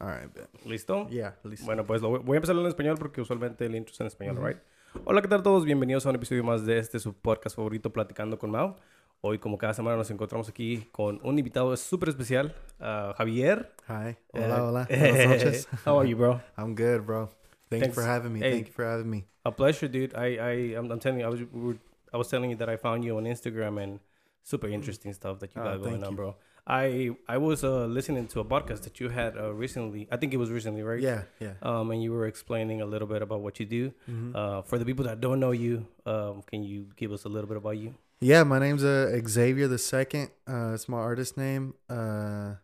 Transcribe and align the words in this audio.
All 0.00 0.08
right. 0.08 0.30
¿Listo? 0.64 1.08
Yeah, 1.10 1.36
listo. 1.44 1.66
Bueno, 1.66 1.84
pues 1.84 2.00
lo 2.02 2.08
voy 2.10 2.20
voy 2.20 2.34
a 2.36 2.38
empezar 2.38 2.56
en 2.56 2.66
español 2.66 2.96
porque 2.98 3.20
usualmente 3.20 3.66
el 3.66 3.74
intro 3.76 3.92
es 3.92 4.00
en 4.00 4.06
español, 4.06 4.38
right? 4.44 4.58
Hola, 5.04 5.22
¿qué 5.22 5.28
tal 5.28 5.42
todos? 5.42 5.64
Bienvenidos 5.64 6.06
a 6.06 6.10
un 6.10 6.16
episodio 6.16 6.42
más 6.44 6.66
de 6.66 6.78
este 6.78 6.98
su 6.98 7.14
podcast 7.14 7.56
favorito, 7.56 7.92
Platicando 7.92 8.38
con 8.38 8.50
Mao. 8.50 8.76
Hoy, 9.20 9.38
como 9.38 9.56
cada 9.56 9.72
semana, 9.74 9.96
nos 9.96 10.10
encontramos 10.10 10.48
aquí 10.48 10.88
con 10.90 11.20
un 11.22 11.38
invitado 11.38 11.76
súper 11.76 12.08
especial, 12.08 12.54
uh, 12.80 13.12
Javier. 13.16 13.72
Hi. 13.88 14.08
Eh, 14.10 14.16
Hola, 14.32 14.64
hola. 14.64 14.86
Buenas 14.90 15.28
noches. 15.28 15.68
How 15.86 15.98
are 16.00 16.08
you, 16.08 16.16
bro? 16.16 16.40
I'm 16.58 16.74
good, 16.74 17.02
bro. 17.06 17.28
Thanks, 17.68 17.86
Thanks. 17.86 17.94
for 17.94 18.02
having 18.04 18.32
me. 18.32 18.40
Hey. 18.40 18.52
Thank 18.52 18.66
you 18.68 18.72
for 18.72 18.84
having 18.84 19.08
me. 19.08 19.24
A 19.44 19.52
pleasure, 19.52 19.88
dude. 19.88 20.14
I, 20.14 20.38
I, 20.38 20.52
I'm, 20.76 20.90
I'm 20.90 20.98
telling 20.98 21.20
you, 21.20 21.26
I 21.26 21.28
was, 21.30 21.40
we 21.40 21.60
were, 21.60 21.76
I 22.12 22.16
was 22.16 22.28
telling 22.28 22.50
you 22.50 22.56
that 22.56 22.68
I 22.68 22.76
found 22.76 23.04
you 23.04 23.16
on 23.16 23.24
Instagram 23.24 23.80
and 23.82 24.00
super 24.42 24.68
interesting 24.68 25.12
stuff 25.12 25.38
that 25.38 25.54
you 25.54 25.60
Oh, 25.60 25.64
got 25.64 25.78
going 25.78 25.92
thank 26.00 26.04
on, 26.04 26.10
you. 26.10 26.16
bro. 26.16 26.36
I, 26.66 27.10
I 27.28 27.38
was 27.38 27.64
uh, 27.64 27.86
listening 27.86 28.28
to 28.28 28.40
a 28.40 28.44
podcast 28.44 28.82
that 28.82 29.00
you 29.00 29.08
had 29.08 29.36
uh, 29.36 29.52
recently. 29.52 30.06
I 30.12 30.16
think 30.16 30.32
it 30.32 30.36
was 30.36 30.50
recently, 30.50 30.82
right? 30.82 31.00
Yeah, 31.00 31.22
yeah. 31.40 31.54
Um, 31.60 31.90
and 31.90 32.00
you 32.02 32.12
were 32.12 32.26
explaining 32.26 32.80
a 32.80 32.86
little 32.86 33.08
bit 33.08 33.20
about 33.20 33.40
what 33.40 33.58
you 33.58 33.66
do. 33.66 33.92
Mhm. 34.08 34.34
Uh, 34.36 34.62
for 34.62 34.78
the 34.78 34.84
people 34.84 35.04
that 35.06 35.20
don't 35.20 35.40
know 35.40 35.50
you, 35.50 35.86
um, 36.06 36.42
can 36.46 36.62
you 36.62 36.86
give 36.96 37.10
us 37.12 37.24
a 37.24 37.28
little 37.28 37.48
bit 37.48 37.56
about 37.56 37.78
you? 37.78 37.94
yeah, 38.20 38.44
my 38.44 38.60
name's 38.60 38.84
uh, 38.84 39.10
Xavier 39.26 39.66
the 39.66 39.78
Second. 39.78 40.30
Uh, 40.48 40.74
it's 40.74 40.88
my 40.88 40.98
artist 40.98 41.36
name. 41.36 41.74
Uh, 41.90 42.54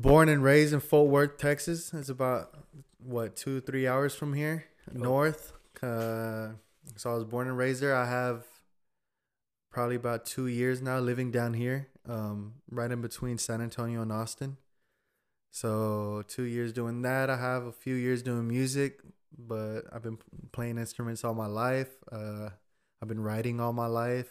born 0.00 0.30
and 0.30 0.42
raised 0.42 0.72
in 0.72 0.80
Fort 0.80 1.10
Worth, 1.10 1.36
Texas. 1.36 1.92
It's 1.92 2.08
about 2.08 2.54
what 2.98 3.36
two, 3.36 3.60
three 3.60 3.86
hours 3.86 4.14
from 4.14 4.32
here, 4.32 4.64
north. 4.92 5.52
Uh, 5.82 6.52
so 6.96 7.10
I 7.10 7.14
was 7.14 7.24
born 7.24 7.48
and 7.48 7.58
raised 7.58 7.82
there. 7.82 7.94
I 7.94 8.06
have 8.08 8.44
probably 9.70 9.96
about 9.96 10.24
two 10.24 10.46
years 10.46 10.80
now 10.80 10.98
living 10.98 11.30
down 11.30 11.52
here, 11.54 11.88
um, 12.08 12.54
right 12.70 12.90
in 12.90 13.00
between 13.00 13.38
San 13.38 13.60
Antonio 13.60 14.02
and 14.02 14.12
Austin. 14.12 14.56
So 15.50 16.22
two 16.28 16.42
years 16.44 16.72
doing 16.72 17.02
that. 17.02 17.30
I 17.30 17.36
have 17.36 17.64
a 17.64 17.72
few 17.72 17.94
years 17.94 18.22
doing 18.22 18.46
music, 18.48 19.00
but 19.36 19.82
I've 19.92 20.02
been 20.02 20.18
playing 20.52 20.78
instruments 20.78 21.24
all 21.24 21.34
my 21.34 21.46
life. 21.46 21.90
Uh, 22.10 22.50
I've 23.00 23.08
been 23.08 23.20
writing 23.20 23.60
all 23.60 23.72
my 23.72 23.86
life, 23.86 24.28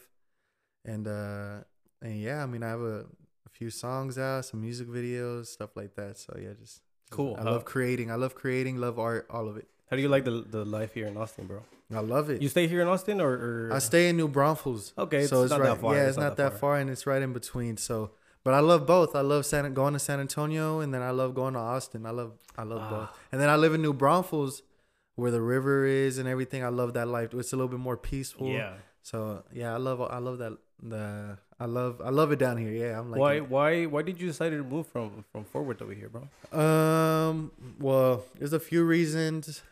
and 0.85 1.07
uh, 1.07 1.59
and 2.01 2.19
yeah, 2.19 2.43
I 2.43 2.45
mean, 2.45 2.63
I 2.63 2.69
have 2.69 2.81
a, 2.81 3.05
a 3.45 3.49
few 3.51 3.69
songs 3.69 4.17
out, 4.17 4.45
some 4.45 4.61
music 4.61 4.87
videos, 4.87 5.47
stuff 5.47 5.75
like 5.75 5.95
that. 5.95 6.17
So 6.17 6.37
yeah, 6.39 6.53
just, 6.59 6.81
Cool. 7.09 7.35
I 7.39 7.43
How- 7.43 7.51
love 7.51 7.65
creating. 7.65 8.11
I 8.11 8.15
love 8.15 8.35
creating. 8.35 8.75
Love 8.77 8.99
art. 8.99 9.27
All 9.29 9.47
of 9.47 9.55
it. 9.57 9.67
How 9.89 9.95
do 9.95 10.01
you 10.01 10.09
like 10.09 10.25
the 10.25 10.43
the 10.49 10.65
life 10.65 10.93
here 10.93 11.07
in 11.07 11.15
Austin, 11.15 11.47
bro? 11.47 11.63
I 11.93 11.99
love 11.99 12.29
it. 12.29 12.41
You 12.41 12.49
stay 12.49 12.67
here 12.67 12.81
in 12.81 12.87
Austin, 12.87 13.21
or, 13.21 13.31
or 13.31 13.69
I 13.73 13.79
stay 13.79 14.09
in 14.09 14.17
New 14.17 14.27
Braunfels. 14.27 14.93
Okay, 14.97 15.25
so 15.25 15.43
it's 15.43 15.51
not 15.51 15.61
right. 15.61 15.69
that 15.69 15.81
far. 15.81 15.95
Yeah, 15.95 16.07
it's, 16.07 16.17
not, 16.17 16.35
that 16.37 16.59
far. 16.59 16.77
and 16.77 16.89
it's 16.89 17.07
right 17.07 17.21
in 17.21 17.31
between. 17.31 17.77
So, 17.77 18.11
but 18.43 18.53
I 18.53 18.59
love 18.59 18.85
both. 18.85 19.15
I 19.15 19.21
love 19.21 19.45
San, 19.45 19.73
going 19.73 19.93
to 19.93 19.99
San 19.99 20.19
Antonio, 20.19 20.81
and 20.81 20.93
then 20.93 21.01
I 21.01 21.11
love 21.11 21.33
going 21.33 21.53
to 21.53 21.59
Austin. 21.59 22.05
I 22.05 22.09
love, 22.11 22.33
I 22.57 22.63
love 22.63 22.81
Ah. 22.83 22.89
both. 22.89 23.09
And 23.31 23.39
then 23.39 23.49
I 23.49 23.55
live 23.55 23.73
in 23.73 23.81
New 23.81 23.93
Braunfels, 23.93 24.63
where 25.15 25.31
the 25.31 25.41
river 25.41 25.85
is 25.85 26.17
and 26.17 26.27
everything. 26.27 26.63
I 26.63 26.67
love 26.69 26.93
that 26.93 27.07
life. 27.07 27.33
It's 27.33 27.53
a 27.53 27.55
little 27.55 27.69
bit 27.69 27.79
more 27.79 27.97
peaceful. 27.97 28.47
Yeah. 28.49 28.73
So 29.01 29.43
yeah, 29.53 29.73
I 29.73 29.77
love, 29.77 30.01
I 30.01 30.17
love 30.17 30.39
that. 30.39 30.57
The 30.83 31.37
I 31.59 31.65
love, 31.65 32.01
I 32.03 32.09
love 32.11 32.31
it 32.31 32.37
down 32.37 32.57
here. 32.57 32.71
Yeah, 32.71 32.99
I'm 32.99 33.09
like. 33.09 33.19
why 33.19 33.39
why 33.39 33.85
why 33.85 34.03
did 34.03 34.21
you 34.21 34.27
decide 34.27 34.49
to 34.49 34.61
move 34.63 34.85
from 34.87 35.25
from 35.31 35.43
Fort 35.45 35.65
Worth 35.65 35.81
over 35.81 35.93
here, 35.93 36.09
bro? 36.09 36.27
Um. 36.61 37.51
Well, 37.79 38.25
there's 38.37 38.53
a 38.53 38.59
few 38.59 38.83
reasons. 38.83 39.63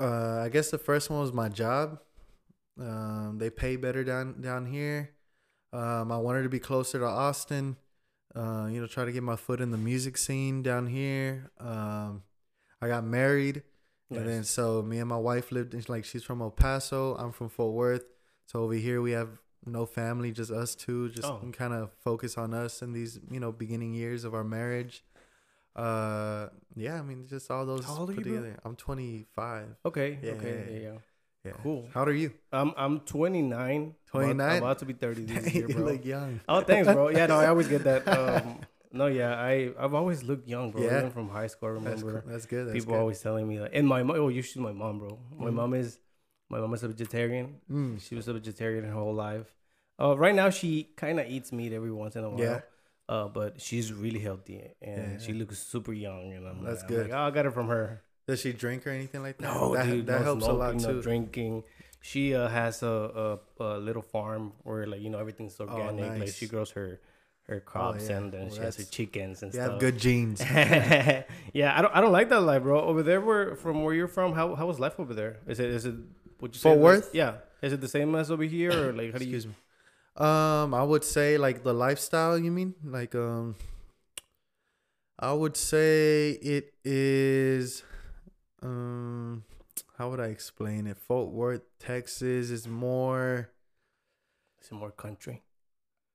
Uh, 0.00 0.40
I 0.44 0.48
guess 0.48 0.70
the 0.70 0.78
first 0.78 1.10
one 1.10 1.20
was 1.20 1.32
my 1.32 1.48
job. 1.48 2.00
Um, 2.80 3.36
they 3.38 3.50
pay 3.50 3.76
better 3.76 4.02
down 4.04 4.40
down 4.40 4.66
here. 4.66 5.10
Um, 5.72 6.10
I 6.10 6.18
wanted 6.18 6.42
to 6.44 6.48
be 6.48 6.58
closer 6.58 6.98
to 6.98 7.04
Austin. 7.06 7.76
Uh, 8.34 8.66
you 8.70 8.80
know, 8.80 8.86
try 8.86 9.04
to 9.04 9.12
get 9.12 9.22
my 9.22 9.36
foot 9.36 9.60
in 9.60 9.70
the 9.70 9.78
music 9.78 10.16
scene 10.18 10.62
down 10.62 10.86
here. 10.88 11.50
Um, 11.60 12.22
I 12.82 12.88
got 12.88 13.04
married, 13.04 13.62
and 14.10 14.28
then 14.28 14.42
so 14.44 14.82
me 14.82 14.98
and 14.98 15.08
my 15.08 15.16
wife 15.16 15.52
lived 15.52 15.74
in 15.74 15.84
like 15.88 16.04
she's 16.04 16.24
from 16.24 16.42
El 16.42 16.50
Paso. 16.50 17.14
I'm 17.16 17.30
from 17.32 17.48
Fort 17.48 17.74
Worth. 17.74 18.04
So 18.46 18.60
over 18.62 18.74
here 18.74 19.00
we 19.00 19.12
have 19.12 19.28
no 19.64 19.86
family, 19.86 20.32
just 20.32 20.50
us 20.50 20.74
two. 20.74 21.08
Just 21.10 21.28
Oh. 21.28 21.40
kind 21.52 21.72
of 21.72 21.92
focus 22.02 22.36
on 22.36 22.52
us 22.52 22.82
in 22.82 22.92
these 22.92 23.20
you 23.30 23.38
know 23.38 23.52
beginning 23.52 23.94
years 23.94 24.24
of 24.24 24.34
our 24.34 24.44
marriage. 24.44 25.04
Uh, 25.76 26.48
yeah, 26.76 26.98
I 26.98 27.02
mean 27.02 27.26
just 27.26 27.50
all 27.50 27.66
those 27.66 27.84
How 27.84 27.96
old 27.98 28.10
are 28.10 28.14
put 28.14 28.26
you, 28.26 28.32
bro? 28.32 28.42
together. 28.42 28.60
I'm 28.64 28.76
25. 28.76 29.66
Okay. 29.86 30.18
Yeah, 30.22 30.30
okay. 30.32 30.66
yeah, 30.70 30.78
Yeah, 30.88 30.98
yeah. 31.44 31.52
Cool. 31.62 31.88
How 31.92 32.00
old 32.00 32.08
are 32.10 32.12
you? 32.14 32.32
I'm 32.52 32.72
I'm 32.76 33.00
29. 33.00 33.94
29? 34.06 34.46
About, 34.46 34.58
about 34.58 34.78
to 34.78 34.84
be 34.86 34.92
30 34.92 35.24
this 35.24 35.54
year, 35.54 35.68
you 35.68 35.78
look 35.78 36.04
young. 36.04 36.40
oh, 36.48 36.60
thanks, 36.60 36.90
bro. 36.92 37.08
Yeah, 37.08 37.26
no, 37.26 37.36
I 37.40 37.48
always 37.48 37.68
get 37.68 37.84
that. 37.84 38.06
Um, 38.14 38.60
no, 38.92 39.06
yeah, 39.06 39.34
I 39.34 39.72
I've 39.76 39.94
always 39.94 40.22
looked 40.22 40.46
young, 40.46 40.70
bro. 40.70 40.82
Yeah. 40.82 40.98
Even 40.98 41.10
from 41.10 41.28
high 41.28 41.48
school, 41.48 41.70
I 41.70 41.72
That's, 41.72 41.84
remember 42.02 42.20
cool. 42.22 42.30
That's 42.32 42.46
good. 42.46 42.66
That's 42.68 42.74
people 42.78 42.94
good. 42.94 43.00
always 43.00 43.20
telling 43.20 43.48
me 43.48 43.58
like, 43.60 43.72
and 43.74 43.88
my 43.88 44.04
mom. 44.04 44.16
Oh, 44.16 44.28
you 44.28 44.42
should 44.42 44.62
my 44.62 44.70
mom, 44.70 45.00
bro. 45.00 45.18
My 45.36 45.50
Mhm. 45.50 45.54
mom 45.54 45.74
is 45.74 45.98
my 46.48 46.60
mom 46.60 46.72
is 46.74 46.84
a 46.84 46.88
vegetarian. 46.88 47.56
Mm. 47.68 48.00
She 48.00 48.14
was 48.14 48.28
a 48.28 48.32
vegetarian 48.32 48.84
her 48.84 48.92
whole 48.92 49.12
life. 49.14 49.52
Uh, 50.00 50.16
right 50.16 50.34
now 50.34 50.50
she 50.50 50.84
kind 50.96 51.18
of 51.18 51.26
eats 51.28 51.50
meat 51.50 51.72
every 51.72 51.90
once 51.90 52.14
in 52.14 52.22
a 52.22 52.30
while. 52.30 52.38
Yeah. 52.38 52.60
Uh, 53.08 53.28
but 53.28 53.60
she's 53.60 53.92
really 53.92 54.18
healthy 54.20 54.62
and 54.80 55.12
Yeah. 55.12 55.18
she 55.26 55.32
looks 55.34 55.58
super 55.58 55.92
young. 55.92 56.32
And 56.32 56.46
I'm 56.48 56.64
That's 56.64 56.82
like, 56.82 56.90
I'm 56.90 56.96
good. 56.96 57.10
like, 57.10 57.18
oh, 57.18 57.22
I 57.26 57.30
got 57.30 57.46
it 57.46 57.52
from 57.52 57.68
her. 57.68 58.02
Does 58.26 58.40
she 58.40 58.52
drink 58.54 58.86
or 58.86 58.90
anything 58.90 59.22
like 59.22 59.36
that? 59.38 59.42
No, 59.44 59.74
that, 59.74 59.84
dude, 59.86 60.06
that 60.06 60.20
no 60.20 60.24
helps 60.24 60.46
a 60.46 60.52
lot 60.52 60.70
smoking, 60.70 60.82
no 60.88 60.92
too. 60.94 61.02
drinking. 61.02 61.64
She 62.00 62.34
uh, 62.34 62.48
has 62.48 62.82
a, 62.82 63.38
a, 63.60 63.62
a 63.64 63.78
little 63.78 64.00
farm 64.02 64.52
where 64.62 64.86
like 64.86 65.00
you 65.02 65.10
know 65.10 65.18
everything's 65.18 65.58
organic. 65.60 66.00
Like 66.00 66.10
Oh, 66.12 66.18
nice. 66.18 66.34
she 66.36 66.46
grows 66.46 66.70
her 66.72 67.00
her 67.48 67.60
crops 67.60 68.08
yeah. 68.08 68.16
and 68.16 68.32
then 68.32 68.46
Well, 68.46 68.54
she 68.56 68.60
has 68.62 68.76
her 68.78 68.84
chickens 68.84 69.42
and 69.42 69.52
You 69.52 69.60
stuff. 69.60 69.72
have 69.72 69.80
good 69.80 69.98
genes. 69.98 70.40
yeah, 71.52 71.74
I 71.76 71.82
don't 71.82 71.94
I 71.96 72.00
don't 72.00 72.12
like 72.12 72.28
that 72.30 72.40
life, 72.40 72.62
bro. 72.62 72.80
Over 72.80 73.02
there, 73.02 73.20
where 73.20 73.54
from 73.56 73.82
where 73.84 73.94
you're 73.94 74.08
from, 74.08 74.32
how 74.32 74.54
how 74.54 74.66
was 74.66 74.80
life 74.80 74.98
over 74.98 75.12
there? 75.14 75.38
Is 75.46 75.60
it 75.60 75.68
is 75.70 75.84
it 75.84 75.94
would 76.40 76.54
you 76.54 76.58
say 76.60 76.68
Fort 76.70 76.78
like- 76.78 76.84
Worth? 76.84 77.14
Yeah, 77.14 77.34
is 77.62 77.72
it 77.72 77.80
the 77.80 77.88
same 77.88 78.14
as 78.14 78.30
over 78.30 78.44
here 78.44 78.72
or 78.88 78.92
like 78.92 79.12
how 79.12 79.18
do 79.18 79.24
you? 79.24 79.36
Excuse 79.36 79.46
me. 79.48 79.54
Um, 80.16 80.74
I 80.74 80.82
would 80.82 81.02
say 81.04 81.38
like 81.38 81.64
the 81.64 81.72
lifestyle. 81.74 82.38
You 82.38 82.50
mean 82.50 82.74
like 82.84 83.14
um, 83.14 83.56
I 85.18 85.32
would 85.32 85.56
say 85.56 86.30
it 86.30 86.74
is. 86.84 87.82
Um, 88.62 89.44
how 89.98 90.10
would 90.10 90.20
I 90.20 90.26
explain 90.26 90.86
it? 90.86 90.98
Fort 90.98 91.30
Worth, 91.30 91.62
Texas 91.78 92.50
is 92.50 92.66
more. 92.68 93.50
It's 94.60 94.70
more 94.72 94.90
country. 94.90 95.42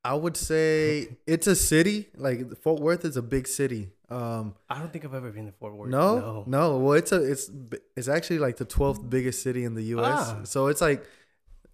I 0.03 0.13
would 0.13 0.37
say 0.37 1.17
it's 1.27 1.47
a 1.47 1.55
city. 1.55 2.07
Like 2.15 2.57
Fort 2.61 2.81
Worth 2.81 3.03
is 3.05 3.17
a 3.17 3.21
big 3.21 3.47
city. 3.47 3.91
Um, 4.09 4.55
I 4.69 4.79
don't 4.79 4.91
think 4.91 5.05
I've 5.05 5.13
ever 5.13 5.29
been 5.29 5.45
to 5.45 5.51
Fort 5.51 5.75
Worth. 5.75 5.91
no, 5.91 6.43
no, 6.47 6.77
Well, 6.77 6.93
it's 6.93 7.11
a 7.11 7.21
it's 7.21 7.51
it's 7.95 8.07
actually 8.07 8.39
like 8.39 8.57
the 8.57 8.65
twelfth 8.65 9.07
biggest 9.07 9.43
city 9.43 9.65
in 9.65 9.75
the 9.75 9.83
U.S. 9.95 10.07
Ah. 10.29 10.39
So 10.43 10.67
it's 10.67 10.81
like 10.81 11.05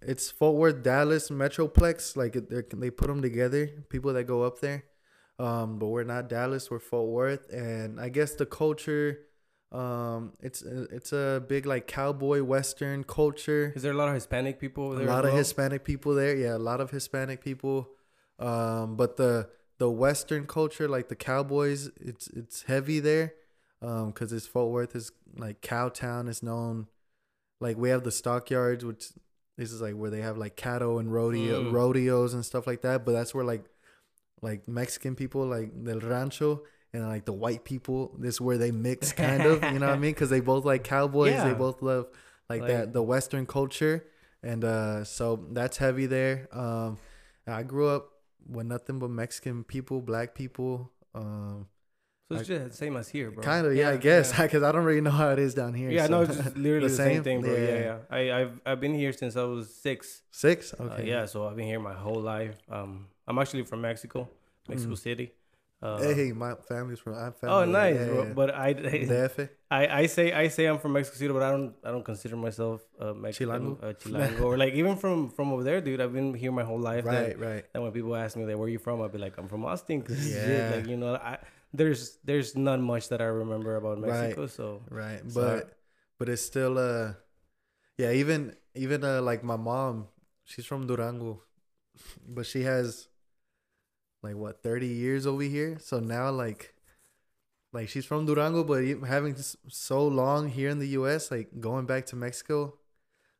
it's 0.02 0.30
Fort 0.30 0.56
Worth, 0.56 0.82
Dallas, 0.82 1.30
Metroplex. 1.30 2.16
Like 2.16 2.36
they 2.48 2.90
put 2.90 3.08
them 3.08 3.22
together. 3.22 3.68
People 3.88 4.12
that 4.14 4.24
go 4.24 4.42
up 4.42 4.60
there. 4.60 4.84
Um, 5.38 5.78
but 5.78 5.88
we're 5.88 6.04
not 6.04 6.28
Dallas. 6.28 6.70
We're 6.70 6.78
Fort 6.78 7.08
Worth, 7.08 7.50
and 7.52 8.00
I 8.00 8.08
guess 8.08 8.34
the 8.34 8.46
culture. 8.46 9.20
Um, 9.72 10.32
it's 10.40 10.62
it's 10.62 11.12
a 11.12 11.44
big 11.46 11.66
like 11.66 11.86
cowboy 11.86 12.42
western 12.42 13.04
culture. 13.04 13.72
Is 13.76 13.82
there 13.82 13.92
a 13.92 13.96
lot 13.96 14.08
of 14.08 14.14
Hispanic 14.14 14.58
people 14.58 14.92
over 14.92 15.02
A 15.02 15.04
lot 15.04 15.24
of 15.24 15.30
well? 15.32 15.38
Hispanic 15.38 15.84
people 15.84 16.14
there. 16.14 16.34
Yeah, 16.36 16.56
a 16.56 16.58
lot 16.58 16.80
of 16.80 16.90
Hispanic 16.90 17.42
people. 17.42 17.88
Um, 18.38 18.96
but 18.96 19.16
the 19.16 19.50
the 19.78 19.90
Western 19.90 20.46
culture, 20.46 20.88
like 20.88 21.08
the 21.08 21.16
Cowboys, 21.16 21.90
it's 22.00 22.28
it's 22.28 22.62
heavy 22.62 23.00
there. 23.00 23.34
Um, 23.82 24.12
cause 24.12 24.32
it's 24.32 24.46
Fort 24.46 24.70
Worth 24.72 24.96
is 24.96 25.12
like 25.36 25.60
Cowtown 25.60 26.28
It's 26.28 26.42
known. 26.42 26.86
Like 27.60 27.76
we 27.76 27.90
have 27.90 28.04
the 28.04 28.10
stockyards, 28.10 28.84
which 28.84 29.12
this 29.56 29.72
is 29.72 29.80
like 29.80 29.94
where 29.94 30.10
they 30.10 30.20
have 30.20 30.36
like 30.38 30.56
cattle 30.56 30.98
and 30.98 31.12
rodeo 31.12 31.64
Mm. 31.64 31.72
rodeos 31.72 32.34
and 32.34 32.44
stuff 32.44 32.66
like 32.66 32.82
that. 32.82 33.04
But 33.04 33.12
that's 33.12 33.34
where 33.34 33.44
like 33.44 33.64
like 34.42 34.68
Mexican 34.68 35.14
people, 35.16 35.46
like 35.46 35.70
the 35.84 35.98
rancho. 35.98 36.62
And 36.92 37.06
like 37.08 37.26
the 37.26 37.32
white 37.32 37.64
people, 37.64 38.14
this 38.18 38.36
is 38.36 38.40
where 38.40 38.56
they 38.56 38.70
mix, 38.70 39.12
kind 39.24 39.42
of, 39.42 39.62
you 39.64 39.78
know 39.78 39.86
what 39.86 39.96
I 39.96 39.98
mean? 39.98 40.12
Because 40.12 40.30
they 40.30 40.40
both 40.40 40.64
like 40.64 40.82
cowboys. 40.82 41.32
Yeah. 41.32 41.44
They 41.48 41.52
both 41.54 41.82
love 41.82 42.06
like, 42.48 42.62
Like- 42.62 42.70
that, 42.70 42.92
the 42.94 43.02
Western 43.02 43.44
culture 43.46 44.04
and 44.42 44.64
uh 44.64 45.02
so 45.02 45.46
that's 45.52 45.78
heavy 45.78 46.04
there 46.04 46.46
um 46.52 46.98
i 47.46 47.62
grew 47.62 47.88
up 47.88 48.10
with 48.46 48.66
nothing 48.66 48.98
but 48.98 49.08
mexican 49.10 49.64
people 49.64 50.02
black 50.02 50.34
people 50.34 50.92
um 51.14 51.66
So 52.28 52.34
it's 52.36 52.48
just 52.48 52.64
the 52.70 52.76
same 52.76 52.96
as 52.96 53.08
here, 53.08 53.30
bro. 53.30 53.42
kind 53.44 53.66
of 53.66 53.74
yeah, 53.76 53.90
i 53.90 53.96
guess 53.96 54.32
Yeah, 54.32 54.42
because 54.46 54.62
i 54.64 54.72
don't 54.72 54.84
really 54.84 55.00
know 55.00 55.12
how 55.12 55.30
it 55.30 55.38
is 55.38 55.54
down 55.54 55.74
here 55.74 55.90
Yeah, 55.90 56.06
so- 56.06 56.12
no, 56.12 56.22
it's 56.26 56.36
just 56.36 56.56
literally 56.56 56.88
the, 56.88 56.96
The 56.96 56.96
same? 56.96 57.14
same? 57.14 57.22
thing, 57.22 57.40
bro. 57.42 57.54
Yeah, 57.54 57.66
Yeah. 57.68 57.78
yeah. 57.88 57.98
I, 58.10 58.20
I've 58.40 58.60
I've 58.66 58.80
been 58.80 58.94
here 58.94 59.12
since 59.12 59.36
I 59.36 59.44
was 59.44 59.72
six. 59.74 60.22
six 60.32 60.74
Uh, 60.74 60.84
okay 60.84 61.06
yeah, 61.06 61.26
so 61.26 61.46
I've 61.46 61.56
been 61.56 61.66
here 61.72 61.78
my 61.80 61.94
whole 61.94 62.20
life. 62.34 62.56
Um, 62.68 63.06
I'm 63.28 63.38
actually 63.38 63.62
from 63.70 63.80
Mexico, 63.82 64.28
Mexico 64.68 64.94
Mm. 64.94 64.98
City. 65.08 65.32
Uh, 65.82 66.00
hey 66.00 66.32
my 66.32 66.52
family's 66.68 66.98
from 66.98 67.14
i'm 67.14 67.32
family 67.34 67.54
oh, 67.54 67.64
nice, 67.66 67.96
yeah, 67.96 68.14
yeah. 68.24 68.32
But 68.40 68.48
I, 68.54 68.72
DF? 68.74 69.48
I, 69.70 69.82
I 70.00 70.06
say 70.06 70.32
I 70.32 70.48
say 70.48 70.64
I'm 70.70 70.78
from 70.78 70.92
Mexico 70.94 71.16
City, 71.18 71.32
but 71.38 71.42
I 71.48 71.50
don't 71.54 71.74
I 71.86 71.90
don't 71.94 72.04
consider 72.12 72.34
myself 72.34 72.80
a 72.98 73.12
Mexican, 73.14 73.48
Chilango? 73.48 73.84
uh, 73.84 73.92
Chilango, 74.02 74.40
or 74.48 74.56
like 74.62 74.72
even 74.80 74.96
from 74.96 75.28
from 75.36 75.52
over 75.52 75.62
there, 75.62 75.80
dude. 75.82 76.00
I've 76.00 76.14
been 76.14 76.32
here 76.34 76.50
my 76.60 76.64
whole 76.70 76.80
life. 76.80 77.04
right 77.04 77.38
That, 77.38 77.46
right 77.50 77.64
And 77.74 77.82
when 77.84 77.92
people 77.92 78.16
ask 78.16 78.36
me 78.38 78.44
like 78.46 78.56
where 78.56 78.66
are 78.66 78.74
you 78.76 78.78
from, 78.86 79.02
I'd 79.02 79.12
be 79.12 79.18
like 79.26 79.36
I'm 79.38 79.48
from 79.48 79.64
Austin. 79.66 80.02
'cause 80.02 80.16
Yeah. 80.26 80.44
shit, 80.46 80.64
like 80.74 80.86
you 80.88 80.96
know, 80.96 81.14
I 81.14 81.38
there's 81.72 82.18
there's 82.24 82.56
not 82.56 82.80
much 82.80 83.08
that 83.08 83.20
I 83.20 83.26
remember 83.26 83.76
about 83.76 84.00
Right. 84.00 84.30
Mexico. 84.36 84.46
So 84.46 84.82
right 84.90 85.20
So- 85.30 85.40
but 85.40 85.78
but 86.18 86.28
it's 86.28 86.42
still 86.42 86.78
uh 86.78 87.14
yeah 87.98 88.12
even 88.12 88.54
even 88.74 89.04
uh 89.04 89.20
like 89.22 89.42
my 89.44 89.56
mom 89.56 90.08
she's 90.44 90.64
from 90.66 90.86
durango 90.86 91.42
but 92.28 92.46
she 92.46 92.62
has 92.62 93.08
like 94.22 94.36
what 94.36 94.62
30 94.62 94.86
years 94.86 95.26
over 95.26 95.42
here 95.42 95.78
so 95.80 95.98
now 96.00 96.30
like 96.30 96.74
like 97.72 97.88
she's 97.88 98.06
from 98.06 98.26
durango 98.26 98.64
but 98.64 98.82
even 98.82 99.04
having 99.04 99.34
so 99.68 100.06
long 100.06 100.48
here 100.48 100.70
in 100.70 100.78
the 100.78 100.88
us 100.88 101.30
like 101.30 101.48
going 101.60 101.84
back 101.86 102.06
to 102.06 102.16
mexico 102.16 102.72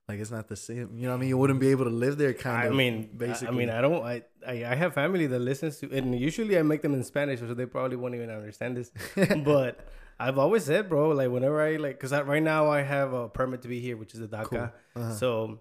like 0.08 0.20
it's 0.20 0.30
not 0.30 0.46
the 0.48 0.56
same 0.56 0.90
you 0.96 1.02
know 1.02 1.10
what 1.10 1.16
i 1.16 1.20
mean 1.20 1.28
you 1.28 1.36
wouldn't 1.38 1.58
be 1.58 1.68
able 1.68 1.84
to 1.84 1.90
live 1.90 2.16
there 2.16 2.32
kind 2.32 2.58
I 2.58 2.64
of 2.66 2.72
I 2.72 2.76
mean, 2.76 3.10
basically 3.16 3.48
I 3.48 3.50
mean, 3.50 3.70
I 3.70 3.80
don't. 3.80 4.02
I, 4.04 4.22
I 4.46 4.64
I 4.72 4.74
have 4.76 4.94
family 4.94 5.26
that 5.26 5.40
listens 5.40 5.78
to, 5.78 5.90
and 5.92 6.18
usually 6.18 6.56
I 6.58 6.62
make 6.62 6.82
them 6.82 6.94
in 6.94 7.02
Spanish, 7.02 7.40
so 7.40 7.54
they 7.54 7.66
probably 7.66 7.96
won't 7.96 8.14
even 8.14 8.30
understand 8.30 8.76
this. 8.76 8.90
but 9.44 9.80
I've 10.18 10.38
always 10.38 10.64
said, 10.64 10.88
bro, 10.88 11.10
like 11.10 11.30
whenever 11.30 11.60
I 11.60 11.76
like, 11.76 11.98
cause 11.98 12.12
I, 12.12 12.22
right 12.22 12.42
now 12.42 12.70
I 12.70 12.82
have 12.82 13.12
a 13.12 13.28
permit 13.28 13.62
to 13.62 13.68
be 13.68 13.80
here, 13.80 13.96
which 13.96 14.14
is 14.14 14.20
the 14.20 14.28
DACA, 14.28 14.48
Cool. 14.48 14.70
Uh-huh. 15.02 15.12
so 15.14 15.60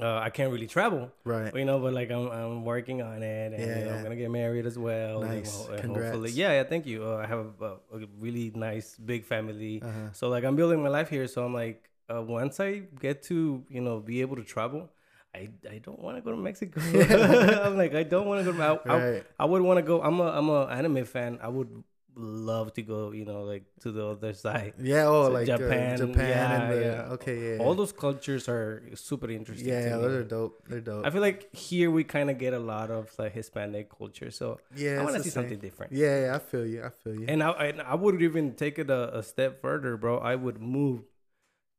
uh, 0.00 0.18
I 0.18 0.30
can't 0.30 0.52
really 0.52 0.66
travel, 0.66 1.10
right 1.24 1.54
you 1.54 1.64
know. 1.64 1.78
But 1.78 1.92
like 1.92 2.10
I'm 2.10 2.26
I'm 2.28 2.64
working 2.64 3.02
on 3.02 3.22
it, 3.22 3.52
and 3.52 3.60
Yeah, 3.62 3.78
you 3.78 3.84
know, 3.84 3.90
yeah. 3.90 3.96
I'm 3.96 4.02
gonna 4.02 4.16
get 4.16 4.30
married 4.30 4.66
as 4.66 4.78
well. 4.78 5.20
Nice. 5.20 5.66
and 5.68 5.78
Congrats. 5.80 6.06
hopefully, 6.06 6.30
yeah, 6.32 6.52
yeah. 6.52 6.64
Thank 6.64 6.86
you. 6.86 7.04
Uh, 7.04 7.16
I 7.24 7.26
have 7.26 7.46
a, 7.60 7.72
a 7.94 8.06
really 8.18 8.50
nice 8.54 8.96
big 8.96 9.24
family. 9.26 9.80
uh-huh. 9.82 10.12
So 10.12 10.28
like 10.28 10.44
I'm 10.44 10.56
building 10.56 10.82
my 10.82 10.88
life 10.88 11.08
here. 11.08 11.26
So 11.28 11.44
I'm 11.44 11.54
like, 11.54 11.89
uh, 12.12 12.22
once 12.22 12.60
I 12.60 12.82
get 13.00 13.22
to 13.24 13.64
you 13.68 13.80
know 13.80 14.00
be 14.00 14.20
able 14.20 14.36
to 14.36 14.44
travel, 14.44 14.90
I 15.34 15.48
I 15.70 15.78
don't 15.78 16.00
want 16.00 16.16
to 16.16 16.22
go 16.22 16.30
to 16.30 16.36
Mexico. 16.36 16.80
I'm 17.64 17.76
like 17.76 17.94
I 17.94 18.02
don't 18.02 18.26
want 18.26 18.44
to 18.44 18.52
go. 18.52 18.56
To, 18.58 18.62
I, 18.64 18.94
I, 18.94 19.10
right 19.12 19.24
I 19.38 19.44
would 19.44 19.62
want 19.62 19.78
to 19.78 19.82
go. 19.82 20.02
I'm 20.02 20.20
a 20.20 20.28
I'm 20.30 20.48
a 20.48 20.66
anime 20.66 21.04
fan. 21.04 21.38
I 21.42 21.48
would 21.48 21.70
love 22.16 22.72
to 22.74 22.82
go. 22.82 23.12
You 23.12 23.24
know, 23.24 23.42
like 23.44 23.64
to 23.82 23.92
the 23.92 24.04
other 24.08 24.34
side. 24.34 24.74
yeah 24.82 25.06
oh 25.06 25.26
So 25.26 25.32
like 25.32 25.46
Japan, 25.46 25.96
Japan, 25.96 25.98
Japan 25.98 26.28
yeah, 26.28 26.60
and 26.62 26.72
the, 26.72 26.80
yeah. 26.84 27.14
okay 27.14 27.36
yeah 27.56 27.62
All 27.62 27.74
those 27.74 27.92
cultures 27.92 28.48
are 28.48 28.82
super 28.94 29.30
interesting. 29.30 29.68
yeah, 29.68 29.80
to 29.80 29.86
yeah 29.90 29.96
me. 29.96 30.02
those 30.02 30.16
are 30.20 30.24
dope 30.24 30.54
they're 30.68 30.80
dope 30.80 31.06
I 31.06 31.10
feel 31.10 31.22
like 31.22 31.54
here 31.54 31.90
we 31.90 32.02
kind 32.04 32.28
of 32.28 32.36
get 32.38 32.52
a 32.52 32.58
lot 32.58 32.90
of 32.90 33.08
like 33.18 33.32
Hispanic 33.32 33.86
culture. 33.96 34.30
So 34.30 34.58
yeah 34.74 35.00
I 35.00 35.04
want 35.04 35.14
to 35.16 35.22
see 35.22 35.30
same. 35.30 35.42
something 35.44 35.58
different. 35.60 35.92
Yeah, 35.92 36.14
yeah, 36.26 36.34
I 36.36 36.40
feel 36.40 36.66
you. 36.66 36.82
I 36.84 36.90
feel 36.90 37.14
you. 37.14 37.26
And 37.28 37.42
I, 37.42 37.50
and 37.70 37.80
I 37.80 37.94
would 37.94 38.20
even 38.20 38.54
take 38.54 38.78
it 38.78 38.90
a, 38.90 39.18
a 39.18 39.22
step 39.22 39.60
further, 39.62 39.96
bro. 39.96 40.18
I 40.18 40.34
would 40.34 40.60
move 40.60 41.02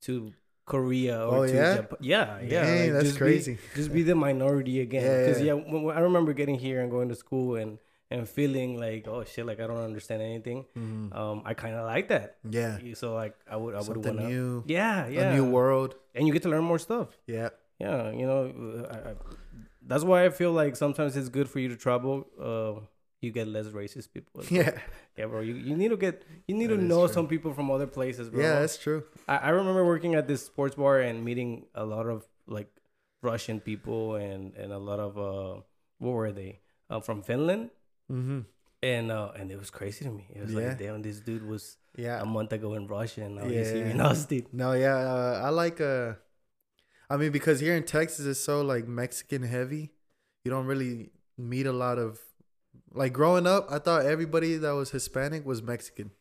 to 0.01 0.33
Korea 0.65 1.25
or 1.27 1.37
Oh, 1.37 1.47
to 1.47 1.53
yeah? 1.53 1.75
Japan. 1.77 1.97
Yeah, 2.01 2.39
yeah. 2.41 2.49
Dang, 2.63 2.81
like, 2.83 2.91
that's 2.93 3.03
just 3.05 3.15
be- 3.15 3.25
crazy. 3.25 3.57
just 3.75 3.91
be 3.93 4.03
the 4.03 4.15
minority 4.15 4.79
again. 4.81 5.03
Because 5.25 5.41
yeah. 5.41 5.53
yeah, 5.55 5.61
when- 5.83 5.95
I 5.95 5.99
remember 6.01 6.33
getting 6.33 6.55
here 6.55 6.81
and 6.81 6.89
going 6.91 7.09
to 7.09 7.15
school 7.15 7.55
and 7.55 7.77
and 8.11 8.27
feeling 8.27 8.77
like, 8.77 9.07
oh 9.07 9.23
shit, 9.23 9.45
like 9.45 9.59
I 9.61 9.67
don't 9.67 9.77
understand 9.83 10.21
anything. 10.21 10.65
Mhm. 10.77 11.15
Um, 11.15 11.41
I 11.45 11.53
kind 11.53 11.75
of 11.75 11.85
like 11.85 12.09
that. 12.09 12.37
Yeah, 12.49 12.77
So 12.93 13.13
like 13.15 13.35
I 13.49 13.55
would 13.55 13.73
I 13.73 13.79
would 13.81 13.97
want 14.03 14.19
to. 14.19 14.27
new, 14.27 14.63
Yeah, 14.67 15.07
yeah. 15.07 15.31
a 15.31 15.35
new 15.35 15.45
world. 15.49 15.95
and 16.13 16.27
you 16.27 16.33
get 16.33 16.43
to 16.43 16.49
learn 16.49 16.63
more 16.63 16.79
stuff. 16.79 17.07
Yeah, 17.25 17.49
Yeah, 17.79 18.11
you 18.11 18.25
know, 18.27 18.41
uh, 18.51 18.93
I, 18.95 18.97
I, 19.11 19.13
that's 19.87 20.03
why 20.03 20.25
I 20.25 20.29
feel 20.29 20.51
like 20.51 20.75
sometimes 20.75 21.15
it's 21.15 21.29
good 21.29 21.47
for 21.49 21.59
you 21.59 21.69
to 21.69 21.77
travel. 21.77 22.27
Uh, 22.37 22.85
you 23.21 23.31
get 23.31 23.47
less 23.47 23.67
racist 23.67 24.11
people. 24.13 24.31
well. 24.35 24.45
yeah, 24.49 24.79
Yeah, 25.17 25.25
bro. 25.27 25.41
You, 25.41 25.53
you 25.53 25.75
need 25.75 25.89
to 25.89 25.97
get 25.97 26.23
you 26.47 26.55
need 26.55 26.67
That 26.71 26.77
to 26.77 26.83
know 26.83 27.05
true. 27.05 27.13
some 27.13 27.27
people 27.27 27.53
from 27.53 27.69
other 27.71 27.87
places, 27.87 28.29
bro. 28.29 28.41
yeah. 28.41 28.59
That's 28.59 28.77
true. 28.77 29.03
I, 29.27 29.37
I 29.37 29.49
remember 29.49 29.85
working 29.85 30.15
at 30.15 30.27
this 30.27 30.45
sports 30.45 30.75
bar 30.75 30.99
and 30.99 31.23
meeting 31.23 31.65
a 31.75 31.85
lot 31.85 32.07
of 32.07 32.25
like 32.47 32.69
Russian 33.21 33.59
people 33.59 34.15
and 34.15 34.55
and 34.55 34.71
a 34.73 34.79
lot 34.79 34.99
of 34.99 35.17
uh 35.17 35.61
what 35.99 36.11
were 36.13 36.31
they 36.31 36.59
uh, 36.89 36.99
from 36.99 37.21
Finland 37.21 37.69
Mm-hmm. 38.11 38.39
and 38.83 39.11
uh 39.11 39.31
and 39.37 39.51
it 39.51 39.57
was 39.59 39.69
crazy 39.69 40.03
to 40.05 40.11
me. 40.11 40.25
It 40.35 40.41
was 40.41 40.51
Yeah. 40.53 40.67
like 40.69 40.77
damn, 40.79 41.01
this 41.01 41.19
dude 41.19 41.45
was 41.47 41.77
Yeah. 41.95 42.19
a 42.21 42.25
month 42.25 42.51
ago 42.53 42.73
in 42.73 42.87
Russia 42.87 43.21
and 43.25 43.35
now 43.35 43.45
he's 43.45 43.69
here 43.71 43.85
in 43.85 44.01
Austin. 44.01 44.47
No, 44.63 44.73
yeah. 44.73 44.97
Uh, 44.97 45.41
I 45.45 45.49
like. 45.49 45.79
Uh, 45.79 46.13
I 47.09 47.17
mean, 47.17 47.31
because 47.31 47.59
here 47.59 47.75
in 47.75 47.83
Texas 47.83 48.25
it's 48.25 48.39
so 48.39 48.61
like 48.61 48.87
Mexican 48.87 49.43
heavy. 49.43 49.91
You 50.43 50.49
don't 50.51 50.65
really 50.65 51.11
meet 51.37 51.67
a 51.67 51.73
lot 51.85 51.99
of. 51.99 52.19
Like 52.93 53.13
growing 53.13 53.47
up, 53.47 53.67
I 53.69 53.79
thought 53.79 54.05
everybody 54.05 54.57
that 54.57 54.71
was 54.71 54.91
Hispanic 54.91 55.45
was 55.45 55.61
Mexican. 55.63 56.11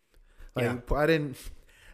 Like 0.54 0.64
Yeah. 0.64 0.96
I 0.96 1.06
didn't. 1.06 1.36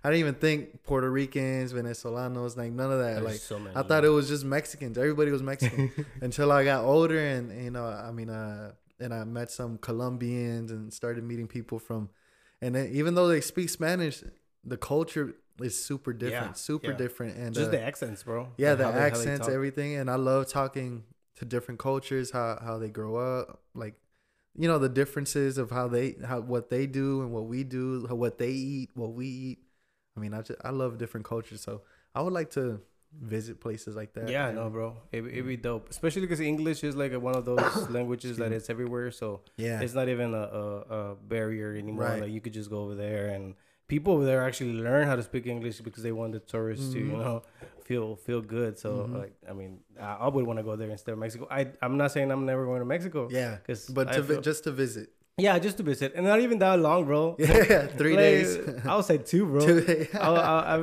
I 0.04 0.10
didn't 0.10 0.20
even 0.20 0.34
think 0.34 0.84
Puerto 0.84 1.10
Ricans, 1.10 1.72
Venezolanos, 1.72 2.56
like 2.56 2.70
none 2.70 2.92
of 2.92 2.98
that. 3.00 3.14
There's 3.14 3.24
like 3.24 3.34
so 3.40 3.58
many. 3.58 3.74
I 3.74 3.82
thought 3.82 4.04
it 4.04 4.08
was 4.10 4.28
just 4.28 4.44
Mexicans. 4.44 4.96
Everybody 4.98 5.32
was 5.32 5.42
Mexican 5.42 5.90
until 6.20 6.52
I 6.52 6.62
got 6.64 6.84
older, 6.84 7.18
and 7.18 7.64
you 7.64 7.70
know, 7.72 7.86
I 7.86 8.12
mean, 8.12 8.30
uh, 8.30 8.72
and 9.00 9.12
I 9.12 9.24
met 9.24 9.50
some 9.50 9.78
Colombians 9.78 10.70
and 10.70 10.92
started 10.92 11.24
meeting 11.24 11.48
people 11.48 11.80
from, 11.80 12.10
and 12.62 12.74
then, 12.76 12.90
even 12.92 13.14
though 13.16 13.26
they 13.26 13.40
speak 13.40 13.68
Spanish, 13.68 14.22
the 14.62 14.76
culture 14.76 15.34
is 15.60 15.82
super 15.82 16.12
different, 16.12 16.46
Yeah, 16.48 16.52
super 16.52 16.90
yeah. 16.92 16.96
different, 16.96 17.36
and 17.38 17.52
just 17.52 17.68
uh, 17.68 17.70
the 17.72 17.80
accents, 17.80 18.22
bro. 18.22 18.52
yeah, 18.58 18.74
the 18.76 18.84
they- 18.84 18.98
accents, 18.98 19.48
everything, 19.48 19.96
and 19.96 20.08
I 20.08 20.14
love 20.16 20.46
talking 20.48 21.02
to 21.36 21.44
different 21.44 21.80
cultures, 21.80 22.30
how 22.30 22.58
how 22.62 22.78
they 22.78 22.90
grow 22.90 23.16
up, 23.16 23.60
like. 23.74 23.94
You 24.58 24.68
know 24.68 24.78
the 24.78 24.88
differences 24.88 25.58
of 25.58 25.70
how 25.70 25.88
they 25.88 26.16
how 26.24 26.40
what 26.40 26.70
they 26.70 26.86
do 26.86 27.22
and 27.22 27.30
what 27.30 27.44
we 27.46 27.64
do, 27.64 28.06
how, 28.08 28.14
what 28.14 28.38
they 28.38 28.50
eat, 28.50 28.90
what 28.94 29.12
we 29.12 29.26
eat. 29.26 29.58
I 30.16 30.20
mean, 30.20 30.32
I 30.32 30.42
just 30.42 30.60
I 30.64 30.70
love 30.70 30.98
different 30.98 31.26
cultures, 31.26 31.60
so 31.60 31.82
I 32.14 32.22
would 32.22 32.32
like 32.32 32.50
to 32.52 32.80
visit 33.20 33.60
places 33.60 33.96
like 33.96 34.14
that. 34.14 34.28
Yeah, 34.28 34.50
no, 34.50 34.68
bro. 34.70 34.96
It 35.12 35.24
it'd 35.26 35.46
be 35.46 35.56
dope, 35.56 35.90
especially 35.90 36.22
because 36.22 36.40
English 36.40 36.84
is 36.84 36.96
like 36.96 37.12
one 37.20 37.34
of 37.34 37.44
those 37.44 37.90
languages 37.90 38.38
that 38.38 38.52
it's 38.52 38.70
everywhere. 38.70 39.10
So 39.10 39.42
Yeah, 39.56 39.80
it's 39.80 39.94
not 39.94 40.08
even 40.08 40.34
a, 40.34 40.38
a, 40.38 40.78
a 40.78 41.14
barrier 41.16 41.74
anymore. 41.74 42.04
Right. 42.04 42.22
Like 42.22 42.30
you 42.30 42.40
could 42.40 42.52
just 42.52 42.70
go 42.70 42.80
over 42.84 42.94
there 42.94 43.28
and 43.28 43.54
people 43.88 44.14
over 44.14 44.24
there 44.24 44.42
actually 44.42 44.72
learn 44.74 45.06
how 45.06 45.16
to 45.16 45.22
speak 45.22 45.46
English 45.46 45.80
because 45.80 46.02
they 46.02 46.12
want 46.12 46.32
the 46.32 46.40
tourists 46.40 46.92
to, 46.92 46.98
you 46.98 47.12
Mhm. 47.12 47.18
know, 47.18 47.42
feel 47.86 48.16
feel 48.16 48.40
good. 48.42 48.78
So 48.78 49.06
Mhm. 49.08 49.14
like, 49.22 49.34
I 49.48 49.52
mean, 49.52 49.80
I, 50.00 50.26
I 50.26 50.28
would 50.28 50.44
want 50.46 50.58
to 50.58 50.62
go 50.64 50.74
there 50.76 50.90
instead 50.90 51.12
of 51.12 51.18
Mexico. 51.18 51.46
I 51.50 51.70
I'm 51.82 51.96
not 51.96 52.10
saying 52.12 52.30
I'm 52.30 52.44
never 52.46 52.64
going 52.64 52.80
to 52.80 52.84
Mexico. 52.86 53.28
yeah. 53.30 53.56
Because 53.56 53.86
But 53.88 54.12
to 54.12 54.22
vi- 54.22 54.40
just 54.40 54.64
to 54.64 54.72
visit, 54.72 55.10
yeah, 55.38 55.58
just 55.58 55.76
to 55.76 55.82
visit, 55.82 56.14
and 56.16 56.24
not 56.24 56.40
even 56.40 56.58
that 56.60 56.78
long, 56.80 57.04
bro. 57.04 57.36
yeah, 57.38 57.86
three 58.00 58.12
Like, 58.16 58.18
days. 58.20 58.58
I 58.86 58.96
would 58.96 59.04
say 59.04 59.18
two, 59.18 59.44
bro. 59.44 59.60
Two 59.66 59.80
days. 59.82 60.08
I 60.14 60.28
I, 60.30 60.76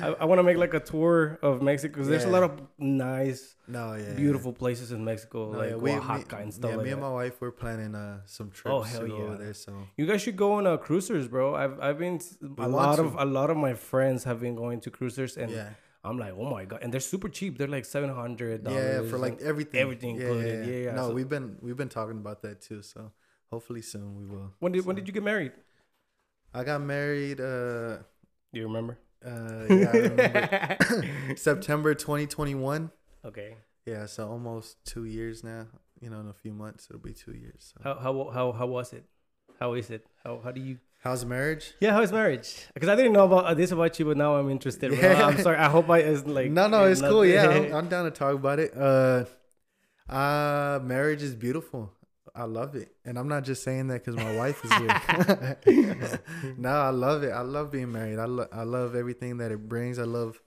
I, 0.00 0.06
I 0.20 0.24
want 0.24 0.38
to 0.38 0.42
make 0.42 0.56
like 0.56 0.72
a 0.72 0.80
tour 0.80 1.38
of 1.42 1.60
Mexico 1.60 1.92
because 1.92 2.08
there's 2.08 2.24
a 2.24 2.30
lot 2.30 2.42
of 2.42 2.52
nice, 2.78 3.54
no, 3.66 3.94
yeah, 3.96 4.14
beautiful 4.14 4.52
places 4.54 4.92
in 4.92 5.04
Mexico, 5.04 5.52
No, 5.52 5.58
like 5.58 5.70
yeah, 5.70 5.76
we- 5.76 5.92
Oaxaca 5.92 6.36
me, 6.36 6.42
and 6.44 6.54
stuff 6.54 6.70
yeah, 6.70 6.76
like 6.76 6.84
me 6.84 6.90
that. 6.90 6.96
and 6.96 7.02
my 7.02 7.10
wife 7.10 7.34
we're 7.40 7.50
planning 7.50 7.94
uh 7.94 8.20
some 8.24 8.50
trips 8.50 8.72
Oh, 8.74 8.80
hell 8.80 9.00
to 9.02 9.08
go 9.08 9.14
over 9.16 9.32
yeah. 9.32 9.38
there. 9.44 9.54
So 9.54 9.72
You 9.98 10.06
guys 10.06 10.22
should 10.22 10.36
go 10.36 10.52
on 10.54 10.66
uh, 10.66 10.76
cruisers, 10.78 11.28
bro. 11.28 11.54
I've 11.54 11.78
I've 11.78 11.98
been 11.98 12.18
a 12.58 12.68
lot 12.68 12.96
to. 12.96 13.02
of 13.02 13.14
a 13.16 13.26
lot 13.26 13.50
of 13.50 13.56
my 13.58 13.74
friends 13.74 14.24
have 14.24 14.40
been 14.40 14.56
going 14.56 14.80
to 14.80 14.90
cruisers, 14.90 15.36
and 15.36 15.50
yeah, 15.52 15.70
I'm 16.02 16.16
like, 16.18 16.32
oh 16.38 16.48
my 16.48 16.64
god, 16.64 16.78
and 16.82 16.90
they're 16.92 17.00
super 17.14 17.28
cheap. 17.28 17.58
They're 17.58 17.68
like 17.78 17.84
seven 17.84 18.08
hundred 18.08 18.64
yeah, 18.66 19.02
for 19.10 19.18
like 19.18 19.42
everything, 19.42 19.80
everything 19.80 20.10
included. 20.16 20.66
Yeah, 20.66 20.74
yeah. 20.86 20.94
No, 20.96 21.08
So- 21.08 21.14
we've 21.14 21.28
been 21.28 21.58
we've 21.60 21.76
been 21.76 21.90
talking 21.90 22.16
about 22.24 22.40
that 22.42 22.62
too. 22.62 22.80
So 22.80 23.12
hopefully 23.50 23.82
soon 23.82 24.16
we 24.16 24.24
will. 24.26 24.52
when 24.60 24.72
did 24.72 24.84
when 24.86 24.96
did 24.96 25.06
you 25.06 25.12
get 25.12 25.22
married? 25.22 25.52
I 26.54 26.64
got 26.64 26.80
married. 26.80 27.40
Uh, 27.40 27.98
Do 28.52 28.60
you 28.60 28.66
remember? 28.66 28.98
uh, 29.24 29.66
yeah, 29.68 29.90
I 29.92 29.96
remember. 29.96 30.76
September 31.36 31.94
2021. 31.94 32.90
okay. 33.24 33.56
Yeah, 33.86 34.04
so 34.06 34.28
almost 34.28 34.76
two 34.84 35.04
years 35.06 35.42
now. 35.42 35.66
You 36.00 36.10
know, 36.10 36.20
in 36.20 36.28
a 36.28 36.32
few 36.34 36.52
months 36.52 36.86
it'll 36.90 37.00
be 37.02 37.14
two 37.14 37.32
years. 37.32 37.72
So. 37.72 37.80
How 37.82 37.94
how 37.94 38.30
how 38.32 38.52
how 38.52 38.66
was 38.66 38.92
it? 38.92 39.04
How 39.58 39.72
is 39.74 39.88
it? 39.90 40.06
How 40.24 40.40
how 40.44 40.52
do 40.52 40.60
you? 40.60 40.78
How's 41.02 41.24
marriage? 41.24 41.72
Yeah, 41.80 41.92
how 41.92 42.02
is 42.02 42.12
marriage? 42.12 42.66
Because 42.74 42.88
I 42.88 42.96
didn't 42.96 43.12
know 43.12 43.24
about 43.24 43.44
uh, 43.46 43.54
this 43.54 43.70
about 43.72 43.98
you, 43.98 44.04
but 44.04 44.16
now 44.16 44.36
I'm 44.36 44.50
interested. 44.50 44.90
bro. 44.90 44.98
Yeah. 45.00 45.26
I'm 45.26 45.38
sorry. 45.38 45.56
I 45.56 45.68
hope 45.70 45.88
I 45.88 45.98
is 46.00 46.26
like 46.26 46.50
no, 46.50 46.68
no, 46.68 46.84
it's 46.84 47.00
not- 47.00 47.10
cool. 47.10 47.24
Yeah, 47.24 47.48
I'm, 47.56 47.74
I'm 47.74 47.88
down 47.88 48.04
to 48.04 48.10
talk 48.10 48.34
about 48.34 48.58
it. 48.58 48.76
Uh, 48.76 49.24
uh, 50.12 50.80
marriage 50.82 51.22
is 51.22 51.34
beautiful. 51.34 51.92
I 52.38 52.44
love 52.44 52.76
it, 52.76 52.94
and 53.04 53.18
I'm 53.18 53.26
not 53.26 53.42
just 53.42 53.64
saying 53.64 53.88
that 53.88 54.04
because 54.04 54.14
my 54.14 54.36
wife 54.36 54.64
is 54.64 54.72
here. 54.72 56.22
no, 56.56 56.70
I 56.70 56.90
love 56.90 57.24
it. 57.24 57.30
I 57.30 57.40
love 57.40 57.72
being 57.72 57.90
married. 57.90 58.20
I 58.20 58.26
love, 58.26 58.48
I 58.52 58.62
love 58.62 58.94
everything 58.94 59.38
that 59.38 59.50
it 59.50 59.68
brings. 59.68 59.98
I 59.98 60.04
love, 60.04 60.40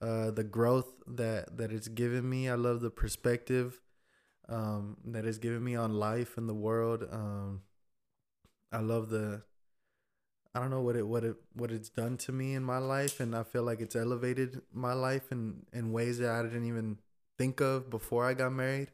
uh, 0.00 0.30
the 0.30 0.44
growth 0.44 0.86
that 1.08 1.56
that 1.56 1.72
it's 1.72 1.88
given 1.88 2.30
me. 2.30 2.48
I 2.48 2.54
love 2.54 2.80
the 2.80 2.90
perspective, 2.90 3.80
um, 4.48 4.98
that 5.06 5.24
it's 5.24 5.38
given 5.38 5.64
me 5.64 5.74
on 5.74 5.94
life 5.94 6.36
and 6.36 6.48
the 6.48 6.54
world. 6.54 7.04
Um, 7.10 7.62
I 8.70 8.78
love 8.78 9.08
the. 9.10 9.42
I 10.54 10.60
don't 10.60 10.70
know 10.70 10.82
what 10.82 10.94
it 10.94 11.08
what 11.08 11.24
it 11.24 11.34
what 11.54 11.72
it's 11.72 11.88
done 11.88 12.18
to 12.18 12.30
me 12.30 12.54
in 12.54 12.62
my 12.62 12.78
life, 12.78 13.18
and 13.18 13.34
I 13.34 13.42
feel 13.42 13.64
like 13.64 13.80
it's 13.80 13.96
elevated 13.96 14.62
my 14.72 14.92
life 14.92 15.32
in 15.32 15.66
in 15.72 15.90
ways 15.90 16.18
that 16.18 16.30
I 16.30 16.42
didn't 16.42 16.68
even 16.68 16.98
think 17.36 17.60
of 17.60 17.90
before 17.90 18.24
I 18.24 18.34
got 18.34 18.52
married. 18.52 18.92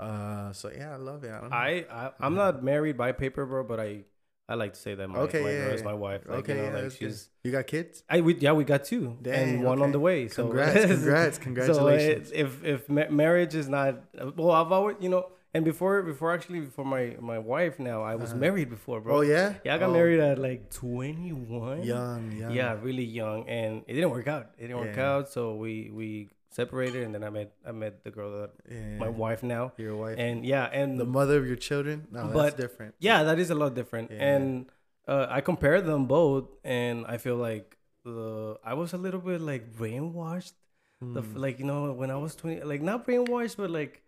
Uh, 0.00 0.52
so 0.52 0.70
yeah, 0.70 0.92
I 0.92 0.96
love 0.96 1.24
it. 1.24 1.30
I. 1.30 1.46
I, 1.46 2.06
I 2.06 2.10
I'm 2.20 2.34
not 2.34 2.62
married 2.62 2.96
by 2.96 3.12
paper, 3.12 3.44
bro, 3.46 3.64
but 3.64 3.78
I 3.80 4.04
I 4.48 4.54
like 4.54 4.72
to 4.74 4.80
say 4.80 4.94
that 4.94 5.06
my, 5.08 5.18
Okay, 5.20 5.42
my 5.42 5.52
yeah, 5.52 5.64
girl 5.64 5.74
is 5.74 5.84
my 5.84 5.94
wife. 5.94 6.22
Like, 6.26 6.40
okay, 6.40 6.52
you 6.54 6.58
know, 6.58 6.64
yeah, 6.64 6.74
like 6.74 6.82
that's 6.84 6.96
good. 6.96 7.10
she's 7.10 7.28
You 7.44 7.52
got 7.52 7.66
kids? 7.66 8.02
I 8.08 8.20
we 8.20 8.34
yeah 8.36 8.52
we 8.52 8.64
got 8.64 8.84
two 8.84 9.16
Dang, 9.22 9.56
and 9.56 9.64
one 9.64 9.80
on 9.82 9.92
the 9.92 10.00
way. 10.00 10.28
So 10.28 10.42
Congrats, 10.42 10.84
congrats, 10.86 11.38
congratulations. 11.38 12.30
it, 12.32 12.36
if 12.36 12.64
if 12.64 12.88
marriage 12.88 13.54
is 13.54 13.68
not 13.68 14.02
well, 14.36 14.50
I've 14.52 14.72
always 14.72 14.96
you 15.00 15.08
know 15.08 15.26
And 15.52 15.64
before, 15.64 16.02
before 16.02 16.30
actually, 16.32 16.60
before 16.60 16.84
my 16.84 17.16
my 17.20 17.38
wife 17.38 17.78
now, 17.82 18.02
I 18.06 18.14
was 18.14 18.34
married 18.34 18.70
before, 18.70 19.00
bro. 19.00 19.18
Oh 19.18 19.20
yeah. 19.22 19.54
Yeah, 19.64 19.74
I 19.74 19.78
got 19.78 19.90
Oh, 19.90 19.92
married 19.92 20.20
at 20.20 20.38
like 20.38 20.70
21. 20.70 21.82
Young, 21.82 22.30
young. 22.38 22.54
Yeah, 22.54 22.78
really 22.80 23.04
young, 23.04 23.48
and 23.48 23.82
it 23.88 23.94
didn't 23.94 24.10
work 24.10 24.28
out. 24.28 24.54
It 24.58 24.70
didn't 24.70 24.78
work 24.78 24.98
out, 24.98 25.28
so 25.28 25.54
we 25.56 25.90
we 25.90 26.30
separated, 26.50 27.02
and 27.04 27.14
then 27.14 27.22
I 27.24 27.30
met 27.30 27.52
I 27.66 27.72
met 27.72 28.02
the 28.04 28.10
girl 28.10 28.30
that 28.40 28.50
Yeah. 28.68 28.98
my 28.98 29.08
wife 29.08 29.42
now, 29.42 29.72
Your 29.78 29.96
wife. 29.96 30.16
and 30.18 30.44
yeah, 30.44 30.64
and 30.72 30.98
the 30.98 31.04
mother 31.06 31.36
of 31.38 31.46
your 31.46 31.56
children. 31.56 32.06
No, 32.10 32.28
that's 32.32 32.54
different. 32.56 32.94
yeah, 32.98 33.22
that 33.24 33.38
is 33.38 33.50
a 33.50 33.54
lot 33.54 33.74
different. 33.74 34.10
Yeah. 34.10 34.18
And 34.34 34.70
uh, 35.08 35.26
I 35.30 35.40
compared 35.40 35.86
them 35.86 36.06
both, 36.06 36.46
and 36.64 37.06
I 37.06 37.16
feel 37.18 37.36
like 37.36 37.76
the 38.04 38.58
I 38.64 38.74
was 38.74 38.92
a 38.92 38.98
little 38.98 39.20
bit 39.20 39.40
like 39.40 39.72
brainwashed. 39.72 40.54
Mm. 41.02 41.16
f 41.16 41.28
like 41.34 41.58
you 41.58 41.64
know 41.64 41.92
when 41.92 42.10
I 42.10 42.16
was 42.16 42.34
twenty, 42.36 42.60
like 42.62 42.82
not 42.82 43.06
brainwashed, 43.06 43.56
but 43.56 43.70
like 43.70 44.02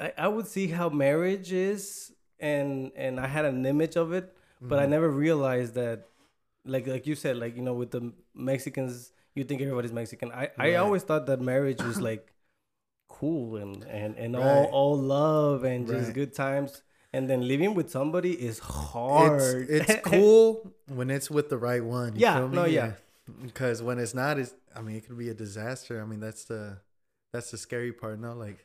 I, 0.00 0.12
I 0.26 0.28
would 0.28 0.46
see 0.46 0.66
how 0.68 0.88
marriage 0.88 1.52
is, 1.52 2.12
and 2.40 2.90
and 2.96 3.20
I 3.20 3.26
had 3.26 3.44
an 3.44 3.64
image 3.66 3.96
of 3.96 4.12
it, 4.12 4.26
but 4.60 4.78
I 4.78 4.82
Mm-hmm. 4.82 4.90
never 4.90 5.08
realized 5.10 5.74
that, 5.74 6.08
like 6.64 6.86
like 6.90 7.06
you 7.06 7.14
said, 7.14 7.36
like 7.38 7.54
you 7.56 7.62
know 7.62 7.74
with 7.74 7.90
the 7.92 8.02
Mexicans, 8.34 9.12
you 9.38 9.44
think 9.44 9.60
everybody's 9.62 9.92
Mexican. 9.92 10.32
I 10.32 10.50
I 10.58 10.74
always 10.74 11.02
thought 11.02 11.26
that 11.26 11.40
marriage 11.40 11.82
was 11.82 12.00
like 12.00 12.32
cool 13.08 13.56
and 13.56 13.84
and 13.84 14.16
and 14.16 14.36
all 14.36 14.64
Right. 14.64 14.72
all 14.72 14.96
love 14.98 15.64
and 15.64 15.86
just 15.86 16.06
Right. 16.06 16.14
good 16.14 16.34
times. 16.34 16.82
And 17.12 17.28
then 17.30 17.48
living 17.48 17.72
with 17.74 17.90
somebody 17.90 18.32
is 18.32 18.58
hard. 18.58 19.70
It's, 19.70 19.90
it's 19.90 20.02
cool 20.04 20.74
when 20.88 21.08
it's 21.10 21.30
with 21.30 21.48
the 21.48 21.56
right 21.56 21.82
one. 21.82 22.14
you 22.14 22.20
Yeah, 22.20 22.34
feel 22.34 22.48
me? 22.48 22.56
no, 22.56 22.64
yeah. 22.66 22.92
Because 23.42 23.82
when 23.82 23.98
it's 23.98 24.14
not, 24.14 24.38
it's 24.38 24.54
I 24.76 24.82
mean, 24.82 24.96
it 24.96 25.06
could 25.06 25.16
be 25.18 25.30
a 25.30 25.34
disaster. 25.34 26.02
I 26.02 26.04
mean, 26.04 26.20
that's 26.20 26.44
the 26.44 26.78
that's 27.32 27.50
the 27.50 27.58
scary 27.58 27.92
part. 27.92 28.20
No, 28.20 28.34
like, 28.34 28.58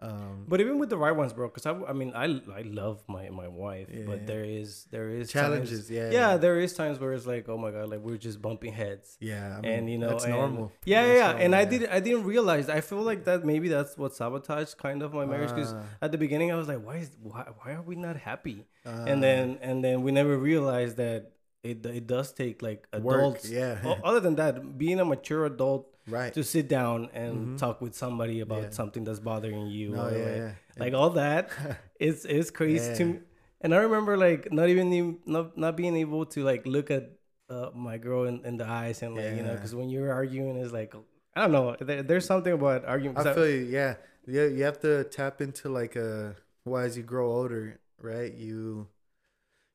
um, 0.00 0.44
But 0.46 0.60
even 0.60 0.78
with 0.78 0.90
the 0.90 0.96
right 0.96 1.10
ones, 1.22 1.32
bro, 1.32 1.48
because 1.48 1.66
I, 1.66 1.72
I 1.90 1.92
mean, 1.92 2.12
I, 2.14 2.26
I 2.54 2.62
love 2.62 3.02
my, 3.08 3.30
my 3.30 3.48
wife, 3.48 3.88
Yeah. 3.92 4.04
but 4.06 4.26
there 4.28 4.44
is 4.44 4.86
there 4.90 5.08
is 5.10 5.30
challenges. 5.32 5.86
times- 5.88 5.90
yeah, 5.90 6.10
yeah, 6.10 6.36
there 6.36 6.60
is 6.60 6.72
times 6.74 7.00
where 7.00 7.12
it's 7.12 7.26
like, 7.26 7.48
oh 7.48 7.58
my 7.58 7.70
god, 7.72 7.88
like 7.90 8.00
we're 8.00 8.16
just 8.16 8.40
bumping 8.40 8.72
heads. 8.72 9.16
yeah. 9.20 9.56
I 9.58 9.60
mean, 9.60 9.72
and 9.72 9.90
you 9.90 9.98
know, 9.98 10.10
that's 10.10 10.24
and- 10.24 10.34
normal. 10.34 10.70
Yeah, 10.84 11.04
yeah, 11.06 11.14
yeah. 11.14 11.30
And 11.42 11.50
normal, 11.50 11.58
I 11.58 11.62
yeah. 11.62 11.78
did, 11.78 11.88
I 11.88 12.00
didn't 12.00 12.24
realize. 12.24 12.68
I 12.68 12.80
feel 12.80 13.02
like 13.02 13.24
that 13.24 13.44
maybe 13.44 13.68
that's 13.68 13.98
what 13.98 14.14
sabotaged 14.14 14.78
kind 14.78 15.02
of 15.02 15.12
my 15.12 15.26
marriage. 15.26 15.50
Because 15.54 15.72
Ah. 15.74 15.82
at 16.04 16.12
the 16.12 16.18
beginning, 16.18 16.52
I 16.52 16.56
was 16.56 16.68
like, 16.68 16.82
why 16.86 16.96
is 17.04 17.10
why, 17.22 17.44
why 17.58 17.72
are 17.72 17.82
we 17.82 17.96
not 17.96 18.16
happy? 18.16 18.66
Ah. 18.86 19.04
and 19.10 19.18
then 19.22 19.58
and 19.62 19.82
then 19.84 20.02
we 20.02 20.12
never 20.12 20.34
realized 20.38 20.96
that 20.96 21.32
it 21.64 21.84
it 21.84 22.06
does 22.06 22.32
take 22.32 22.62
like 22.62 22.86
Work, 22.94 23.18
adults. 23.18 23.50
yeah. 23.50 23.82
o- 23.84 23.98
Other 24.08 24.20
than 24.20 24.36
that, 24.36 24.78
being 24.78 25.00
a 25.00 25.04
mature 25.04 25.44
adult 25.44 25.90
right. 26.08 26.32
to 26.34 26.42
sit 26.42 26.68
down 26.68 27.08
and 27.14 27.58
talk 27.58 27.80
with 27.80 27.94
somebody 27.94 28.40
about 28.40 28.62
Yeah. 28.62 28.70
something 28.70 29.04
that's 29.04 29.20
bothering 29.20 29.66
you. 29.68 29.90
No, 29.90 30.06
or, 30.06 30.10
yeah, 30.10 30.24
like, 30.24 30.36
yeah. 30.36 30.52
like 30.78 30.94
all 30.94 31.10
that 31.10 31.50
it's 32.00 32.24
it's 32.24 32.50
crazy 32.50 32.94
to 32.98 33.04
me 33.04 33.18
and 33.60 33.74
i 33.74 33.78
remember 33.78 34.16
like 34.16 34.52
not 34.52 34.68
even 34.68 35.18
not, 35.26 35.56
not 35.58 35.76
being 35.76 35.96
able 35.96 36.24
to 36.26 36.44
like 36.44 36.64
look 36.66 36.90
at 36.90 37.10
uh, 37.50 37.70
my 37.74 37.96
girl 37.98 38.24
in, 38.24 38.44
in 38.44 38.56
the 38.56 38.66
eyes 38.66 39.02
and 39.02 39.16
like 39.16 39.34
you 39.36 39.42
know 39.42 39.54
because 39.54 39.74
when 39.74 39.88
you're 39.88 40.12
arguing 40.12 40.56
it's 40.56 40.72
like 40.72 40.94
i 41.34 41.40
don't 41.42 41.52
know 41.52 41.74
there, 41.80 42.02
there's 42.02 42.26
something 42.26 42.52
about 42.52 42.84
arguing 42.84 43.16
I 43.16 43.22
I- 43.30 43.34
feel 43.34 43.48
you. 43.48 43.64
Yeah, 43.78 43.94
yeah. 44.26 44.46
You 44.46 44.62
have 44.64 44.78
to 44.80 45.04
tap 45.04 45.40
into 45.40 45.68
like 45.70 45.96
a. 45.96 46.36
Well, 46.64 46.82
as 46.84 46.96
you 46.98 47.02
grow 47.02 47.32
older, 47.32 47.80
right? 48.00 48.32
You 48.34 48.86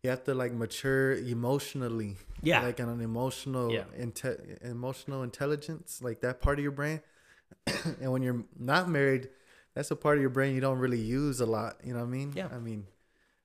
you 0.04 0.10
have 0.10 0.24
to 0.26 0.34
like 0.34 0.52
mature 0.54 1.14
emotionally. 1.14 2.18
Yeah. 2.42 2.62
Like 2.62 2.80
on 2.82 2.90
an 2.90 3.00
emotional, 3.02 3.72
Yeah. 3.72 3.86
inte- 3.98 4.62
emotional 4.64 5.24
intelligence, 5.24 6.02
like 6.02 6.20
that 6.22 6.42
part 6.42 6.60
of 6.60 6.64
your 6.64 6.74
brain. 6.74 7.00
and 8.02 8.12
when 8.12 8.22
you're 8.22 8.44
not 8.60 8.90
married, 8.90 9.30
that's 9.74 9.92
a 9.92 9.96
part 9.96 10.18
of 10.18 10.22
your 10.22 10.30
brain 10.30 10.54
you 10.56 10.62
don't 10.62 10.78
really 10.80 11.00
use 11.00 11.40
a 11.40 11.46
lot. 11.46 11.78
You 11.86 11.94
know 11.94 12.00
what 12.00 12.08
I 12.08 12.18
mean? 12.18 12.34
Yeah. 12.36 12.50
I 12.54 12.60
mean, 12.60 12.86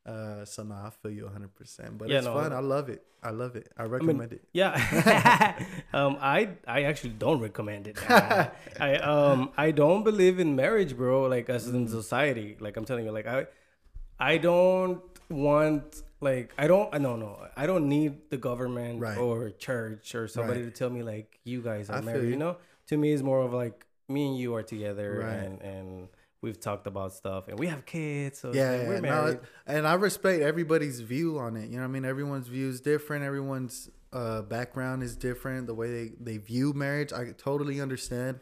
uh, 0.04 0.44
so 0.44 0.64
no, 0.64 0.74
I 0.74 0.90
feel 0.90 1.12
you 1.12 1.24
100. 1.24 1.54
percent 1.54 1.96
But 1.96 2.08
Yeah, 2.08 2.18
it's 2.18 2.26
no, 2.26 2.34
fun. 2.34 2.52
I- 2.52 2.56
I 2.56 2.60
love 2.60 2.88
it. 2.88 3.04
I 3.22 3.30
love 3.30 3.54
it. 3.56 3.70
I 3.76 3.82
recommend 3.84 4.32
it. 4.32 4.42
yeah 4.52 4.72
um 5.92 6.16
i 6.20 6.50
i 6.68 6.84
actually 6.84 7.14
don't 7.24 7.40
recommend 7.40 7.88
it 7.88 7.98
Uh, 8.08 8.46
i 8.80 8.94
um 8.94 9.50
i 9.56 9.72
don't 9.72 10.04
believe 10.04 10.38
in 10.38 10.54
marriage 10.54 10.96
bro 10.96 11.22
like 11.34 11.50
as 11.50 11.66
Mm. 11.68 11.74
in 11.78 11.88
society 11.88 12.56
like 12.60 12.76
i'm 12.76 12.84
telling 12.84 13.04
you 13.04 13.10
like 13.10 13.26
i 13.26 13.46
i 14.20 14.38
don't 14.38 15.02
want 15.28 16.02
like 16.20 16.52
i 16.58 16.66
don't 16.66 16.92
I 16.94 16.98
no 16.98 17.16
no 17.16 17.38
i 17.56 17.66
don't 17.66 17.88
need 17.88 18.30
the 18.30 18.36
government 18.36 19.00
Right. 19.00 19.16
or 19.18 19.50
church 19.50 20.14
or 20.14 20.26
somebody 20.28 20.62
Right. 20.62 20.74
to 20.74 20.78
tell 20.78 20.90
me 20.90 21.02
like 21.02 21.38
you 21.44 21.62
guys 21.62 21.88
are 21.90 21.96
I 21.96 22.00
married 22.00 22.24
you. 22.24 22.30
you. 22.30 22.36
know 22.36 22.56
to 22.88 22.96
me 22.96 23.12
it's 23.12 23.22
more 23.22 23.40
of 23.40 23.52
like 23.52 23.86
me 24.08 24.28
and 24.28 24.36
you 24.38 24.54
are 24.54 24.62
together 24.62 25.20
Right. 25.24 25.34
and 25.44 25.60
and 25.62 26.08
we've 26.40 26.58
talked 26.60 26.86
about 26.86 27.12
stuff 27.12 27.48
and 27.48 27.58
we 27.58 27.66
have 27.66 27.84
kids 27.84 28.38
so 28.38 28.52
yeah, 28.52 28.86
we're 28.88 29.00
no, 29.00 29.00
married 29.02 29.40
and 29.66 29.86
I 29.86 29.94
respect 29.94 30.40
everybody's 30.42 31.00
view 31.00 31.38
on 31.38 31.56
it. 31.56 31.68
You 31.68 31.76
know 31.76 31.82
what 31.82 31.88
I 31.88 31.92
mean? 31.92 32.04
Everyone's 32.04 32.46
view 32.46 32.68
is 32.68 32.80
different. 32.80 33.24
Everyone's 33.24 33.90
uh, 34.12 34.42
background 34.42 35.02
is 35.02 35.16
different. 35.16 35.66
The 35.66 35.74
way 35.74 35.90
they, 35.90 36.12
they 36.20 36.36
view 36.38 36.72
marriage, 36.72 37.12
I 37.12 37.32
totally 37.36 37.80
understand 37.80 38.38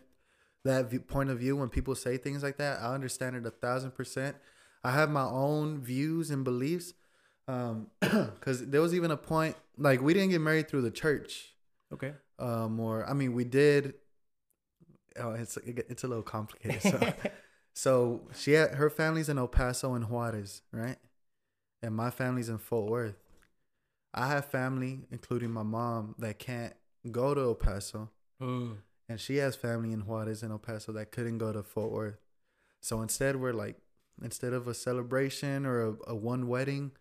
that 0.64 0.90
view, 0.90 1.00
point 1.00 1.30
of 1.30 1.38
view 1.38 1.56
when 1.56 1.70
people 1.70 1.94
say 1.94 2.18
things 2.18 2.42
like 2.42 2.58
that. 2.58 2.80
I 2.80 2.92
understand 2.94 3.34
it 3.34 3.46
a 3.46 3.50
thousand 3.50 3.92
percent. 3.92 4.36
I 4.84 4.90
have 4.92 5.10
my 5.10 5.24
own 5.24 5.80
views 5.80 6.30
and 6.30 6.44
beliefs. 6.44 6.92
Um, 7.48 7.86
because 8.00 8.66
there 8.66 8.80
was 8.80 8.94
even 8.94 9.10
a 9.10 9.16
point 9.16 9.56
like 9.78 10.00
we 10.02 10.12
didn't 10.14 10.30
get 10.30 10.40
married 10.40 10.68
through 10.68 10.82
the 10.82 10.90
church. 10.90 11.54
okay 11.92 12.12
Um, 12.38 12.80
or 12.80 13.08
I 13.08 13.12
mean, 13.12 13.32
we 13.34 13.44
did. 13.44 13.94
Oh, 15.18 15.30
it's 15.30 15.56
it's 15.56 16.04
a 16.04 16.08
little 16.08 16.22
complicated. 16.24 16.82
So. 16.82 17.12
So 17.78 18.22
she 18.34 18.52
had 18.52 18.70
her 18.76 18.88
family's 18.88 19.28
in 19.28 19.36
El 19.36 19.48
Paso 19.48 19.92
and 19.92 20.08
Juarez, 20.08 20.62
right? 20.72 20.96
And 21.82 21.94
my 21.94 22.08
family's 22.08 22.48
in 22.48 22.56
Fort 22.56 22.90
Worth. 22.90 23.16
I 24.14 24.28
have 24.28 24.46
family, 24.46 25.00
including 25.10 25.50
my 25.50 25.62
mom, 25.62 26.14
that 26.18 26.38
can't 26.38 26.72
go 27.10 27.34
to 27.34 27.40
El 27.42 27.54
Paso, 27.54 28.08
Mm. 28.42 28.78
and 29.10 29.20
she 29.20 29.36
has 29.36 29.56
family 29.56 29.92
in 29.92 30.06
Juarez 30.06 30.42
and 30.42 30.52
El 30.52 30.58
Paso 30.58 30.90
that 30.92 31.12
couldn't 31.12 31.36
go 31.36 31.52
to 31.52 31.62
Fort 31.62 31.92
Worth. 31.92 32.16
So 32.80 33.02
instead, 33.02 33.36
we're 33.36 33.52
like, 33.52 33.76
instead 34.22 34.54
of 34.54 34.66
a 34.66 34.72
celebration 34.72 35.66
or 35.66 35.82
a, 35.88 35.94
a 36.06 36.14
one 36.14 36.48
wedding, 36.48 36.92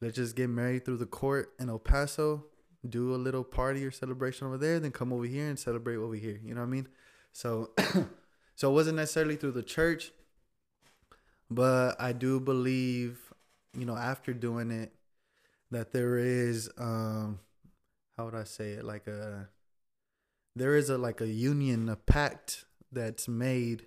let's 0.00 0.16
just 0.16 0.36
get 0.36 0.48
married 0.48 0.84
through 0.84 0.98
the 0.98 1.06
court 1.06 1.52
in 1.58 1.68
El 1.68 1.78
Paso, 1.78 2.44
do 2.88 3.14
a 3.14 3.16
little 3.16 3.44
party 3.44 3.84
or 3.84 3.90
celebration 3.90 4.46
over 4.46 4.58
there, 4.58 4.78
then 4.80 4.92
come 4.92 5.12
over 5.12 5.24
here 5.24 5.48
and 5.48 5.58
celebrate 5.58 5.96
over 5.96 6.14
here. 6.14 6.40
You 6.42 6.54
know 6.54 6.60
what 6.60 6.68
I 6.68 6.70
mean? 6.70 6.88
So, 7.32 7.70
so 8.54 8.70
it 8.70 8.74
wasn't 8.74 8.96
necessarily 8.96 9.36
through 9.36 9.52
the 9.52 9.62
church, 9.62 10.12
but 11.50 12.00
I 12.00 12.12
do 12.12 12.40
believe, 12.40 13.18
you 13.76 13.84
know, 13.84 13.96
after 13.96 14.32
doing 14.32 14.70
it, 14.70 14.92
that 15.70 15.92
there 15.92 16.18
is, 16.18 16.70
um, 16.78 17.40
how 18.16 18.26
would 18.26 18.34
I 18.34 18.44
say 18.44 18.72
it, 18.72 18.84
like 18.84 19.06
a, 19.06 19.48
there 20.56 20.74
is 20.74 20.90
a 20.90 20.98
like 20.98 21.20
a 21.20 21.28
union, 21.28 21.88
a 21.88 21.96
pact 21.96 22.64
that's 22.90 23.28
made 23.28 23.86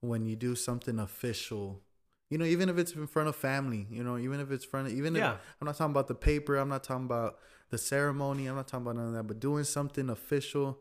when 0.00 0.24
you 0.24 0.36
do 0.36 0.54
something 0.54 0.98
official. 0.98 1.80
You 2.30 2.36
know, 2.38 2.44
even 2.44 2.68
if 2.68 2.76
it's 2.76 2.92
in 2.92 3.06
front 3.06 3.28
of 3.28 3.36
family, 3.36 3.86
you 3.90 4.04
know, 4.04 4.18
even 4.18 4.38
if 4.40 4.50
it's 4.50 4.64
front 4.64 4.86
of, 4.88 4.92
even 4.92 5.14
Yeah. 5.14 5.32
if 5.34 5.38
I'm 5.60 5.66
not 5.66 5.76
talking 5.76 5.92
about 5.92 6.08
the 6.08 6.14
paper, 6.14 6.56
I'm 6.56 6.68
not 6.68 6.84
talking 6.84 7.06
about 7.06 7.38
the 7.70 7.78
ceremony, 7.78 8.46
I'm 8.46 8.56
not 8.56 8.68
talking 8.68 8.86
about 8.86 8.96
none 8.96 9.08
of 9.08 9.12
that, 9.14 9.22
but 9.24 9.40
doing 9.40 9.64
something 9.64 10.10
official, 10.10 10.78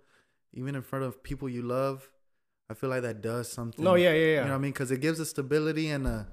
even 0.54 0.76
in 0.76 0.82
front 0.82 1.06
of 1.06 1.24
people 1.24 1.48
you 1.48 1.62
love, 1.62 2.10
I 2.70 2.74
feel 2.74 2.90
like 2.90 3.02
that 3.04 3.22
does 3.22 3.50
something. 3.50 3.84
no 3.84 3.96
yeah 3.96 4.12
yeah 4.12 4.16
yeah 4.16 4.30
You 4.30 4.36
know 4.42 4.44
what 4.50 4.56
I 4.56 4.58
mean? 4.58 4.72
Because 4.72 4.92
it 4.92 5.00
gives 5.00 5.20
a 5.22 5.26
stability 5.26 5.90
and 5.90 6.06
a 6.06 6.28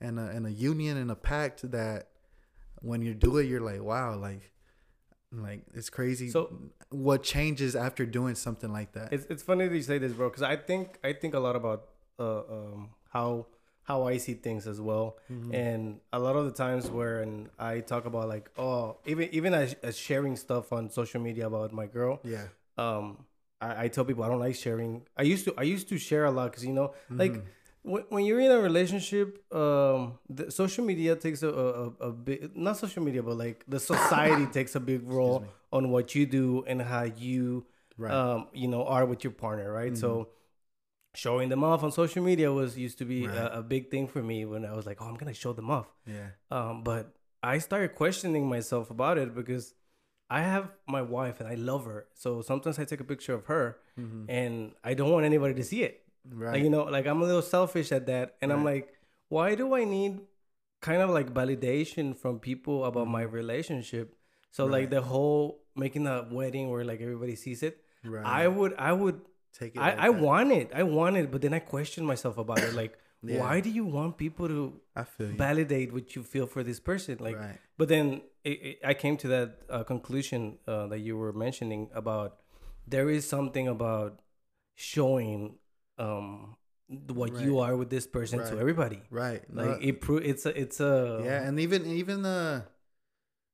and 0.00 0.18
a 0.18 0.24
and 0.36 0.46
a 0.46 0.50
union 0.52 0.96
and 0.98 1.10
a 1.10 1.14
pact 1.14 1.70
that 1.70 2.08
when 2.82 3.00
you 3.00 3.14
do 3.14 3.38
it, 3.38 3.44
you're 3.44 3.60
like, 3.60 3.80
wow, 3.82 4.16
like 4.16 4.52
like 5.30 5.62
it's 5.72 5.88
crazy. 5.88 6.28
So- 6.30 6.52
what 6.90 7.22
changes 7.22 7.74
after 7.74 8.04
doing 8.04 8.34
something 8.34 8.70
like 8.70 8.92
that? 8.92 9.14
It's 9.14 9.24
it's 9.30 9.42
funny 9.42 9.66
that 9.66 9.74
you 9.74 9.80
say 9.82 9.96
this, 9.96 10.12
bro, 10.12 10.28
because 10.28 10.42
I 10.42 10.56
think 10.56 10.98
I 11.02 11.14
think 11.14 11.32
a 11.32 11.38
lot 11.38 11.56
about 11.56 11.88
uh, 12.18 12.40
um, 12.40 12.90
how 13.10 13.46
how 13.84 14.06
I 14.06 14.16
see 14.18 14.34
things 14.34 14.66
as 14.66 14.80
well, 14.80 15.16
Mm-hmm. 15.30 15.54
and 15.54 16.00
a 16.12 16.18
lot 16.18 16.36
of 16.36 16.44
the 16.44 16.52
times 16.52 16.88
when 16.88 17.50
I 17.58 17.80
talk 17.80 18.04
about 18.04 18.28
like 18.28 18.50
oh 18.56 18.96
even 19.06 19.28
even 19.32 19.54
as, 19.54 19.74
as 19.82 19.96
sharing 19.96 20.36
stuff 20.36 20.72
on 20.72 20.90
social 20.90 21.20
media 21.20 21.46
about 21.46 21.72
my 21.72 21.86
girl, 21.86 22.20
yeah, 22.24 22.46
um, 22.78 23.24
I, 23.60 23.84
I 23.84 23.88
tell 23.88 24.04
people 24.04 24.24
I 24.24 24.28
don't 24.28 24.40
like 24.40 24.54
sharing. 24.54 25.02
I 25.16 25.22
used 25.22 25.44
to 25.46 25.54
I 25.56 25.62
used 25.62 25.88
to 25.88 25.98
share 25.98 26.24
a 26.24 26.30
lot 26.30 26.50
because 26.50 26.64
you 26.64 26.72
know 26.72 26.94
like. 27.10 27.32
Mm-hmm. 27.32 27.46
When, 27.84 28.04
when 28.10 28.24
you're 28.24 28.38
in 28.38 28.52
a 28.52 28.60
relationship, 28.60 29.42
um, 29.52 30.16
the 30.30 30.52
social 30.52 30.84
media 30.84 31.16
takes 31.16 31.42
a, 31.42 31.48
a, 31.48 31.86
a, 31.98 32.12
big, 32.12 32.56
not 32.56 32.76
social 32.76 33.02
media, 33.02 33.24
but 33.24 33.36
like 33.36 33.64
the 33.66 33.80
society 33.80 34.46
takes 34.52 34.76
a 34.76 34.78
big 34.78 35.02
role 35.02 35.44
on 35.72 35.90
what 35.90 36.14
you 36.14 36.24
do 36.24 36.62
and 36.68 36.80
how 36.80 37.02
you 37.02 37.66
right. 37.98 38.12
um, 38.12 38.46
you 38.52 38.68
know, 38.68 38.84
are 38.86 39.04
with 39.04 39.24
your 39.24 39.32
partner, 39.32 39.72
right? 39.72 39.98
So 39.98 40.28
showing 41.14 41.48
them 41.50 41.62
off 41.62 41.82
on 41.84 41.92
social 41.92 42.22
media 42.22 42.52
was 42.52 42.76
used 42.78 42.98
to 42.98 43.04
be 43.04 43.26
Right. 43.26 43.36
a, 43.36 43.58
a 43.58 43.62
big 43.62 43.90
thing 43.90 44.08
for 44.08 44.22
me 44.22 44.44
when 44.44 44.64
I 44.64 44.72
was 44.74 44.86
like, 44.86 44.98
oh, 45.02 45.06
I'm 45.06 45.16
gonna 45.16 45.34
show 45.34 45.52
them 45.52 45.70
off. 45.70 45.88
yeah, 46.06 46.28
Um, 46.50 46.82
but 46.82 47.12
I 47.42 47.58
started 47.58 47.94
questioning 47.94 48.48
myself 48.48 48.90
about 48.90 49.18
it 49.18 49.34
because 49.34 49.74
I 50.30 50.40
have 50.42 50.70
my 50.88 51.02
wife 51.02 51.40
and 51.40 51.48
I 51.48 51.54
love 51.56 51.84
her. 51.84 52.06
So 52.14 52.40
sometimes 52.40 52.78
I 52.78 52.84
take 52.84 53.00
a 53.00 53.04
picture 53.04 53.34
of 53.34 53.44
her 53.46 53.78
and 54.28 54.72
I 54.82 54.94
don't 54.94 55.10
want 55.12 55.26
anybody 55.26 55.54
to 55.54 55.64
see 55.64 55.82
it. 55.82 56.04
right. 56.30 56.54
Like, 56.54 56.62
you 56.62 56.70
know, 56.70 56.84
like 56.84 57.06
I'm 57.06 57.20
a 57.20 57.24
little 57.26 57.42
selfish 57.42 57.92
at 57.92 58.06
that. 58.06 58.36
And 58.40 58.50
I'm 58.52 58.64
like, 58.64 58.94
why 59.28 59.54
do 59.54 59.74
I 59.74 59.84
need 59.84 60.20
kind 60.80 61.02
of 61.02 61.10
like 61.10 61.34
validation 61.34 62.16
from 62.16 62.38
people 62.38 62.84
about 62.86 63.06
my 63.08 63.22
relationship? 63.22 64.16
So 64.50 64.64
like 64.64 64.84
Mm-hmm. 64.84 64.94
The 64.94 65.02
whole 65.02 65.60
making 65.76 66.06
a 66.06 66.26
wedding 66.30 66.70
where 66.70 66.84
like 66.84 67.00
everybody 67.02 67.36
sees 67.36 67.62
it. 67.62 67.82
Right. 68.04 68.24
I 68.24 68.48
would 68.48 68.72
I 68.78 68.92
would 68.92 69.20
take 69.58 69.76
it. 69.76 69.80
I, 69.80 69.90
like 69.90 69.98
I 69.98 70.08
want 70.10 70.52
it. 70.52 70.70
I 70.74 70.82
want 70.82 71.16
it, 71.16 71.30
but 71.30 71.42
then 71.42 71.54
I 71.54 71.58
question 71.58 72.04
myself 72.04 72.38
about 72.38 72.60
it. 72.60 72.74
Like, 72.74 72.98
Yeah. 73.24 73.38
why 73.38 73.60
do 73.60 73.70
you 73.70 73.84
want 73.84 74.18
people 74.18 74.48
to 74.48 74.80
I 74.96 75.04
feel 75.04 75.28
validate 75.28 75.92
what 75.92 76.16
you 76.16 76.24
feel 76.24 76.46
for 76.48 76.64
this 76.64 76.80
person? 76.80 77.18
Like, 77.20 77.38
right. 77.38 77.58
but 77.78 77.86
then 77.88 78.22
it, 78.42 78.50
it, 78.50 78.78
I 78.84 78.94
came 78.94 79.16
to 79.18 79.28
that 79.28 79.58
uh, 79.70 79.84
conclusion 79.84 80.58
uh, 80.66 80.88
that 80.88 80.98
you 80.98 81.16
were 81.16 81.32
mentioning 81.32 81.88
about 81.94 82.40
there 82.84 83.08
is 83.08 83.28
something 83.28 83.68
about 83.68 84.18
showing 84.74 85.54
um, 85.98 86.56
what 86.88 87.40
you 87.40 87.60
are 87.60 87.76
with 87.76 87.90
this 87.90 88.06
person 88.06 88.40
to 88.40 88.58
everybody. 88.58 89.00
Right. 89.10 89.42
Like 89.54 89.66
No, 89.66 89.78
it 89.80 90.00
pro- 90.00 90.16
it's 90.16 90.44
a 90.46 90.60
it's 90.60 90.80
a 90.80 91.22
yeah, 91.24 91.42
and 91.46 91.60
even 91.60 91.86
even 91.86 92.22
the 92.22 92.64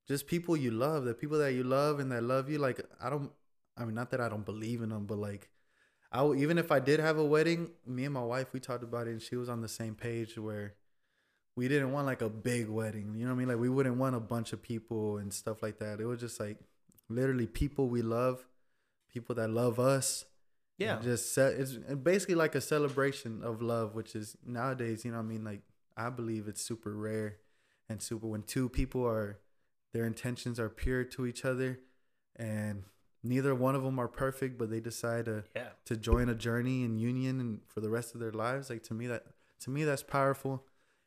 just 0.06 0.26
people 0.26 0.56
you 0.56 0.70
love, 0.70 1.04
the 1.04 1.14
people 1.14 1.38
that 1.38 1.52
you 1.52 1.62
love 1.62 2.00
and 2.00 2.10
that 2.12 2.22
love 2.22 2.48
you. 2.48 2.58
Like 2.58 2.80
I 3.00 3.10
don't, 3.10 3.30
I 3.76 3.84
mean, 3.84 3.94
not 3.94 4.10
that 4.10 4.20
I 4.20 4.28
don't 4.28 4.44
believe 4.44 4.80
in 4.82 4.88
them, 4.88 5.04
but 5.06 5.18
like 5.18 5.50
I 6.10 6.18
w- 6.18 6.40
even 6.42 6.58
if 6.58 6.72
I 6.72 6.80
did 6.80 7.00
have 7.00 7.18
a 7.18 7.24
wedding, 7.24 7.70
me 7.86 8.04
and 8.04 8.14
my 8.14 8.22
wife 8.22 8.52
we 8.52 8.60
talked 8.60 8.82
about 8.82 9.06
it, 9.08 9.10
and 9.10 9.22
she 9.22 9.36
was 9.36 9.48
on 9.48 9.60
the 9.60 9.68
same 9.68 9.94
page 9.94 10.38
where 10.38 10.74
we 11.56 11.68
didn't 11.68 11.92
want 11.92 12.06
like 12.06 12.22
a 12.22 12.30
big 12.30 12.68
wedding. 12.68 13.14
You 13.16 13.24
know 13.24 13.32
what 13.32 13.36
I 13.36 13.38
mean? 13.38 13.48
Like 13.48 13.58
we 13.58 13.68
wouldn't 13.68 13.96
want 13.96 14.16
a 14.16 14.20
bunch 14.20 14.52
of 14.52 14.62
people 14.62 15.18
and 15.18 15.32
stuff 15.32 15.62
like 15.62 15.78
that. 15.80 16.00
It 16.00 16.06
was 16.06 16.20
just 16.20 16.40
like 16.40 16.58
literally 17.08 17.46
people 17.46 17.88
we 17.88 18.02
love, 18.02 18.46
people 19.12 19.34
that 19.36 19.50
love 19.50 19.78
us. 19.80 20.24
yeah 20.78 21.00
just 21.02 21.34
se- 21.34 21.56
it's 21.58 21.72
basically 22.12 22.36
like 22.36 22.54
a 22.54 22.60
celebration 22.60 23.42
of 23.42 23.60
love, 23.60 23.94
which 23.94 24.14
is 24.14 24.36
nowadays, 24.46 25.04
you 25.04 25.10
know, 25.10 25.18
what 25.18 25.24
I 25.24 25.26
mean, 25.26 25.44
like 25.44 25.62
I 25.96 26.10
believe 26.10 26.46
it's 26.48 26.62
super 26.62 26.92
rare 26.94 27.36
and 27.88 28.00
super 28.00 28.26
when 28.28 28.42
two 28.42 28.68
people 28.68 29.04
are 29.06 29.38
their 29.92 30.04
intentions 30.06 30.60
are 30.60 30.68
pure 30.68 31.02
to 31.04 31.26
each 31.26 31.44
other, 31.44 31.80
and 32.36 32.84
neither 33.22 33.54
one 33.54 33.74
of 33.74 33.82
them 33.82 33.98
are 33.98 34.08
perfect, 34.08 34.58
but 34.58 34.70
they 34.70 34.80
decide 34.80 35.26
to 35.26 35.44
yeah 35.54 35.68
to 35.86 35.96
join 35.96 36.28
a 36.28 36.34
journey 36.34 36.84
and 36.84 37.00
union 37.00 37.40
and 37.40 37.60
for 37.66 37.80
the 37.80 37.88
rest 37.90 38.14
of 38.14 38.20
their 38.20 38.32
lives. 38.32 38.70
Like 38.70 38.82
to 38.84 38.94
me, 38.94 39.06
that 39.06 39.24
to 39.60 39.70
me 39.70 39.84
that's 39.84 40.02
powerful, 40.02 40.64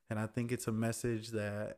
and 0.09 0.19
I 0.19 0.27
think 0.27 0.51
it's 0.51 0.67
a 0.67 0.71
message 0.71 1.29
that 1.29 1.77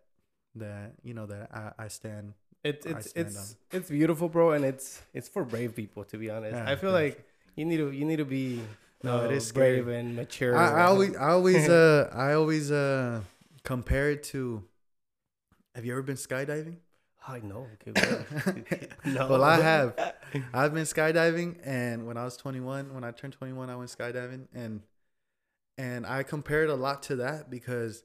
that 0.55 0.93
you 1.03 1.13
know 1.13 1.25
that 1.25 1.49
I, 1.53 1.85
I 1.85 1.87
stand. 1.87 2.33
it's 2.63 2.85
I 2.85 2.91
it's 2.91 3.07
stand 3.09 3.27
it's 3.27 3.55
it's 3.71 3.89
beautiful, 3.89 4.29
bro, 4.29 4.51
and 4.51 4.63
it's 4.65 5.01
it's 5.13 5.27
for 5.29 5.43
brave 5.43 5.75
people 5.75 6.03
to 6.05 6.17
be 6.17 6.29
honest. 6.29 6.55
Yeah, 6.55 6.69
I 6.69 6.75
feel 6.75 6.91
like 6.91 7.23
you 7.55 7.65
need 7.65 7.77
to 7.77 7.91
you 7.91 8.05
need 8.05 8.17
to 8.17 8.25
be 8.25 8.61
No, 9.03 9.23
it 9.23 9.31
uh, 9.31 9.35
is 9.35 9.47
scary. 9.47 9.81
brave 9.81 9.87
and 9.89 10.15
mature. 10.15 10.57
I, 10.57 10.81
I 10.81 10.83
always 10.85 11.15
I 11.15 11.29
always 11.29 11.69
uh 11.69 12.09
I 12.13 12.33
always 12.33 12.71
uh 12.71 13.21
compare 13.63 14.11
it 14.11 14.23
to. 14.31 14.63
Have 15.75 15.85
you 15.85 15.93
ever 15.93 16.01
been 16.03 16.17
skydiving? 16.17 16.77
I 17.27 17.39
know. 17.39 17.67
Okay, 17.81 17.91
well, 17.95 18.25
no. 19.05 19.27
Well, 19.29 19.43
I 19.43 19.57
have. 19.57 19.95
I've 20.53 20.73
been 20.73 20.83
skydiving, 20.83 21.57
and 21.63 22.07
when 22.07 22.17
I 22.17 22.23
was 22.23 22.37
21, 22.37 22.93
when 22.93 23.03
I 23.03 23.11
turned 23.11 23.33
21, 23.33 23.69
I 23.69 23.75
went 23.75 23.89
skydiving, 23.89 24.47
and 24.53 24.81
and 25.77 26.05
I 26.05 26.23
compared 26.23 26.69
a 26.69 26.75
lot 26.75 27.03
to 27.03 27.15
that 27.17 27.49
because 27.49 28.03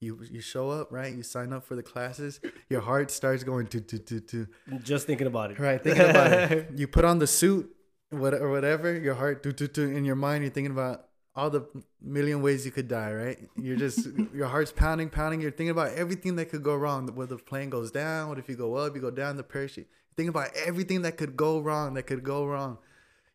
you 0.00 0.20
you 0.30 0.40
show 0.40 0.70
up 0.70 0.90
right, 0.90 1.14
you 1.14 1.22
sign 1.22 1.52
up 1.52 1.64
for 1.64 1.76
the 1.76 1.82
classes, 1.82 2.40
your 2.68 2.80
heart 2.80 3.10
starts 3.10 3.44
going 3.44 3.68
to 3.68 3.80
to 3.80 3.98
to 3.98 4.20
to. 4.20 4.46
Just 4.82 5.06
thinking 5.06 5.26
about 5.26 5.52
it. 5.52 5.58
Right, 5.58 5.82
thinking 5.82 6.10
about 6.10 6.32
it. 6.32 6.70
You 6.76 6.88
put 6.88 7.04
on 7.04 7.18
the 7.18 7.26
suit, 7.26 7.74
what 8.10 8.34
or 8.34 8.50
whatever, 8.50 8.92
your 8.98 9.14
heart 9.14 9.42
do 9.42 9.52
to 9.52 9.68
do 9.68 9.88
in 9.88 10.04
your 10.04 10.16
mind. 10.16 10.42
You're 10.42 10.52
thinking 10.52 10.72
about 10.72 11.06
all 11.34 11.48
the 11.48 11.62
million 12.00 12.42
ways 12.42 12.66
you 12.66 12.72
could 12.72 12.88
die. 12.88 13.12
Right, 13.12 13.38
you're 13.56 13.76
just 13.76 14.08
your 14.34 14.48
heart's 14.48 14.72
pounding, 14.72 15.08
pounding. 15.08 15.40
You're 15.40 15.52
thinking 15.52 15.70
about 15.70 15.92
everything 15.92 16.36
that 16.36 16.50
could 16.50 16.62
go 16.62 16.74
wrong. 16.74 17.06
Whether 17.14 17.36
the 17.36 17.42
plane 17.42 17.70
goes 17.70 17.90
down, 17.90 18.28
what 18.28 18.38
if 18.38 18.48
you 18.48 18.56
go 18.56 18.74
up, 18.74 18.94
you 18.94 19.00
go 19.00 19.10
down 19.10 19.36
the 19.36 19.44
parachute. 19.44 19.88
Thinking 20.16 20.28
about 20.28 20.50
everything 20.54 21.02
that 21.02 21.16
could 21.16 21.36
go 21.36 21.58
wrong, 21.60 21.94
that 21.94 22.04
could 22.04 22.22
go 22.22 22.44
wrong. 22.44 22.78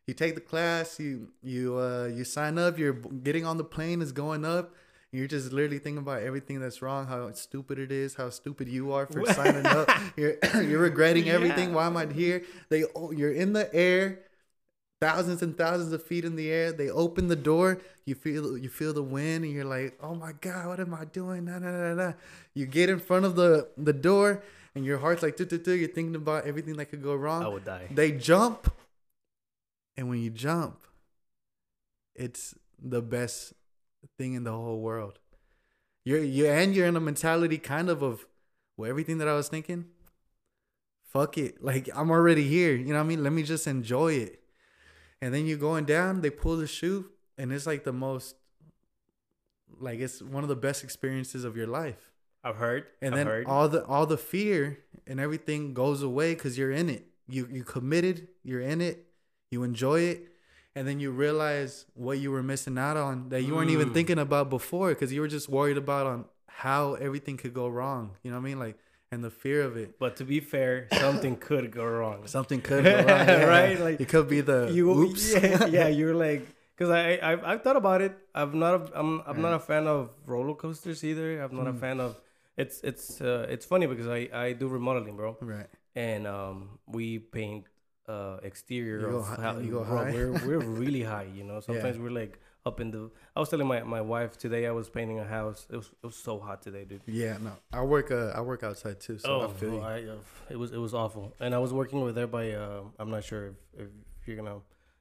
You 0.06 0.14
take 0.14 0.34
the 0.34 0.40
class, 0.40 0.98
you 0.98 1.28
you 1.42 1.78
uh 1.78 2.06
you 2.06 2.24
sign 2.24 2.58
up. 2.58 2.78
You're 2.78 2.94
getting 2.94 3.44
on 3.44 3.58
the 3.58 3.64
plane 3.64 4.00
is 4.00 4.12
going 4.12 4.44
up. 4.44 4.74
You're 5.10 5.26
just 5.26 5.52
literally 5.52 5.78
thinking 5.78 5.98
about 5.98 6.22
everything 6.22 6.60
that's 6.60 6.82
wrong, 6.82 7.06
how 7.06 7.32
stupid 7.32 7.78
it 7.78 7.90
is, 7.90 8.14
how 8.14 8.28
stupid 8.28 8.68
you 8.68 8.92
are 8.92 9.06
for 9.06 9.24
signing 9.32 9.64
up. 9.64 9.90
You're 10.16 10.36
you're 10.62 10.80
regretting 10.80 11.30
everything. 11.30 11.70
Yeah. 11.70 11.76
Why 11.76 11.86
am 11.86 11.96
I 11.96 12.06
here? 12.06 12.42
They 12.68 12.84
oh, 12.94 13.10
you're 13.10 13.32
in 13.32 13.54
the 13.54 13.74
air, 13.74 14.20
thousands 15.00 15.42
and 15.42 15.56
thousands 15.56 15.92
of 15.92 16.02
feet 16.02 16.24
in 16.24 16.36
the 16.36 16.50
air. 16.50 16.72
They 16.72 16.90
open 16.90 17.28
the 17.28 17.36
door. 17.36 17.78
You 18.04 18.14
feel 18.14 18.58
you 18.58 18.68
feel 18.68 18.92
the 18.92 19.02
wind, 19.02 19.44
and 19.44 19.52
you're 19.52 19.64
like, 19.64 19.98
oh 20.02 20.14
my 20.14 20.32
god, 20.40 20.66
what 20.66 20.80
am 20.80 20.92
I 20.92 21.06
doing? 21.06 21.46
Nah, 21.46 21.58
nah, 21.58 21.70
nah, 21.70 21.94
nah. 21.94 22.12
You 22.52 22.66
get 22.66 22.90
in 22.90 22.98
front 22.98 23.24
of 23.24 23.34
the 23.36 23.68
the 23.78 23.94
door, 23.94 24.42
and 24.78 24.86
your 24.86 24.98
heart's 24.98 25.24
like, 25.24 25.36
you're 25.36 25.48
thinking 25.48 26.14
about 26.14 26.46
everything 26.46 26.76
that 26.76 26.86
could 26.86 27.02
go 27.02 27.12
wrong. 27.16 27.42
I 27.42 27.48
would 27.48 27.64
die. 27.64 27.88
They 27.90 28.12
jump, 28.12 28.72
and 29.96 30.08
when 30.08 30.22
you 30.22 30.30
jump, 30.30 30.86
it's 32.14 32.54
the 32.80 33.02
best 33.02 33.54
thing 34.16 34.34
in 34.34 34.44
the 34.44 34.52
whole 34.52 34.78
world. 34.78 35.18
You're 36.04 36.22
you 36.22 36.46
and 36.46 36.76
you're 36.76 36.86
in 36.86 36.94
a 36.94 37.00
mentality 37.00 37.58
kind 37.58 37.90
of 37.90 38.02
of 38.02 38.24
well, 38.76 38.88
everything 38.88 39.18
that 39.18 39.26
I 39.26 39.34
was 39.34 39.48
thinking. 39.48 39.86
Fuck 41.02 41.36
it, 41.38 41.62
like 41.62 41.88
I'm 41.92 42.12
already 42.12 42.44
here. 42.44 42.76
You 42.76 42.92
know 42.92 42.94
what 42.94 43.00
I 43.00 43.08
mean? 43.08 43.24
Let 43.24 43.32
me 43.32 43.42
just 43.42 43.66
enjoy 43.66 44.12
it. 44.12 44.40
And 45.20 45.34
then 45.34 45.46
you're 45.46 45.58
going 45.58 45.86
down. 45.86 46.20
They 46.20 46.30
pull 46.30 46.56
the 46.56 46.68
chute, 46.68 47.10
and 47.36 47.52
it's 47.52 47.66
like 47.66 47.82
the 47.82 47.92
most, 47.92 48.36
like 49.80 49.98
it's 49.98 50.22
one 50.22 50.44
of 50.44 50.48
the 50.48 50.54
best 50.54 50.84
experiences 50.84 51.42
of 51.42 51.56
your 51.56 51.66
life 51.66 52.07
I've 52.44 52.56
heard. 52.56 52.84
and 53.02 53.14
I've 53.14 53.18
then 53.18 53.26
heard. 53.26 53.46
all 53.46 53.68
the 53.68 53.84
all 53.86 54.06
the 54.06 54.16
fear 54.18 54.78
and 55.06 55.18
everything 55.20 55.74
goes 55.74 56.02
away 56.02 56.34
because 56.34 56.56
you're 56.58 56.70
in 56.72 56.88
it 56.88 57.06
you 57.28 57.48
you 57.50 57.64
committed 57.64 58.28
you're 58.44 58.60
in 58.60 58.80
it 58.80 59.06
you 59.50 59.62
enjoy 59.64 60.00
it 60.00 60.20
and 60.74 60.86
then 60.86 61.00
you 61.00 61.10
realize 61.10 61.84
what 61.94 62.18
you 62.18 62.30
were 62.30 62.42
missing 62.42 62.78
out 62.78 62.96
on 62.96 63.28
that 63.30 63.42
you 63.42 63.54
weren't 63.54 63.70
even 63.70 63.90
Mm. 63.90 63.94
thinking 63.94 64.18
about 64.18 64.48
before 64.50 64.90
because 64.90 65.12
you 65.12 65.20
were 65.20 65.28
just 65.28 65.48
worried 65.48 65.76
about 65.76 66.06
on 66.06 66.24
how 66.46 66.94
everything 66.94 67.36
could 67.36 67.54
go 67.54 67.66
wrong 67.68 68.12
you 68.22 68.30
know 68.30 68.36
what 68.38 68.46
i 68.46 68.50
mean 68.50 68.58
like 68.58 68.76
and 69.10 69.24
the 69.24 69.30
fear 69.30 69.62
of 69.62 69.76
it 69.76 69.98
but 69.98 70.16
to 70.16 70.24
be 70.24 70.38
fair, 70.40 70.86
something 70.92 71.34
could 71.36 71.70
go 71.70 71.84
wrong. 71.84 72.26
something 72.36 72.60
could 72.60 72.84
go 72.84 72.96
wrong 72.96 73.06
yeah. 73.32 73.44
Right, 73.44 73.80
like, 73.80 74.00
it 74.00 74.08
could 74.08 74.28
be 74.28 74.42
the 74.42 74.68
you, 74.70 74.84
oops 74.92 75.32
yeah, 75.42 75.64
yeah, 75.66 75.88
you're 75.88 76.14
like, 76.14 76.42
because 76.76 76.90
I, 76.90 77.14
I, 77.16 77.52
I've 77.52 77.62
thought 77.64 77.76
about 77.76 78.02
it. 78.02 78.12
I'm 78.34 78.58
not, 78.58 78.74
a, 78.76 78.98
I'm, 79.00 79.22
I'm 79.26 79.40
not 79.40 79.54
a 79.54 79.58
fan 79.58 79.86
of 79.88 80.10
roller 80.26 80.54
coasters 80.54 81.02
either. 81.04 81.40
I'm 81.42 81.56
not 81.56 81.66
a 81.68 81.72
Mm. 81.72 81.80
fan 81.80 82.00
of. 82.00 82.20
It's, 82.62 82.80
it's, 82.82 83.20
uh, 83.20 83.46
it's 83.48 83.64
funny 83.72 83.86
because 83.86 84.08
I, 84.08 84.20
I 84.46 84.52
do 84.52 84.66
remodeling, 84.68 85.16
bro, 85.16 85.36
right 85.40 85.68
and 85.96 86.26
um, 86.26 86.78
we 86.86 87.18
paint 87.18 87.64
uh 88.08 88.38
exterior 88.42 89.00
You 89.00 89.06
go 89.10 89.18
of 89.18 89.26
hi- 89.26 89.42
how 89.42 89.58
you 89.58 89.70
go 89.78 89.84
bro, 89.84 89.96
high. 90.04 90.12
we're 90.16 90.32
we're 90.48 90.64
really 90.82 91.02
high, 91.02 91.28
you 91.38 91.44
know. 91.44 91.60
Sometimes 91.60 91.98
we're 91.98 92.16
like 92.22 92.38
up 92.64 92.80
in 92.80 92.90
the. 92.90 93.10
I 93.36 93.40
was 93.40 93.48
telling 93.50 93.66
my 93.74 93.80
my 93.82 94.00
wife 94.14 94.32
today 94.44 94.62
I 94.66 94.70
was 94.80 94.88
painting 94.88 95.18
a 95.18 95.24
house. 95.38 95.66
It 95.70 95.76
was 95.76 95.88
it 96.02 96.06
was 96.06 96.16
so 96.28 96.38
hot 96.46 96.58
today, 96.62 96.84
dude. 96.90 97.02
yeah 97.06 97.36
no 97.46 97.52
i 97.72 97.82
work 97.94 98.08
uh 98.10 98.32
i 98.38 98.40
work 98.40 98.62
outside 98.68 98.98
too 99.06 99.18
so 99.18 99.30
i 99.46 99.48
feel. 99.60 99.76
Oh, 99.76 99.82
I, 99.94 99.96
uh, 100.14 100.16
it 100.54 100.58
was 100.62 100.70
it 100.72 100.80
was 100.86 100.94
awful, 100.94 101.24
and 101.40 101.50
I 101.54 101.58
was 101.58 101.72
working 101.80 101.98
over 102.02 102.12
there 102.18 102.26
by. 102.38 102.44
Uh, 102.52 102.82
I'm 102.98 103.10
not 103.16 103.24
sure 103.30 103.44
if, 103.48 103.56
if 103.84 103.88
you're 104.26 104.36
gonna 104.42 104.60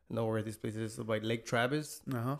know 0.09 0.25
where 0.25 0.41
this 0.41 0.57
place 0.57 0.75
is. 0.75 0.97
By 0.97 1.19
Lake 1.19 1.45
Travis. 1.45 2.01
uh-huh 2.13 2.37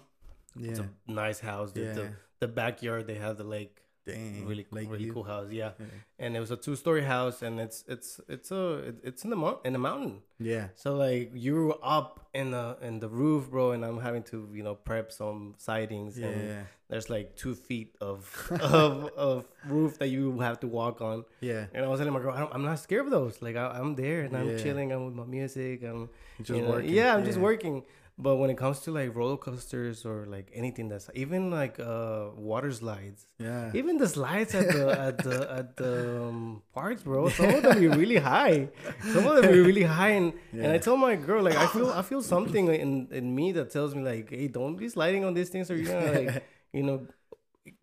yeah 0.56 0.71
It's 0.71 0.80
a 0.80 0.89
nice 1.08 1.39
house. 1.39 1.71
Dude. 1.71 1.88
yeah 1.88 1.93
The, 1.99 2.08
the 2.43 2.47
backyard 2.62 3.08
they 3.08 3.15
have 3.25 3.38
the 3.38 3.43
lake. 3.58 3.75
Dang 4.08 4.46
Really 4.50 4.65
Lake 4.72 4.89
really 4.91 5.10
cool 5.12 5.24
house. 5.34 5.50
Yeah, 5.52 5.72
Yeah. 5.80 5.86
and 6.24 6.30
it 6.38 6.39
was 6.46 6.52
a 6.52 6.58
two 6.65 6.76
story 6.76 7.04
house, 7.04 7.41
and 7.46 7.60
it's 7.65 7.84
it's 7.88 8.20
it's 8.28 8.50
a 8.52 8.93
it's 9.04 9.24
in 9.26 9.30
the 9.30 9.36
mount 9.43 9.60
in 9.67 9.74
the 9.74 9.80
mountain. 9.89 10.15
yeah 10.39 10.65
So 10.76 10.96
like 11.06 11.32
you're 11.34 11.76
up 11.84 12.12
in 12.34 12.52
the 12.56 12.78
in 12.88 13.00
the 13.04 13.10
roof, 13.10 13.50
bro, 13.54 13.72
and 13.76 13.84
I'm 13.88 14.00
having 14.08 14.24
to 14.32 14.38
you 14.58 14.63
know 14.63 14.76
prep 14.76 15.12
some 15.12 15.54
sidings, 15.58 16.17
yeah 16.17 16.28
and 16.28 16.39
there's 16.89 17.10
like 17.10 17.36
two 17.36 17.54
feet 17.67 17.91
of 18.00 18.20
of 18.62 18.91
of 19.28 19.46
roof 19.67 19.98
that 20.00 20.08
you 20.08 20.39
have 20.39 20.58
to 20.63 20.67
walk 20.80 21.02
on. 21.02 21.26
yeah 21.41 21.65
And 21.74 21.84
I 21.86 21.88
was 21.91 22.00
telling 22.00 22.13
my 22.13 22.22
girl, 22.24 22.34
I 22.38 22.39
don't, 22.39 22.54
I'm 22.56 22.63
not 22.72 22.80
scared 22.80 23.06
of 23.06 23.12
those. 23.12 23.41
Like 23.46 23.58
I, 23.63 23.65
I'm 23.80 23.96
there 24.04 24.22
and 24.26 24.34
I'm 24.39 24.50
Yeah. 24.52 24.63
chilling. 24.63 24.89
I'm 24.93 25.04
with 25.08 25.15
my 25.22 25.26
music. 25.38 25.84
I'm 25.84 26.08
Just 26.39 26.50
you 26.56 26.62
know, 26.63 26.72
working. 26.80 26.93
Yeah, 27.00 27.10
I'm 27.15 27.26
just 27.30 27.39
working. 27.50 27.84
But 28.19 28.38
when 28.38 28.49
it 28.49 28.58
comes 28.58 28.80
to 28.82 28.91
like 28.91 29.13
roller 29.15 29.38
coasters 29.38 30.03
or 30.03 30.25
like 30.25 30.49
anything 30.53 30.89
that's 30.89 31.08
even 31.13 31.51
like 31.51 31.80
uh 31.80 32.30
water 32.36 32.71
slides, 32.71 33.25
Yeah. 33.38 33.69
even 33.75 33.97
the 33.97 34.08
slides 34.08 34.56
at 34.56 34.67
the 34.75 34.86
at 35.08 35.17
the 35.19 35.38
at 35.60 35.67
the 35.77 35.93
um, 36.25 36.63
parks, 36.73 37.03
bro. 37.03 37.30
Some 37.30 37.49
of 37.53 37.62
them 37.62 37.77
are 37.77 37.97
really 37.97 38.17
high. 38.17 38.69
Some 39.13 39.27
of 39.27 39.36
them 39.38 39.45
are 39.53 39.62
really 39.69 39.84
high, 39.84 40.13
and 40.17 40.34
and 40.51 40.71
I 40.71 40.80
tell 40.80 40.97
my 40.97 41.15
girl 41.15 41.43
like 41.43 41.56
I 41.56 41.67
feel 41.67 41.89
I 41.91 42.01
feel 42.01 42.23
something 42.23 42.65
in 42.73 43.08
in 43.12 43.36
me 43.36 43.51
that 43.53 43.69
tells 43.69 43.93
me 43.93 44.01
like, 44.01 44.32
hey, 44.32 44.47
don't 44.47 44.75
be 44.77 44.89
sliding 44.89 45.23
on 45.23 45.34
these 45.36 45.49
things, 45.49 45.69
or 45.69 45.75
you're 45.77 45.93
gonna 45.93 46.12
like 46.21 46.43
you 46.73 46.82
know 46.84 47.06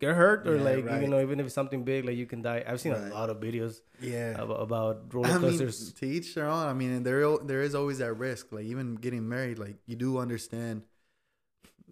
get 0.00 0.14
hurt, 0.14 0.46
or 0.46 0.56
Yeah, 0.56 0.62
like 0.62 1.02
you 1.02 1.08
know 1.08 1.20
even 1.20 1.40
if 1.40 1.46
it's 1.46 1.54
something 1.54 1.84
big, 1.84 2.04
like 2.04 2.16
you 2.16 2.26
can 2.26 2.42
die. 2.42 2.64
I've 2.66 2.80
seen 2.80 2.92
Right. 2.92 3.10
a 3.10 3.14
lot 3.14 3.30
of 3.30 3.38
videos 3.38 3.80
Yeah. 4.00 4.40
about, 4.40 4.60
about 4.60 5.14
roller 5.14 5.28
I 5.28 5.38
mean, 5.38 5.58
coasters. 5.58 5.92
to 5.94 6.06
each 6.06 6.34
their 6.34 6.46
own. 6.46 6.66
I 6.66 6.72
mean, 6.72 7.02
there 7.02 7.36
there 7.38 7.62
is 7.62 7.74
always 7.74 7.98
that 7.98 8.14
risk. 8.14 8.52
Like 8.52 8.64
even 8.64 8.96
getting 8.96 9.28
married, 9.28 9.58
like 9.58 9.76
you 9.86 9.96
do 9.96 10.18
understand. 10.18 10.82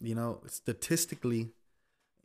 You 0.00 0.16
know, 0.16 0.40
statistically, 0.48 1.52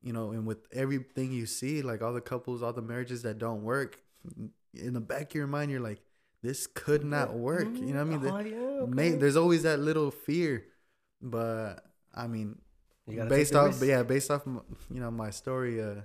you 0.01 0.11
know, 0.11 0.31
and 0.31 0.47
with 0.47 0.65
everything 0.73 1.31
you 1.31 1.45
see, 1.45 1.83
like 1.83 2.01
all 2.01 2.11
the 2.13 2.21
couples, 2.21 2.63
all 2.63 2.73
the 2.73 2.81
marriages 2.81 3.21
that 3.21 3.37
don't 3.37 3.61
work, 3.61 4.01
in 4.73 4.93
the 4.93 4.99
back 4.99 5.29
of 5.29 5.35
your 5.35 5.47
mind, 5.47 5.69
you're 5.69 5.79
like, 5.79 6.01
this 6.41 6.67
could 6.67 7.01
mm-hmm. 7.01 7.11
not 7.11 7.33
work. 7.33 7.67
You 7.75 7.93
know 7.93 8.05
what 8.05 8.31
I 8.31 8.39
mean? 8.39 8.55
Oh, 8.57 8.81
yeah, 8.81 8.85
may, 8.87 9.09
okay. 9.09 9.17
there's 9.17 9.37
always 9.37 9.63
that 9.63 9.79
little 9.79 10.11
fear, 10.11 10.65
but 11.21 11.85
I 12.13 12.27
mean, 12.27 12.57
based 13.07 13.55
off, 13.55 13.79
but 13.79 13.87
yeah, 13.87 14.03
based 14.03 14.31
off, 14.31 14.43
you 14.45 14.99
know, 14.99 15.11
my 15.11 15.29
story, 15.29 15.81
uh, 15.81 16.01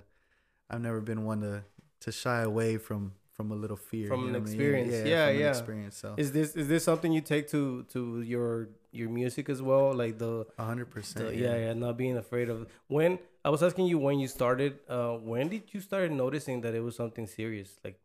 I've 0.69 0.81
never 0.81 1.01
been 1.01 1.25
one 1.25 1.41
to 1.41 1.63
to 2.01 2.11
shy 2.11 2.41
away 2.41 2.77
from 2.77 3.13
from 3.31 3.51
a 3.51 3.55
little 3.55 3.77
fear 3.77 4.07
From 4.09 4.25
you 4.25 4.29
an 4.29 4.35
know 4.35 4.39
what 4.39 4.49
I 4.49 4.51
mean? 4.51 4.51
experience. 4.51 4.95
Yeah, 5.05 5.25
from 5.25 5.35
an 5.35 5.39
yeah. 5.39 5.49
experience. 5.49 5.97
So 5.97 6.15
Is 6.17 6.31
this 6.31 6.55
is 6.55 6.67
this 6.67 6.83
something 6.83 7.11
you 7.11 7.21
take 7.21 7.47
to 7.49 7.83
to 7.93 8.21
your 8.21 8.69
your 8.91 9.09
music 9.09 9.49
as 9.49 9.61
well? 9.61 9.93
Like 9.93 10.17
the, 10.19 10.45
hundred 10.59 10.89
percent. 10.91 11.35
yeah, 11.35 11.57
yeah, 11.57 11.73
not 11.73 11.97
being 11.97 12.17
afraid 12.17 12.49
of 12.49 12.67
when 12.87 13.19
I 13.43 13.49
was 13.49 13.63
asking 13.63 13.87
you 13.87 13.97
when 13.99 14.19
you 14.19 14.27
started. 14.27 14.79
Uh, 14.87 15.13
when 15.17 15.49
did 15.49 15.73
you 15.73 15.81
start 15.81 16.11
noticing 16.11 16.61
that 16.61 16.75
it 16.75 16.81
was 16.81 16.95
something 16.95 17.27
serious? 17.27 17.79
Like, 17.83 17.99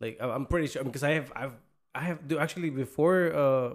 like 0.00 0.18
I- 0.20 0.30
I'm 0.30 0.46
pretty 0.46 0.68
sure 0.68 0.84
because 0.84 1.02
I 1.02 1.12
have 1.12 1.32
I've 1.36 1.56
I 1.94 2.00
have 2.02 2.26
do 2.28 2.38
actually 2.38 2.70
before 2.70 3.32
uh 3.34 3.74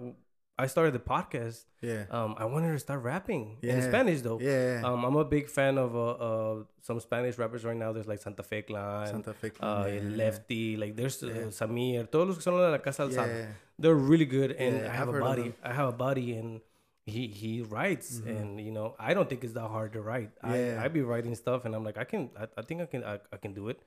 I 0.60 0.66
started 0.66 0.92
the 0.92 0.98
podcast. 1.14 1.64
yeah, 1.80 2.04
Um, 2.10 2.34
I 2.36 2.44
wanted 2.46 2.72
to 2.72 2.78
start 2.80 3.02
rapping 3.04 3.58
in 3.62 3.80
Spanish 3.82 4.22
though. 4.22 4.40
yeah. 4.40 4.82
Um, 4.84 5.04
I'm 5.04 5.14
a 5.16 5.24
big 5.24 5.48
fan 5.48 5.78
of 5.78 5.94
uh, 5.94 6.10
uh 6.28 6.56
some 6.82 6.98
Spanish 7.00 7.38
rappers 7.38 7.64
right 7.64 7.76
now. 7.76 7.92
There's 7.92 8.08
like 8.08 8.18
Santa 8.20 8.42
Fe 8.42 8.62
Klan, 8.62 9.06
Santa 9.06 9.32
Fe. 9.34 9.52
uh, 9.60 9.86
yeah, 9.86 10.00
Lefty, 10.02 10.76
like 10.76 10.96
there's 10.96 11.22
uh, 11.22 11.28
Yeah. 11.28 11.50
Samir, 11.60 12.10
todos 12.10 12.26
los 12.28 12.36
que 12.36 12.42
son 12.42 12.54
de 12.56 12.70
la 12.70 12.78
Casa 12.78 13.04
Yeah, 13.04 13.08
Alzada. 13.08 13.38
yeah. 13.38 13.46
They're 13.78 13.94
really 13.94 14.26
good, 14.26 14.50
and 14.52 14.76
Yeah, 14.82 14.90
I 14.90 14.94
have 15.00 15.08
I've 15.08 15.14
a 15.14 15.20
buddy. 15.20 15.54
I 15.62 15.72
have 15.72 15.88
a 15.94 15.96
buddy, 16.06 16.34
and 16.36 16.60
he 17.06 17.28
he 17.28 17.62
writes, 17.62 18.18
Mhm. 18.20 18.26
and 18.40 18.60
you 18.60 18.72
know 18.72 18.96
I 18.98 19.14
don't 19.14 19.28
think 19.28 19.44
it's 19.44 19.54
that 19.54 19.68
hard 19.76 19.92
to 19.92 20.02
write. 20.02 20.32
Yeah. 20.42 20.82
I 20.82 20.86
I 20.86 20.88
be 20.88 21.02
writing 21.02 21.34
stuff, 21.36 21.64
and 21.66 21.74
I'm 21.76 21.84
like 21.84 21.96
I 21.96 22.04
can 22.04 22.30
I, 22.36 22.48
I 22.58 22.62
think 22.66 22.80
I 22.82 22.86
can 22.86 23.04
I, 23.04 23.14
I 23.32 23.36
can 23.38 23.54
do 23.54 23.68
it. 23.68 23.78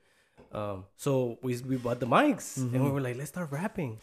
Um, 0.52 0.86
so 0.96 1.36
we 1.42 1.60
we 1.68 1.76
bought 1.76 2.00
the 2.00 2.06
mics, 2.08 2.56
and 2.56 2.72
we 2.72 2.88
Mhm. 2.88 2.92
were 2.96 3.04
like 3.04 3.16
let's 3.20 3.28
start 3.36 3.52
rapping. 3.52 4.00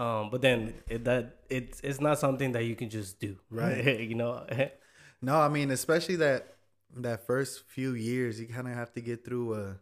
Um, 0.00 0.30
but 0.30 0.40
then 0.40 0.74
it, 0.88 1.04
that 1.04 1.24
it's 1.50 1.80
it's 1.84 2.00
not 2.00 2.18
something 2.18 2.52
that 2.52 2.64
you 2.64 2.74
can 2.74 2.88
just 2.88 3.20
do, 3.20 3.36
Right. 3.50 4.00
you 4.00 4.14
know. 4.14 4.46
No, 5.22 5.36
I 5.38 5.48
mean, 5.50 5.70
especially 5.70 6.16
that 6.16 6.54
that 6.96 7.26
first 7.26 7.64
few 7.68 7.92
years, 7.92 8.40
you 8.40 8.46
kind 8.46 8.66
of 8.66 8.74
have 8.74 8.90
to 8.94 9.02
get 9.02 9.22
through. 9.24 9.52
Uh, 9.54 9.72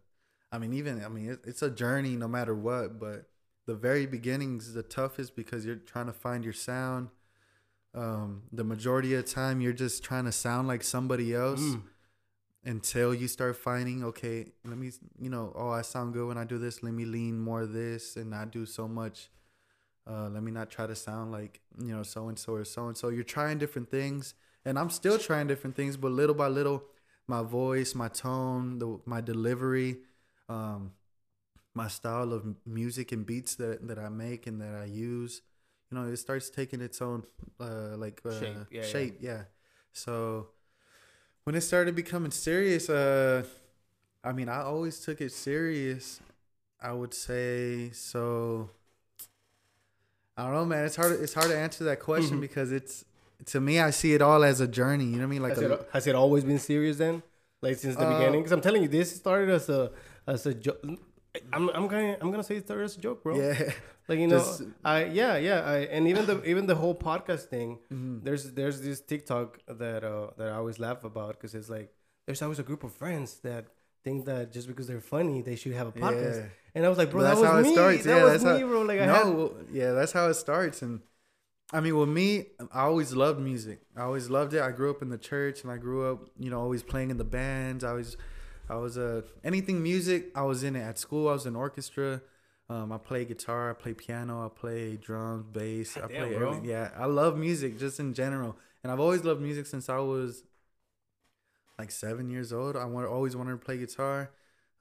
I 0.51 0.59
mean, 0.59 0.73
even 0.75 1.05
I 1.05 1.09
mean, 1.09 1.31
it, 1.31 1.41
it's 1.47 1.63
a 1.63 1.71
journey 1.71 2.17
no 2.17 2.27
matter 2.27 2.55
what. 2.57 2.99
But 2.99 3.29
the 3.67 3.77
very 3.77 4.05
beginnings 4.07 4.67
is 4.67 4.75
the 4.75 4.83
toughest 4.83 5.37
because 5.37 5.65
you're 5.65 5.77
trying 5.93 6.07
to 6.07 6.13
find 6.13 6.43
your 6.43 6.53
sound. 6.55 7.11
Um, 7.95 8.43
the 8.53 8.65
majority 8.65 9.15
of 9.15 9.25
the 9.25 9.31
time, 9.31 9.61
you're 9.61 9.73
just 9.87 10.03
trying 10.03 10.25
to 10.25 10.33
sound 10.33 10.67
like 10.67 10.83
somebody 10.83 11.33
else 11.35 11.61
Mm. 11.61 11.83
until 12.65 13.15
you 13.15 13.29
start 13.29 13.57
finding. 13.57 14.03
Okay, 14.05 14.53
let 14.65 14.77
me, 14.77 14.91
you 15.21 15.31
know, 15.31 15.53
oh, 15.55 15.71
I 15.71 15.83
sound 15.83 16.15
good 16.15 16.27
when 16.27 16.39
I 16.39 16.45
do 16.45 16.59
this. 16.59 16.83
Let 16.83 16.95
me 16.95 17.05
lean 17.05 17.39
more 17.39 17.63
of 17.63 17.73
this 17.73 18.17
and 18.17 18.31
not 18.31 18.51
do 18.51 18.67
so 18.67 18.89
much. 18.89 19.31
Uh, 20.09 20.29
let 20.31 20.43
me 20.43 20.51
not 20.51 20.71
try 20.71 20.87
to 20.87 20.95
sound 20.95 21.33
like 21.33 21.61
you 21.79 21.95
know 21.95 22.03
so 22.03 22.29
and 22.29 22.39
so 22.39 22.55
or 22.55 22.65
so 22.65 22.89
and 22.89 22.97
so. 22.97 23.09
You're 23.09 23.25
trying 23.25 23.59
different 23.59 23.91
things 23.91 24.35
and 24.65 24.79
I'm 24.79 24.91
still 24.91 25.19
trying 25.19 25.47
different 25.47 25.77
things, 25.77 25.97
but 25.97 26.11
little 26.11 26.35
by 26.35 26.49
little, 26.49 26.83
my 27.27 27.43
voice, 27.43 27.95
my 27.95 28.09
tone, 28.09 28.79
the, 28.79 28.99
my 29.07 29.21
delivery, 29.21 29.99
um, 30.49 30.93
my 31.75 31.89
style 31.89 32.33
of 32.33 32.45
music 32.67 33.13
and 33.13 33.25
beats 33.25 33.55
that 33.57 33.87
that 33.89 33.99
I 33.99 34.09
make 34.09 34.47
and 34.47 34.61
that 34.61 34.75
I 34.75 34.85
use, 34.87 35.43
you 35.91 35.99
know, 35.99 36.07
it 36.07 36.17
starts 36.17 36.51
taking 36.51 36.81
its 36.81 37.01
own 37.01 37.25
uh, 37.61 37.97
like 37.97 38.21
uh, 38.25 38.31
Shape, 38.41 38.57
yeah, 38.57 38.65
yeah. 38.71 38.83
shape, 38.83 39.17
yeah. 39.21 39.43
So 39.93 40.49
when 41.45 41.55
it 41.55 41.63
started 41.63 41.95
becoming 41.95 42.31
serious, 42.31 42.91
uh, 42.91 43.45
I 44.25 44.33
mean, 44.33 44.49
I 44.49 44.63
always 44.63 45.01
took 45.01 45.21
it 45.21 45.33
serious. 45.33 46.21
I 46.81 46.93
would 46.93 47.15
say 47.15 47.91
so. 47.93 48.71
I 50.39 50.45
don't 50.45 50.55
know, 50.55 50.65
man. 50.65 50.85
It's 50.87 50.97
hard. 50.97 51.13
It's 51.25 51.35
hard 51.35 51.49
to 51.49 51.59
answer 51.67 51.83
that 51.85 51.99
question 52.01 52.39
Mhm. 52.39 52.47
because 52.49 52.71
it's 52.73 53.05
to 53.53 53.61
me. 53.61 53.75
I 53.81 53.91
see 53.91 54.15
it 54.15 54.23
all 54.23 54.43
as 54.45 54.61
a 54.61 54.69
journey. 54.69 55.05
You 55.05 55.17
know 55.19 55.19
what 55.19 55.25
I 55.25 55.37
mean? 55.37 55.43
Like 55.43 55.55
has, 55.57 55.63
a, 55.63 55.73
it, 55.75 55.89
has 55.93 56.07
it 56.07 56.15
always 56.15 56.45
been 56.45 56.61
serious 56.61 56.97
then? 57.05 57.23
Like 57.61 57.77
since 57.77 57.97
the 57.97 58.07
Uh, 58.07 58.19
beginning? 58.19 58.41
Because 58.41 58.53
I'm 58.53 58.61
telling 58.69 58.83
you, 58.83 58.89
this 58.89 59.15
started 59.15 59.51
as 59.51 59.69
a 59.69 59.91
as 60.27 60.47
a 60.47 60.55
joke. 60.55 60.81
I'm 61.53 61.69
I'm 61.77 61.87
gonna 61.89 62.17
I'm 62.21 62.31
gonna 62.31 62.45
say 62.51 62.57
it 62.57 62.65
started 62.65 62.85
as 62.85 62.97
a 62.97 63.01
joke, 63.01 63.23
bro. 63.25 63.37
yeah. 63.37 63.73
Like 64.09 64.21
you 64.21 64.27
know, 64.29 64.39
Just- 64.39 64.63
I 64.85 65.05
yeah 65.21 65.37
yeah. 65.49 65.61
I 65.75 65.77
and 65.95 66.09
even 66.09 66.25
the 66.31 66.37
even 66.53 66.65
the 66.67 66.77
whole 66.77 66.95
podcast 66.95 67.45
thing. 67.55 67.79
Mhm. 67.93 68.25
There's 68.25 68.45
there's 68.59 68.81
this 68.81 69.01
TikTok 69.01 69.59
that 69.83 70.03
uh 70.05 70.29
that 70.39 70.49
I 70.49 70.55
always 70.61 70.79
laugh 70.79 71.03
about 71.05 71.33
because 71.37 71.55
it's 71.59 71.69
like 71.69 71.89
there's 72.27 72.41
always 72.43 72.59
a 72.59 72.63
group 72.71 72.83
of 72.85 72.93
friends 72.93 73.41
that 73.49 73.67
think 74.09 74.25
that 74.31 74.53
just 74.57 74.67
because 74.71 74.87
they're 74.91 75.01
funny 75.17 75.37
they 75.49 75.57
should 75.61 75.73
have 75.81 75.89
a 75.89 75.93
podcast. 75.93 76.37
Yeah. 76.43 76.75
And 76.75 76.85
I 76.87 76.89
was 76.89 76.99
like, 76.99 77.11
bro, 77.11 77.21
But 77.21 77.25
that 77.25 77.29
that's 77.31 77.41
was 77.41 77.51
how 77.51 77.59
it 77.59 77.63
me. 77.69 77.73
starts. 77.79 78.05
That 78.05 78.17
Yeah, 78.17 78.25
was 78.25 78.33
that's 78.33 78.45
how- 78.45 78.57
me, 78.59 78.65
bro. 78.71 78.83
Like 78.91 79.01
I 79.01 79.07
no, 79.07 79.15
had 79.15 79.35
well, 79.39 79.53
yeah, 79.81 79.91
that's 79.99 80.13
how 80.19 80.27
it 80.33 80.35
starts. 80.47 80.79
And 80.83 81.01
I 81.77 81.81
mean, 81.81 81.97
with 82.03 82.09
me, 82.21 82.29
I 82.73 82.83
always 82.91 83.11
loved 83.25 83.41
music. 83.41 83.79
I 83.97 84.03
always 84.09 84.27
loved 84.31 84.53
it. 84.55 84.63
I 84.69 84.71
grew 84.79 84.91
up 84.95 85.01
in 85.03 85.11
the 85.11 85.19
church, 85.31 85.57
and 85.63 85.71
I 85.71 85.77
grew 85.77 86.01
up, 86.11 86.19
you 86.39 86.51
know, 86.51 86.61
always 86.61 86.83
playing 86.83 87.11
in 87.11 87.19
the 87.25 87.31
bands. 87.41 87.85
I 87.85 87.93
was, 87.93 88.17
I 88.71 88.77
was 88.77 88.97
uh, 88.97 89.21
anything 89.45 89.83
music. 89.83 90.21
I 90.35 90.43
was 90.53 90.63
in 90.69 90.75
it 90.77 90.85
at 90.91 90.99
school. 90.99 91.29
I 91.29 91.33
was 91.39 91.45
in 91.51 91.55
orchestra. 91.57 92.23
Um, 92.71 92.91
I 92.93 92.99
play 92.99 93.25
guitar. 93.33 93.63
I 93.73 93.75
play 93.85 93.93
piano. 94.05 94.35
I 94.47 94.49
play 94.63 94.97
drums, 94.97 95.45
bass. 95.57 95.97
I 95.97 96.01
damn, 96.01 96.09
play 96.09 96.35
bro. 96.39 96.49
everything. 96.49 96.65
Yeah, 96.75 96.91
I 96.97 97.07
love 97.21 97.37
music 97.37 97.79
just 97.79 97.97
in 98.01 98.15
general, 98.23 98.53
and 98.83 98.89
I've 98.93 99.01
always 99.07 99.23
loved 99.25 99.43
music 99.49 99.67
since 99.67 99.87
I 99.91 99.99
was 99.99 100.31
like 101.79 101.91
seven 101.91 102.31
years 102.31 102.53
old. 102.53 102.77
I 102.77 102.85
want 102.87 103.07
always 103.07 103.37
wanted 103.37 103.53
to 103.53 103.59
play 103.59 103.79
guitar. 103.79 104.31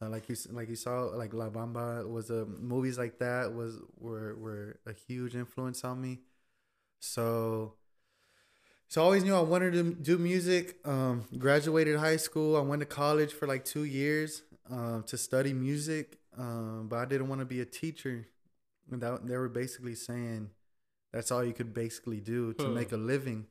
Uh, 0.01 0.10
like 0.10 0.29
you 0.29 0.36
like 0.51 0.69
you 0.69 0.75
saw 0.75 1.01
like 1.05 1.33
La 1.33 1.49
Bamba 1.49 2.07
was 2.07 2.29
a 2.29 2.45
movies 2.45 2.97
like 2.97 3.19
that 3.19 3.53
was 3.53 3.77
were 3.97 4.36
were 4.36 4.79
a 4.86 4.93
huge 4.93 5.36
influence 5.36 5.83
on 5.83 6.01
me. 6.01 6.19
So 6.99 7.75
so 8.89 9.01
I 9.01 9.05
always 9.05 9.23
knew 9.23 9.36
I 9.36 9.41
wanted 9.41 9.73
to 9.73 9.83
do 9.93 10.17
music. 10.17 10.77
Um, 10.86 11.25
graduated 11.38 11.97
high 11.97 12.15
school. 12.17 12.55
I 12.55 12.62
went 12.62 12.79
to 12.81 12.86
college 12.86 13.33
for 13.33 13.47
like 13.47 13.65
two 13.65 13.83
years 13.83 14.43
um, 14.69 15.03
to 15.07 15.17
study 15.17 15.53
music, 15.53 16.17
um, 16.38 16.88
but 16.89 16.97
I 16.97 17.05
didn't 17.05 17.27
want 17.27 17.41
to 17.41 17.45
be 17.45 17.60
a 17.62 17.65
teacher. 17.65 18.27
And 18.91 19.01
that, 19.01 19.27
they 19.27 19.36
were 19.38 19.49
basically 19.49 19.95
saying 19.95 20.51
that's 21.13 21.31
all 21.31 21.43
you 21.43 21.53
could 21.53 21.73
basically 21.73 22.21
do 22.21 22.53
to 22.55 22.69
Hmm. 22.69 22.73
make 22.73 22.91
a 22.91 22.97
living. 22.97 23.47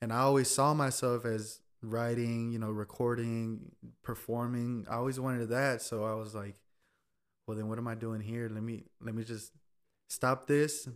And 0.00 0.12
I 0.12 0.20
always 0.20 0.50
saw 0.50 0.74
myself 0.74 1.24
as 1.24 1.60
writing, 1.82 2.52
you 2.52 2.58
know, 2.58 2.70
recording, 2.70 3.72
performing. 4.02 4.86
I 4.88 4.94
always 4.94 5.18
wanted 5.18 5.48
that, 5.50 5.82
so 5.82 6.04
I 6.04 6.14
was 6.14 6.34
like, 6.34 6.54
well 7.46 7.56
then 7.56 7.68
what 7.68 7.78
am 7.78 7.88
I 7.88 7.94
doing 7.94 8.20
here? 8.20 8.48
Let 8.52 8.62
me 8.62 8.84
let 9.00 9.14
me 9.14 9.24
just 9.24 9.52
stop 10.08 10.46
this, 10.46 10.88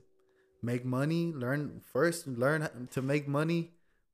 make 0.63 0.85
money, 0.85 1.33
learn 1.33 1.81
first 1.93 2.27
learn 2.27 2.89
to 2.93 3.03
make 3.03 3.27
money 3.27 3.73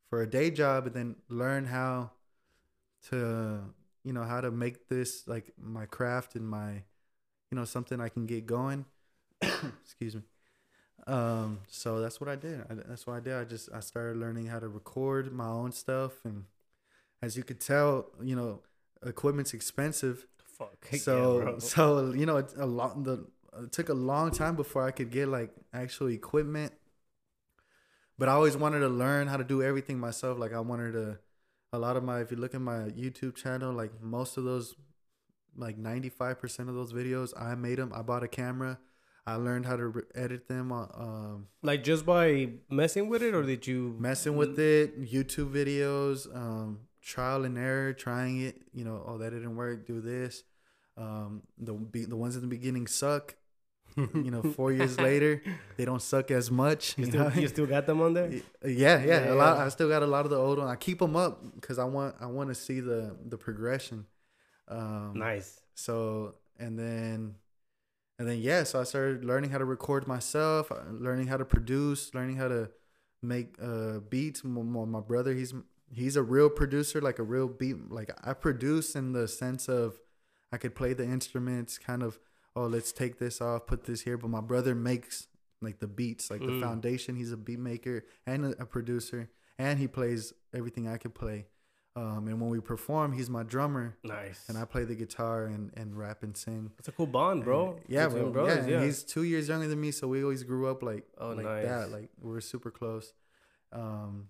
for 0.09 0.23
a 0.23 0.27
day 0.27 0.51
job 0.51 0.87
and 0.87 0.95
then 0.95 1.17
learn 1.29 1.67
how 1.67 2.11
to 3.11 3.61
you 4.05 4.13
know 4.13 4.25
how 4.25 4.41
to 4.41 4.51
make 4.51 4.89
this 4.89 5.27
like 5.27 5.53
my 5.59 5.87
craft 5.87 6.35
and 6.35 6.49
my 6.49 6.83
you 7.51 7.59
know 7.59 7.65
something 7.65 8.01
I 8.01 8.09
can 8.09 8.27
get 8.27 8.47
going. 8.47 8.87
Excuse 9.85 10.17
me. 10.17 10.23
Um, 11.07 11.61
so 11.67 12.01
that's 12.01 12.21
what 12.21 12.31
I 12.31 12.37
did. 12.37 12.61
I, 12.71 12.75
that's 12.75 13.07
what 13.07 13.15
I 13.15 13.21
did. 13.21 13.35
I 13.35 13.45
just 13.45 13.69
I 13.75 13.81
started 13.81 14.19
learning 14.19 14.47
how 14.47 14.59
to 14.59 14.69
record 14.69 15.33
my 15.33 15.49
own 15.49 15.73
stuff, 15.73 16.25
and 16.25 16.45
as 17.23 17.37
you 17.37 17.45
could 17.45 17.61
tell, 17.61 18.11
you 18.21 18.37
know, 18.37 18.61
equipment's 19.07 19.55
expensive. 19.55 20.27
fuck. 20.59 20.77
So 20.99 21.43
Yeah, 21.43 21.59
so 21.59 22.13
you 22.13 22.27
know, 22.27 22.37
it's 22.37 22.55
a 22.55 22.67
lot. 22.67 23.03
The 23.05 23.27
it 23.63 23.73
took 23.73 23.89
a 23.89 23.95
long 23.95 24.31
time 24.31 24.57
before 24.57 24.87
I 24.87 24.91
could 24.91 25.11
get 25.11 25.29
like 25.29 25.51
actual 25.73 26.09
equipment. 26.09 26.73
But 28.19 28.29
I 28.29 28.33
always 28.33 28.57
wanted 28.57 28.81
to 28.81 28.89
learn 28.89 29.27
how 29.27 29.37
to 29.37 29.45
do 29.45 29.63
everything 29.63 29.99
myself. 29.99 30.39
Like 30.39 30.53
I 30.53 30.61
wanted 30.61 30.93
to. 30.93 31.19
A 31.75 31.79
lot 31.79 31.97
of 31.97 32.05
my, 32.05 32.21
if 32.21 32.31
you 32.31 32.37
look 32.37 32.55
at 32.55 32.61
my 32.61 32.81
YouTube 32.91 33.35
channel, 33.35 33.73
like 33.73 33.93
most 34.03 34.37
of 34.37 34.45
those, 34.45 34.75
like 35.57 35.79
ninety 35.79 36.11
five 36.11 36.39
percent 36.39 36.69
of 36.69 36.75
those 36.75 36.93
videos, 36.93 37.33
I 37.35 37.55
made 37.55 37.79
them. 37.79 37.93
I 37.95 38.03
bought 38.03 38.23
a 38.23 38.29
camera. 38.29 38.79
I 39.27 39.37
learned 39.37 39.65
how 39.65 39.77
to 39.77 39.87
re- 39.87 40.03
edit 40.15 40.49
them. 40.49 40.71
Um, 40.71 41.47
like 41.63 41.83
just 41.83 42.05
by 42.05 42.51
messing 42.69 43.09
with 43.09 43.23
it, 43.23 43.35
or 43.35 43.43
did 43.43 43.67
you 43.67 43.97
messing 43.99 44.37
with 44.37 44.59
it, 44.59 45.01
YouTube 45.01 45.51
videos, 45.51 46.35
um, 46.37 46.81
trial 47.03 47.45
and 47.45 47.59
error, 47.59 47.93
trying 47.93 48.41
it. 48.41 48.63
You 48.73 48.85
know, 48.85 49.03
oh 49.07 49.19
that 49.19 49.31
didn't 49.31 49.57
work. 49.57 49.87
Do 49.87 50.01
this. 50.01 50.45
Um, 50.97 51.43
the 51.59 51.73
be- 51.75 52.05
the 52.05 52.17
ones 52.17 52.37
in 52.37 52.43
the 52.43 52.49
beginning 52.49 52.87
suck. 52.87 53.35
You 53.97 54.31
know, 54.31 54.43
four 54.43 54.73
years 54.73 54.99
later, 55.11 55.43
they 55.77 55.85
don't 55.85 56.01
suck 56.01 56.31
as 56.31 56.51
much. 56.51 56.97
You 56.97 57.05
You 57.05 57.11
still, 57.11 57.33
you 57.43 57.49
still 57.49 57.67
got 57.67 57.87
them 57.87 58.01
on 58.01 58.15
there? 58.15 58.31
yeah, 58.33 58.41
yeah, 58.65 59.05
Yeah, 59.05 59.33
a 59.33 59.35
lot. 59.35 59.59
I 59.59 59.69
still 59.69 59.89
got 59.91 60.03
a 60.03 60.07
lot 60.07 60.25
of 60.25 60.31
the 60.31 60.39
old 60.39 60.59
ones. 60.59 60.71
I 60.71 60.77
keep 60.77 60.99
them 60.99 61.15
up 61.15 61.43
because 61.57 61.79
I 61.79 61.85
want 61.85 62.17
I 62.21 62.27
want 62.27 62.49
to 62.49 62.55
see 62.55 62.81
the 62.81 63.15
the 63.29 63.37
progression. 63.37 64.07
Um, 64.69 65.13
Nice. 65.17 65.61
so 65.75 66.37
and 66.59 66.79
then 66.79 67.35
and 68.19 68.29
then 68.29 68.39
yeah 68.39 68.63
so 68.63 68.79
i 68.81 68.85
started 68.85 69.25
learning 69.25 69.51
how 69.51 69.59
to 69.59 69.65
record 69.65 70.07
myself 70.07 70.71
uh, 70.71 70.77
learning 70.93 71.27
how 71.27 71.37
to 71.37 71.45
produce 71.45 72.15
learning 72.15 72.37
how 72.37 72.47
to 72.49 72.71
make 73.23 73.57
uh 73.61 73.99
beats 74.09 74.45
my 74.45 74.85
my 74.85 75.01
brother 75.01 75.35
he's 75.35 75.53
he's 75.93 76.17
a 76.17 76.23
real 76.23 76.49
producer, 76.51 77.01
like 77.01 77.19
a 77.19 77.23
real 77.23 77.49
beat. 77.49 77.91
Like 77.91 78.11
I 78.25 78.33
produce 78.33 78.95
in 78.97 79.13
the 79.13 79.29
sense 79.29 79.69
of 79.69 79.99
I 80.53 80.57
could 80.59 80.75
play 80.75 80.93
the 80.95 81.05
instruments, 81.05 81.79
kind 81.79 82.03
of. 82.03 82.19
Oh, 82.55 82.67
let's 82.67 82.93
take 82.93 83.19
this 83.19 83.41
off, 83.41 83.67
put 83.67 83.85
this 83.85 84.03
here. 84.03 84.19
But 84.19 84.29
my 84.29 84.41
brother 84.43 84.75
makes 84.75 85.27
like 85.63 85.79
the 85.79 85.87
beats, 85.87 86.31
like 86.31 86.41
the 86.41 86.49
Mm. 86.49 86.61
foundation. 86.61 87.17
He's 87.17 87.33
a 87.33 87.37
beat 87.37 87.59
maker 87.59 88.05
and 88.27 88.45
a, 88.47 88.63
a 88.63 88.67
producer, 88.67 89.31
and 89.59 89.79
he 89.79 89.87
plays 89.89 90.33
everything 90.53 90.87
I 90.89 90.99
could 90.99 91.15
play. 91.15 91.47
Um, 91.95 92.27
and 92.27 92.41
when 92.41 92.49
we 92.51 92.59
perform, 92.61 93.13
he's 93.13 93.29
my 93.31 93.43
drummer, 93.43 93.97
Nice. 94.03 94.49
and 94.49 94.57
I 94.57 94.65
play 94.65 94.85
the 94.85 94.95
guitar 94.95 95.45
and, 95.45 95.71
and 95.77 95.95
rap 95.97 96.23
and 96.23 96.35
sing. 96.35 96.71
That's 96.79 96.89
a 96.89 96.93
cool 96.93 97.07
bond, 97.07 97.45
bro. 97.45 97.73
And- 97.73 97.81
yeah, 97.87 98.09
bro. 98.09 98.31
brothers, 98.31 98.67
yeah, 98.67 98.77
and 98.77 98.85
he's 98.85 99.03
two 99.05 99.25
years 99.25 99.49
younger 99.49 99.69
than 99.69 99.79
me, 99.81 99.91
so 99.91 100.09
we 100.09 100.23
always 100.23 100.43
grew 100.43 100.69
up 100.69 100.83
like 100.83 101.05
Oh, 101.19 101.33
like 101.33 101.45
nice. 101.45 101.65
that. 101.67 101.91
Like 101.91 102.09
we 102.21 102.35
are 102.37 102.41
super 102.41 102.71
close. 102.71 103.13
Um, 103.73 104.29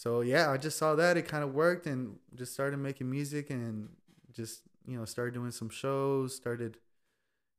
so 0.00 0.22
yeah, 0.22 0.50
I 0.50 0.56
just 0.56 0.78
saw 0.78 0.94
that 0.94 1.18
it 1.18 1.28
kind 1.28 1.44
of 1.44 1.52
worked, 1.52 1.84
and 1.86 2.16
just 2.34 2.54
started 2.54 2.78
making 2.78 3.10
music, 3.10 3.50
and 3.50 3.90
just 4.32 4.62
you 4.86 4.96
know 4.96 5.04
started 5.04 5.34
doing 5.34 5.50
some 5.50 5.68
shows, 5.68 6.34
started 6.34 6.78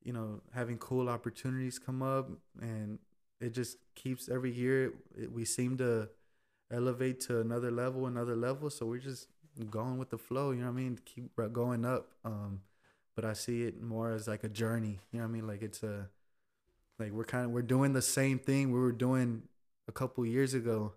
you 0.04 0.12
know 0.12 0.42
having 0.52 0.80
cool 0.80 1.08
opportunities 1.08 1.78
come 1.78 2.02
up, 2.02 2.32
and 2.60 2.98
it 3.40 3.54
just 3.54 3.78
keeps 3.94 4.28
every 4.28 4.52
year 4.52 4.92
it, 5.16 5.32
we 5.32 5.46
seem 5.46 5.78
to 5.78 6.10
elevate 6.72 7.20
to 7.28 7.42
another 7.42 7.70
level, 7.70 8.08
another 8.08 8.36
level. 8.36 8.72
So 8.72 8.88
we're 8.88 8.98
just 8.98 9.28
going 9.70 10.00
with 10.00 10.10
the 10.10 10.18
flow. 10.18 10.50
You 10.50 10.62
know 10.62 10.72
what 10.72 10.80
I 10.80 10.84
mean? 10.84 11.00
Keep 11.06 11.36
going 11.54 11.86
up. 11.86 12.08
Um, 12.26 12.62
but 13.16 13.24
I 13.24 13.34
see 13.34 13.66
it 13.66 13.80
more 13.84 14.14
as 14.14 14.28
like 14.28 14.44
a 14.44 14.50
journey. 14.50 14.98
You 15.12 15.20
know 15.20 15.26
what 15.26 15.30
I 15.30 15.32
mean? 15.34 15.46
Like 15.46 15.62
it's 15.62 15.84
a 15.84 16.10
like 16.98 17.12
we're 17.12 17.24
kind 17.24 17.46
of 17.46 17.52
we're 17.52 17.62
doing 17.62 17.94
the 17.94 18.02
same 18.02 18.40
thing 18.40 18.72
we 18.72 18.80
were 18.80 18.92
doing 18.92 19.44
a 19.88 19.92
couple 19.92 20.26
years 20.26 20.56
ago. 20.56 20.94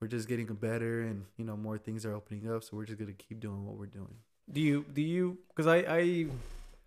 We're 0.00 0.08
just 0.08 0.28
getting 0.28 0.46
better, 0.46 1.02
and 1.02 1.24
you 1.36 1.44
know 1.44 1.56
more 1.56 1.78
things 1.78 2.04
are 2.04 2.14
opening 2.14 2.50
up. 2.52 2.62
So 2.64 2.76
we're 2.76 2.84
just 2.84 2.98
gonna 2.98 3.12
keep 3.14 3.40
doing 3.40 3.64
what 3.66 3.76
we're 3.76 3.86
doing. 3.86 4.14
Do 4.50 4.60
you 4.60 4.84
do 4.92 5.00
you 5.02 5.38
because 5.48 5.66
I 5.66 5.78
I 5.88 6.26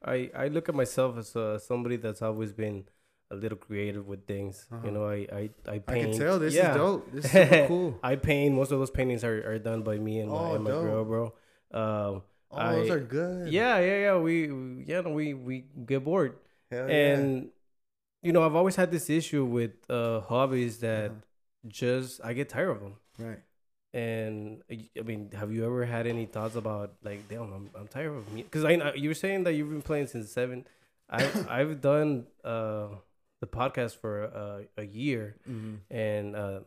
I 0.06 0.32
I 0.36 0.48
look 0.48 0.70
at 0.70 0.76
myself 0.76 1.18
as 1.18 1.36
uh, 1.36 1.58
somebody 1.60 1.98
that's 1.98 2.22
always 2.22 2.54
been 2.54 2.86
a 3.32 3.36
little 3.36 3.58
creative 3.58 4.08
with 4.08 4.26
things. 4.28 4.66
Uh-huh. 4.72 4.86
You 4.86 4.92
know, 4.92 5.06
I 5.08 5.28
I 5.32 5.50
I 5.68 5.74
I 5.88 6.00
can 6.00 6.12
tell 6.18 6.38
this 6.40 6.54
yeah. 6.54 6.72
is 6.72 6.78
dope. 6.78 7.12
This 7.12 7.26
is 7.34 7.68
cool. 7.68 8.00
I 8.04 8.16
paint. 8.16 8.54
Most 8.56 8.72
of 8.72 8.80
those 8.80 8.92
paintings 8.92 9.24
are, 9.24 9.54
are 9.54 9.60
done 9.60 9.82
by 9.84 9.98
me 9.98 10.20
and 10.20 10.30
my, 10.30 10.38
Oh, 10.38 10.56
and 10.56 10.64
my 10.64 10.70
girl, 10.72 11.06
bro. 11.06 11.24
Um, 11.72 12.22
Oh, 12.52 12.74
those 12.82 12.90
are 12.90 13.00
good. 13.00 13.52
yeah, 13.54 13.78
yeah, 13.80 13.98
yeah. 14.10 14.18
We 14.18 14.50
we- 14.52 14.84
yeah, 14.88 15.02
no, 15.02 15.12
we 15.12 15.34
we 15.36 15.66
get 15.86 16.04
bored, 16.04 16.34
Hell 16.72 16.90
yeah. 16.90 17.14
and 17.14 17.50
you 18.24 18.34
know, 18.34 18.42
I've 18.44 18.56
always 18.56 18.76
had 18.76 18.90
this 18.90 19.10
issue 19.10 19.46
with 19.46 19.74
uh 19.90 20.22
hobbies 20.22 20.80
that 20.80 21.12
Uh-huh. 21.12 21.20
Just 21.68 22.22
I 22.24 22.34
get 22.34 22.50
tired 22.50 22.70
of 22.70 22.80
them. 22.82 22.94
right. 23.18 23.40
And 23.92 24.62
uh, 24.72 24.76
I 25.00 25.02
mean, 25.02 25.32
have 25.34 25.52
you 25.52 25.66
ever 25.66 25.84
had 25.86 26.06
any 26.06 26.26
thoughts 26.26 26.56
about 26.56 26.94
like, 27.04 27.28
damn, 27.28 27.52
I'm 27.54 27.70
I'm 27.78 27.88
tired 27.88 28.16
of 28.16 28.32
me? 28.32 28.44
Because 28.44 28.64
I 28.64 28.76
know 28.76 28.94
you 28.94 29.10
were 29.10 29.16
saying 29.16 29.44
that 29.46 29.54
you've 29.54 29.70
been 29.70 29.82
playing 29.82 30.08
since 30.08 30.32
seven. 30.32 30.66
I've 31.10 31.50
I've 31.58 31.82
done 31.82 32.28
uh 32.44 32.88
the 33.42 33.48
podcast 33.48 33.96
for 33.98 34.26
uh, 34.26 34.62
a 34.78 34.86
year, 34.86 35.38
hmm 35.46 35.76
and 35.90 36.36
uh, 36.36 36.60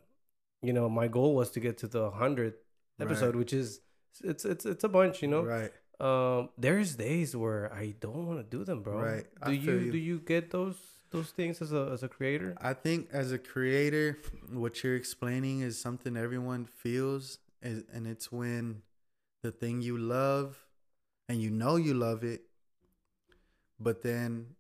you 0.63 0.73
know, 0.73 0.89
my 0.89 1.07
goal 1.07 1.35
was 1.35 1.51
to 1.53 1.61
get 1.61 1.79
to 1.79 1.87
the 1.87 2.11
hundredth 2.11 2.57
Right. 2.99 3.07
episode, 3.11 3.37
which 3.37 3.53
is 3.53 3.81
it's 4.23 4.45
it's 4.45 4.67
it's 4.67 4.85
a 4.85 4.89
bunch, 4.89 5.23
you 5.23 5.29
know. 5.29 5.43
Right. 5.43 5.73
Um, 6.01 6.49
there's 6.59 6.97
days 6.97 7.37
where 7.37 7.73
I 7.73 7.95
don't 8.01 8.27
want 8.27 8.39
to 8.41 8.57
do 8.57 8.65
them, 8.65 8.83
bro. 8.83 8.99
Right. 9.01 9.27
Do 9.47 9.53
you, 9.53 9.73
you. 9.79 9.93
do 9.93 9.99
you 9.99 10.19
get 10.19 10.51
those 10.51 10.77
those 11.13 11.31
things 11.31 11.63
as 11.63 11.73
a 11.73 11.91
as 11.93 12.03
a 12.03 12.09
creator? 12.09 12.55
I 12.61 12.73
think 12.75 13.09
as 13.13 13.31
a 13.33 13.39
creator, 13.39 14.19
what 14.51 14.83
you're 14.83 14.97
explaining 14.97 15.61
is 15.61 15.79
something 15.81 16.17
everyone 16.17 16.65
feels, 16.67 17.39
and 17.63 17.85
and 17.93 18.07
it's 18.07 18.33
when 18.33 18.83
the 19.43 19.53
thing 19.53 19.83
you 19.83 19.97
love, 19.99 20.65
and 21.29 21.41
you 21.41 21.51
know 21.51 21.77
you 21.77 21.95
love 21.95 22.25
it, 22.25 22.43
but 23.81 24.03
then 24.03 24.55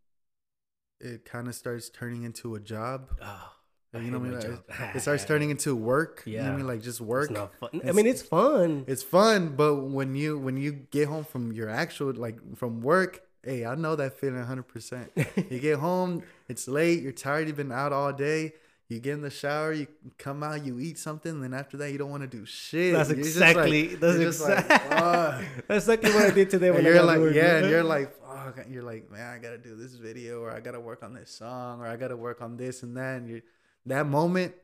it 1.01 1.25
kind 1.25 1.49
of 1.49 1.55
starts 1.55 1.88
turning 1.88 2.23
into 2.23 2.55
a 2.55 2.61
job. 2.61 3.11
Oh, 3.21 3.53
You 3.95 4.11
know 4.11 4.19
what 4.21 4.29
I 4.29 4.31
mean? 4.31 4.61
Like. 4.79 4.95
It 4.97 5.01
starts 5.01 5.25
turning 5.25 5.51
into 5.51 5.75
work. 5.77 6.23
You 6.25 6.38
know 6.38 6.45
what 6.45 6.53
I 6.53 6.57
mean? 6.57 6.67
Like 6.67 6.81
just 6.83 7.01
work. 7.01 7.31
It's 7.31 7.38
not 7.38 7.55
fun. 7.59 7.71
I 7.75 7.77
It's- 7.79 7.95
mean, 7.95 8.07
it's 8.07 8.23
fun. 8.23 8.85
It's 8.87 9.03
fun, 9.03 9.55
but 9.57 9.75
when 9.77 10.15
you 10.15 10.38
when 10.38 10.57
you 10.57 10.73
get 10.73 11.09
home 11.09 11.25
from 11.25 11.53
your 11.53 11.69
actual 11.69 12.12
like 12.15 12.38
from 12.57 12.81
work, 12.83 13.23
hey, 13.44 13.64
I 13.66 13.74
know 13.74 13.96
that 13.96 14.18
feeling 14.18 14.44
100%. 14.44 15.50
you 15.50 15.59
get 15.59 15.78
home, 15.78 16.22
it's 16.48 16.68
late, 16.68 17.02
you're 17.02 17.12
tired, 17.12 17.48
you've 17.48 17.57
been 17.57 17.72
out 17.72 17.92
all 17.92 18.12
day. 18.12 18.52
You 18.88 19.00
get 19.00 19.14
in 19.14 19.22
the 19.22 19.31
shower, 19.31 19.72
you 19.72 19.87
come 20.18 20.42
out, 20.42 20.66
you 20.66 20.78
eat 20.78 20.98
something, 20.98 21.40
then 21.40 21.55
after 21.55 21.78
that 21.78 21.92
you 21.92 21.96
don't 21.98 22.11
want 22.11 22.24
to 22.24 22.26
do 22.26 22.44
shit. 22.44 22.92
That's 22.92 23.09
You're 23.09 23.18
just 23.24 23.40
like- 23.40 23.57
exactly. 23.57 23.87
that's 23.94 24.18
just 24.18 24.40
like, 24.42 24.59
exactly. 24.59 25.46
That's 25.68 25.85
exactly 25.88 26.11
what 26.12 26.26
I 26.26 26.31
did 26.31 26.50
today. 26.50 26.70
When 26.70 26.85
you're 26.85 27.02
like, 27.02 27.35
yeah, 27.35 27.57
and 27.59 27.70
you're 27.70 27.83
like, 27.85 28.14
fuck, 28.20 28.66
you're 28.68 28.83
like, 28.83 29.11
man, 29.11 29.35
I 29.35 29.38
gotta 29.38 29.57
do 29.57 29.76
this 29.76 29.94
video, 29.94 30.42
or 30.42 30.50
I 30.50 30.61
gotta 30.61 30.81
work 30.81 31.02
on 31.02 31.14
this 31.14 31.31
song, 31.31 31.81
or 31.81 31.87
I 31.87 31.96
gotta 31.96 32.16
work 32.18 32.42
on 32.42 32.59
this 32.59 32.83
and 32.83 32.94
that. 32.98 33.16
And 33.22 33.31
you, 33.31 33.42
that 33.87 34.05
moment 34.07 34.55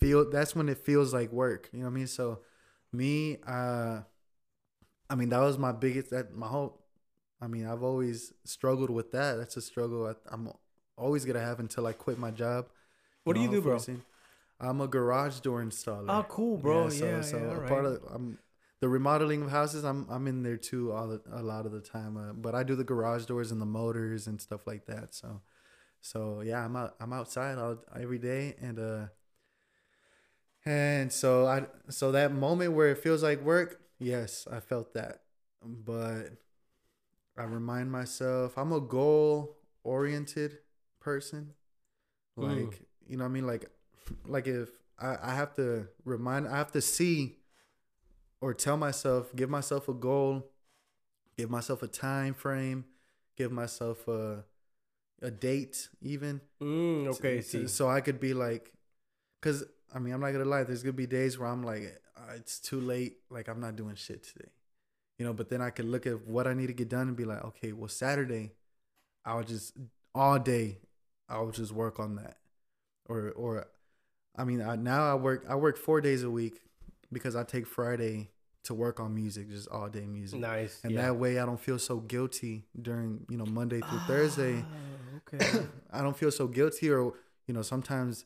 feel 0.00 0.30
that's 0.30 0.56
when 0.56 0.70
it 0.70 0.78
feels 0.78 1.12
like 1.12 1.30
work. 1.30 1.68
You 1.72 1.80
know 1.80 1.84
what 1.86 1.90
I 1.90 1.94
mean? 1.94 2.06
So, 2.06 2.38
me, 2.90 3.36
uh, 3.46 4.00
I 5.10 5.14
mean, 5.14 5.28
that 5.28 5.40
was 5.40 5.58
my 5.58 5.72
biggest. 5.72 6.08
That 6.10 6.34
my 6.34 6.46
whole, 6.46 6.80
I 7.44 7.46
mean, 7.46 7.66
I've 7.66 7.82
always 7.82 8.32
struggled 8.44 8.88
with 8.88 9.12
that. 9.12 9.34
That's 9.34 9.56
a 9.58 9.60
struggle 9.60 10.06
I, 10.06 10.14
I'm 10.32 10.50
always 10.96 11.26
gonna 11.26 11.40
have 11.40 11.60
until 11.60 11.86
I 11.86 11.92
quit 11.92 12.18
my 12.18 12.30
job. 12.30 12.66
What 13.24 13.34
do 13.34 13.42
you 13.42 13.50
do, 13.50 13.60
bro? 13.60 13.78
I'm 14.60 14.80
a 14.80 14.88
garage 14.88 15.40
door 15.40 15.62
installer. 15.62 16.08
Oh, 16.08 16.24
cool, 16.28 16.56
bro. 16.56 16.84
Yeah, 16.84 16.90
so, 16.90 17.22
so 17.22 17.36
yeah, 17.36 17.44
a 17.44 17.60
all 17.60 17.68
part 17.68 17.84
of 17.84 18.00
I'm 18.12 18.38
the 18.80 18.88
remodeling 18.88 19.42
of 19.42 19.50
houses. 19.50 19.84
I'm 19.84 20.06
I'm 20.08 20.26
in 20.26 20.42
there 20.42 20.56
too 20.56 20.92
all 20.92 21.08
the, 21.08 21.20
a 21.32 21.42
lot 21.42 21.66
of 21.66 21.72
the 21.72 21.80
time. 21.80 22.16
Uh, 22.16 22.32
but 22.32 22.54
I 22.54 22.62
do 22.62 22.76
the 22.76 22.84
garage 22.84 23.26
doors 23.26 23.50
and 23.50 23.60
the 23.60 23.66
motors 23.66 24.26
and 24.26 24.40
stuff 24.40 24.66
like 24.66 24.86
that. 24.86 25.14
So, 25.14 25.42
so 26.00 26.40
yeah, 26.40 26.64
I'm 26.64 26.76
out 26.76 26.94
I'm 27.00 27.12
outside 27.12 27.58
all, 27.58 27.76
every 27.94 28.18
day 28.18 28.54
and 28.60 28.78
uh, 28.78 29.06
and 30.64 31.12
so 31.12 31.46
I 31.46 31.66
so 31.90 32.12
that 32.12 32.32
moment 32.32 32.72
where 32.72 32.88
it 32.88 32.98
feels 32.98 33.22
like 33.22 33.42
work, 33.42 33.82
yes, 33.98 34.48
I 34.50 34.60
felt 34.60 34.94
that, 34.94 35.20
but 35.62 36.30
I 37.36 37.44
remind 37.44 37.90
myself 37.90 38.56
I'm 38.56 38.72
a 38.72 38.80
goal 38.80 39.56
oriented 39.82 40.58
person. 41.00 41.54
Like 42.36 42.56
Mm. 42.58 42.74
you 43.08 43.16
know 43.16 43.24
what 43.24 43.30
I 43.30 43.32
mean? 43.32 43.46
Like 43.46 43.70
like 44.26 44.46
if 44.46 44.68
I, 44.98 45.16
I 45.22 45.34
have 45.34 45.54
to 45.56 45.88
remind 46.04 46.46
I 46.48 46.56
have 46.56 46.72
to 46.72 46.80
see 46.80 47.38
or 48.40 48.52
tell 48.54 48.76
myself, 48.76 49.34
give 49.34 49.48
myself 49.50 49.88
a 49.88 49.94
goal, 49.94 50.50
give 51.36 51.50
myself 51.50 51.82
a 51.82 51.88
time 51.88 52.34
frame, 52.34 52.84
give 53.36 53.50
myself 53.52 54.06
a 54.08 54.44
a 55.22 55.30
date 55.30 55.88
even. 56.02 56.40
Mm, 56.60 57.06
okay, 57.14 57.36
to- 57.36 57.42
see. 57.42 57.58
to- 57.62 57.68
so 57.68 57.88
I 57.88 58.00
could 58.00 58.20
be 58.20 58.34
like, 58.34 58.72
cause 59.40 59.64
I 59.94 59.98
mean 59.98 60.12
I'm 60.14 60.20
not 60.20 60.32
gonna 60.32 60.44
lie, 60.44 60.64
there's 60.64 60.82
gonna 60.82 60.92
be 60.92 61.06
days 61.06 61.38
where 61.38 61.48
I'm 61.48 61.62
like, 61.62 62.00
"Uh, 62.16 62.32
it's 62.36 62.58
too 62.58 62.80
late, 62.80 63.18
like 63.30 63.48
I'm 63.48 63.60
not 63.60 63.76
doing 63.76 63.94
shit 63.96 64.22
today, 64.24 64.50
you 65.18 65.24
know. 65.24 65.32
But 65.32 65.48
then 65.48 65.60
I 65.60 65.70
could 65.70 65.86
look 65.86 66.06
at 66.06 66.26
what 66.26 66.46
I 66.46 66.54
need 66.54 66.68
to 66.68 66.72
get 66.72 66.88
done 66.88 67.08
and 67.08 67.16
be 67.16 67.24
like, 67.24 67.44
okay, 67.44 67.72
well 67.72 67.88
Saturday, 67.88 68.52
I'll 69.24 69.42
just 69.42 69.74
all 70.14 70.38
day, 70.38 70.78
I'll 71.28 71.50
just 71.50 71.72
work 71.72 71.98
on 71.98 72.16
that, 72.16 72.36
or 73.06 73.30
or, 73.30 73.66
I 74.36 74.44
mean 74.44 74.62
I, 74.62 74.76
now 74.76 75.10
I 75.10 75.14
work 75.14 75.44
I 75.48 75.54
work 75.54 75.76
four 75.76 76.00
days 76.00 76.22
a 76.22 76.30
week 76.30 76.60
because 77.12 77.36
I 77.36 77.44
take 77.44 77.66
Friday 77.66 78.30
to 78.64 78.74
work 78.74 78.98
on 78.98 79.14
music, 79.14 79.50
just 79.50 79.68
all 79.68 79.88
day 79.88 80.06
music. 80.06 80.40
nice. 80.40 80.80
And 80.84 80.92
yeah. 80.92 81.02
that 81.02 81.16
way 81.16 81.38
I 81.38 81.46
don't 81.46 81.60
feel 81.60 81.78
so 81.78 81.98
guilty 81.98 82.64
during, 82.80 83.26
you 83.28 83.36
know, 83.36 83.44
Monday 83.44 83.80
through 83.80 83.98
Thursday. 84.06 84.64
Ah, 84.64 85.34
okay. 85.34 85.66
I 85.92 86.02
don't 86.02 86.16
feel 86.16 86.30
so 86.30 86.46
guilty 86.46 86.90
or 86.90 87.14
you 87.46 87.54
know 87.54 87.62
sometimes 87.62 88.24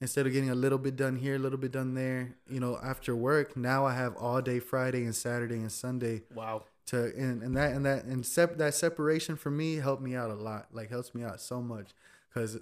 instead 0.00 0.26
of 0.26 0.32
getting 0.32 0.50
a 0.50 0.54
little 0.54 0.78
bit 0.78 0.96
done 0.96 1.16
here 1.16 1.36
a 1.36 1.38
little 1.38 1.58
bit 1.58 1.72
done 1.72 1.94
there 1.94 2.36
you 2.48 2.60
know 2.60 2.78
after 2.82 3.16
work 3.16 3.56
now 3.56 3.86
I 3.86 3.94
have 3.94 4.16
all 4.16 4.40
day 4.42 4.58
Friday 4.58 5.04
and 5.04 5.14
Saturday 5.14 5.56
and 5.56 5.72
Sunday 5.72 6.22
wow. 6.34 6.64
to 6.86 7.12
and, 7.16 7.42
and 7.42 7.56
that 7.56 7.72
and 7.72 7.86
that 7.86 8.04
and 8.04 8.24
sep- 8.24 8.58
that 8.58 8.74
separation 8.74 9.36
for 9.36 9.50
me 9.50 9.76
helped 9.76 10.02
me 10.02 10.14
out 10.14 10.30
a 10.30 10.34
lot 10.34 10.68
like 10.72 10.90
helps 10.90 11.14
me 11.14 11.22
out 11.22 11.40
so 11.40 11.62
much 11.62 11.90
because 12.28 12.58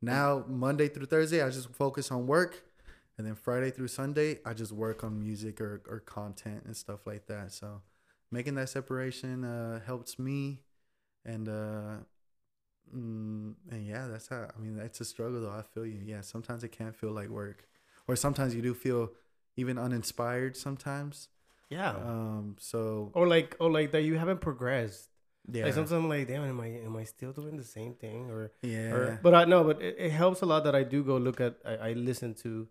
now 0.00 0.44
Monday 0.48 0.88
through 0.88 1.06
Thursday 1.06 1.42
I 1.42 1.50
just 1.50 1.72
focus 1.72 2.10
on 2.10 2.26
work 2.26 2.64
and 3.16 3.26
then 3.26 3.34
Friday 3.34 3.70
through 3.70 3.88
Sunday 3.88 4.40
I 4.44 4.52
just 4.52 4.72
work 4.72 5.04
on 5.04 5.18
music 5.20 5.60
or, 5.60 5.82
or 5.88 6.00
content 6.00 6.64
and 6.64 6.76
stuff 6.76 7.06
like 7.06 7.26
that 7.26 7.52
so 7.52 7.82
making 8.30 8.54
that 8.56 8.68
separation 8.68 9.44
uh, 9.44 9.80
helps 9.84 10.18
me 10.18 10.60
and 11.24 11.48
uh 11.48 11.96
mm, 12.94 13.54
and 13.70 13.86
yeah 13.86 14.06
that's 14.08 14.28
how 14.28 14.48
I 14.54 14.60
mean 14.60 14.76
that's 14.76 15.00
a 15.00 15.04
struggle 15.04 15.40
though 15.42 15.50
I 15.50 15.62
feel 15.62 15.86
you 15.86 16.00
yeah 16.04 16.20
sometimes 16.20 16.64
it 16.64 16.72
can 16.72 16.92
feel 16.92 17.10
like 17.12 17.28
work 17.28 17.66
or 18.08 18.16
sometimes 18.16 18.54
you 18.54 18.62
do 18.62 18.74
feel 18.74 19.10
even 19.56 19.78
uninspired 19.78 20.56
sometimes 20.56 21.28
Yeah. 21.70 21.90
um 21.96 22.56
so 22.58 23.10
or 23.14 23.26
like, 23.26 23.56
or 23.60 23.70
like 23.70 23.92
that 23.92 24.02
you 24.02 24.16
haven't 24.18 24.40
progressed. 24.40 25.08
yeah 25.50 25.64
Like 25.64 25.74
sometimes 25.74 25.92
I'm 25.92 26.08
like, 26.08 26.26
damn, 26.28 26.44
am 26.44 26.60
I 26.60 26.68
am 26.88 26.96
I 26.96 27.04
still 27.04 27.32
doing 27.32 27.56
the 27.56 27.64
same 27.78 27.94
thing? 27.94 28.30
Or, 28.30 28.52
yeah 28.62 28.92
or 28.94 29.18
but 29.22 29.34
I 29.34 29.44
know, 29.44 29.64
but 29.64 29.80
it, 29.82 29.94
it 29.98 30.12
helps 30.12 30.42
a 30.42 30.46
lot 30.46 30.64
that 30.64 30.74
I 30.74 30.84
do 30.84 31.02
go 31.02 31.16
look 31.16 31.40
at. 31.40 31.56
I, 31.64 31.74
I 31.88 31.92
listen 32.08 32.34
to, 32.44 32.68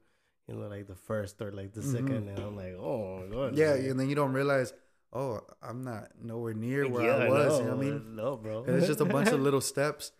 you 0.48 0.54
know, 0.56 0.68
like 0.68 0.86
the 0.88 0.96
first 0.96 1.42
or 1.42 1.52
like 1.52 1.74
the 1.74 1.82
second, 1.84 2.30
and 2.30 2.40
I'm 2.40 2.56
like, 2.56 2.76
oh 2.78 3.20
my 3.20 3.26
god. 3.36 3.50
Mm-hmm. 3.54 3.58
Yeah, 3.62 3.74
man. 3.76 3.90
and 3.90 4.00
then 4.00 4.08
you 4.10 4.16
don't 4.16 4.34
realize, 4.34 4.74
oh, 5.14 5.42
I'm 5.62 5.84
not 5.84 6.10
nowhere 6.22 6.54
near 6.54 6.88
where 6.88 7.08
Yeah, 7.08 7.26
I 7.26 7.30
was. 7.30 7.60
You 7.60 7.66
know 7.66 7.76
what 7.76 7.86
I 7.86 7.90
mean? 7.90 8.16
No, 8.16 8.38
bro. 8.38 8.64
It's 8.68 8.88
just 8.88 9.02
a 9.02 9.06
bunch 9.06 9.30
of 9.30 9.40
little 9.48 9.62
steps. 9.62 10.12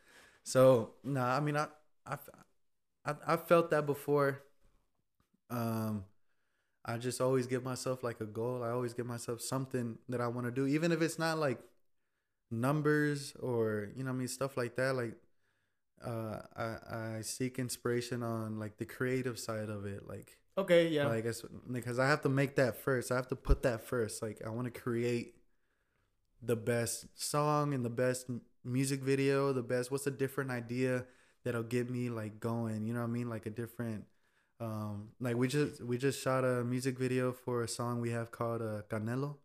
So 0.44 0.92
nah, 1.04 1.36
I 1.36 1.40
mean, 1.40 1.58
I, 1.58 1.68
I, 2.06 2.18
I, 3.06 3.16
I 3.28 3.38
felt 3.38 3.70
that 3.72 3.86
before. 3.86 4.42
Um, 5.50 6.06
I 6.84 6.98
just 6.98 7.22
always 7.22 7.46
give 7.46 7.64
myself 7.64 8.04
like 8.04 8.22
a 8.22 8.26
goal. 8.26 8.64
I 8.64 8.70
always 8.70 8.94
give 8.94 9.06
myself 9.06 9.42
something 9.42 9.98
that 10.10 10.20
I 10.20 10.28
want 10.28 10.48
to 10.48 10.52
do, 10.52 10.66
even 10.66 10.92
if 10.92 11.02
it's 11.02 11.20
not 11.20 11.38
like 11.38 11.60
numbers 12.50 13.34
or 13.40 13.90
you 13.96 14.04
know 14.04 14.12
what 14.12 14.16
I 14.16 14.20
mean 14.20 14.28
stuff 14.28 14.58
like 14.58 14.76
that. 14.78 14.96
Like, 14.96 15.16
uh, 16.04 16.40
I 16.56 17.18
I 17.18 17.22
seek 17.22 17.60
inspiration 17.60 18.24
on 18.24 18.60
like 18.60 18.78
the 18.78 18.86
creative 18.86 19.38
side 19.38 19.70
of 19.70 19.86
it, 19.86 20.08
like 20.08 20.38
okay, 20.58 20.88
yeah. 20.90 21.08
like 21.08 21.26
it's 21.26 21.44
because 21.72 22.00
I 22.00 22.08
have 22.08 22.22
to 22.22 22.30
make 22.30 22.56
that 22.56 22.78
first. 22.78 23.12
I 23.12 23.16
have 23.16 23.28
to 23.30 23.36
put 23.36 23.64
that 23.64 23.84
first. 23.84 24.22
Like 24.22 24.42
I 24.46 24.50
want 24.50 24.74
to 24.74 24.80
create 24.80 25.36
the 26.42 26.56
best 26.56 27.06
song 27.16 27.74
and 27.74 27.86
the 27.86 27.90
best 27.90 28.28
music 28.64 29.02
video, 29.02 29.54
the 29.54 29.64
best. 29.64 29.92
What's 29.92 30.08
a 30.08 30.12
different 30.12 30.52
idea 30.52 31.06
that'll 31.44 31.64
get 31.64 31.90
me 31.90 32.10
like 32.10 32.40
going? 32.40 32.86
You 32.86 32.94
know 32.94 33.02
what 33.02 33.08
I 33.08 33.12
mean? 33.12 33.30
Like 33.30 33.46
a 33.46 33.50
different. 33.52 34.06
Um, 34.60 35.10
like 35.20 35.36
we 35.36 35.48
just 35.48 35.82
we 35.84 35.98
just 35.98 36.22
shot 36.22 36.44
a 36.44 36.64
music 36.64 36.98
video 37.00 37.32
for 37.32 37.64
a 37.64 37.68
song 37.68 38.00
we 38.00 38.12
have 38.12 38.32
called 38.32 38.62
uh, 38.62 38.82
Canelo. 38.90 39.38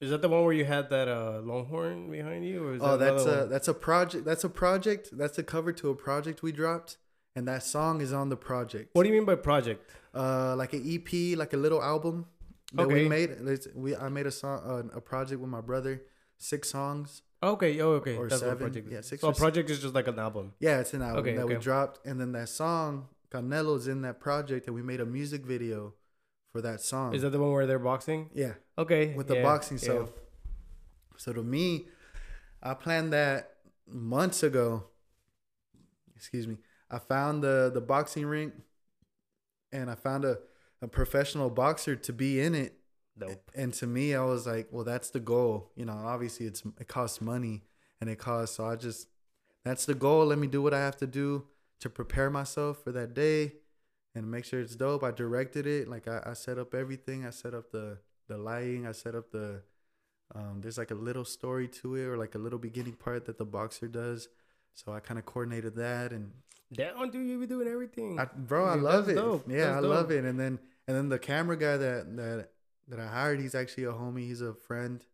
Is 0.00 0.10
that 0.10 0.22
the 0.22 0.28
one 0.28 0.42
where 0.44 0.52
you 0.52 0.64
had 0.64 0.90
that 0.90 1.08
uh, 1.08 1.40
Longhorn 1.42 2.10
behind 2.10 2.44
you? 2.46 2.66
Or 2.66 2.74
is 2.74 2.82
Oh, 2.82 2.96
that 2.96 3.12
that's 3.12 3.24
a 3.26 3.40
one? 3.40 3.48
that's 3.50 3.68
a 3.68 3.74
project. 3.74 4.24
That's 4.24 4.44
a 4.44 4.48
project. 4.48 5.10
That's 5.12 5.38
a 5.38 5.42
cover 5.42 5.72
to 5.72 5.90
a 5.90 5.94
project 5.94 6.42
we 6.42 6.50
dropped, 6.52 6.96
and 7.36 7.48
that 7.48 7.62
song 7.62 8.00
is 8.00 8.12
on 8.12 8.28
the 8.28 8.36
project. 8.36 8.90
What 8.92 9.02
do 9.02 9.08
you 9.08 9.14
mean 9.14 9.24
by 9.24 9.34
project? 9.36 9.90
uh 10.14 10.54
like 10.56 10.72
an 10.72 10.82
EP, 10.86 11.36
like 11.36 11.52
a 11.52 11.56
little 11.56 11.82
album 11.82 12.26
that 12.72 12.84
Okay. 12.86 12.94
we 12.94 13.08
made. 13.08 13.30
It's, 13.30 13.68
we 13.74 13.96
I 13.96 14.08
made 14.08 14.26
a 14.26 14.30
song, 14.30 14.60
uh, 14.64 14.96
a 14.96 15.00
project 15.00 15.40
with 15.40 15.50
my 15.50 15.60
brother, 15.60 16.02
six 16.38 16.70
songs. 16.70 17.22
Okay, 17.42 17.78
oh, 17.80 17.90
okay. 18.00 18.16
Or 18.16 18.28
That's 18.28 18.40
seven, 18.40 18.56
project 18.58 18.88
yeah, 18.90 19.02
six 19.02 19.20
So 19.20 19.28
a 19.28 19.34
project 19.34 19.68
is 19.68 19.80
just 19.80 19.94
like 19.94 20.08
an 20.08 20.18
album. 20.18 20.52
Yeah, 20.60 20.80
it's 20.80 20.94
an 20.94 21.02
album 21.02 21.18
Okay, 21.20 21.36
that 21.36 21.46
we 21.46 21.56
dropped, 21.56 22.06
and 22.06 22.20
then 22.20 22.32
that 22.32 22.48
song 22.48 23.08
Canelo's 23.30 23.88
in 23.88 24.02
that 24.02 24.20
project, 24.20 24.66
and 24.66 24.74
we 24.74 24.82
made 24.82 25.00
a 25.00 25.04
music 25.06 25.44
video 25.44 25.94
for 26.52 26.60
that 26.62 26.80
song. 26.80 27.14
Is 27.14 27.22
that 27.22 27.30
the 27.30 27.38
one 27.40 27.50
where 27.52 27.66
they're 27.66 27.78
boxing? 27.80 28.30
yeah, 28.32 28.52
Okay. 28.78 29.12
with 29.14 29.26
the 29.26 29.34
yeah, 29.36 29.42
boxing. 29.42 29.76
yeah. 29.78 29.86
So, 29.86 30.08
so 31.16 31.32
to 31.32 31.42
me, 31.42 31.88
I 32.62 32.74
planned 32.74 33.12
that 33.12 33.56
months 33.88 34.42
ago. 34.44 34.84
Excuse 36.16 36.46
me. 36.46 36.56
I 36.94 36.98
found 36.98 37.42
the 37.42 37.70
the 37.72 37.80
boxing 37.80 38.26
ring, 38.26 38.52
and 39.72 39.90
I 39.90 39.94
found 39.94 40.24
a 40.24 40.38
a 40.80 40.88
professional 40.88 41.50
boxer 41.50 41.96
to 41.96 42.12
be 42.12 42.40
in 42.40 42.54
it. 42.54 42.74
Dope. 43.16 43.50
And 43.54 43.72
to 43.74 43.86
me, 43.86 44.14
I 44.14 44.24
was 44.24 44.46
like, 44.46 44.68
well, 44.70 44.84
that's 44.84 45.10
the 45.10 45.20
goal. 45.20 45.70
You 45.76 45.84
know, 45.86 45.92
obviously 45.92 46.46
it's 46.46 46.62
it 46.78 46.88
costs 46.88 47.20
money 47.20 47.62
and 48.00 48.10
it 48.10 48.18
costs. 48.18 48.56
So 48.56 48.66
I 48.66 48.76
just 48.76 49.08
that's 49.64 49.86
the 49.86 49.94
goal. 49.94 50.26
Let 50.26 50.38
me 50.38 50.46
do 50.46 50.62
what 50.62 50.74
I 50.74 50.80
have 50.80 50.96
to 50.98 51.06
do 51.06 51.46
to 51.80 51.88
prepare 51.88 52.30
myself 52.30 52.82
for 52.82 52.92
that 52.92 53.14
day 53.14 53.54
and 54.14 54.30
make 54.30 54.44
sure 54.44 54.60
it's 54.60 54.76
dope. 54.76 55.02
I 55.02 55.10
directed 55.10 55.66
it. 55.66 55.88
Like 55.88 56.06
I, 56.08 56.20
I 56.26 56.32
set 56.34 56.58
up 56.58 56.74
everything. 56.74 57.24
I 57.26 57.30
set 57.30 57.54
up 57.54 57.70
the 57.70 57.98
the 58.28 58.36
lighting. 58.36 58.86
I 58.86 58.92
set 58.92 59.14
up 59.14 59.30
the 59.30 59.62
um, 60.34 60.60
there's 60.60 60.78
like 60.78 60.90
a 60.90 60.96
little 60.96 61.24
story 61.24 61.68
to 61.68 61.96
it 61.96 62.04
or 62.04 62.16
like 62.16 62.34
a 62.34 62.38
little 62.38 62.58
beginning 62.58 62.94
part 62.94 63.26
that 63.26 63.38
the 63.38 63.44
boxer 63.44 63.88
does. 63.88 64.28
So 64.74 64.92
I 64.92 65.00
kind 65.00 65.18
of 65.18 65.24
coordinated 65.26 65.76
that 65.76 66.12
and 66.12 66.32
that 66.72 66.96
one 66.96 67.10
dude, 67.10 67.28
you 67.28 67.38
be 67.38 67.46
doing 67.46 67.68
everything. 67.68 68.18
I, 68.18 68.24
bro, 68.24 68.66
I 68.66 68.74
Dude, 68.74 68.82
love 68.82 69.06
that's 69.06 69.18
it. 69.18 69.22
dope. 69.22 69.44
Yeah, 69.48 69.66
That's 69.66 69.76
I 69.76 69.80
love 69.80 70.08
dope. 70.08 70.18
it. 70.18 70.24
And 70.24 70.38
then 70.40 70.58
and 70.88 70.96
then 70.96 71.08
the 71.08 71.18
camera 71.18 71.56
guy 71.56 71.76
that 71.76 72.16
that 72.16 72.48
that 72.88 73.00
I 73.00 73.06
hired, 73.06 73.40
he's 73.40 73.54
actually 73.54 73.84
a 73.84 73.92
homie. 73.92 74.26
He's 74.26 74.40
a 74.40 74.54
friend. 74.54 75.04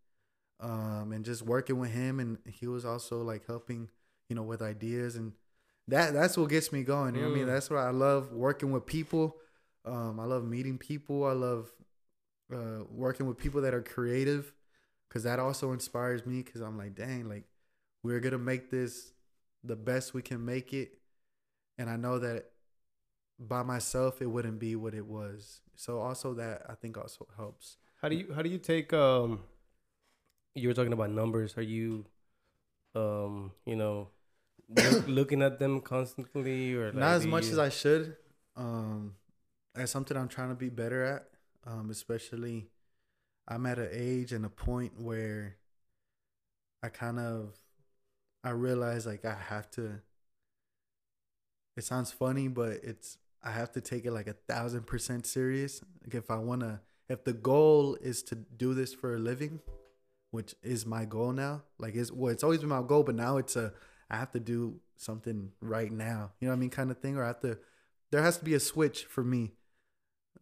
Um, 0.60 1.12
and 1.12 1.24
just 1.24 1.40
working 1.42 1.78
with 1.78 1.90
him, 1.90 2.20
and 2.20 2.36
he 2.46 2.66
was 2.66 2.84
also 2.84 3.22
like 3.22 3.46
helping, 3.46 3.88
you 4.28 4.36
know, 4.36 4.42
with 4.42 4.60
ideas, 4.60 5.16
and 5.16 5.32
that 5.88 6.12
that's 6.12 6.36
what 6.36 6.50
gets 6.50 6.70
me 6.70 6.82
going. 6.82 7.14
You 7.14 7.22
know 7.22 7.28
what 7.28 7.34
I 7.34 7.38
mean? 7.38 7.46
Mm. 7.46 7.52
That's 7.52 7.70
what 7.70 7.78
I 7.78 7.90
love 7.90 8.32
working 8.32 8.70
with 8.70 8.84
people. 8.84 9.36
Um, 9.86 10.20
I 10.20 10.24
love 10.24 10.44
meeting 10.44 10.76
people. 10.76 11.24
I 11.24 11.32
love 11.32 11.70
uh, 12.54 12.84
working 12.90 13.26
with 13.26 13.38
people 13.38 13.62
that 13.62 13.72
are 13.72 13.80
creative, 13.80 14.52
because 15.08 15.22
that 15.22 15.38
also 15.38 15.72
inspires 15.72 16.26
me. 16.26 16.42
Because 16.42 16.60
I'm 16.60 16.76
like, 16.76 16.94
dang, 16.94 17.26
like 17.26 17.44
we're 18.02 18.20
gonna 18.20 18.36
make 18.38 18.70
this 18.70 19.12
the 19.64 19.76
best 19.76 20.14
we 20.14 20.22
can 20.22 20.44
make 20.44 20.72
it, 20.72 20.98
and 21.78 21.88
I 21.90 21.96
know 21.96 22.18
that 22.18 22.46
by 23.38 23.62
myself 23.62 24.20
it 24.20 24.26
wouldn't 24.26 24.58
be 24.58 24.76
what 24.76 24.94
it 24.94 25.06
was. 25.06 25.60
So 25.76 25.98
also 26.00 26.34
that 26.34 26.62
I 26.68 26.74
think 26.74 26.98
also 26.98 27.26
helps. 27.36 27.76
How 28.02 28.08
do 28.08 28.16
you 28.16 28.32
how 28.34 28.42
do 28.42 28.48
you 28.50 28.58
take 28.58 28.92
um 28.92 29.40
you 30.54 30.68
were 30.68 30.74
talking 30.74 30.92
about 30.92 31.10
numbers. 31.10 31.56
Are 31.56 31.62
you 31.62 32.06
um, 32.94 33.52
you 33.66 33.76
know, 33.76 34.08
look, 34.68 35.04
looking 35.06 35.42
at 35.42 35.58
them 35.60 35.80
constantly 35.80 36.74
or 36.74 36.86
like 36.86 36.94
Not 36.94 37.12
as 37.14 37.26
much 37.26 37.44
you- 37.46 37.52
as 37.52 37.58
I 37.58 37.68
should. 37.68 38.16
Um, 38.56 39.14
that's 39.74 39.92
something 39.92 40.16
I'm 40.16 40.28
trying 40.28 40.48
to 40.48 40.54
be 40.56 40.68
better 40.68 41.04
at. 41.04 41.26
Um, 41.64 41.90
especially 41.90 42.68
I'm 43.46 43.64
at 43.66 43.78
an 43.78 43.90
age 43.92 44.32
and 44.32 44.44
a 44.44 44.48
point 44.48 45.00
where 45.00 45.56
I 46.82 46.88
kind 46.88 47.20
of 47.20 47.54
I 48.42 48.50
realize 48.50 49.06
like 49.06 49.24
I 49.24 49.36
have 49.48 49.70
to. 49.72 50.00
It 51.76 51.84
sounds 51.84 52.10
funny, 52.12 52.48
but 52.48 52.72
it's 52.82 53.18
I 53.42 53.50
have 53.52 53.72
to 53.72 53.80
take 53.80 54.04
it 54.04 54.12
like 54.12 54.26
a 54.26 54.34
thousand 54.34 54.86
percent 54.86 55.26
serious. 55.26 55.82
Like 56.02 56.14
if 56.14 56.30
I 56.30 56.36
wanna, 56.36 56.80
if 57.08 57.24
the 57.24 57.32
goal 57.32 57.96
is 58.00 58.22
to 58.24 58.34
do 58.34 58.74
this 58.74 58.92
for 58.94 59.14
a 59.14 59.18
living, 59.18 59.60
which 60.30 60.54
is 60.62 60.86
my 60.86 61.04
goal 61.04 61.32
now. 61.32 61.62
Like 61.78 61.94
it's 61.94 62.12
well, 62.12 62.32
it's 62.32 62.44
always 62.44 62.60
been 62.60 62.68
my 62.68 62.82
goal, 62.82 63.02
but 63.02 63.14
now 63.14 63.36
it's 63.36 63.56
a 63.56 63.72
I 64.10 64.16
have 64.16 64.30
to 64.32 64.40
do 64.40 64.80
something 64.96 65.52
right 65.60 65.90
now. 65.90 66.32
You 66.40 66.48
know 66.48 66.52
what 66.52 66.58
I 66.58 66.60
mean, 66.60 66.70
kind 66.70 66.90
of 66.90 66.98
thing. 66.98 67.16
Or 67.16 67.24
I 67.24 67.28
have 67.28 67.40
to. 67.40 67.58
There 68.10 68.22
has 68.22 68.38
to 68.38 68.44
be 68.44 68.54
a 68.54 68.60
switch 68.60 69.04
for 69.04 69.22
me. 69.22 69.52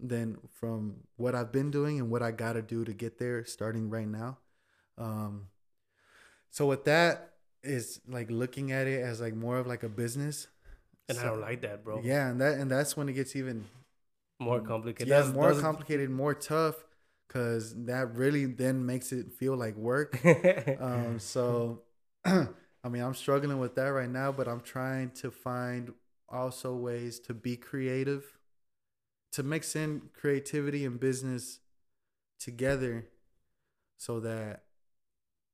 Then 0.00 0.38
from 0.54 1.00
what 1.16 1.34
I've 1.34 1.52
been 1.52 1.70
doing 1.70 1.98
and 1.98 2.10
what 2.10 2.22
I 2.22 2.30
gotta 2.30 2.62
do 2.62 2.84
to 2.84 2.92
get 2.92 3.18
there, 3.18 3.44
starting 3.44 3.90
right 3.90 4.08
now. 4.08 4.38
Um. 4.96 5.48
So 6.50 6.66
with 6.66 6.84
that 6.84 7.34
is 7.62 8.00
like 8.08 8.30
looking 8.30 8.72
at 8.72 8.86
it 8.86 9.02
as 9.02 9.20
like 9.20 9.34
more 9.34 9.58
of 9.58 9.66
like 9.66 9.82
a 9.82 9.88
business. 9.88 10.46
and 11.08 11.18
I 11.18 11.24
don't 11.24 11.40
like 11.40 11.62
that, 11.62 11.84
bro. 11.84 12.00
Yeah, 12.02 12.28
and 12.30 12.40
that 12.40 12.58
and 12.58 12.70
that's 12.70 12.96
when 12.96 13.08
it 13.08 13.14
gets 13.14 13.34
even 13.36 13.64
More 14.40 14.60
complicated. 14.60 15.08
yeah 15.08 15.18
That's- 15.18 15.34
more 15.34 15.52
those- 15.52 15.62
complicated, 15.62 16.10
more 16.10 16.34
tough, 16.34 16.76
because 17.26 17.74
that 17.86 18.14
really 18.14 18.44
then 18.46 18.84
makes 18.86 19.12
it 19.12 19.32
feel 19.32 19.56
like 19.56 19.76
work. 19.76 20.18
um, 20.80 21.18
so, 21.18 21.82
I 22.24 22.88
mean, 22.88 23.02
I'm 23.02 23.14
struggling 23.14 23.58
with 23.58 23.74
that 23.74 23.88
right 23.88 24.08
now, 24.08 24.32
but 24.32 24.46
I'm 24.48 24.60
trying 24.60 25.10
to 25.22 25.30
find 25.30 25.92
also 26.28 26.74
ways 26.76 27.18
to 27.20 27.34
be 27.34 27.56
creative, 27.56 28.38
to 29.32 29.42
mix 29.42 29.74
in 29.74 30.02
creativity 30.14 30.84
and 30.84 31.00
business 31.00 31.60
together, 32.38 33.06
so 33.96 34.20
that, 34.20 34.62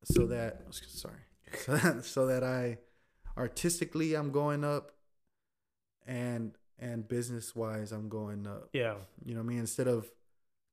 so 0.04 0.26
that, 0.26 0.62
sorry, 0.70 1.20
so 1.58 1.76
that, 1.76 2.04
so 2.04 2.26
that 2.26 2.42
I, 2.44 2.78
artistically, 3.36 4.14
I'm 4.14 4.30
going 4.30 4.64
up, 4.64 4.92
and 6.06 6.52
and 6.78 7.06
business 7.08 7.54
wise, 7.54 7.92
I'm 7.92 8.08
going 8.08 8.46
up. 8.46 8.68
yeah. 8.72 8.94
You 9.24 9.34
know 9.34 9.40
what 9.40 9.46
I 9.46 9.48
mean? 9.48 9.58
Instead 9.60 9.88
of 9.88 10.10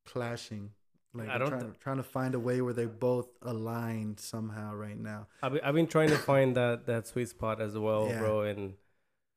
clashing. 0.05 0.71
Like 1.13 1.27
I 1.29 1.37
don't 1.37 1.49
trying, 1.49 1.61
th- 1.63 1.79
trying 1.79 1.97
to 1.97 2.03
find 2.03 2.35
a 2.35 2.39
way 2.39 2.61
where 2.61 2.73
they 2.73 2.85
both 2.85 3.27
align 3.41 4.15
somehow 4.17 4.73
right 4.73 4.97
now. 4.97 5.27
I've 5.43 5.51
been, 5.53 5.61
I've 5.61 5.75
been 5.75 5.87
trying 5.87 6.07
to 6.09 6.17
find 6.17 6.55
that 6.55 6.85
that 6.87 7.05
sweet 7.07 7.27
spot 7.29 7.61
as 7.61 7.77
well, 7.77 8.07
Yeah. 8.07 8.19
bro. 8.19 8.41
And 8.43 8.73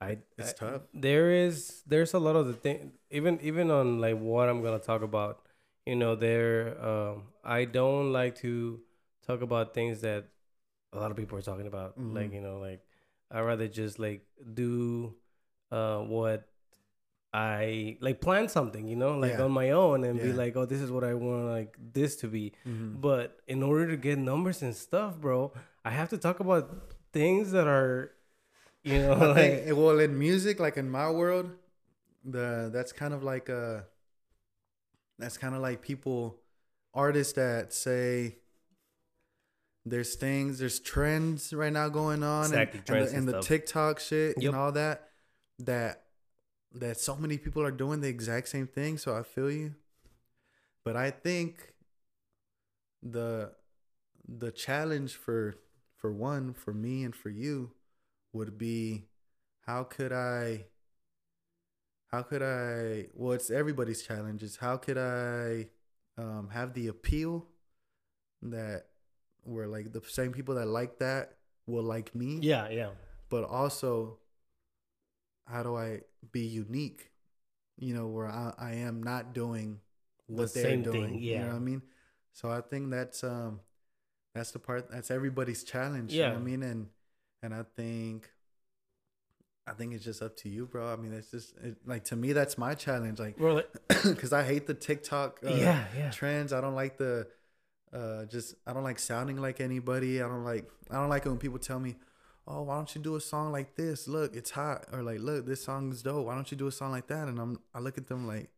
I 0.00 0.18
It's 0.38 0.50
I- 0.50 0.52
tough. 0.56 0.82
There 0.94 1.30
is 1.32 1.82
there's 1.86 2.14
a 2.14 2.18
lot 2.20 2.36
of 2.36 2.46
the 2.46 2.52
thing 2.54 2.92
even 3.10 3.40
even 3.42 3.70
on 3.72 4.00
like 4.00 4.16
what 4.18 4.48
I'm 4.48 4.62
gonna 4.62 4.78
talk 4.78 5.02
about. 5.02 5.46
You 5.84 5.96
know, 5.96 6.14
there 6.14 6.78
um 6.82 7.24
I 7.42 7.64
don't 7.64 8.12
like 8.12 8.36
to 8.36 8.80
talk 9.26 9.42
about 9.42 9.74
things 9.74 10.00
that 10.02 10.28
a 10.94 10.98
lot 11.00 11.10
of 11.10 11.16
people 11.16 11.36
are 11.38 11.42
talking 11.42 11.66
about. 11.66 11.98
Like 11.98 12.30
Mhm. 12.30 12.34
you 12.34 12.40
know, 12.40 12.58
like 12.58 12.80
I'd 13.30 13.40
rather 13.40 13.68
just 13.68 13.98
like 13.98 14.26
do 14.54 15.14
uh 15.70 16.00
what 16.00 16.48
I 17.32 17.98
like 18.00 18.20
plan 18.20 18.48
something, 18.48 18.86
you 18.86 18.94
know, 18.96 19.18
like 19.18 19.32
Yeah. 19.32 19.42
on 19.42 19.50
my 19.50 19.70
own 19.70 20.04
and 20.04 20.20
be 20.22 20.32
like, 20.32 20.54
oh, 20.56 20.66
this 20.66 20.80
is 20.80 20.90
what 20.90 21.02
I 21.02 21.14
want 21.14 21.46
like 21.46 21.76
this 21.92 22.14
to 22.22 22.28
be. 22.28 22.52
Mhm. 22.64 23.00
But 23.00 23.40
in 23.48 23.62
order 23.62 23.88
to 23.90 23.96
get 23.96 24.18
numbers 24.18 24.62
and 24.62 24.74
stuff, 24.74 25.18
bro, 25.18 25.52
I 25.84 25.90
have 25.90 26.10
to 26.10 26.18
talk 26.18 26.38
about 26.40 26.92
things 27.12 27.50
that 27.50 27.66
are, 27.66 28.12
you 28.84 28.98
know, 29.02 29.14
like 29.34 29.64
think, 29.64 29.76
well, 29.76 29.98
in 29.98 30.16
music, 30.16 30.60
like 30.60 30.76
in 30.76 30.88
my 30.88 31.10
world, 31.10 31.50
the 32.24 32.70
that's 32.72 32.92
kind 32.92 33.12
of 33.12 33.22
like 33.24 33.50
uh 33.50 33.80
that's 35.18 35.36
kind 35.38 35.54
of 35.54 35.60
like 35.62 35.82
people, 35.82 36.40
artists 36.92 37.32
that 37.34 37.72
say 37.72 38.38
there's 39.86 40.14
things, 40.14 40.58
there's 40.58 40.80
trends 40.80 41.52
right 41.52 41.72
now 41.72 41.88
going 41.88 42.22
on, 42.22 42.46
Exactly, 42.46 42.80
and, 42.88 42.90
and, 42.90 42.98
and 42.98 43.28
the, 43.28 43.34
and 43.34 43.42
the. 43.42 43.46
TikTok 43.46 44.00
shit 44.00 44.36
Yep. 44.38 44.52
and 44.52 44.56
all 44.56 44.72
that. 44.72 45.08
That 45.60 46.02
that 46.72 46.98
so 46.98 47.14
many 47.16 47.38
people 47.38 47.62
are 47.62 47.70
doing 47.70 48.00
the 48.00 48.08
exact 48.08 48.48
same 48.48 48.66
thing. 48.66 48.98
So 48.98 49.16
I 49.16 49.22
feel 49.22 49.50
you, 49.50 49.74
but 50.84 50.96
I 50.96 51.10
think 51.10 51.74
the 53.02 53.52
the 54.26 54.50
challenge 54.50 55.14
for 55.14 55.54
for 55.96 56.10
one 56.12 56.54
for 56.54 56.72
me 56.72 57.04
and 57.04 57.14
for 57.14 57.28
you 57.28 57.72
would 58.32 58.58
be 58.58 59.04
how 59.66 59.84
could 59.84 60.12
I 60.12 60.64
how 62.10 62.22
could 62.22 62.42
I 62.42 63.06
well 63.14 63.32
it's 63.32 63.50
everybody's 63.50 64.02
challenge 64.02 64.42
is 64.42 64.56
how 64.56 64.76
could 64.76 64.98
I 64.98 65.68
um, 66.16 66.48
have 66.52 66.74
the 66.74 66.88
appeal 66.88 67.46
that 68.42 68.86
where 69.44 69.66
like 69.66 69.92
the 69.92 70.00
same 70.08 70.32
people 70.32 70.54
that 70.56 70.66
like 70.66 70.98
that 70.98 71.36
will 71.66 71.82
like 71.82 72.14
me 72.14 72.38
Yeah, 72.42 72.68
yeah. 72.68 72.90
but 73.28 73.44
also 73.44 74.18
how 75.46 75.62
do 75.62 75.76
I 75.76 76.00
be 76.32 76.40
unique? 76.40 77.10
You 77.76 77.94
know, 77.94 78.06
where 78.06 78.26
I, 78.28 78.52
I 78.58 78.72
am 78.76 79.02
not 79.02 79.34
doing 79.34 79.80
what 80.26 80.52
The 80.52 80.54
they're 80.54 80.70
same 80.70 80.82
doing. 80.82 81.10
thing, 81.10 81.14
You 81.22 81.32
yeah. 81.32 81.40
know 81.42 81.48
what 81.48 81.56
I 81.56 81.60
mean? 81.60 81.82
So 82.32 82.50
I 82.50 82.60
think 82.60 82.90
that's 82.90 83.22
um 83.24 83.60
that's 84.34 84.50
the 84.52 84.58
part 84.58 84.90
that's 84.90 85.10
everybody's 85.10 85.62
challenge. 85.64 86.12
You 86.12 86.22
know 86.22 86.28
what 86.30 86.38
I 86.38 86.42
mean? 86.42 86.62
And 86.62 86.86
and 87.42 87.54
I 87.54 87.62
think 87.76 88.30
I 89.66 89.72
think 89.72 89.94
it's 89.94 90.04
just 90.04 90.20
up 90.22 90.36
to 90.38 90.48
you, 90.48 90.66
bro. 90.66 90.92
I 90.92 90.96
mean, 90.96 91.12
it's 91.14 91.30
just 91.30 91.54
it, 91.62 91.76
like 91.86 92.04
to 92.04 92.16
me, 92.16 92.32
that's 92.32 92.58
my 92.58 92.74
challenge. 92.74 93.18
Like, 93.18 93.36
Bro, 93.38 93.54
like, 93.54 93.68
because 94.02 94.32
I 94.32 94.42
hate 94.42 94.66
the 94.66 94.74
TikTok 94.74 95.40
uh, 95.44 95.50
yeah, 95.54 95.84
yeah. 95.96 96.10
trends. 96.10 96.52
I 96.52 96.60
don't 96.60 96.74
like 96.74 96.98
the 96.98 97.26
uh 97.94 98.24
just 98.26 98.56
I 98.66 98.72
don't 98.74 98.84
like 98.84 98.98
sounding 98.98 99.36
like 99.38 99.60
anybody. 99.60 100.22
I 100.22 100.28
don't 100.28 100.44
like 100.44 100.68
I 100.90 100.96
don't 100.96 101.08
like 101.08 101.26
it 101.26 101.28
when 101.30 101.38
people 101.38 101.58
tell 101.58 101.78
me, 101.80 101.96
"Oh, 102.46 102.62
why 102.62 102.76
don't 102.76 102.94
you 102.94 103.00
do 103.00 103.16
a 103.16 103.20
song 103.20 103.52
like 103.52 103.76
this? 103.76 104.08
Look, 104.08 104.34
it's 104.36 104.50
hot." 104.50 104.86
Or 104.92 105.02
like, 105.02 105.20
"Look, 105.20 105.46
this 105.46 105.62
song's 105.64 106.02
dope. 106.02 106.26
Why 106.26 106.34
don't 106.34 106.50
you 106.50 106.56
do 106.58 106.66
a 106.66 106.72
song 106.72 106.90
like 106.92 107.06
that?" 107.08 107.28
And 107.28 107.38
I'm 107.38 107.60
I 107.74 107.80
look 107.80 107.98
at 107.98 108.08
them 108.08 108.26
like, 108.26 108.50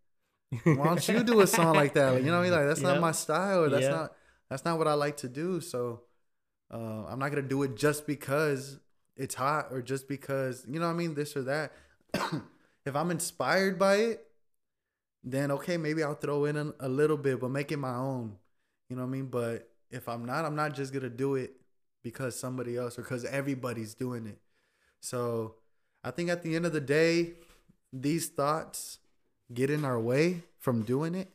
"Why 0.72 0.87
don't 0.87 1.09
you 1.09 1.22
do 1.22 1.41
a 1.41 1.47
song 1.47 1.74
like 1.76 1.95
that?" 1.95 2.11
Like, 2.12 2.24
you 2.24 2.30
know 2.30 2.39
what 2.39 2.47
I 2.47 2.51
mean? 2.51 2.53
Like 2.59 2.66
that's 2.66 2.80
Yeah. 2.84 2.93
not 2.95 3.01
my 3.01 3.12
style. 3.12 3.64
Or 3.64 3.68
that's 3.68 3.84
Yeah. 3.84 3.91
not 3.91 4.12
that's 4.49 4.64
not 4.64 4.78
what 4.78 4.89
I 4.89 4.95
like 4.95 5.16
to 5.18 5.28
do. 5.28 5.61
So 5.61 6.03
uh, 6.72 7.05
I'm 7.07 7.18
not 7.18 7.30
gonna 7.30 7.43
do 7.43 7.62
it 7.64 7.76
just 7.76 8.07
because 8.07 8.78
it's 9.16 9.34
hot 9.34 9.68
or 9.70 9.82
just 9.82 10.09
because 10.09 10.64
you 10.68 10.78
know 10.80 10.87
what 10.87 10.95
I 10.95 10.97
mean 10.97 11.14
this 11.14 11.37
or 11.37 11.43
that. 11.43 11.72
if 12.87 12.95
I'm 12.97 13.11
inspired 13.11 13.78
by 13.78 13.97
it, 13.97 14.26
then 15.24 15.51
okay, 15.53 15.76
maybe 15.76 16.03
I'll 16.03 16.14
throw 16.14 16.45
in 16.45 16.57
a, 16.57 16.72
a 16.80 16.89
little 16.89 17.16
bit, 17.16 17.41
but 17.41 17.51
make 17.51 17.72
it 17.72 17.78
my 17.78 17.95
own. 17.95 18.37
You 18.89 18.97
know 18.97 19.03
what 19.03 19.09
I 19.09 19.12
mean? 19.12 19.26
But 19.26 19.68
if 19.91 20.09
I'm 20.09 20.24
not, 20.24 20.45
I'm 20.45 20.57
not 20.57 20.74
just 20.74 20.93
gonna 20.93 21.11
do 21.11 21.34
it 21.37 21.53
because 22.03 22.39
somebody 22.39 22.76
else 22.76 22.99
or 22.99 23.03
because 23.03 23.24
everybody's 23.24 23.95
doing 23.95 24.26
it. 24.26 24.39
So 25.01 25.57
I 26.05 26.11
think 26.11 26.30
at 26.30 26.43
the 26.43 26.57
end 26.57 26.66
of 26.66 26.72
the 26.72 26.80
day, 26.80 27.34
these 27.93 28.28
thoughts 28.28 28.99
get 29.53 29.70
in 29.70 29.84
our 29.84 30.01
way 30.01 30.43
from 30.59 30.82
doing 30.82 31.14
it 31.14 31.30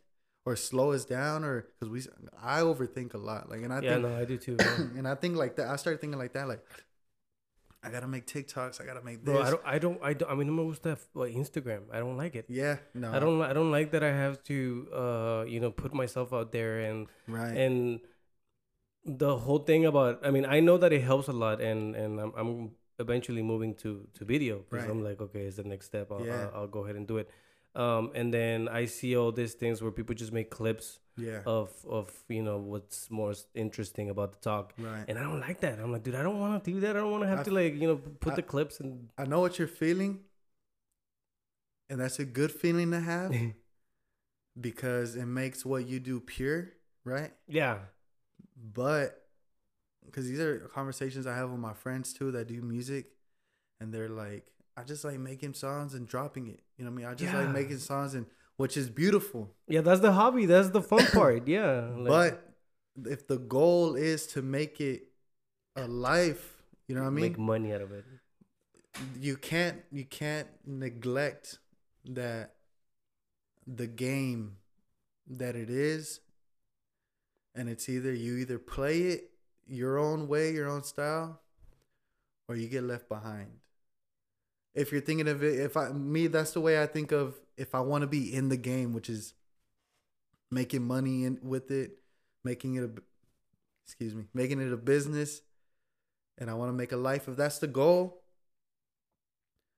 or 0.45 0.55
slow 0.55 0.91
us 0.91 1.05
down 1.05 1.43
or 1.43 1.67
because 1.79 1.89
we 1.89 2.01
I 2.41 2.61
overthink 2.61 3.13
a 3.13 3.17
lot. 3.17 3.49
Like 3.49 3.61
and 3.61 3.73
I 3.73 3.81
yeah, 3.81 3.97
think 3.97 4.07
no, 4.07 4.15
I 4.15 4.25
do 4.25 4.37
too. 4.37 4.57
And 4.97 5.07
I 5.07 5.15
think 5.15 5.35
like 5.37 5.55
that. 5.57 5.67
I 5.67 5.75
started 5.75 6.01
thinking 6.01 6.19
like 6.19 6.33
that. 6.33 6.47
Like 6.47 6.63
I 7.83 7.89
gotta 7.89 8.07
make 8.07 8.25
TikToks. 8.27 8.79
I 8.79 8.85
gotta 8.85 9.01
make 9.03 9.25
this. 9.25 9.33
Bro, 9.33 9.41
I 9.41 9.49
don't, 9.49 9.61
I 9.65 9.79
don't, 9.79 9.99
I 10.03 10.13
don't. 10.13 10.31
I 10.31 10.35
mean, 10.35 10.47
no 10.47 10.63
me 10.63 10.69
gusta 10.69 10.97
like, 11.15 11.33
Instagram. 11.33 11.81
I 11.91 11.97
don't 11.99 12.15
like 12.17 12.35
it. 12.35 12.45
yeah, 12.47 12.77
no, 12.93 13.11
I 13.11 13.19
don't, 13.19 13.41
I 13.41 13.53
don't 13.53 13.71
like 13.71 13.91
that. 13.91 14.03
I 14.03 14.11
have 14.11 14.43
to, 14.43 14.87
uh, 14.93 15.45
you 15.47 15.59
know, 15.59 15.71
put 15.71 15.93
myself 15.93 16.31
out 16.31 16.51
there 16.51 16.79
and 16.81 17.07
Right. 17.27 17.57
and 17.57 17.99
the 19.05 19.35
whole 19.37 19.59
thing 19.59 19.85
about. 19.85 20.19
I 20.25 20.29
mean, 20.31 20.45
I 20.45 20.59
know 20.59 20.77
that 20.77 20.93
it 20.93 21.01
helps 21.01 21.27
a 21.27 21.33
lot, 21.33 21.61
and 21.61 21.95
and 21.95 22.19
I'm, 22.19 22.33
I'm 22.37 22.71
eventually 22.99 23.41
moving 23.41 23.73
to 23.75 24.07
to 24.13 24.25
video 24.25 24.59
because 24.59 24.85
Right. 24.85 24.91
I'm 24.91 25.03
like, 25.03 25.19
okay, 25.21 25.41
it's 25.45 25.57
the 25.57 25.63
next 25.63 25.87
step. 25.87 26.11
I'll, 26.11 26.25
Yeah. 26.25 26.49
I'll, 26.53 26.61
I'll 26.61 26.67
go 26.67 26.83
ahead 26.83 26.95
and 26.95 27.07
do 27.07 27.17
it. 27.17 27.29
Um, 27.73 28.11
and 28.13 28.33
then 28.33 28.67
I 28.67 28.85
see 28.85 29.15
all 29.15 29.31
these 29.31 29.53
things 29.53 29.81
where 29.81 29.91
people 29.91 30.13
just 30.13 30.33
make 30.33 30.51
clips 30.51 30.99
yeah. 31.17 31.41
of 31.45 31.69
of 31.87 32.11
you 32.29 32.41
know 32.43 32.57
what's 32.57 33.09
more 33.11 33.33
interesting 33.53 34.09
about 34.09 34.31
the 34.33 34.39
talk. 34.39 34.73
right. 34.77 35.05
And 35.07 35.17
I 35.19 35.23
don't 35.23 35.39
like 35.39 35.59
that. 35.61 35.79
I'm 35.79 35.91
like, 35.91 36.03
dude, 36.03 36.15
I 36.15 36.23
don't 36.23 36.39
want 36.39 36.63
to 36.63 36.71
do 36.71 36.79
that. 36.81 36.95
I 36.95 36.99
don't 36.99 37.11
want 37.11 37.23
to 37.23 37.27
have 37.29 37.39
I- 37.39 37.43
to 37.43 37.51
like, 37.51 37.75
you 37.75 37.87
know, 37.87 37.97
put 37.97 38.33
I- 38.33 38.35
the 38.37 38.43
clips 38.43 38.79
and 38.79 39.09
I 39.17 39.25
know 39.25 39.39
what 39.39 39.57
you're 39.59 39.67
feeling, 39.67 40.19
and 41.89 41.99
that's 41.99 42.19
a 42.19 42.25
good 42.25 42.51
feeling 42.51 42.91
to 42.91 42.99
have 42.99 43.33
because 44.59 45.15
it 45.15 45.25
makes 45.25 45.65
what 45.65 45.87
you 45.87 45.99
do 45.99 46.19
pure, 46.19 46.69
right? 47.03 47.31
yeah, 47.47 47.77
But 48.55 49.17
because 50.05 50.27
these 50.27 50.39
are 50.39 50.59
conversations 50.73 51.25
I 51.27 51.35
have 51.35 51.49
with 51.51 51.59
my 51.59 51.73
friends 51.73 52.13
too 52.13 52.31
that 52.31 52.47
do 52.47 52.61
music, 52.61 53.07
and 53.79 53.93
they're 53.93 54.09
like, 54.09 54.47
I 54.77 54.83
just 54.83 55.03
like 55.03 55.19
making 55.19 55.53
songs 55.53 55.93
and 55.93 56.07
dropping 56.07 56.47
it. 56.47 56.61
You 56.77 56.85
know 56.85 56.91
what 56.91 56.95
I 56.95 57.03
mean? 57.03 57.05
I 57.07 57.15
just 57.15 57.33
like 57.33 57.49
making 57.49 57.77
songs 57.79 58.13
and 58.13 58.25
which 58.61 58.75
is 58.77 58.89
beautiful. 58.89 59.41
yeah. 59.67 59.81
That's 59.81 60.01
the 60.01 60.11
hobby. 60.13 60.45
That's 60.45 60.69
the 60.69 60.81
fun 60.81 61.05
part. 61.19 61.47
Yeah, 61.47 61.89
like- 61.97 62.09
but 62.95 63.09
if 63.15 63.27
the 63.27 63.37
goal 63.37 63.95
is 63.95 64.27
to 64.33 64.41
make 64.41 64.79
it 64.81 64.99
a 65.75 65.87
life, 65.87 66.43
you 66.87 66.95
know 66.95 67.01
what 67.01 67.07
I 67.07 67.11
mean? 67.11 67.25
make 67.31 67.37
money 67.39 67.73
out 67.73 67.81
of 67.81 67.91
it. 67.91 68.05
you 69.19 69.35
can't 69.37 69.77
you 69.91 70.05
can't 70.05 70.49
neglect 70.65 71.59
that 72.19 72.55
the 73.65 73.87
game 73.87 74.57
that 75.27 75.55
it 75.55 75.69
is 75.69 76.19
and 77.55 77.69
it's 77.69 77.87
either 77.87 78.13
you 78.13 78.35
either 78.37 78.59
play 78.59 78.97
it 79.13 79.21
your 79.67 79.97
own 79.97 80.27
way 80.27 80.51
your 80.51 80.67
own 80.67 80.83
style 80.83 81.39
or 82.49 82.55
you 82.57 82.67
get 82.67 82.83
left 82.83 83.07
behind 83.07 83.49
if 84.75 84.91
you're 84.91 84.99
thinking 85.09 85.29
of 85.29 85.41
it 85.41 85.57
if 85.59 85.77
i 85.77 85.87
me 85.89 86.27
that's 86.27 86.51
the 86.51 86.59
way 86.67 86.81
i 86.81 86.85
think 86.85 87.13
of 87.13 87.35
if 87.61 87.75
i 87.75 87.79
want 87.79 88.01
to 88.01 88.07
be 88.07 88.33
in 88.33 88.49
the 88.49 88.57
game 88.57 88.93
which 88.93 89.09
is 89.09 89.33
making 90.51 90.83
money 90.85 91.23
in 91.25 91.39
with 91.41 91.71
it 91.71 91.99
making 92.43 92.75
it 92.75 92.83
a 92.83 92.89
excuse 93.85 94.15
me 94.15 94.25
making 94.33 94.61
it 94.61 94.71
a 94.71 94.77
business 94.77 95.41
and 96.37 96.49
i 96.49 96.53
want 96.53 96.69
to 96.69 96.73
make 96.73 96.91
a 96.91 96.97
life 96.97 97.27
if 97.27 97.35
that's 97.35 97.59
the 97.59 97.67
goal 97.67 98.21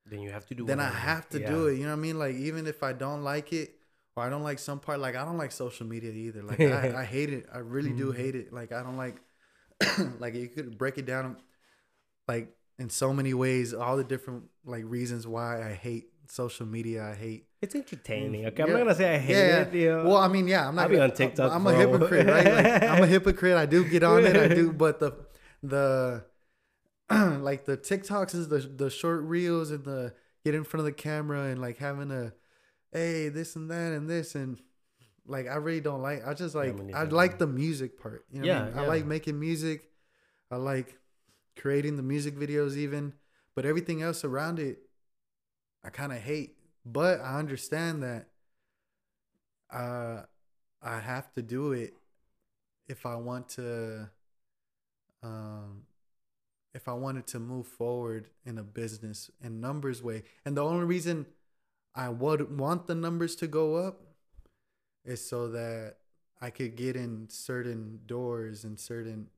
Then 0.06 0.20
you 0.20 0.30
have 0.30 0.46
to 0.46 0.54
do. 0.54 0.66
then 0.66 0.80
I 0.80 0.90
have 0.90 1.28
to 1.30 1.40
Yeah. 1.40 1.46
do 1.46 1.66
it. 1.68 1.74
You 1.74 1.84
know 1.84 1.90
what 1.90 1.98
I 1.98 2.00
mean? 2.00 2.18
Like 2.18 2.34
even 2.36 2.66
if 2.66 2.82
I 2.82 2.92
don't 2.92 3.22
like 3.22 3.52
it 3.52 3.76
or 4.16 4.24
I 4.24 4.30
don't 4.30 4.42
like 4.42 4.58
some 4.58 4.78
part, 4.80 5.00
like 5.00 5.16
I 5.16 5.24
don't 5.24 5.38
like 5.38 5.52
social 5.52 5.86
media 5.86 6.10
either. 6.12 6.42
Like 6.42 6.66
I, 6.66 6.90
I 7.02 7.04
hate 7.04 7.32
it. 7.32 7.46
I 7.52 7.58
really 7.58 7.92
do 7.92 8.12
Mm-hmm. 8.12 8.12
hate 8.12 8.34
it. 8.34 8.52
Like 8.52 8.72
I 8.72 8.82
don't 8.82 8.96
like 8.96 9.20
like 10.20 10.34
you 10.34 10.48
could 10.48 10.78
break 10.78 10.98
it 10.98 11.06
down 11.06 11.36
like 12.28 12.56
in 12.78 12.90
so 12.90 13.12
many 13.12 13.34
ways, 13.34 13.74
all 13.74 13.96
the 13.98 14.04
different 14.04 14.44
like 14.64 14.84
reasons 14.86 15.26
why 15.26 15.62
I 15.68 15.74
hate 15.74 16.08
social 16.26 16.66
media. 16.66 17.04
I 17.10 17.14
hate 17.14 17.46
It's 17.62 17.74
entertaining. 17.74 18.42
Mm, 18.42 18.48
okay, 18.48 18.62
I'm 18.62 18.68
Yeah. 18.68 18.74
not 18.74 18.82
gonna 18.84 18.94
say 18.94 19.14
I 19.14 19.18
hate 19.18 19.32
yeah. 19.36 19.60
it. 19.62 19.74
You 19.74 19.88
know? 19.90 20.04
Well, 20.04 20.16
I 20.18 20.28
mean, 20.28 20.46
yeah, 20.48 20.68
I'm 20.68 20.74
not. 20.74 20.82
I'll 20.82 20.88
be 20.90 20.98
on 20.98 21.12
TikTok, 21.12 21.52
I'm 21.52 21.66
a 21.66 21.74
hypocrite, 21.74 22.26
right? 22.26 22.44
Like, 22.44 22.82
I'm 22.82 23.02
a 23.02 23.06
hypocrite. 23.16 23.56
I 23.56 23.66
do 23.66 23.84
get 23.88 24.02
on 24.02 24.24
it. 24.24 24.36
I 24.36 24.48
do, 24.48 24.72
but 24.84 25.00
the 25.00 25.12
the 25.62 26.24
like 27.10 27.64
the 27.64 27.76
TikToks 27.76 28.34
is 28.34 28.48
the 28.48 28.58
the 28.58 28.90
short 28.90 29.22
reels 29.22 29.70
and 29.70 29.84
the 29.84 30.14
get 30.44 30.54
in 30.54 30.64
front 30.64 30.80
of 30.80 30.84
the 30.86 30.92
camera 30.92 31.44
and 31.44 31.60
like 31.60 31.78
having 31.78 32.10
a 32.10 32.32
hey 32.92 33.28
this 33.28 33.56
and 33.56 33.70
that 33.70 33.92
and 33.92 34.08
this 34.08 34.34
and 34.34 34.60
like 35.26 35.46
I 35.48 35.54
really 35.56 35.80
don't 35.80 36.02
like. 36.02 36.26
I 36.26 36.34
just 36.34 36.54
like 36.54 36.74
me 36.78 36.92
I 36.92 37.04
like 37.04 37.38
the 37.38 37.46
music 37.46 37.98
part. 38.00 38.24
You 38.30 38.42
know 38.42 38.48
what 38.48 38.62
I 38.62 38.68
Yeah. 38.68 38.82
I 38.82 38.86
like 38.86 39.06
making 39.06 39.38
music. 39.40 39.90
I 40.50 40.56
like 40.56 40.98
creating 41.56 41.96
the 41.96 42.02
music 42.02 42.36
videos 42.36 42.76
even, 42.76 43.14
but 43.54 43.64
everything 43.64 44.02
else 44.02 44.24
around 44.24 44.58
it, 44.58 44.78
I 45.84 45.90
kind 45.90 46.12
of 46.12 46.18
hate. 46.18 46.56
But 46.84 47.20
I 47.20 47.38
understand 47.38 48.02
that 48.02 48.26
uh, 49.72 50.22
I 50.82 50.98
have 51.00 51.32
to 51.32 51.42
do 51.42 51.72
it 51.72 51.94
if 52.88 53.06
I 53.06 53.16
want 53.16 53.48
to, 53.50 54.10
um, 55.22 55.82
if 56.74 56.88
I 56.88 56.92
wanted 56.92 57.26
to 57.28 57.38
move 57.38 57.66
forward 57.66 58.28
in 58.44 58.58
a 58.58 58.62
business 58.62 59.30
and 59.42 59.60
numbers 59.60 60.02
way. 60.02 60.24
And 60.44 60.56
the 60.56 60.64
only 60.64 60.84
reason 60.84 61.26
I 61.94 62.08
would 62.08 62.58
want 62.58 62.86
the 62.86 62.94
numbers 62.94 63.36
to 63.36 63.46
go 63.46 63.76
up 63.76 64.00
is 65.04 65.26
so 65.26 65.48
that 65.48 65.96
I 66.40 66.50
could 66.50 66.76
get 66.76 66.96
in 66.96 67.28
certain 67.30 68.00
doors 68.06 68.64
and 68.64 68.78
certain, 68.78 69.28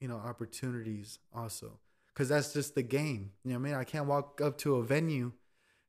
you 0.00 0.08
know, 0.08 0.16
opportunities 0.16 1.18
also. 1.34 1.78
Cause 2.14 2.28
that's 2.28 2.52
just 2.52 2.74
the 2.74 2.82
game. 2.82 3.32
You 3.44 3.52
know 3.52 3.58
what 3.58 3.68
I 3.68 3.70
mean? 3.70 3.80
I 3.80 3.84
can't 3.84 4.06
walk 4.06 4.40
up 4.40 4.56
to 4.58 4.76
a 4.76 4.84
venue 4.84 5.32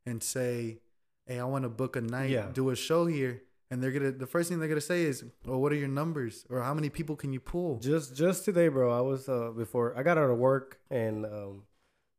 and 0.06 0.22
say, 0.24 0.80
Hey, 1.26 1.40
I 1.40 1.46
want 1.46 1.64
to 1.64 1.70
book 1.70 1.96
a 1.96 2.02
night, 2.02 2.30
Yeah. 2.30 2.50
do 2.54 2.70
a 2.70 2.76
show 2.76 3.06
here. 3.06 3.42
And 3.72 3.82
they're 3.82 3.92
gonna 3.92 4.12
the 4.12 4.28
first 4.28 4.50
thing 4.50 4.60
they're 4.60 4.68
gonna 4.70 4.82
say 4.82 5.04
is, 5.04 5.24
Well, 5.46 5.60
what 5.60 5.72
are 5.72 5.76
your 5.76 5.88
numbers? 5.88 6.46
Or 6.50 6.62
how 6.62 6.74
many 6.74 6.90
people 6.90 7.16
can 7.16 7.34
you 7.34 7.40
pull? 7.40 7.80
Just 7.80 8.16
just 8.16 8.46
today, 8.46 8.68
bro. 8.68 8.92
I 8.92 9.02
was 9.02 9.28
uh 9.28 9.52
before 9.56 9.98
I 9.98 10.04
got 10.04 10.18
out 10.18 10.30
of 10.30 10.38
work 10.38 10.80
and 10.92 11.26
um 11.26 11.64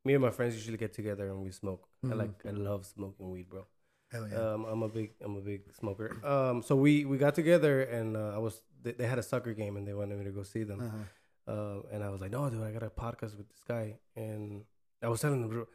me 0.05 0.15
and 0.15 0.23
my 0.23 0.31
friends 0.31 0.55
usually 0.55 0.77
get 0.77 0.93
together 0.93 1.29
and 1.29 1.43
we 1.43 1.51
smoke. 1.53 1.89
I 2.05 2.09
Mhm. 2.09 2.17
like 2.19 2.47
I 2.47 2.51
love 2.51 2.85
smoking 2.87 3.31
weed, 3.31 3.49
bro. 3.49 3.67
Hell 4.13 4.29
yeah. 4.29 4.37
Um, 4.53 4.65
I'm 4.65 4.83
a 4.83 4.89
big 4.89 5.15
I'm 5.25 5.37
a 5.37 5.41
big 5.41 5.63
smoker. 5.81 6.09
Um, 6.25 6.63
so 6.63 6.75
we 6.77 7.05
we 7.05 7.17
got 7.19 7.35
together 7.35 7.83
and 7.83 8.17
uh, 8.17 8.33
I 8.35 8.39
was 8.39 8.61
they, 8.83 8.93
they 8.93 9.07
had 9.07 9.19
a 9.19 9.23
soccer 9.23 9.53
game 9.55 9.77
and 9.77 9.87
they 9.87 9.95
wanted 9.95 10.19
me 10.19 10.25
to 10.25 10.31
go 10.33 10.43
see 10.43 10.65
them. 10.65 10.81
Uh-huh. 10.81 11.05
Uh, 11.53 11.83
and 11.93 12.03
I 12.03 12.11
was 12.11 12.21
like, 12.21 12.33
no, 12.33 12.51
dude, 12.51 12.63
I 12.63 12.73
got 12.73 12.83
a 12.83 12.91
podcast 12.91 13.37
with 13.37 13.49
this 13.49 13.63
guy. 13.67 13.99
And 14.17 14.65
I 15.03 15.09
was 15.09 15.21
telling 15.21 15.41
them, 15.43 15.51
bro, 15.51 15.67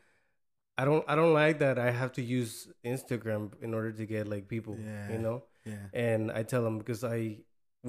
I 0.82 0.86
don't 0.86 1.04
I 1.12 1.16
don't 1.20 1.34
like 1.44 1.60
that 1.60 1.76
I 1.88 1.90
have 2.02 2.12
to 2.14 2.22
use 2.38 2.52
Instagram 2.94 3.52
in 3.62 3.74
order 3.78 3.92
to 4.00 4.06
get 4.06 4.28
like 4.34 4.48
people. 4.56 4.76
Yeah. 4.84 5.12
You 5.14 5.20
know? 5.26 5.38
Yeah. 5.66 5.86
And 5.94 6.32
I 6.40 6.42
tell 6.52 6.64
them 6.64 6.78
because 6.82 7.04
I 7.04 7.38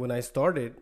when 0.00 0.10
I 0.18 0.20
started, 0.20 0.72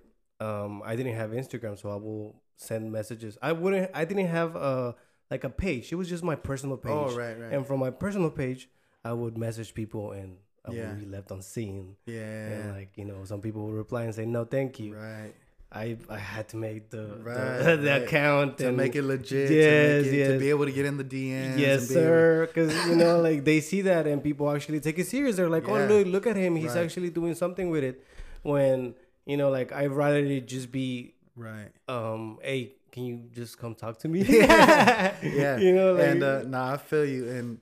um, 0.41 0.83
I 0.85 0.97
didn't 0.97 1.17
have 1.23 1.31
Instagram, 1.31 1.75
so 1.81 1.91
I 1.91 1.97
will 2.07 2.43
send 2.57 2.91
messages. 2.99 3.39
I 3.41 3.53
wouldn't 3.53 3.91
I 3.95 4.05
didn't 4.05 4.27
have 4.29 4.57
a 4.57 4.97
like 5.31 5.45
a 5.45 5.51
page. 5.51 5.93
It 5.93 5.97
was 6.03 6.09
just 6.09 6.25
my 6.25 6.35
personal 6.51 6.77
page. 6.77 6.93
Oh 6.93 7.15
right, 7.17 7.37
right. 7.39 7.53
And 7.55 7.67
from 7.67 7.79
my 7.81 7.91
personal 7.91 8.31
page, 8.43 8.69
I 9.05 9.13
would 9.13 9.37
message 9.39 9.71
people 9.75 10.13
and 10.13 10.37
I 10.67 10.73
Yeah. 10.73 10.89
would 10.89 11.01
be 11.01 11.07
left 11.07 11.31
unseen. 11.31 11.97
yeah. 12.07 12.49
And 12.53 12.61
like, 12.77 12.91
you 12.97 13.05
know, 13.07 13.25
some 13.25 13.41
people 13.41 13.61
would 13.67 13.75
reply 13.85 14.03
and 14.05 14.15
say, 14.15 14.27
No, 14.27 14.45
thank 14.45 14.79
you. 14.81 14.95
right. 14.95 15.33
I 15.73 15.97
I 16.09 16.19
had 16.19 16.49
to 16.49 16.57
make 16.57 16.91
the 16.91 17.17
Right, 17.23 17.59
the, 17.63 17.77
the 17.87 17.91
right. 17.91 18.03
account 18.03 18.59
To 18.59 18.69
and 18.69 18.77
make 18.77 18.97
it 18.97 19.03
legit. 19.03 19.51
Yes, 19.51 20.05
to, 20.05 20.17
it, 20.21 20.33
to 20.33 20.39
be 20.39 20.51
able 20.51 20.67
to 20.67 20.73
get 20.73 20.85
in 20.85 20.97
the 20.97 21.05
DMs. 21.05 21.59
Yes, 21.59 21.87
sir. 21.89 22.47
Because 22.47 22.75
you 22.89 22.97
know, 22.97 23.21
like 23.29 23.45
they 23.45 23.61
see 23.61 23.83
that 23.83 24.07
and 24.07 24.23
people 24.23 24.51
actually 24.51 24.81
take 24.81 24.99
it 24.99 25.07
serious. 25.07 25.37
They're 25.37 25.49
like, 25.49 25.69
"Oh, 25.69 25.79
look, 25.87 26.07
look 26.09 26.27
at 26.27 26.37
him. 26.37 26.57
He's 26.57 26.75
Right. 26.75 26.85
actually 26.85 27.11
doing 27.11 27.35
something 27.35 27.71
with 27.71 27.85
it." 27.85 28.05
When 28.43 28.95
you 29.27 29.37
know, 29.37 29.51
like 29.51 29.71
I'd 29.73 29.93
rather 29.93 30.19
it 30.19 30.49
just 30.49 30.73
be, 30.73 31.15
Right. 31.37 31.71
um, 31.89 32.39
"Hey, 32.43 32.73
can 32.91 33.05
you 33.05 33.31
just 33.33 33.57
come 33.59 33.75
talk 33.77 33.99
to 34.01 34.09
me?" 34.09 34.23
Yeah. 34.29 35.15
Yeah. 35.23 35.57
you 35.59 35.73
know, 35.73 35.93
like, 35.95 36.05
and 36.09 36.23
uh, 36.25 36.43
nah, 36.43 36.73
I 36.75 36.77
feel 36.79 37.05
you. 37.05 37.29
And 37.29 37.61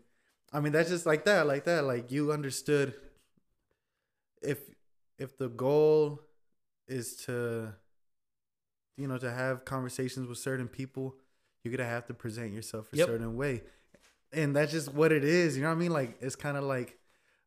I 0.50 0.60
mean, 0.60 0.72
that's 0.72 0.88
just 0.88 1.04
like 1.04 1.24
that, 1.26 1.46
like 1.46 1.64
that. 1.64 1.84
Like 1.84 2.10
you 2.10 2.32
understood. 2.32 2.94
If 4.40 4.58
if 5.18 5.36
the 5.36 5.48
goal 5.48 6.22
is 6.86 7.16
to, 7.26 7.74
you 8.98 9.06
know, 9.08 9.18
to 9.18 9.30
have 9.30 9.64
conversations 9.64 10.28
with 10.28 10.38
certain 10.38 10.68
people, 10.68 11.14
you're 11.64 11.74
gonna 11.76 11.88
have 11.88 12.06
to 12.08 12.14
present 12.14 12.52
yourself 12.52 12.92
a 12.92 12.96
Yep. 12.96 13.08
certain 13.08 13.36
way, 13.36 13.62
and 14.32 14.54
that's 14.54 14.72
just 14.72 14.92
what 14.92 15.12
it 15.12 15.24
is. 15.24 15.56
You 15.56 15.62
know 15.62 15.68
what 15.70 15.76
I 15.76 15.78
mean? 15.78 15.92
Like 15.92 16.18
it's 16.20 16.36
kind 16.36 16.56
of 16.56 16.64
like, 16.64 16.98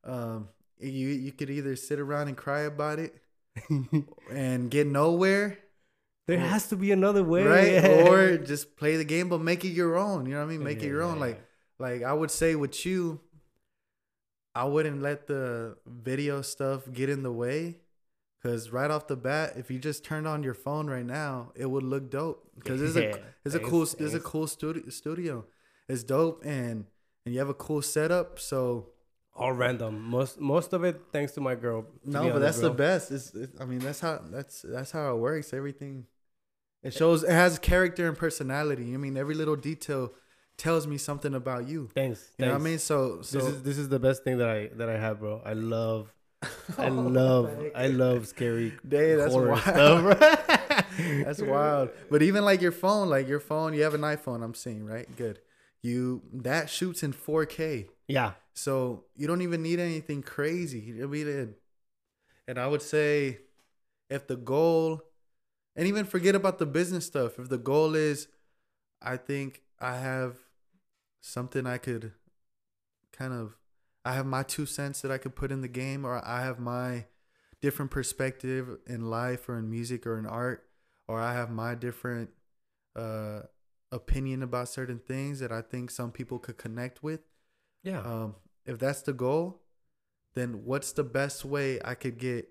um, 0.03 0.49
you 0.79 1.09
you 1.09 1.31
could 1.31 1.49
either 1.49 1.75
sit 1.75 1.99
around 1.99 2.27
and 2.29 2.37
cry 2.37 2.61
about 2.61 2.99
it 2.99 3.13
and 4.31 4.71
get 4.71 4.87
nowhere, 4.87 5.59
there 6.27 6.39
has 6.39 6.67
to 6.69 6.75
be 6.75 6.91
another 6.91 7.23
way, 7.23 7.43
right? 7.43 7.85
Or 8.05 8.37
just 8.37 8.77
play 8.77 8.97
the 8.97 9.05
game, 9.05 9.29
but 9.29 9.41
make 9.41 9.65
it 9.65 9.69
your 9.69 9.97
own. 9.97 10.25
You 10.25 10.33
know 10.33 10.39
what 10.39 10.45
I 10.45 10.49
mean? 10.49 10.63
Make 10.63 10.81
it 10.83 10.87
your 10.87 11.03
own. 11.03 11.15
yeah, 11.17 11.25
Like 11.25 11.41
like 11.79 12.03
I 12.03 12.13
would 12.13 12.31
say 12.31 12.55
with 12.55 12.85
you, 12.85 13.19
I 14.53 14.65
wouldn't 14.65 15.01
let 15.01 15.27
the 15.27 15.77
video 15.85 16.41
stuff 16.41 16.91
get 16.91 17.09
in 17.09 17.23
the 17.23 17.31
way. 17.31 17.77
Cause 18.43 18.71
right 18.71 18.89
off 18.89 19.07
the 19.07 19.15
bat, 19.15 19.53
if 19.55 19.69
you 19.69 19.77
just 19.77 20.03
turned 20.03 20.27
on 20.27 20.41
your 20.41 20.55
phone 20.55 20.87
right 20.89 21.05
now, 21.05 21.51
it 21.55 21.67
would 21.67 21.83
look 21.83 22.09
dope. 22.09 22.43
Cause 22.65 22.81
it's 22.81 22.95
Yeah, 22.95 23.15
a 23.15 23.19
it's 23.45 23.55
a 23.55 23.59
cool 23.59 23.83
it's 23.83 24.13
a 24.15 24.19
cool 24.19 24.47
studio 24.47 24.89
studio. 24.89 25.45
It's 25.87 26.03
dope 26.03 26.43
and 26.43 26.85
and 27.25 27.33
you 27.33 27.39
have 27.39 27.49
a 27.49 27.53
cool 27.53 27.83
setup. 27.83 28.39
So 28.39 28.89
all 29.35 29.53
random. 29.53 30.01
Most 30.01 30.39
most 30.39 30.73
of 30.73 30.83
it 30.83 31.01
thanks 31.11 31.33
to 31.33 31.41
my 31.41 31.55
girl. 31.55 31.83
to 32.03 32.09
no, 32.09 32.31
but 32.31 32.39
that's 32.39 32.59
the 32.59 32.71
best. 32.71 33.11
It's, 33.11 33.33
it, 33.33 33.51
I 33.59 33.65
mean, 33.65 33.79
that's 33.79 33.99
how 33.99 34.21
that's 34.29 34.63
that's 34.63 34.91
how 34.91 35.15
it 35.15 35.19
works. 35.19 35.53
Everything 35.53 36.07
it 36.83 36.93
shows. 36.93 37.23
It 37.23 37.31
has 37.31 37.59
character 37.59 38.07
and 38.07 38.17
personality. 38.17 38.93
I 38.93 38.97
mean, 38.97 39.17
every 39.17 39.35
little 39.35 39.55
detail 39.55 40.13
tells 40.57 40.85
me 40.87 40.97
something 40.97 41.33
about 41.33 41.67
you. 41.67 41.89
Thanks. 41.95 42.31
You 42.37 42.45
know 42.45 42.53
what 42.53 42.61
I 42.61 42.63
mean? 42.63 42.79
So 42.79 43.21
so 43.21 43.37
this 43.37 43.47
is 43.47 43.63
this 43.63 43.77
is 43.77 43.89
the 43.89 43.99
best 43.99 44.23
thing 44.23 44.37
that 44.39 44.49
I 44.49 44.69
that 44.75 44.89
I 44.89 44.97
have, 44.97 45.19
bro. 45.19 45.41
I 45.45 45.53
love, 45.53 46.13
I 46.41 46.47
oh 46.87 46.89
love, 46.89 47.51
I 47.75 47.87
love 47.87 48.27
scary 48.27 48.73
Dang, 48.87 49.17
that's 49.17 49.33
horror 49.33 49.49
wild. 49.49 49.61
stuff. 49.61 50.19
That's 50.97 51.41
wild. 51.41 51.89
But 52.09 52.21
even 52.21 52.43
like 52.43 52.61
your 52.61 52.71
phone, 52.71 53.09
like 53.09 53.27
your 53.27 53.39
phone, 53.39 53.73
you 53.73 53.83
have 53.83 53.93
an 53.93 54.01
iPhone. 54.01 54.43
I'm 54.43 54.53
seeing 54.53 54.85
right. 54.85 55.07
Good. 55.15 55.39
You 55.81 56.21
that 56.33 56.69
shoots 56.69 57.01
in 57.03 57.13
4K. 57.13 57.87
Yeah, 58.07 58.33
So 58.53 59.05
you 59.15 59.25
don't 59.25 59.41
even 59.41 59.61
need 59.63 59.79
anything 59.79 60.21
crazy. 60.21 61.01
I 61.01 61.05
mean, 61.05 61.55
and 62.47 62.59
I 62.59 62.67
would 62.67 62.81
say 62.81 63.39
if 64.09 64.27
the 64.27 64.35
goal, 64.35 65.01
and 65.75 65.87
even 65.87 66.05
forget 66.05 66.35
about 66.35 66.59
the 66.59 66.65
business 66.65 67.05
stuff, 67.05 67.39
if 67.39 67.47
the 67.47 67.57
goal 67.57 67.95
is, 67.95 68.27
I 69.01 69.15
think 69.17 69.61
I 69.79 69.95
have 69.97 70.35
something 71.21 71.65
I 71.65 71.77
could 71.77 72.11
kind 73.13 73.31
of, 73.33 73.55
I 74.03 74.13
have 74.13 74.25
my 74.25 74.43
two 74.43 74.65
cents 74.65 75.01
that 75.01 75.11
I 75.11 75.17
could 75.17 75.35
put 75.35 75.51
in 75.51 75.61
the 75.61 75.67
game, 75.67 76.05
or 76.05 76.25
I 76.25 76.41
have 76.41 76.59
my 76.59 77.05
different 77.61 77.91
perspective 77.91 78.77
in 78.87 79.09
life 79.09 79.47
or 79.47 79.59
in 79.59 79.69
music 79.69 80.07
or 80.07 80.17
in 80.17 80.25
art, 80.25 80.67
or 81.07 81.19
I 81.19 81.33
have 81.33 81.51
my 81.51 81.75
different 81.75 82.31
uh, 82.95 83.41
opinion 83.91 84.41
about 84.41 84.69
certain 84.69 84.99
things 84.99 85.39
that 85.39 85.51
I 85.51 85.61
think 85.61 85.91
some 85.91 86.11
people 86.11 86.39
could 86.39 86.57
connect 86.57 87.03
with 87.03 87.21
yeah. 87.83 88.01
um, 88.01 88.35
if 88.65 88.79
that's 88.79 89.01
the 89.01 89.13
goal, 89.13 89.61
then 90.33 90.65
what's 90.65 90.91
the 90.93 91.03
best 91.03 91.43
way 91.43 91.79
I 91.83 91.95
could 91.95 92.17
get? 92.17 92.49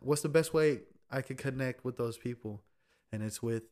What's 0.00 0.22
the 0.22 0.28
best 0.28 0.54
way 0.54 0.80
I 1.10 1.22
could 1.22 1.38
connect 1.38 1.84
with 1.84 1.96
those 1.96 2.18
people? 2.18 2.62
And 3.12 3.22
it's 3.22 3.42
with, 3.42 3.64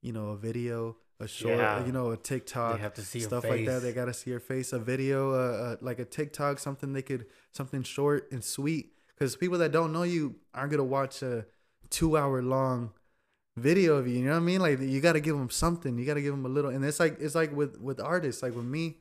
you 0.00 0.12
know, 0.12 0.30
a 0.30 0.36
video, 0.36 0.96
a 1.22 1.28
short, 1.28 1.58
Yeah. 1.58 1.84
you 1.86 1.92
know, 1.92 2.10
a 2.10 2.16
TikTok, 2.16 2.76
they 2.76 2.82
have 2.82 2.94
to 2.94 3.02
see 3.02 3.20
stuff 3.20 3.44
like 3.44 3.64
that. 3.66 3.80
They 3.82 3.92
gotta 3.92 4.12
see 4.12 4.30
your 4.30 4.40
face. 4.40 4.72
A 4.72 4.78
video, 4.78 5.32
uh, 5.32 5.36
uh, 5.64 5.76
like 5.80 5.98
a 5.98 6.04
TikTok, 6.04 6.58
something 6.58 6.92
they 6.92 7.02
could, 7.02 7.26
something 7.52 7.82
short 7.82 8.30
and 8.32 8.42
sweet. 8.42 8.92
Because 9.14 9.36
people 9.36 9.58
that 9.58 9.72
don't 9.72 9.92
know 9.92 10.02
you 10.02 10.36
aren't 10.52 10.70
gonna 10.72 10.84
watch 10.84 11.22
a 11.22 11.46
two-hour 11.90 12.42
long 12.42 12.90
video 13.56 13.96
of 13.96 14.08
you. 14.08 14.18
You 14.18 14.24
know 14.24 14.32
what 14.32 14.36
I 14.38 14.40
mean? 14.40 14.60
Like 14.60 14.80
you 14.80 15.00
gotta 15.00 15.20
give 15.20 15.36
them 15.36 15.50
something. 15.50 15.96
You 15.98 16.04
gotta 16.04 16.22
give 16.22 16.32
them 16.32 16.44
a 16.44 16.48
little. 16.48 16.70
And 16.70 16.84
it's 16.84 16.98
like 17.00 17.18
it's 17.20 17.34
like 17.34 17.54
with 17.54 17.80
with 17.80 18.00
artists. 18.00 18.42
Like 18.42 18.54
with 18.56 18.64
me, 18.64 18.98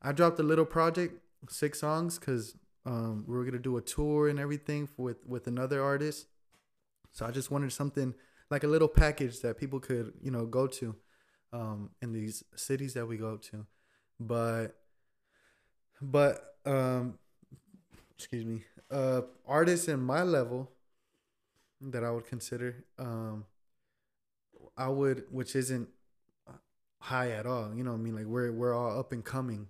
I 0.00 0.12
dropped 0.12 0.38
a 0.38 0.44
little 0.44 0.66
project, 0.66 1.20
six 1.48 1.80
songs, 1.80 2.18
because 2.18 2.54
um, 2.86 3.24
we 3.26 3.36
were 3.36 3.44
gonna 3.44 3.58
do 3.58 3.76
a 3.76 3.82
tour 3.82 4.28
and 4.28 4.38
everything 4.38 4.88
with 4.96 5.26
with 5.26 5.46
another 5.46 5.82
artist. 5.82 6.26
So 7.12 7.26
I 7.26 7.30
just 7.32 7.50
wanted 7.50 7.72
something 7.72 8.14
like 8.50 8.62
a 8.64 8.68
little 8.68 8.88
package 8.88 9.40
that 9.40 9.58
people 9.58 9.80
could 9.80 10.12
you 10.22 10.30
know 10.30 10.46
go 10.46 10.66
to 10.68 10.94
um, 11.52 11.90
in 12.02 12.12
these 12.12 12.44
cities 12.54 12.94
that 12.94 13.06
we 13.06 13.16
go 13.16 13.36
to. 13.36 13.66
But 14.20 14.76
but 16.00 16.54
um, 16.64 17.18
excuse 18.16 18.44
me, 18.44 18.64
uh, 18.90 19.22
artists 19.46 19.88
in 19.88 20.00
my 20.00 20.22
level 20.22 20.70
that 21.80 22.04
I 22.04 22.10
would 22.10 22.26
consider 22.26 22.84
um, 22.98 23.44
I 24.76 24.88
would, 24.88 25.24
which 25.30 25.56
isn't 25.56 25.88
high 27.00 27.30
at 27.30 27.46
all. 27.46 27.74
You 27.74 27.84
know, 27.84 27.92
what 27.92 27.98
I 27.98 28.02
mean, 28.02 28.16
like 28.16 28.26
we're 28.26 28.52
we're 28.52 28.74
all 28.74 28.98
up 28.98 29.12
and 29.12 29.24
coming. 29.24 29.68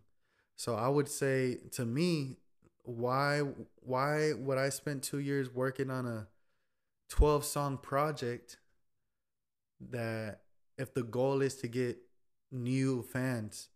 So 0.57 0.74
I 0.74 0.89
would 0.89 1.09
say 1.09 1.59
to 1.72 1.85
me, 1.85 2.37
why 2.83 3.43
why 3.81 4.33
would 4.35 4.59
I 4.59 4.68
spend 4.70 5.03
two 5.03 5.18
years 5.18 5.53
working 5.53 5.91
on 5.91 6.07
a 6.07 6.26
twelve 7.09 7.45
song 7.45 7.79
project 7.79 8.59
that 9.91 10.41
if 10.79 10.95
the 10.95 11.03
goal 11.03 11.43
is 11.43 11.57
to 11.57 11.68
get 11.68 11.99
new 12.51 13.03
fans, 13.03 13.68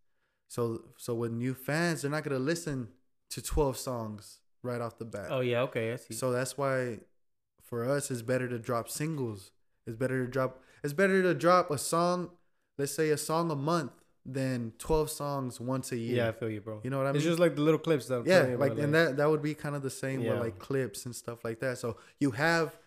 so 0.49 0.83
so 0.99 1.15
with 1.15 1.33
new 1.33 1.55
fans, 1.55 2.03
they're 2.03 2.11
not 2.11 2.25
gonna 2.25 2.39
listen 2.39 2.89
to 3.31 3.43
twelve 3.43 3.77
songs 3.77 4.41
right 4.63 4.81
off 4.81 4.99
the 4.99 5.05
bat. 5.05 5.27
oh 5.31 5.41
yeah, 5.41 5.61
okay, 5.63 5.93
I 5.93 5.97
see. 5.97 6.15
So 6.15 6.31
that's 6.33 6.57
why 6.57 7.01
for 7.63 7.89
us 7.89 8.11
it's 8.11 8.23
better 8.23 8.49
to 8.49 8.59
drop 8.59 8.89
singles. 8.89 9.51
It's 9.87 9.97
better 9.97 10.25
to 10.25 10.31
drop 10.31 10.61
it's 10.85 10.93
better 10.93 11.23
to 11.23 11.35
drop 11.35 11.71
a 11.71 11.79
song, 11.79 12.31
let's 12.79 12.93
say 12.95 13.11
a 13.11 13.17
song 13.17 13.51
a 13.51 13.57
month 13.57 13.93
than 14.25 14.73
12 14.79 15.11
songs 15.11 15.61
once 15.61 15.91
a 15.91 15.97
year. 15.97 16.17
yeah, 16.19 16.29
I 16.29 16.33
feel 16.33 16.49
you, 16.51 16.61
bro. 16.61 16.81
You 16.85 16.91
know 16.91 16.99
what 16.99 17.07
I 17.07 17.13
mean? 17.13 17.17
It's 17.17 17.25
just 17.25 17.41
like 17.41 17.57
the 17.57 17.63
little 17.63 17.79
clips 17.81 18.07
that 18.07 18.19
I'm 18.19 18.27
yeah, 18.27 18.55
like 18.57 18.73
about, 18.73 18.85
and 18.85 18.95
that 18.95 19.17
that 19.17 19.29
would 19.31 19.43
be 19.43 19.55
kind 19.55 19.75
of 19.75 19.83
the 19.83 19.91
same 19.91 20.21
Yeah. 20.23 20.33
with 20.35 20.41
like 20.41 20.59
clips 20.59 21.07
and 21.07 21.15
stuff 21.15 21.45
like 21.45 21.59
that. 21.61 21.79
So 21.79 21.97
you 22.21 22.31
have 22.33 22.79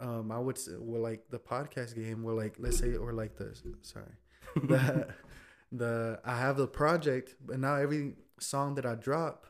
um 0.00 0.30
I 0.30 0.38
would 0.38 0.58
say 0.58 0.72
well 0.78 1.00
like 1.02 1.28
the 1.30 1.38
podcast 1.38 1.94
game 1.94 2.22
where 2.22 2.34
like 2.34 2.56
let's 2.58 2.78
say 2.78 2.94
or 2.96 3.12
like 3.12 3.36
the 3.36 3.56
sorry. 3.82 4.12
the 4.56 5.08
the 5.72 6.20
I 6.24 6.36
have 6.38 6.56
the 6.56 6.66
project, 6.66 7.34
but 7.44 7.58
now 7.58 7.74
every 7.76 8.14
song 8.40 8.74
that 8.76 8.86
I 8.86 8.94
drop, 8.94 9.46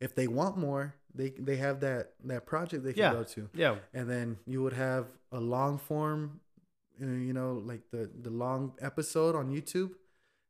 if 0.00 0.14
they 0.14 0.26
want 0.26 0.56
more, 0.58 0.94
they 1.14 1.30
they 1.38 1.56
have 1.56 1.80
that 1.80 2.12
that 2.24 2.46
project 2.46 2.84
they 2.84 2.92
can 2.92 3.02
Yeah. 3.02 3.12
go 3.12 3.22
to 3.24 3.48
yeah, 3.54 3.76
and 3.92 4.08
then 4.10 4.38
you 4.46 4.62
would 4.62 4.72
have 4.72 5.06
a 5.32 5.40
long 5.40 5.78
form 5.78 6.40
uh, 7.02 7.06
you 7.06 7.32
know 7.32 7.54
like 7.64 7.82
the 7.90 8.10
the 8.22 8.30
long 8.30 8.72
episode 8.80 9.34
on 9.34 9.50
youtube 9.50 9.90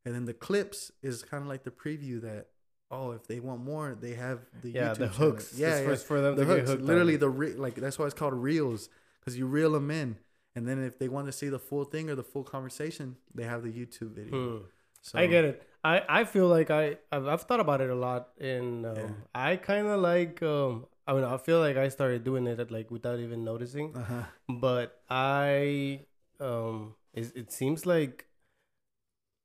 and 0.05 0.13
then 0.13 0.25
the 0.25 0.33
clips 0.33 0.91
is 1.01 1.23
kind 1.23 1.41
of 1.41 1.49
like 1.49 1.63
the 1.63 1.71
preview 1.71 2.21
that 2.21 2.47
oh 2.91 3.11
if 3.11 3.25
they 3.25 3.39
want 3.39 3.61
more 3.63 3.97
they 3.99 4.13
have 4.13 4.39
the 4.61 4.69
yeah, 4.69 4.89
YouTube 4.89 4.97
the 4.97 5.07
channel. 5.07 5.13
hooks. 5.31 5.53
yeah, 5.57 5.77
It's 5.77 6.01
yeah. 6.03 6.07
for, 6.07 6.21
them 6.21 6.35
the 6.35 6.45
hooks 6.45 6.69
on 6.69 6.85
literally 6.85 7.15
it. 7.15 7.19
the 7.19 7.29
re- 7.29 7.53
like 7.53 7.75
that's 7.75 7.97
why 7.97 8.05
it's 8.05 8.13
called 8.13 8.33
reels 8.35 8.89
because 9.25 9.37
you 9.37 9.47
reel 9.47 9.71
them 9.71 9.89
in 9.91 10.17
and 10.55 10.67
then 10.67 10.83
if 10.83 10.99
they 10.99 11.07
want 11.09 11.25
to 11.27 11.31
see 11.31 11.49
the 11.49 11.59
full 11.59 11.83
thing 11.83 12.09
or 12.09 12.15
the 12.15 12.23
full 12.23 12.43
conversation 12.43 13.17
they 13.33 13.43
have 13.43 13.63
the 13.63 13.71
youtube 13.71 14.11
video 14.13 14.59
Hmm. 14.59 14.63
so 15.01 15.19
I 15.19 15.27
get 15.27 15.45
it. 15.45 15.63
I, 15.83 16.01
I 16.09 16.23
feel 16.23 16.47
like 16.47 16.71
I 16.71 16.97
I've, 17.11 17.27
I've 17.27 17.41
thought 17.43 17.59
about 17.59 17.79
it 17.81 17.89
a 17.91 17.95
lot, 17.95 18.29
and 18.39 18.85
um, 18.87 18.95
Yeah. 18.97 19.07
I 19.35 19.55
kind 19.57 19.87
of 19.87 19.99
like 19.99 20.41
um 20.41 20.87
I 21.07 21.13
mean 21.13 21.23
I 21.23 21.37
feel 21.37 21.59
like 21.59 21.77
I 21.77 21.89
started 21.89 22.23
doing 22.23 22.47
it 22.47 22.71
like 22.71 22.89
without 22.89 23.19
even 23.19 23.43
noticing, 23.43 23.95
uh-huh 23.95 24.23
but 24.49 25.01
I 25.09 26.05
um 26.39 26.95
it, 27.13 27.31
it 27.35 27.51
seems 27.51 27.85
like 27.85 28.25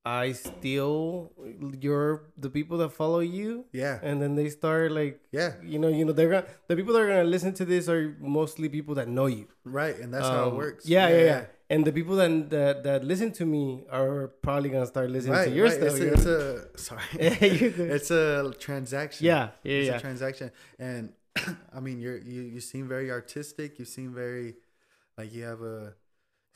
I 0.04 0.32
steal 0.32 1.30
your 1.80 2.32
the 2.38 2.48
people 2.48 2.78
that 2.78 2.90
follow 2.90 3.20
you, 3.20 3.66
Yeah. 3.72 3.98
and 4.02 4.20
then 4.22 4.34
they 4.34 4.48
start 4.48 4.92
like 4.92 5.20
Yeah. 5.30 5.54
you 5.62 5.78
know 5.78 5.88
you 5.88 6.04
know 6.06 6.12
they're 6.12 6.30
gonna 6.30 6.46
the 6.68 6.76
people 6.76 6.94
that 6.94 7.02
are 7.02 7.06
gonna 7.08 7.24
listen 7.24 7.52
to 7.60 7.64
this 7.66 7.88
are 7.88 8.16
mostly 8.18 8.68
people 8.68 8.94
that 8.94 9.08
know 9.08 9.26
you. 9.26 9.46
Right. 9.64 9.98
And 9.98 10.12
that's 10.14 10.26
how 10.26 10.44
it 10.44 10.52
Um, 10.52 10.56
works. 10.56 10.86
Yeah, 10.88 11.08
yeah, 11.08 11.24
yeah. 11.24 11.44
And 11.68 11.84
the 11.84 11.92
people 11.92 12.16
that 12.16 12.48
that 12.50 12.82
that 12.84 13.04
listen 13.04 13.30
to 13.32 13.44
me 13.44 13.84
are 13.90 14.28
probably 14.40 14.70
gonna 14.70 14.86
start 14.86 15.10
listening 15.10 15.34
Right. 15.36 15.48
to 15.48 15.54
your 15.54 15.66
right. 15.68 15.74
stuff. 15.76 16.00
It's, 16.00 16.00
a, 16.00 16.12
it's 16.14 16.26
a 16.26 16.78
sorry. 16.78 17.06
It's 17.96 18.10
a 18.10 18.52
transaction. 18.58 19.26
yeah, 19.26 19.50
yeah, 19.62 19.72
it's 19.80 19.88
yeah. 19.88 19.96
a 19.96 20.00
transaction 20.00 20.50
and 20.78 21.12
i 21.76 21.78
mean 21.78 22.00
you're 22.00 22.18
you 22.18 22.42
you 22.42 22.58
seem 22.60 22.88
very 22.88 23.08
artistic 23.08 23.78
you 23.78 23.84
seem 23.84 24.12
very 24.12 24.56
like 25.16 25.32
you 25.32 25.44
have 25.44 25.62
a 25.62 25.94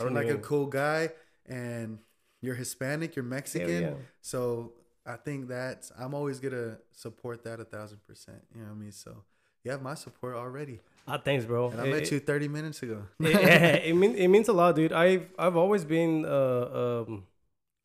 I 0.00 0.04
seem 0.04 0.14
don't 0.14 0.14
like 0.14 0.34
a 0.34 0.38
cool 0.38 0.66
guy 0.66 1.10
and 1.46 1.98
you're 2.44 2.54
hispanic 2.64 3.16
you're 3.16 3.24
mexican 3.38 3.96
so 4.20 4.72
i 5.06 5.16
think 5.16 5.48
that's 5.48 5.90
i'm 5.98 6.14
always 6.14 6.38
gonna 6.40 6.78
support 6.92 7.42
that 7.44 7.58
a 7.60 7.64
thousand 7.64 7.98
percent 8.06 8.40
you 8.54 8.60
know 8.60 8.68
what 8.68 8.76
i 8.76 8.78
mean 8.84 8.92
so 8.92 9.12
you 9.64 9.70
have 9.70 9.82
my 9.82 9.94
support 9.94 10.34
already 10.36 10.80
Ah, 11.06 11.18
thanks, 11.18 11.44
bro. 11.44 11.68
and 11.70 11.80
i 11.80 11.86
It- 11.86 11.90
met 11.96 12.10
you 12.12 12.18
30 12.20 12.48
minutes 12.48 12.82
ago 12.82 12.98
it, 13.20 13.84
it, 13.90 13.94
mean, 13.96 14.14
it 14.24 14.28
means 14.28 14.48
a 14.48 14.52
lot, 14.54 14.74
dude. 14.76 14.92
I've 14.92 15.26
I've 15.38 15.56
always 15.64 15.84
been 15.84 16.24
uh, 16.24 17.04
um, 17.06 17.24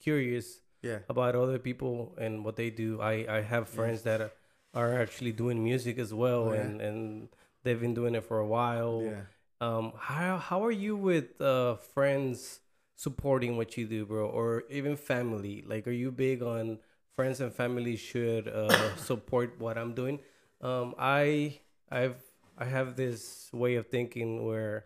curious 0.01 0.61
yeah 0.81 0.99
about 1.09 1.35
other 1.35 1.59
people 1.59 2.15
and 2.17 2.45
what 2.45 2.55
they 2.55 2.69
do. 2.69 3.01
I, 3.01 3.25
I 3.37 3.41
have 3.41 3.67
friends 3.67 4.03
that 4.03 4.21
are, 4.21 4.31
are 4.73 5.01
actually 5.01 5.33
doing 5.33 5.61
music 5.63 5.99
as 5.99 6.13
well, 6.13 6.49
Oh, 6.49 6.53
yeah. 6.53 6.61
and, 6.61 6.81
and 6.81 7.29
they've 7.63 7.79
been 7.79 7.93
doing 7.93 8.15
it 8.15 8.23
for 8.23 8.39
a 8.39 8.47
while. 8.47 9.01
yeah 9.03 9.23
Um, 9.61 9.91
how 9.99 10.37
how 10.37 10.63
are 10.63 10.71
you 10.85 10.95
with 10.95 11.27
uh, 11.41 11.75
friends 11.93 12.61
supporting 12.99 13.55
what 13.55 13.77
you 13.77 13.85
do, 13.87 14.05
bro, 14.05 14.27
or 14.27 14.63
even 14.69 14.97
family? 14.97 15.63
Like, 15.65 15.87
are 15.87 15.97
you 16.03 16.11
big 16.11 16.43
on 16.43 16.79
friends 17.15 17.39
and 17.39 17.53
family 17.53 17.95
should 17.95 18.47
uh, 18.47 18.95
support 19.09 19.55
what 19.59 19.77
I'm 19.77 19.93
doing? 19.93 20.19
Um, 20.61 20.95
I 20.99 21.59
I've 21.89 22.21
I 22.57 22.65
have 22.65 22.95
this 22.95 23.49
way 23.53 23.75
of 23.75 23.87
thinking 23.87 24.45
where, 24.45 24.85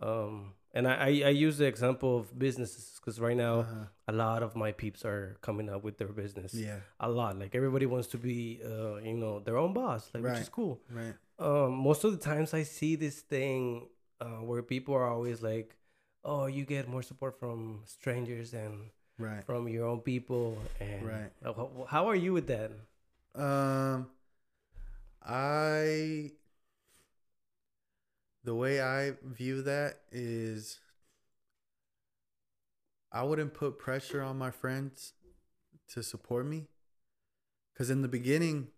um, 0.00 0.54
and 0.72 0.86
I 0.86 1.06
I, 1.30 1.34
use 1.46 1.58
the 1.58 1.66
example 1.66 2.16
of 2.18 2.38
businesses 2.38 3.00
because 3.00 3.18
right 3.18 3.36
now 3.36 3.60
uh-huh. 3.60 3.84
a 4.06 4.12
lot 4.12 4.44
of 4.44 4.54
my 4.54 4.70
peeps 4.70 5.04
are 5.04 5.36
coming 5.42 5.68
up 5.68 5.82
with 5.82 5.98
their 5.98 6.12
business. 6.22 6.54
yeah 6.54 6.78
A 7.00 7.10
lot. 7.10 7.36
Like 7.36 7.56
everybody 7.56 7.86
wants 7.86 8.08
to 8.14 8.18
be, 8.18 8.60
uh, 8.64 8.96
you 9.10 9.16
know, 9.16 9.40
their 9.40 9.56
own 9.56 9.72
boss, 9.74 10.08
like 10.14 10.22
which 10.22 10.42
is 10.42 10.48
cool 10.48 10.80
right 10.90 11.14
um, 11.38 11.72
most 11.72 12.04
of 12.04 12.12
the 12.12 12.18
times 12.18 12.52
I 12.52 12.64
see 12.64 12.96
this 12.96 13.20
thing 13.20 13.88
uh, 14.20 14.42
where 14.42 14.62
people 14.62 14.94
are 14.94 15.08
always 15.08 15.42
like, 15.42 15.76
"Oh, 16.28 16.44
you 16.46 16.64
get 16.66 16.88
more 16.88 17.02
support 17.02 17.40
from 17.40 17.80
strangers 17.86 18.50
than 18.50 18.90
right 19.18 19.42
from 19.44 19.66
your 19.68 19.86
own 19.86 20.00
people." 20.00 20.58
And 20.78 21.06
Right. 21.06 21.32
wh- 21.42 21.72
wh- 21.72 21.88
how 21.88 22.06
are 22.08 22.14
you 22.14 22.32
with 22.34 22.46
that? 22.48 22.70
Um, 23.34 24.10
I 25.22 26.32
the 28.44 28.54
way 28.54 28.80
I 28.80 29.12
view 29.22 29.62
that 29.62 30.00
is 30.12 30.80
I 33.10 33.22
wouldn't 33.22 33.54
put 33.54 33.78
pressure 33.78 34.22
on 34.22 34.36
my 34.38 34.50
friends 34.50 35.14
to 35.88 36.02
support 36.02 36.46
me 36.46 36.68
cuz 37.74 37.90
in 37.90 38.02
the 38.02 38.08
beginning 38.08 38.70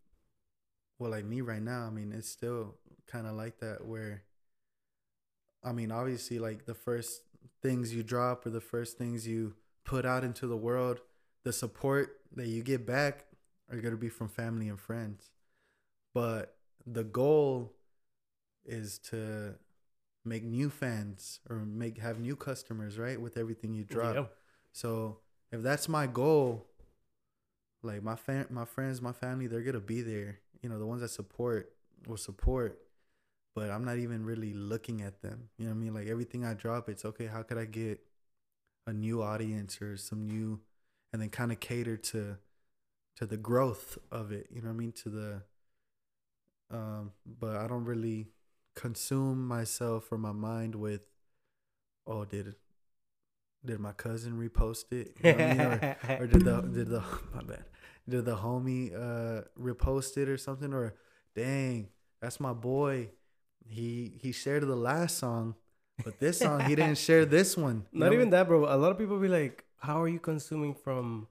well 0.98 1.11
like 1.11 1.24
me 1.24 1.40
right 1.40 1.62
now 1.62 1.86
I 1.86 1.90
mean 1.90 2.12
it's 2.12 2.28
still 2.28 2.78
kind 3.07 3.26
of 3.26 3.34
like 3.34 3.59
that 3.59 3.84
where 3.84 4.24
I 5.62 5.72
mean 5.72 5.90
obviously 5.90 6.38
like 6.38 6.64
the 6.66 6.74
first 6.74 7.22
things 7.62 7.95
you 7.95 8.03
drop 8.03 8.47
or 8.47 8.51
the 8.51 8.61
first 8.61 8.99
things 8.99 9.26
you 9.26 9.55
put 9.84 10.07
out 10.07 10.24
into 10.24 10.47
the 10.47 10.57
world 10.57 11.01
the 11.45 11.53
support 11.53 12.20
that 12.34 12.47
you 12.47 12.62
get 12.62 12.86
back 12.86 13.26
are 13.70 13.78
going 13.78 13.95
to 13.95 14.01
be 14.01 14.09
from 14.09 14.28
family 14.28 14.68
and 14.68 14.78
friends. 14.78 15.30
But 16.14 16.57
the 16.86 17.05
goal 17.05 17.72
is 18.64 18.99
to 19.11 19.55
make 20.24 20.45
new 20.45 20.70
fans 20.70 21.41
or 21.49 21.57
make 21.57 21.99
have 21.99 22.18
new 22.18 22.36
customers, 22.36 22.99
right? 22.99 23.20
With 23.20 23.36
everything 23.36 23.74
you 23.74 23.84
drop. 23.84 24.14
Yeah. 24.14 24.24
So 24.72 25.18
if 25.51 25.62
that's 25.62 25.88
my 25.88 26.07
goal, 26.07 26.66
like 27.82 28.03
my 28.03 28.16
fam- 28.16 28.49
my 28.51 28.64
friends, 28.64 29.01
my 29.01 29.12
family, 29.12 29.47
they're 29.47 29.62
gonna 29.62 29.80
be 29.80 30.03
there. 30.03 30.41
You 30.62 30.68
know, 30.68 30.78
the 30.78 30.86
ones 30.86 31.01
that 31.01 31.09
support 31.09 31.72
will 32.07 32.18
support. 32.18 32.78
But 33.61 33.70
I'm 33.70 33.84
not 33.84 33.98
even 33.98 34.24
really 34.24 34.54
looking 34.54 35.02
at 35.02 35.20
them. 35.20 35.50
You 35.58 35.66
know 35.66 35.72
what 35.72 35.76
I 35.76 35.80
mean? 35.80 35.92
Like 35.92 36.06
everything 36.06 36.46
I 36.46 36.54
drop, 36.54 36.88
it's 36.88 37.04
okay. 37.04 37.26
How 37.26 37.42
could 37.42 37.58
I 37.58 37.66
get 37.66 38.00
a 38.86 38.92
new 38.94 39.22
audience 39.22 39.82
or 39.82 39.98
some 39.98 40.24
new, 40.26 40.61
and 41.12 41.20
then 41.20 41.28
kind 41.28 41.52
of 41.52 41.61
cater 41.61 41.98
to, 41.98 42.38
to 43.16 43.26
the 43.26 43.36
growth 43.36 43.98
of 44.11 44.32
it. 44.32 44.46
You 44.50 44.62
know 44.62 44.68
what 44.68 44.76
I 44.76 44.78
mean? 44.78 44.92
To 44.92 45.08
the, 45.11 45.42
um. 46.70 47.12
But 47.26 47.56
I 47.56 47.66
don't 47.66 47.84
really 47.84 48.28
consume 48.74 49.46
myself 49.46 50.11
or 50.11 50.16
my 50.16 50.32
mind 50.32 50.74
with, 50.74 51.02
oh, 52.06 52.24
did, 52.24 52.54
did 53.62 53.78
my 53.78 53.92
cousin 53.92 54.38
repost 54.38 54.90
it? 54.90 55.18
You 55.22 55.34
know 55.34 55.44
I 55.44 55.52
mean? 55.52 55.61
Or, 55.61 55.96
or 56.20 56.26
did 56.26 56.44
the 56.46 56.62
did 56.62 56.88
the 56.88 57.00
my 57.34 57.42
bad 57.42 57.64
did 58.08 58.24
the 58.24 58.36
homie 58.36 58.94
uh 58.94 59.42
repost 59.61 60.16
it 60.16 60.30
or 60.30 60.38
something 60.38 60.72
or 60.72 60.94
dang 61.36 61.88
that's 62.22 62.40
my 62.40 62.54
boy 62.54 63.11
he 63.68 64.12
he 64.20 64.32
shared 64.32 64.62
the 64.62 64.76
last 64.76 65.18
song 65.18 65.54
but 66.04 66.18
this 66.18 66.38
song 66.40 66.64
he 66.64 66.74
didn't 66.74 66.98
share 66.98 67.24
this 67.24 67.56
one 67.56 67.86
Not 67.92 68.08
know? 68.08 68.12
even 68.14 68.30
that, 68.30 68.48
bro. 68.48 68.64
A 68.64 68.76
lot 68.76 68.90
of 68.90 68.98
people 68.98 69.18
be 69.18 69.28
like, 69.28 69.64
"How 69.78 70.00
are 70.02 70.08
you 70.08 70.18
consuming 70.18 70.74
from 70.74 71.28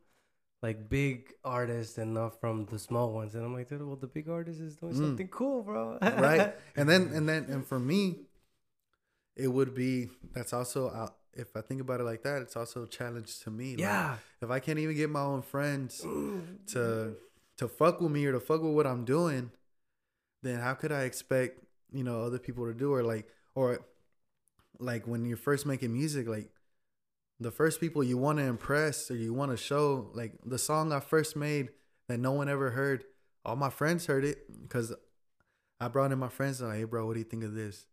like 0.62 0.90
big 0.90 1.34
artists 1.44 1.98
and 1.98 2.14
not 2.14 2.40
from 2.40 2.66
the 2.66 2.78
small 2.78 3.12
ones?" 3.12 3.34
And 3.36 3.44
I'm 3.46 3.54
like, 3.54 3.68
"Dude, 3.70 3.82
well, 3.82 3.96
the 3.96 4.08
big 4.08 4.30
artist 4.30 4.60
is 4.62 4.76
doing 4.76 4.94
Mm. 4.94 5.02
something 5.02 5.28
cool, 5.30 5.64
bro." 5.64 5.98
right 6.18 6.54
and 6.76 6.88
then 6.88 7.10
and 7.16 7.28
then 7.28 7.46
and 7.50 7.66
for 7.66 7.80
me 7.80 8.28
it 9.36 9.48
would 9.48 9.74
be 9.74 10.10
that's 10.34 10.54
also 10.54 10.90
uh, 10.90 11.08
if 11.34 11.56
i 11.56 11.62
think 11.62 11.82
about 11.82 12.00
it 12.02 12.04
like 12.04 12.24
that 12.24 12.42
it's 12.42 12.56
also 12.56 12.84
a 12.84 12.88
challenge 12.88 13.40
to 13.40 13.50
me 13.50 13.76
Like, 13.78 13.80
Yeah. 13.80 14.18
if 14.42 14.50
i 14.50 14.60
can't 14.60 14.80
even 14.80 14.96
get 14.96 15.10
my 15.10 15.22
own 15.22 15.42
friends 15.42 16.06
to 16.68 17.16
to 17.58 17.68
fuck 17.68 18.00
with 18.02 18.12
me 18.12 18.26
or 18.26 18.32
to 18.34 18.40
fuck 18.40 18.62
with 18.62 18.74
what 18.74 18.88
I'm 18.88 19.04
doing, 19.04 19.52
then 20.44 20.60
how 20.62 20.74
could 20.76 20.94
I 20.94 21.04
expect 21.04 21.60
you 21.92 22.04
know 22.04 22.22
other 22.22 22.40
people 22.40 22.66
to 22.66 22.74
do 22.74 22.94
or 22.94 23.04
like 23.04 23.28
or 23.56 23.80
like 24.80 25.08
when 25.08 25.26
you're 25.26 25.38
first 25.38 25.66
making 25.66 25.94
music 25.94 26.28
like 26.28 26.50
the 27.40 27.52
first 27.52 27.80
people 27.80 28.04
you 28.04 28.18
want 28.18 28.38
to 28.38 28.44
impress 28.44 29.10
or 29.10 29.16
you 29.16 29.34
want 29.34 29.52
to 29.52 29.58
show 29.58 30.10
like 30.14 30.34
the 30.46 30.58
song 30.58 30.92
I 30.92 31.00
first 31.00 31.36
made 31.36 31.70
that 32.08 32.20
no 32.20 32.32
one 32.32 32.50
ever 32.50 32.72
heard 32.72 33.06
all 33.46 33.56
my 33.56 33.70
friends 33.70 34.06
heard 34.06 34.26
it 34.26 34.40
because 34.62 34.94
I 35.80 35.88
brought 35.88 36.12
in 36.12 36.20
my 36.20 36.28
friends 36.28 36.60
and 36.60 36.70
like 36.70 36.80
hey 36.80 36.84
bro 36.84 37.06
what 37.06 37.14
do 37.14 37.20
you 37.20 37.26
think 37.26 37.44
of 37.44 37.54
this? 37.54 37.86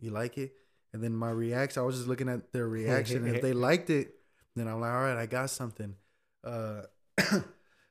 You 0.00 0.10
like 0.10 0.38
it? 0.38 0.52
And 0.92 1.02
then 1.02 1.12
my 1.12 1.30
reaction 1.30 1.82
I 1.82 1.86
was 1.86 1.96
just 1.96 2.08
looking 2.08 2.28
at 2.28 2.52
their 2.52 2.68
reaction 2.68 3.26
if 3.26 3.42
they 3.42 3.52
liked 3.68 3.90
it 3.90 4.14
then 4.56 4.68
I'm 4.68 4.80
like 4.80 4.92
all 4.92 5.00
right 5.00 5.16
I 5.16 5.26
got 5.26 5.50
something. 5.50 5.94
Uh 6.42 6.82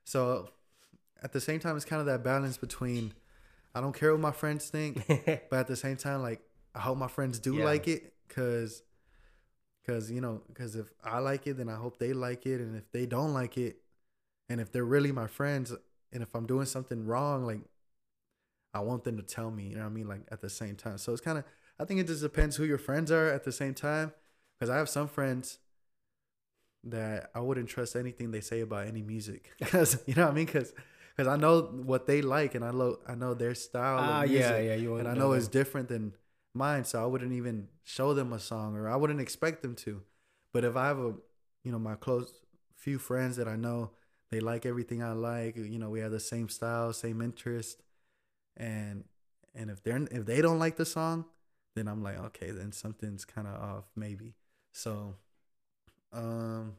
so 0.04 0.50
at 1.22 1.32
the 1.32 1.42
same 1.42 1.60
time 1.60 1.76
it's 1.76 1.86
kind 1.86 2.00
of 2.00 2.08
that 2.08 2.24
balance 2.24 2.58
between 2.58 3.14
I 3.76 3.82
don't 3.82 3.94
care 3.96 4.12
what 4.12 4.22
my 4.22 4.32
friends 4.32 4.70
think 4.70 5.04
but 5.50 5.54
at 5.60 5.68
the 5.68 5.76
same 5.76 5.98
time 5.98 6.22
like 6.22 6.42
I 6.76 6.80
hope 6.80 6.98
my 6.98 7.08
friends 7.08 7.40
do 7.40 7.56
Yeah. 7.58 7.66
like 7.66 7.88
it 7.88 8.14
cuz 8.30 8.84
cuz 9.86 10.12
you 10.12 10.22
know 10.22 10.42
cuz 10.54 10.76
if 10.76 10.88
I 11.04 11.20
like 11.20 11.48
it 11.48 11.58
then 11.58 11.70
I 11.70 11.76
hope 11.76 11.98
they 12.00 12.14
like 12.14 12.46
it 12.46 12.62
and 12.62 12.76
if 12.76 12.92
they 12.92 13.06
don't 13.06 13.34
like 13.34 13.58
it 13.58 13.78
and 14.50 14.62
if 14.62 14.72
they're 14.72 14.86
really 14.86 15.12
my 15.12 15.28
friends 15.28 15.74
and 16.12 16.24
if 16.24 16.34
I'm 16.36 16.46
doing 16.46 16.66
something 16.66 17.06
wrong 17.06 17.46
like 17.46 17.62
I 18.74 18.80
want 18.80 19.04
them 19.04 19.18
to 19.18 19.24
tell 19.24 19.52
me 19.52 19.68
you 19.70 19.76
know 19.76 19.82
what 19.82 19.88
I 19.88 19.94
mean 19.94 20.08
like 20.08 20.22
at 20.32 20.42
the 20.42 20.50
same 20.50 20.76
time 20.76 20.98
so 20.98 21.12
it's 21.12 21.22
kind 21.22 21.38
of 21.38 21.44
I 21.80 21.86
think 21.86 22.00
it 22.00 22.08
just 22.08 22.22
depends 22.22 22.56
who 22.56 22.64
your 22.66 22.78
friends 22.78 23.12
are 23.12 23.28
at 23.30 23.44
the 23.44 23.52
same 23.52 23.74
time 23.74 24.14
cuz 24.60 24.70
I 24.70 24.78
have 24.78 24.90
some 24.90 25.08
friends 25.08 25.60
that 26.86 27.32
I 27.34 27.40
wouldn't 27.40 27.70
trust 27.70 27.96
anything 27.96 28.32
they 28.32 28.42
say 28.42 28.62
about 28.62 28.88
any 28.88 29.02
music 29.02 29.52
cuz 29.62 29.98
you 30.06 30.16
know 30.16 30.26
what 30.26 30.32
I 30.32 30.36
mean 30.36 30.48
cuz 30.48 30.74
cuz 31.18 31.28
I 31.28 31.36
know 31.36 31.62
what 31.62 32.06
they 32.08 32.22
like 32.22 32.56
and 32.56 32.64
I 32.66 32.70
lo- 32.72 33.00
I 33.08 33.16
know 33.16 33.34
their 33.34 33.56
style 33.56 34.00
Ah, 34.00 34.24
of 34.24 34.30
music 34.30 34.42
yeah, 34.52 34.58
yeah. 34.60 34.76
You 34.76 34.96
and 34.98 35.08
I 35.08 35.12
want- 35.12 35.20
know 35.20 35.34
it's 35.34 35.48
different 35.48 35.88
than 35.90 36.16
mine, 36.54 36.84
so 36.86 37.02
I 37.04 37.06
wouldn't 37.06 37.34
even 37.34 37.68
show 37.84 38.14
them 38.14 38.34
a 38.34 38.40
song 38.40 38.76
or 38.76 38.88
I 38.90 38.96
wouldn't 38.96 39.22
expect 39.22 39.62
them 39.62 39.76
to. 39.86 40.04
But 40.52 40.64
if 40.64 40.76
I 40.76 40.88
have 40.88 41.00
a, 41.00 41.16
you 41.64 41.72
know, 41.72 41.80
my 41.80 41.96
close 41.96 42.32
few 42.76 43.00
friends 43.00 43.38
that 43.38 43.48
I 43.48 43.56
know 43.56 43.92
they 44.30 44.40
like 44.40 44.66
everything 44.66 45.02
I 45.04 45.14
like, 45.14 45.56
you 45.56 45.80
know, 45.80 45.90
we 45.90 46.00
have 46.02 46.12
the 46.12 46.20
same 46.20 46.50
style, 46.50 46.92
same 46.94 47.22
interest, 47.22 47.82
and 48.58 49.06
and 49.56 49.70
if 49.70 49.82
they're 49.84 49.98
if 50.12 50.26
they 50.26 50.42
don't 50.42 50.60
like 50.60 50.76
the 50.78 50.86
song, 50.86 51.26
then 51.76 51.88
I'm 51.88 52.02
like, 52.04 52.18
okay, 52.28 52.52
then 52.52 52.72
something's 52.72 53.26
kind 53.26 53.48
of 53.48 53.56
off, 53.62 53.86
maybe. 53.96 54.36
So, 54.72 55.16
um, 56.12 56.76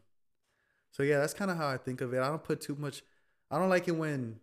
so 0.93 1.03
yeah, 1.03 1.19
that's 1.19 1.35
kind 1.35 1.51
of 1.51 1.57
how 1.57 1.69
I 1.69 1.77
think 1.77 2.01
of 2.01 2.13
it. 2.15 2.19
I 2.21 2.29
don't 2.29 2.43
put 2.45 2.61
too 2.61 2.77
much. 2.77 3.03
I 3.51 3.59
don't 3.59 3.69
like 3.69 3.89
it 3.89 3.93
when 3.97 4.41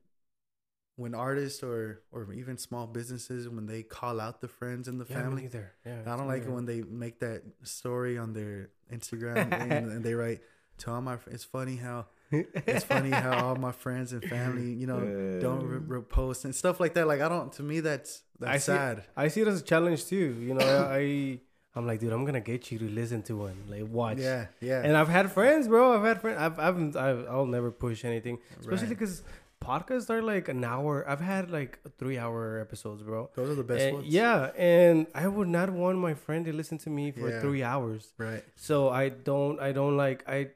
when 0.98 1.16
artists 1.16 1.64
or 1.64 2.02
or 2.12 2.32
even 2.34 2.58
small 2.58 2.86
businesses 2.88 3.48
when 3.50 3.66
they 3.66 3.82
call 3.84 4.20
out 4.20 4.42
the 4.42 4.48
friends 4.48 4.88
and 4.88 5.00
the 5.00 5.06
Yeah, 5.10 5.16
family. 5.22 5.44
neither. 5.44 5.72
Yeah, 5.86 6.02
I 6.06 6.16
don't 6.18 6.28
like 6.28 6.44
it 6.44 6.50
when 6.52 6.66
they 6.66 6.82
make 6.82 7.20
that 7.20 7.44
story 7.64 8.18
on 8.18 8.34
their 8.34 8.70
Instagram 8.92 9.52
and, 9.52 9.92
and 9.92 10.04
they 10.04 10.14
write 10.14 10.42
to 10.80 10.92
all 10.92 11.02
my. 11.02 11.18
It's 11.28 11.44
funny 11.44 11.78
how 11.78 12.08
it's 12.32 12.86
funny 12.86 13.10
how 13.10 13.46
all 13.46 13.56
my 13.56 13.72
friends 13.72 14.14
and 14.14 14.24
family, 14.24 14.72
you 14.74 14.88
know, 14.88 15.40
don't 15.42 15.66
re- 15.68 16.02
repost 16.02 16.46
and 16.46 16.54
stuff 16.56 16.80
like 16.80 16.94
that. 16.94 17.08
Like 17.08 17.22
I 17.22 17.30
don't. 17.30 17.52
To 17.54 17.64
me, 17.64 17.80
that's 17.80 18.24
that's 18.40 18.52
I 18.52 18.58
see, 18.58 18.66
sad. 18.78 19.04
I 19.18 19.28
see 19.30 19.42
it 19.42 19.48
as 19.48 19.62
a 19.62 19.64
challenge 19.64 20.06
too. 20.06 20.38
You 20.40 20.54
know, 20.54 20.88
I 20.90 21.40
I'm 21.76 21.88
like, 21.88 22.00
dude, 22.02 22.12
I'm 22.12 22.26
gonna 22.26 22.42
get 22.42 22.72
you 22.72 22.80
to 22.80 22.90
listen 22.90 23.22
to 23.24 23.38
one, 23.38 23.64
like 23.70 23.88
watch. 23.88 24.18
Yeah, 24.18 24.48
yeah. 24.60 24.82
And 24.84 24.98
I've 24.98 25.08
had 25.08 25.32
friends, 25.32 25.68
bro. 25.68 25.94
I've 25.98 26.04
had 26.06 26.20
friends. 26.22 26.38
I've, 26.40 26.60
I've, 26.60 26.96
I've 26.98 27.28
I'll 27.30 27.46
never 27.46 27.72
push 27.72 28.04
anything, 28.04 28.40
especially 28.60 28.88
Right. 28.88 28.90
because 28.90 29.24
podcasts 29.64 30.10
are 30.10 30.22
like 30.22 30.48
an 30.50 30.64
hour. 30.66 31.08
I've 31.08 31.22
had 31.22 31.50
like 31.50 31.80
three 31.98 32.18
hour 32.18 32.60
episodes, 32.60 33.04
bro. 33.04 33.30
Those 33.36 33.52
are 33.52 33.56
the 33.56 33.64
best 33.64 33.84
And- 33.84 33.96
ones. 33.98 34.08
yeah, 34.08 34.52
and 34.58 35.08
I 35.16 35.28
would 35.28 35.48
not 35.48 35.70
want 35.70 35.98
my 36.00 36.14
friend 36.14 36.44
to 36.46 36.52
listen 36.54 36.78
to 36.80 36.90
me 36.90 37.12
for 37.12 37.30
Yeah. 37.30 37.40
three 37.42 37.64
hours. 37.64 38.12
Right. 38.18 38.44
So 38.56 38.90
I 38.90 39.10
don't, 39.10 39.60
I 39.62 39.72
don't 39.72 39.96
like, 39.96 40.28
I 40.28 40.50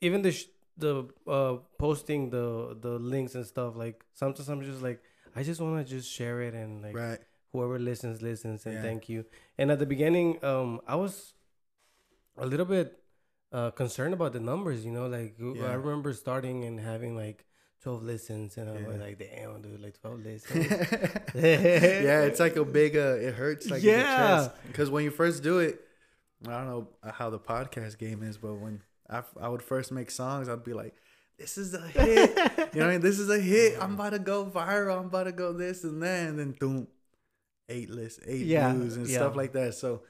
even 0.00 0.22
the 0.22 0.32
sh- 0.32 0.46
the 0.76 1.06
uh 1.26 1.56
posting 1.78 2.30
the 2.30 2.76
the 2.80 2.98
links 2.98 3.34
and 3.34 3.44
stuff. 3.46 3.76
Like 3.76 4.02
sometimes 4.14 4.48
I'm 4.48 4.62
just 4.62 4.82
like, 4.82 5.00
I 5.36 5.42
just 5.42 5.60
want 5.60 5.86
to 5.86 5.94
just 5.96 6.10
share 6.10 6.40
it 6.42 6.54
and 6.54 6.80
like 6.82 6.96
Right. 6.96 7.18
Whoever 7.54 7.78
listens 7.78 8.20
listens 8.30 8.66
and 8.66 8.74
Yeah. 8.74 8.82
thank 8.82 9.08
you. 9.08 9.24
And 9.58 9.70
at 9.70 9.78
the 9.78 9.86
beginning, 9.94 10.28
um, 10.44 10.80
I 10.86 10.96
was 10.96 11.32
a 12.36 12.46
little 12.52 12.66
bit 12.66 12.88
uh 13.52 13.70
concerned 13.70 14.12
about 14.18 14.32
the 14.36 14.40
numbers. 14.52 14.84
You 14.84 14.92
know, 14.96 15.06
like 15.18 15.36
Yeah. 15.38 15.70
I 15.72 15.74
remember 15.74 16.12
starting 16.12 16.64
and 16.68 16.78
having 16.92 17.16
like. 17.24 17.40
12 17.84 18.02
listens 18.02 18.56
and 18.56 18.70
I 18.70 18.80
was 18.88 18.96
like 18.96 19.18
damn 19.18 19.60
dude 19.60 19.78
like 19.86 20.00
12 20.00 20.20
listens 20.24 20.66
yeah, 21.34 22.22
it's 22.22 22.40
like 22.40 22.56
a 22.56 22.64
big. 22.64 22.96
Uh, 22.96 23.16
it 23.26 23.34
hurts 23.34 23.68
like 23.68 23.82
Yeah. 23.82 24.48
because 24.68 24.88
when 24.88 25.04
you 25.04 25.10
first 25.10 25.42
do 25.42 25.58
it, 25.58 25.80
I 26.48 26.52
don't 26.52 26.66
know 26.66 26.88
how 27.12 27.28
the 27.28 27.38
podcast 27.38 27.98
game 27.98 28.22
is, 28.22 28.38
but 28.38 28.54
when 28.54 28.80
I, 29.10 29.22
I 29.38 29.48
would 29.50 29.60
first 29.62 29.92
make 29.92 30.10
songs, 30.10 30.48
I'd 30.48 30.64
be 30.64 30.72
like, 30.72 30.94
"This 31.38 31.58
is 31.58 31.74
a 31.74 31.86
hit," 31.86 32.30
you 32.74 32.80
know, 32.80 32.86
what 32.86 32.88
I 32.88 32.90
mean? 32.92 33.00
this 33.02 33.18
is 33.18 33.28
a 33.28 33.38
hit. 33.38 33.76
I'm 33.82 33.94
about 34.00 34.10
to 34.16 34.18
go 34.18 34.46
viral. 34.46 34.98
I'm 35.00 35.06
about 35.12 35.24
to 35.24 35.32
go 35.32 35.52
this 35.52 35.84
and 35.84 36.02
that, 36.02 36.28
and 36.28 36.38
then 36.38 36.52
boom, 36.52 36.88
eight 37.68 37.90
lists, 37.90 38.20
eight 38.26 38.46
Yeah, 38.46 38.72
views 38.72 38.96
and 38.96 39.08
yeah. 39.08 39.16
stuff 39.16 39.36
like 39.36 39.52
that. 39.52 39.74
So 39.74 40.02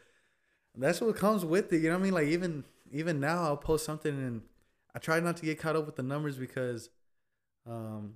that's 0.76 1.00
what 1.00 1.16
comes 1.16 1.44
with 1.44 1.72
it. 1.72 1.78
You 1.82 1.88
know 1.90 1.94
what 1.96 2.00
I 2.00 2.05
mean? 2.05 2.14
Like 2.14 2.28
even 2.28 2.64
even 2.92 3.20
now, 3.20 3.44
I'll 3.44 3.57
post 3.57 3.84
something 3.84 4.12
and 4.16 4.42
I 4.94 4.98
try 4.98 5.20
not 5.20 5.36
to 5.38 5.44
get 5.44 5.59
caught 5.59 5.76
up 5.76 5.86
with 5.86 5.96
the 5.96 6.02
numbers 6.02 6.36
because 6.36 6.90
um 7.66 8.14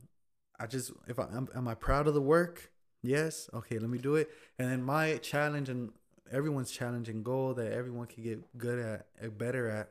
I 0.59 0.67
just 0.67 0.93
if 1.07 1.19
I 1.19 1.25
am, 1.35 1.49
am 1.55 1.69
I 1.69 1.75
proud 1.75 2.07
of 2.09 2.15
the 2.15 2.21
work? 2.23 2.71
Yes. 3.03 3.49
Okay, 3.55 3.79
let 3.79 3.89
me 3.91 3.99
do 3.99 4.17
it. 4.17 4.29
And 4.59 4.71
then 4.71 4.83
my 4.83 5.17
challenge 5.19 5.69
and 5.69 5.93
everyone's 6.33 6.71
challenge 6.71 7.09
and 7.09 7.25
goal 7.25 7.55
that 7.55 7.73
everyone 7.73 8.07
can 8.07 8.23
get 8.25 8.59
good 8.59 8.79
at, 8.79 9.07
uh, 9.25 9.29
better 9.31 9.69
at, 9.71 9.91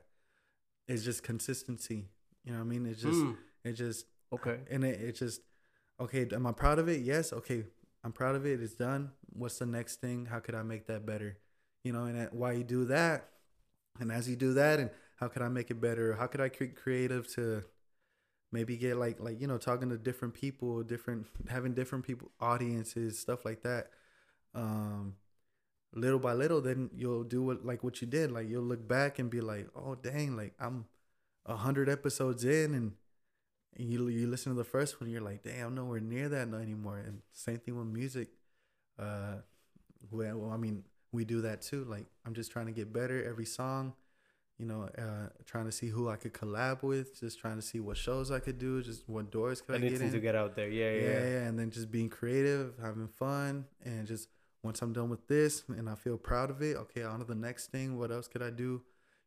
is 0.87 1.03
just 1.03 1.23
consistency. 1.23 2.09
You 2.43 2.51
know 2.53 2.59
what 2.59 2.65
I 2.65 2.67
mean? 2.67 2.85
It's 2.85 3.01
just 3.01 3.23
Mm, 3.23 3.35
it 3.63 3.73
just 3.73 4.05
okay 4.33 4.59
and 4.69 4.83
it, 4.83 4.99
it 5.01 5.15
just 5.15 5.41
okay. 5.99 6.27
Am 6.33 6.45
I 6.47 6.51
proud 6.51 6.79
of 6.79 6.87
it? 6.89 7.01
Yes. 7.01 7.33
Okay, 7.33 7.63
I'm 8.07 8.13
proud 8.13 8.35
of 8.35 8.45
it. 8.45 8.61
It's 8.61 8.73
done. 8.73 9.11
What's 9.33 9.59
the 9.59 9.65
next 9.65 9.99
thing? 9.99 10.27
How 10.27 10.39
could 10.39 10.55
I 10.55 10.63
make 10.63 10.87
that 10.87 11.05
better? 11.05 11.39
You 11.83 11.91
know, 11.91 12.05
and 12.05 12.29
why 12.31 12.53
you 12.53 12.63
do 12.63 12.85
that, 12.85 13.27
and 13.99 14.13
as 14.13 14.29
you 14.29 14.37
do 14.37 14.53
that, 14.53 14.79
and 14.79 14.91
how 15.17 15.27
could 15.27 15.41
I 15.41 15.49
make 15.49 15.71
it 15.71 15.81
better? 15.81 16.13
How 16.13 16.25
could 16.25 16.39
I 16.39 16.47
create 16.47 16.77
creative 16.77 17.27
to 17.33 17.65
maybe 18.53 18.77
get 18.77 18.95
like 18.95 19.19
like 19.19 19.41
you 19.41 19.47
know 19.47 19.57
talking 19.57 19.89
to 19.89 19.97
different 19.97 20.35
people, 20.35 20.83
different 20.83 21.27
having 21.49 21.73
different 21.73 22.05
people 22.05 22.31
audiences, 22.39 23.19
stuff 23.19 23.43
like 23.43 23.63
that. 23.63 23.89
Um, 24.55 25.15
little 25.93 26.19
by 26.19 26.31
little, 26.31 26.61
then 26.61 26.89
you'll 26.95 27.25
do 27.25 27.41
what 27.41 27.65
like 27.65 27.83
what 27.83 27.99
you 27.99 28.07
did. 28.07 28.31
Like 28.31 28.47
you'll 28.47 28.63
look 28.63 28.87
back 28.87 29.19
and 29.19 29.29
be 29.29 29.41
like, 29.41 29.67
oh 29.75 29.95
dang, 29.95 30.37
like 30.37 30.53
I'm 30.61 30.85
a 31.45 31.57
hundred 31.57 31.89
episodes 31.89 32.45
in 32.45 32.73
and 32.73 32.93
and 33.77 33.91
you 33.91 34.07
you 34.07 34.27
listen 34.27 34.51
to 34.51 34.57
the 34.57 34.63
first 34.63 34.99
one, 34.99 35.09
you're 35.09 35.21
like, 35.21 35.43
damn, 35.43 35.67
I'm 35.67 35.75
nowhere 35.75 35.99
near 35.99 36.29
that 36.29 36.47
anymore. 36.53 36.97
And 36.97 37.21
same 37.31 37.57
thing 37.57 37.77
with 37.77 37.87
music. 37.87 38.29
Uh, 38.97 39.35
well, 40.11 40.49
I 40.51 40.57
mean, 40.57 40.83
we 41.11 41.25
do 41.25 41.41
that 41.41 41.61
too. 41.61 41.83
Like, 41.85 42.05
I'm 42.25 42.33
just 42.33 42.51
trying 42.51 42.65
to 42.67 42.71
get 42.71 42.91
better 42.91 43.23
every 43.23 43.45
song. 43.45 43.93
You 44.57 44.65
know, 44.65 44.89
uh, 44.97 45.29
trying 45.45 45.65
to 45.65 45.71
see 45.71 45.87
who 45.87 46.09
I 46.09 46.15
could 46.15 46.33
collab 46.33 46.81
with, 46.81 47.19
just 47.19 47.39
trying 47.39 47.57
to 47.57 47.61
see 47.61 47.79
what 47.79 47.95
shows 47.95 48.31
I 48.31 48.39
could 48.39 48.57
do, 48.57 48.81
just 48.81 49.07
what 49.07 49.29
doors 49.29 49.61
could 49.61 49.75
I, 49.75 49.77
get 49.77 49.87
anything 49.89 50.07
in. 50.07 50.13
to 50.13 50.19
get 50.19 50.35
out 50.35 50.55
there 50.55 50.67
yeah 50.67 50.91
yeah, 50.93 51.01
yeah, 51.01 51.09
yeah, 51.09 51.41
and 51.43 51.59
then 51.59 51.69
just 51.69 51.91
being 51.91 52.09
creative, 52.09 52.73
having 52.81 53.07
fun, 53.07 53.65
and 53.85 54.07
just 54.07 54.29
once 54.63 54.81
I'm 54.81 54.93
done 54.93 55.09
with 55.09 55.27
this 55.27 55.63
and 55.67 55.87
I 55.87 55.93
feel 55.93 56.17
proud 56.17 56.49
of 56.49 56.63
it, 56.63 56.75
okay, 56.75 57.03
on 57.03 57.19
to 57.19 57.25
the 57.25 57.35
next 57.35 57.67
thing. 57.67 57.99
What 57.99 58.11
else 58.11 58.27
could 58.27 58.41
I 58.41 58.49
do? 58.49 58.81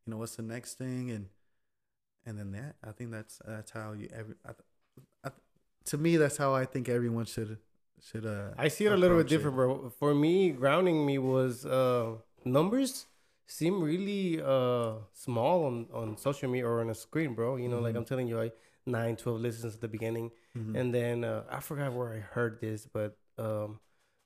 You 0.04 0.10
know, 0.10 0.16
what's 0.16 0.34
the 0.34 0.42
next 0.42 0.74
thing? 0.74 1.12
And 1.12 1.26
and 2.26 2.38
then 2.38 2.52
that, 2.52 2.76
I 2.84 2.92
think 2.92 3.10
that's 3.10 3.40
that's 3.46 3.70
how 3.70 3.92
you 3.92 4.08
every. 4.14 4.34
I, 4.46 4.52
I, 5.24 5.30
to 5.86 5.98
me, 5.98 6.16
that's 6.16 6.36
how 6.36 6.54
I 6.54 6.64
think 6.64 6.88
everyone 6.88 7.24
should 7.24 7.58
should. 8.00 8.26
Uh, 8.26 8.50
I 8.58 8.68
see 8.68 8.84
it 8.86 8.92
a 8.92 8.96
little 8.96 9.16
bit 9.16 9.26
approach 9.26 9.32
it. 9.32 9.36
different, 9.36 9.56
bro. 9.56 9.90
For 9.98 10.14
me, 10.14 10.50
grounding 10.50 11.04
me 11.06 11.18
was 11.18 11.64
uh 11.66 12.16
numbers 12.44 13.06
seem 13.46 13.82
really 13.82 14.40
uh 14.40 14.92
small 15.12 15.64
on 15.64 15.86
on 15.92 16.16
social 16.16 16.48
media 16.50 16.66
or 16.66 16.80
on 16.80 16.90
a 16.90 16.94
screen, 16.94 17.34
bro. 17.34 17.56
You 17.56 17.68
know, 17.68 17.80
like 17.80 17.94
Mhm. 17.94 17.98
I'm 17.98 18.04
telling 18.04 18.28
you, 18.28 18.36
like 18.36 18.54
9, 18.86 19.16
12 19.16 19.40
listens 19.40 19.74
at 19.74 19.80
the 19.80 19.88
beginning, 19.88 20.30
Mhm. 20.56 20.74
and 20.78 20.94
then 20.94 21.24
uh, 21.24 21.44
I 21.50 21.60
forgot 21.60 21.92
where 21.92 22.12
I 22.12 22.20
heard 22.20 22.60
this, 22.60 22.86
but 22.86 23.16
um 23.38 23.80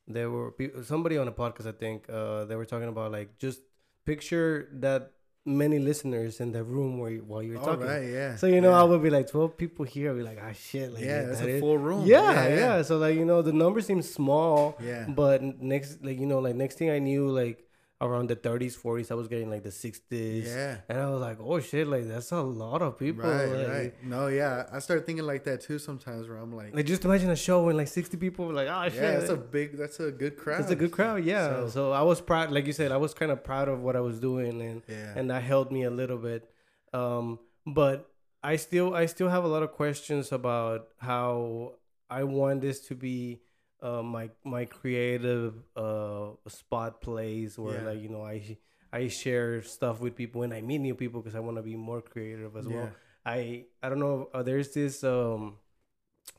there 0.06 0.30
were 0.30 0.50
pe- 0.52 0.82
somebody 0.82 1.16
on 1.16 1.26
a 1.28 1.32
podcast, 1.32 1.66
I 1.66 1.72
think, 1.72 2.08
uh 2.10 2.44
they 2.44 2.56
were 2.56 2.66
talking 2.66 2.88
about 2.88 3.10
like 3.12 3.38
just 3.38 3.60
picture 4.04 4.68
that 4.84 5.12
many 5.46 5.78
listeners 5.78 6.40
in 6.40 6.52
the 6.52 6.62
room 6.64 6.98
where 6.98 7.10
you, 7.10 7.22
while 7.26 7.42
you're 7.42 7.58
All 7.58 7.66
talking. 7.66 7.86
right, 7.86 8.04
yeah. 8.10 8.36
So 8.36 8.46
you 8.46 8.60
know, 8.60 8.70
yeah. 8.70 8.80
I 8.80 8.84
would 8.84 9.02
be 9.02 9.10
like 9.10 9.28
12 9.30 9.56
people 9.56 9.84
here. 9.84 10.10
I'd 10.10 10.16
be 10.16 10.22
like, 10.22 10.38
ah, 10.42 10.52
shit, 10.52 10.92
like 10.92 11.04
yeah, 11.04 11.30
is- 11.30 11.40
a 11.40 11.60
full 11.60 11.78
room. 11.78 12.04
yeah, 12.06 12.48
yeah, 12.48 12.82
So 12.82 12.98
like 12.98 13.16
you 13.16 13.24
know, 13.24 13.42
the 13.42 13.52
number 13.52 13.80
seems 13.80 14.10
small, 14.12 14.76
yeah. 14.82 15.06
but 15.08 15.42
next, 15.42 16.04
like 16.04 16.18
you 16.18 16.26
know, 16.26 16.38
like 16.38 16.54
next 16.56 16.78
thing 16.78 16.90
I 16.90 16.98
knew, 16.98 17.28
like 17.28 17.63
around 18.04 18.28
the 18.28 18.36
30s, 18.36 18.76
40s, 18.80 19.10
I 19.10 19.14
was 19.14 19.28
getting 19.28 19.48
like 19.50 19.62
the 19.62 19.70
60s, 19.70 20.44
Yeah. 20.46 20.76
and 20.88 21.00
I 21.00 21.08
was 21.10 21.20
like, 21.22 21.38
oh 21.40 21.58
shit, 21.60 21.86
like 21.88 22.06
that's 22.06 22.30
a 22.32 22.40
lot 22.42 22.82
of 22.82 22.98
people. 22.98 23.24
Right, 23.24 23.46
like, 23.46 23.68
right. 23.68 24.04
No, 24.04 24.26
yeah. 24.28 24.66
I 24.70 24.78
start 24.80 25.06
thinking 25.06 25.24
like 25.24 25.44
that 25.44 25.62
too 25.62 25.78
sometimes 25.78 26.28
where 26.28 26.36
I'm 26.38 26.54
like, 26.54 26.74
Like 26.74 26.86
just 26.86 27.04
imagine 27.04 27.30
a 27.30 27.36
show 27.36 27.64
when 27.64 27.76
like 27.76 27.88
60 27.88 28.16
people 28.18 28.46
were 28.46 28.52
like, 28.52 28.68
oh 28.68 28.84
shit, 28.90 28.94
yeah, 29.02 29.12
that's 29.18 29.30
a 29.30 29.36
big, 29.36 29.78
that's 29.78 29.98
a 30.00 30.10
good 30.12 30.36
crowd. 30.36 30.60
that's 30.60 30.70
a 30.70 30.76
good 30.76 30.92
crowd. 30.92 31.24
Yeah. 31.24 31.48
So, 31.48 31.68
So- 31.68 31.92
I 31.92 32.02
was 32.02 32.20
proud, 32.20 32.52
like 32.52 32.66
you 32.66 32.72
said, 32.74 32.92
I 32.92 32.98
was 32.98 33.14
kind 33.14 33.32
of 33.32 33.42
proud 33.42 33.68
of 33.68 33.80
what 33.80 33.96
I 33.96 34.00
was 34.00 34.20
doing, 34.20 34.60
and 34.60 34.82
Yeah. 34.88 35.14
and 35.16 35.30
that 35.30 35.42
helped 35.42 35.72
me 35.72 35.84
a 35.84 35.90
little 35.90 36.18
bit. 36.18 36.48
Um, 36.92 37.38
but 37.66 38.10
I 38.42 38.56
still 38.56 38.94
I 38.94 39.06
still 39.06 39.30
have 39.30 39.44
a 39.44 39.48
lot 39.48 39.62
of 39.62 39.72
questions 39.72 40.30
about 40.30 40.88
how 40.98 41.76
I 42.10 42.24
want 42.24 42.60
this 42.60 42.80
to 42.88 42.94
be 42.94 43.40
uh, 43.84 44.02
my 44.02 44.30
my 44.44 44.64
creative 44.64 45.52
uh, 45.76 46.32
spot 46.48 47.00
place 47.04 47.58
where 47.58 47.80
Yeah. 47.84 47.88
like 47.92 48.00
you 48.00 48.08
know 48.08 48.24
I 48.24 48.56
I 48.92 49.08
share 49.08 49.60
stuff 49.62 50.00
with 50.00 50.16
people 50.16 50.40
when 50.40 50.52
I 50.52 50.60
meet 50.62 50.78
new 50.80 50.94
people 50.94 51.20
because 51.20 51.36
I 51.36 51.40
want 51.40 51.56
to 51.58 51.62
be 51.62 51.76
more 51.76 52.00
creative 52.00 52.56
as 52.56 52.64
well. 52.66 52.90
I 53.26 53.66
I 53.82 53.88
don't 53.90 54.00
know. 54.00 54.30
Uh, 54.32 54.42
there's 54.42 54.72
this 54.72 55.04
um, 55.04 55.58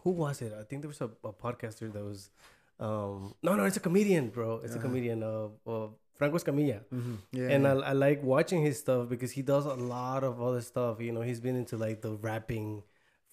who 0.03 0.11
was 0.11 0.41
it? 0.41 0.53
I 0.57 0.63
think 0.63 0.81
there 0.81 0.89
was 0.89 1.01
a, 1.01 1.09
a 1.23 1.33
podcaster 1.33 1.91
that 1.93 2.03
was 2.03 2.29
um 2.79 3.33
no 3.41 3.55
no 3.55 3.63
it's 3.63 3.77
a 3.77 3.79
comedian 3.79 4.27
bro 4.35 4.59
it's 4.61 4.75
a 4.75 4.79
Uh-huh. 4.79 4.81
comedian 4.87 5.23
uh, 5.23 5.47
uh 5.65 5.87
Franco 6.19 6.37
Escamilla 6.37 6.83
Mhm. 6.91 7.17
Yeah. 7.31 7.47
and 7.55 7.67
I, 7.67 7.71
I 7.71 7.93
like 7.93 8.19
watching 8.23 8.61
his 8.67 8.79
stuff 8.79 9.07
because 9.07 9.31
he 9.31 9.41
does 9.41 9.65
a 9.65 9.73
lot 9.75 10.23
of 10.25 10.41
other 10.41 10.61
stuff. 10.61 10.99
You 10.99 11.11
know, 11.15 11.21
he's 11.21 11.39
been 11.39 11.55
into 11.55 11.77
like 11.77 12.01
the 12.01 12.11
rapping, 12.27 12.83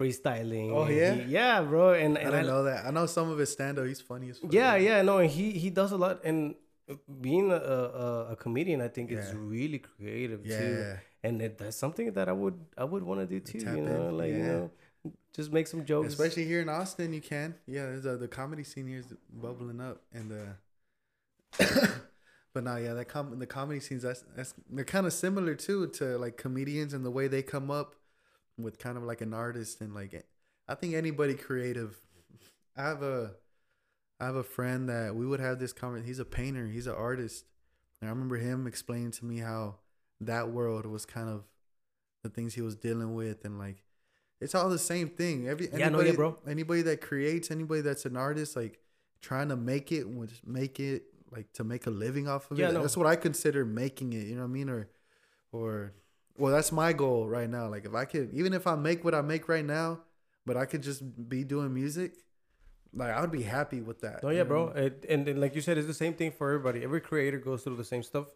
freestyling. 0.01 0.73
Oh, 0.73 0.89
yeah? 0.89 1.15
he- 1.15 1.33
yeah, 1.33 1.61
bro. 1.63 1.93
And 1.95 2.17
I 2.19 2.23
and 2.23 2.31
didn't 2.33 2.47
I, 2.47 2.49
know 2.49 2.63
that. 2.65 2.87
I 2.87 2.91
know 2.91 3.07
some 3.07 3.31
of 3.31 3.39
his 3.39 3.51
stand 3.53 3.79
up. 3.79 3.87
He's 3.87 4.01
funny 4.01 4.31
as 4.31 4.39
fuck. 4.39 4.53
yeah, 4.53 4.77
yeah, 4.77 5.03
no, 5.03 5.19
and 5.19 5.31
he 5.31 5.53
he 5.53 5.71
does 5.71 5.93
a 5.93 5.97
lot. 5.97 6.25
And 6.25 6.55
being 7.21 7.51
a 7.53 7.57
a, 7.57 8.33
a 8.33 8.37
comedian, 8.37 8.81
I 8.81 8.89
think 8.89 9.11
is 9.13 9.29
Yeah. 9.29 9.35
really 9.37 9.79
creative 9.79 10.45
too. 10.45 10.97
And 11.25 11.41
it, 11.41 11.57
that's 11.59 11.77
something 11.77 12.13
that 12.13 12.29
I 12.29 12.33
would 12.33 12.59
I 12.77 12.85
would 12.85 13.05
want 13.05 13.21
to 13.21 13.27
do 13.27 13.39
too. 13.41 13.61
Tap 13.61 13.77
You 13.77 13.83
know, 13.83 14.09
in, 14.09 14.19
like 14.19 14.31
you 14.33 14.39
know, 14.43 14.71
just 15.33 15.53
make 15.53 15.67
some 15.69 15.85
jokes. 15.85 16.09
Especially 16.13 16.45
here 16.45 16.61
in 16.61 16.69
Austin, 16.69 17.13
you 17.13 17.21
can. 17.21 17.55
Yeah, 17.67 17.87
there's 17.87 18.05
a, 18.07 18.17
the 18.17 18.29
comedy 18.29 18.65
scene 18.65 18.89
here 18.89 18.99
is 18.99 19.15
bubbling 19.33 19.81
up, 19.81 20.03
and 20.13 20.33
uh, 20.33 21.65
but 22.55 22.65
now, 22.65 22.77
yeah, 22.77 22.95
that 22.95 23.07
com- 23.07 23.39
the 23.39 23.47
comedy 23.47 23.81
scenes 23.81 24.03
that's 24.03 24.25
that's 24.37 24.55
they're 24.71 24.85
kind 24.85 25.07
of 25.07 25.13
similar 25.13 25.55
too 25.55 25.87
to 25.89 26.19
like 26.19 26.37
comedians 26.37 26.93
and 26.95 27.05
the 27.05 27.11
way 27.11 27.29
they 27.29 27.43
come 27.43 27.71
up 27.71 27.95
with 28.63 28.79
kind 28.79 28.97
of 28.97 29.03
like 29.05 29.21
an 29.21 29.35
artist 29.35 29.81
and 29.81 29.95
like 29.95 30.25
I 30.69 30.75
think 30.75 30.95
anybody 30.95 31.35
creative. 31.35 32.01
I 32.77 32.83
have 32.85 33.03
a 33.03 33.33
I 34.21 34.27
have 34.27 34.37
a 34.37 34.43
friend 34.45 34.89
that 34.89 35.15
we 35.15 35.27
would 35.27 35.41
have 35.41 35.59
this 35.59 35.73
conversation. 35.73 36.07
He's 36.07 36.19
a 36.19 36.25
painter. 36.25 36.67
He's 36.67 36.87
an 36.87 36.95
artist, 36.95 37.45
and 38.01 38.09
I 38.09 38.13
remember 38.13 38.37
him 38.37 38.67
explaining 38.67 39.11
to 39.13 39.25
me 39.25 39.39
how 39.39 39.77
that 40.21 40.51
world 40.51 40.87
was 40.87 41.05
kind 41.05 41.29
of 41.29 41.45
the 42.23 42.29
things 42.29 42.55
he 42.55 42.61
was 42.63 42.77
dealing 42.77 43.15
with 43.17 43.45
and 43.45 43.59
like 43.59 43.83
it's 44.41 44.55
all 44.55 44.69
the 44.69 44.79
same 44.79 45.09
thing. 45.09 45.49
Every 45.49 45.67
Yeah, 45.67 45.89
no, 45.89 45.99
anybody, 45.99 46.11
yeah, 46.11 46.17
bro. 46.17 46.39
anybody 46.49 46.83
that 46.83 47.01
creates, 47.01 47.51
anybody 47.51 47.81
that's 47.81 48.07
an 48.07 48.17
artist, 48.17 48.57
like 48.57 48.79
trying 49.21 49.49
to 49.51 49.57
make 49.57 49.93
it, 49.93 50.05
just 50.27 50.47
make 50.47 50.81
it 50.81 51.05
like 51.31 51.53
to 51.55 51.65
make 51.65 51.87
a 51.87 51.91
living 51.91 52.27
off 52.29 52.51
of 52.51 52.59
Yeah, 52.59 52.69
it. 52.71 52.73
no. 52.75 52.81
That's 52.83 52.97
what 52.97 53.07
I 53.07 53.15
consider 53.17 53.65
making 53.65 54.13
it. 54.13 54.27
You 54.27 54.35
know 54.35 54.43
what 54.43 54.49
I 54.49 54.53
mean? 54.53 54.69
Or, 54.69 54.89
or 55.53 55.93
well, 56.39 56.53
that's 56.53 56.73
my 56.73 56.93
goal 56.93 57.29
right 57.29 57.49
now. 57.49 57.69
Like 57.69 57.85
if 57.85 57.95
I 57.95 58.05
could, 58.05 58.33
even 58.33 58.53
if 58.53 58.67
I 58.67 58.75
make 58.75 59.05
what 59.05 59.15
I 59.15 59.21
make 59.21 59.49
right 59.49 59.65
now, 59.65 60.01
but 60.47 60.57
I 60.57 60.65
could 60.65 60.83
just 60.83 61.03
be 61.29 61.45
doing 61.45 61.73
music, 61.73 62.15
like 62.95 63.11
I 63.11 63.21
would 63.21 63.31
be 63.33 63.43
happy 63.43 63.81
with 63.81 64.01
that. 64.01 64.21
Oh 64.23 64.31
yeah, 64.31 64.43
bro. 64.45 64.69
It, 64.69 65.05
and, 65.09 65.27
and 65.29 65.41
like 65.41 65.55
you 65.55 65.61
said, 65.61 65.79
it's 65.79 65.87
the 65.87 65.95
same 65.95 66.15
thing 66.15 66.33
for 66.33 66.49
everybody. 66.53 66.83
Every 66.85 67.01
creator 67.01 67.39
goes 67.39 67.63
through 67.63 67.77
the 67.77 67.85
same 67.85 68.03
stuff. 68.03 68.27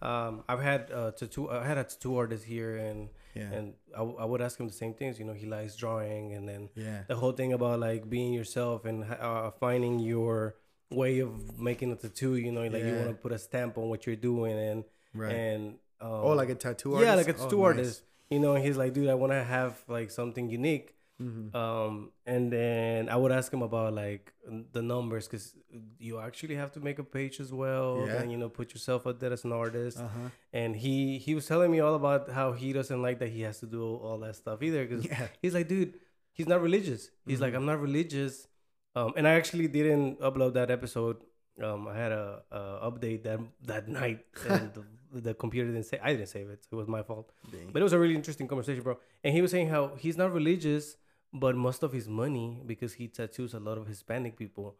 Um, 0.00 0.44
I've 0.48 0.60
had 0.62 0.90
uh, 0.92 1.10
tattoo. 1.10 1.50
I 1.50 1.64
had 1.66 1.76
a 1.76 1.84
tattoo 1.84 2.16
artist 2.16 2.44
here, 2.44 2.76
and 2.76 3.08
Yeah. 3.34 3.50
and 3.52 3.74
I, 3.94 3.98
w- 3.98 4.16
I 4.18 4.24
would 4.24 4.40
ask 4.40 4.58
him 4.60 4.68
the 4.68 4.72
same 4.72 4.94
things. 4.94 5.18
You 5.18 5.24
know, 5.24 5.32
he 5.32 5.46
likes 5.46 5.74
drawing, 5.74 6.34
and 6.34 6.48
then 6.48 6.68
Yeah. 6.76 7.02
the 7.08 7.16
whole 7.16 7.32
thing 7.32 7.52
about 7.52 7.80
like 7.80 8.08
being 8.08 8.32
yourself 8.32 8.84
and 8.84 9.02
uh, 9.04 9.50
finding 9.58 9.98
your 9.98 10.54
way 10.90 11.18
of 11.18 11.58
making 11.58 11.90
a 11.92 11.96
tattoo. 11.96 12.36
You 12.36 12.52
know, 12.52 12.62
like 12.62 12.84
you 12.84 12.94
want 12.94 13.08
to 13.08 13.14
put 13.14 13.32
a 13.32 13.38
stamp 13.38 13.76
on 13.76 13.88
what 13.88 14.06
you're 14.06 14.14
doing, 14.30 14.56
and 14.56 14.84
Right. 15.14 15.34
and 15.34 15.74
um, 16.00 16.10
oh, 16.10 16.32
like 16.32 16.48
a 16.50 16.54
tattoo 16.54 16.94
artist. 16.94 17.06
yeah, 17.08 17.14
like 17.14 17.28
a 17.28 17.34
Oh, 17.34 17.42
tattoo 17.44 17.56
nice. 17.58 17.64
artist. 17.64 18.02
You 18.30 18.40
know, 18.40 18.54
he's 18.54 18.76
like, 18.76 18.92
dude, 18.92 19.08
I 19.08 19.14
want 19.14 19.32
to 19.32 19.42
have 19.42 19.82
like 19.88 20.10
something 20.10 20.48
unique. 20.50 20.94
Mhm. 21.20 21.52
Um, 21.52 22.12
and 22.26 22.52
then 22.52 23.08
I 23.08 23.16
would 23.16 23.32
ask 23.32 23.52
him 23.52 23.62
about 23.62 23.92
like 23.94 24.32
the 24.72 24.82
numbers 24.82 25.26
because 25.26 25.56
you 25.98 26.20
actually 26.20 26.54
have 26.54 26.70
to 26.72 26.80
make 26.80 27.00
a 27.00 27.04
page 27.04 27.40
as 27.40 27.52
well, 27.52 28.04
Yeah. 28.06 28.20
and 28.22 28.30
you 28.30 28.38
know, 28.38 28.48
put 28.48 28.72
yourself 28.72 29.04
out 29.06 29.18
there 29.18 29.32
as 29.32 29.44
an 29.44 29.52
artist. 29.52 29.98
Uh-huh. 29.98 30.28
And 30.52 30.76
he 30.76 31.18
he 31.18 31.34
was 31.34 31.46
telling 31.46 31.72
me 31.72 31.80
all 31.80 31.96
about 31.96 32.30
how 32.30 32.52
he 32.52 32.72
doesn't 32.72 33.02
like 33.02 33.18
that 33.18 33.30
he 33.30 33.40
has 33.42 33.58
to 33.60 33.66
do 33.66 33.82
all 33.82 34.18
that 34.20 34.36
stuff 34.36 34.62
either 34.62 34.86
because 34.86 35.04
Yeah. 35.06 35.26
he's 35.42 35.54
like, 35.54 35.66
dude, 35.66 35.94
he's 36.32 36.46
not 36.46 36.62
religious. 36.62 37.10
He's 37.26 37.40
like, 37.40 37.52
Mhm. 37.52 37.56
I'm 37.56 37.66
not 37.66 37.80
religious. 37.80 38.46
Um, 38.94 39.12
and 39.16 39.26
I 39.26 39.32
actually 39.32 39.66
didn't 39.68 40.20
upload 40.20 40.52
that 40.54 40.70
episode. 40.70 41.16
Um, 41.60 41.88
I 41.88 41.96
had 41.96 42.12
a, 42.12 42.42
a 42.52 42.60
update 42.90 43.24
that 43.24 43.40
that 43.66 43.88
night, 43.88 44.24
and 44.48 44.70
the, 45.12 45.34
computer 45.34 45.68
didn't 45.70 45.86
say. 45.86 45.98
I 46.02 46.12
didn't 46.14 46.28
save 46.28 46.48
it. 46.50 46.64
So 46.64 46.76
it 46.76 46.76
was 46.76 46.88
my 46.88 47.02
fault. 47.02 47.32
Dang. 47.50 47.70
But 47.72 47.80
it 47.80 47.84
was 47.84 47.92
a 47.92 47.98
really 47.98 48.14
interesting 48.14 48.46
conversation, 48.48 48.82
bro. 48.82 48.98
And 49.24 49.34
he 49.34 49.42
was 49.42 49.50
saying 49.50 49.68
how 49.68 49.92
he's 49.98 50.16
not 50.16 50.32
religious, 50.32 50.96
but 51.32 51.56
most 51.56 51.82
of 51.82 51.92
his 51.92 52.08
money, 52.08 52.62
because 52.66 52.94
he 52.94 53.08
tattoos 53.08 53.54
a 53.54 53.60
lot 53.60 53.78
of 53.78 53.86
Hispanic 53.86 54.36
people, 54.36 54.76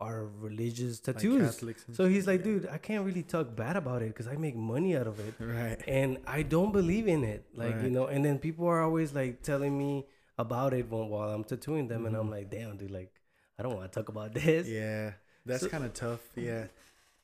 are 0.00 0.24
religious 0.40 1.00
Like 1.06 1.16
tattoos. 1.16 1.62
And 1.62 1.94
so 1.96 2.06
he's 2.06 2.26
like, 2.26 2.40
yeah. 2.40 2.44
dude, 2.44 2.68
I 2.68 2.78
can't 2.78 3.04
really 3.04 3.22
talk 3.22 3.54
bad 3.54 3.76
about 3.76 4.02
it 4.02 4.08
because 4.08 4.26
I 4.26 4.34
make 4.34 4.56
money 4.56 4.96
out 4.96 5.06
of 5.06 5.20
it. 5.20 5.34
Right. 5.38 5.78
And 5.86 6.18
I 6.26 6.42
don't 6.42 6.72
believe 6.72 7.06
in 7.06 7.22
it. 7.22 7.44
Like, 7.54 7.80
you 7.82 7.90
know, 7.90 8.06
and 8.06 8.24
then 8.24 8.38
people 8.38 8.66
are 8.66 8.82
always 8.82 9.14
like 9.14 9.42
telling 9.42 9.78
me 9.78 10.06
about 10.38 10.74
it 10.74 10.88
while 10.90 11.30
I'm 11.30 11.44
tattooing 11.44 11.86
them. 11.86 12.06
And 12.06 12.16
I'm 12.16 12.26
Mhm. 12.28 12.30
like, 12.36 12.50
damn, 12.50 12.76
dude, 12.78 12.90
like, 12.90 13.12
I 13.58 13.62
don't 13.62 13.76
want 13.76 13.92
to 13.92 13.96
talk 13.96 14.08
about 14.08 14.34
this. 14.40 14.66
Yeah. 14.68 15.12
That's 15.46 15.62
So- 15.62 15.68
kind 15.68 15.84
of 15.84 15.92
tough. 15.94 16.20
Yeah. 16.34 16.66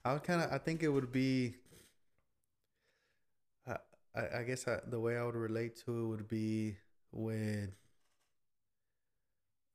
I 0.05 0.13
would 0.13 0.23
kind 0.23 0.41
of. 0.41 0.53
I 0.53 0.59
think 0.59 0.83
it 0.85 0.89
would 0.89 1.11
be. 1.11 1.55
I 4.15 4.39
I, 4.41 4.43
guess 4.43 4.67
I, 4.67 4.79
the 4.89 5.01
way 5.01 5.17
I 5.17 5.25
would 5.25 5.35
relate 5.35 5.77
to 5.85 5.91
it 5.99 6.07
would 6.07 6.29
be 6.29 6.77
when. 7.13 7.73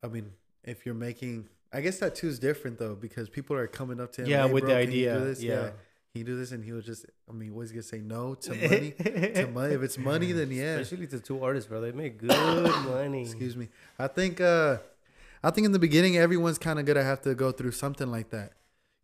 I 0.03 0.07
mean, 0.07 0.31
if 0.63 0.85
you're 0.85 0.95
making, 0.95 1.47
I 1.71 1.81
guess 1.81 1.99
tattoo 1.99 2.27
is 2.27 2.39
different 2.39 2.77
though 2.77 2.95
because 2.95 3.29
people 3.29 3.55
are 3.55 3.67
coming 3.67 3.99
up 3.99 4.11
to 4.13 4.23
him. 4.23 4.27
Yeah, 4.27 4.47
"Hey, 4.47 4.53
with 4.53 4.65
bro, 4.65 4.75
the 4.75 4.85
can 4.85 4.91
you 4.93 5.05
do 5.05 5.09
idea. 5.11 5.25
this?" 5.25 5.41
Yeah. 5.43 5.69
Can 6.13 6.19
you 6.19 6.25
do 6.25 6.37
this? 6.37 6.51
And 6.51 6.63
he 6.63 6.71
was 6.71 6.85
just. 6.85 7.05
I 7.27 7.33
mean, 7.33 7.55
what's 7.55 7.71
he 7.71 7.75
gonna 7.75 7.83
say 7.83 7.99
no 7.99 8.35
to 8.35 8.49
money? 8.69 8.91
to 8.91 9.47
money. 9.47 9.73
If 9.73 9.81
it's 9.81 9.97
money, 9.97 10.31
then 10.31 10.51
yeah. 10.51 10.75
Especially 10.75 11.07
to 11.07 11.19
two 11.19 11.43
artists, 11.43 11.67
bro. 11.67 11.81
They 11.81 11.91
make 11.91 12.19
good 12.19 12.29
money. 12.85 13.21
Excuse 13.21 13.55
me. 13.57 13.69
I 13.97 14.07
think 14.07 14.39
uh 14.41 14.77
I 15.43 15.49
think 15.51 15.65
in 15.65 15.71
the 15.71 15.79
beginning 15.79 16.17
everyone's 16.17 16.57
kind 16.57 16.79
of 16.79 16.85
gonna 16.85 17.03
have 17.03 17.21
to 17.23 17.33
go 17.33 17.51
through 17.51 17.71
something 17.71 18.11
like 18.11 18.29
that. 18.29 18.53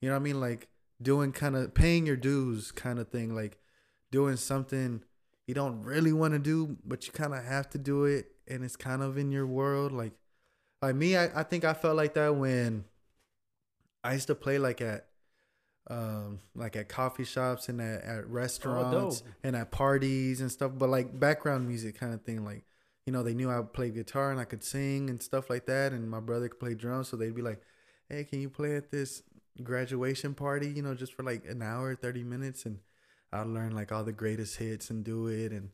You 0.02 0.10
know 0.10 0.16
what 0.16 0.22
I 0.22 0.24
mean? 0.24 0.40
Like 0.40 0.68
doing 1.02 1.32
kind 1.32 1.56
of 1.56 1.74
paying 1.74 2.06
your 2.06 2.16
dues 2.16 2.72
kind 2.72 3.00
of 3.00 3.08
thing, 3.10 3.34
like 3.34 3.58
doing 4.12 4.36
something 4.38 5.04
you 5.50 5.56
don't 5.56 5.82
really 5.82 6.14
want 6.14 6.34
to 6.34 6.40
do, 6.40 6.78
but 6.86 7.08
you 7.08 7.12
kind 7.12 7.34
of 7.34 7.44
have 7.44 7.68
to 7.72 7.80
do 7.80 8.06
it 8.06 8.28
and 8.48 8.64
it's 8.64 8.76
kind 8.76 9.02
of 9.02 9.18
in 9.18 9.32
your 9.32 9.48
world 9.48 9.92
like 9.92 10.14
like 10.84 10.94
me 10.96 11.18
I, 11.18 11.40
I 11.40 11.44
think 11.44 11.64
I 11.66 11.74
felt 11.74 11.98
like 11.98 12.14
that 12.14 12.36
when 12.36 12.86
I 14.04 14.14
used 14.14 14.28
to 14.28 14.36
play 14.36 14.60
like 14.60 14.80
at 14.80 15.08
um 15.90 16.40
like 16.54 16.76
at 16.76 16.88
coffee 16.88 17.24
shops 17.24 17.68
and 17.68 17.82
at, 17.82 18.04
at 18.04 18.28
restaurants 18.28 19.22
dope. 19.22 19.30
and 19.44 19.56
at 19.56 19.72
parties 19.72 20.40
and 20.40 20.52
stuff 20.52 20.72
but 20.78 20.88
like 20.88 21.20
background 21.20 21.68
music 21.68 22.00
kind 22.00 22.14
of 22.14 22.22
thing 22.22 22.46
like 22.46 22.64
you 23.08 23.14
know 23.14 23.24
they 23.24 23.34
knew 23.34 23.50
I 23.50 23.60
played 23.62 23.96
guitar 23.96 24.30
and 24.30 24.40
I 24.40 24.46
could 24.46 24.64
sing 24.64 25.10
and 25.10 25.20
stuff 25.20 25.50
like 25.50 25.66
that 25.66 25.94
and 25.94 26.10
my 26.12 26.20
brother 26.20 26.48
could 26.48 26.60
play 26.60 26.76
drums 26.76 27.08
so 27.10 27.18
they'd 27.18 27.36
be 27.36 27.42
like 27.42 27.62
hey 28.08 28.24
can 28.24 28.40
you 28.40 28.50
play 28.50 28.76
at 28.76 28.92
this 28.92 29.24
graduation 29.64 30.36
party 30.36 30.70
you 30.70 30.84
know 30.84 30.94
just 30.94 31.14
for 31.14 31.24
like 31.24 31.44
an 31.48 31.64
hour 31.64 31.96
30 31.96 32.24
minutes 32.24 32.68
and 32.68 32.78
I'd 33.32 33.48
learn 33.48 33.74
like 33.76 33.92
all 33.92 34.04
the 34.04 34.12
greatest 34.14 34.58
hits 34.58 34.90
and 34.90 35.04
do 35.04 35.28
it 35.28 35.52
and 35.52 35.70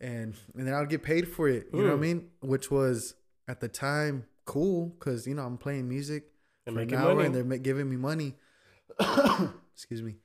and 0.00 0.34
and 0.56 0.66
then 0.66 0.74
I'd 0.74 0.88
get 0.88 1.02
paid 1.02 1.28
for 1.28 1.48
it 1.48 1.68
you 1.72 1.82
know 1.82 1.88
what 1.88 1.94
I 1.94 1.96
Mm. 1.96 2.00
mean 2.00 2.30
which 2.40 2.70
was 2.70 3.14
at 3.46 3.60
the 3.60 3.68
time 3.68 4.24
cool 4.44 4.86
because 4.98 5.26
you 5.26 5.34
know 5.34 5.44
I'm 5.44 5.58
playing 5.58 5.88
music 5.88 6.24
And 6.66 6.74
for 6.76 6.80
an 6.82 6.94
hour 6.94 7.14
money. 7.14 7.26
and 7.26 7.34
they're 7.34 7.44
ma- 7.44 7.56
giving 7.56 7.88
me 7.90 7.96
money. 7.96 8.34
Excuse 9.74 10.02
me. 10.02 10.16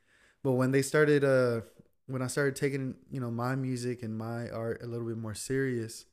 But 0.44 0.54
when 0.54 0.72
they 0.72 0.82
started, 0.82 1.24
uh, 1.24 1.62
when 2.08 2.22
I 2.22 2.28
started 2.28 2.56
taking, 2.56 2.96
you 3.10 3.20
know, 3.20 3.32
my 3.32 3.56
music 3.56 4.04
and 4.04 4.18
my 4.18 4.50
art 4.50 4.82
a 4.84 4.88
little 4.88 5.08
bit 5.08 5.18
more 5.18 5.34
serious, 5.36 6.06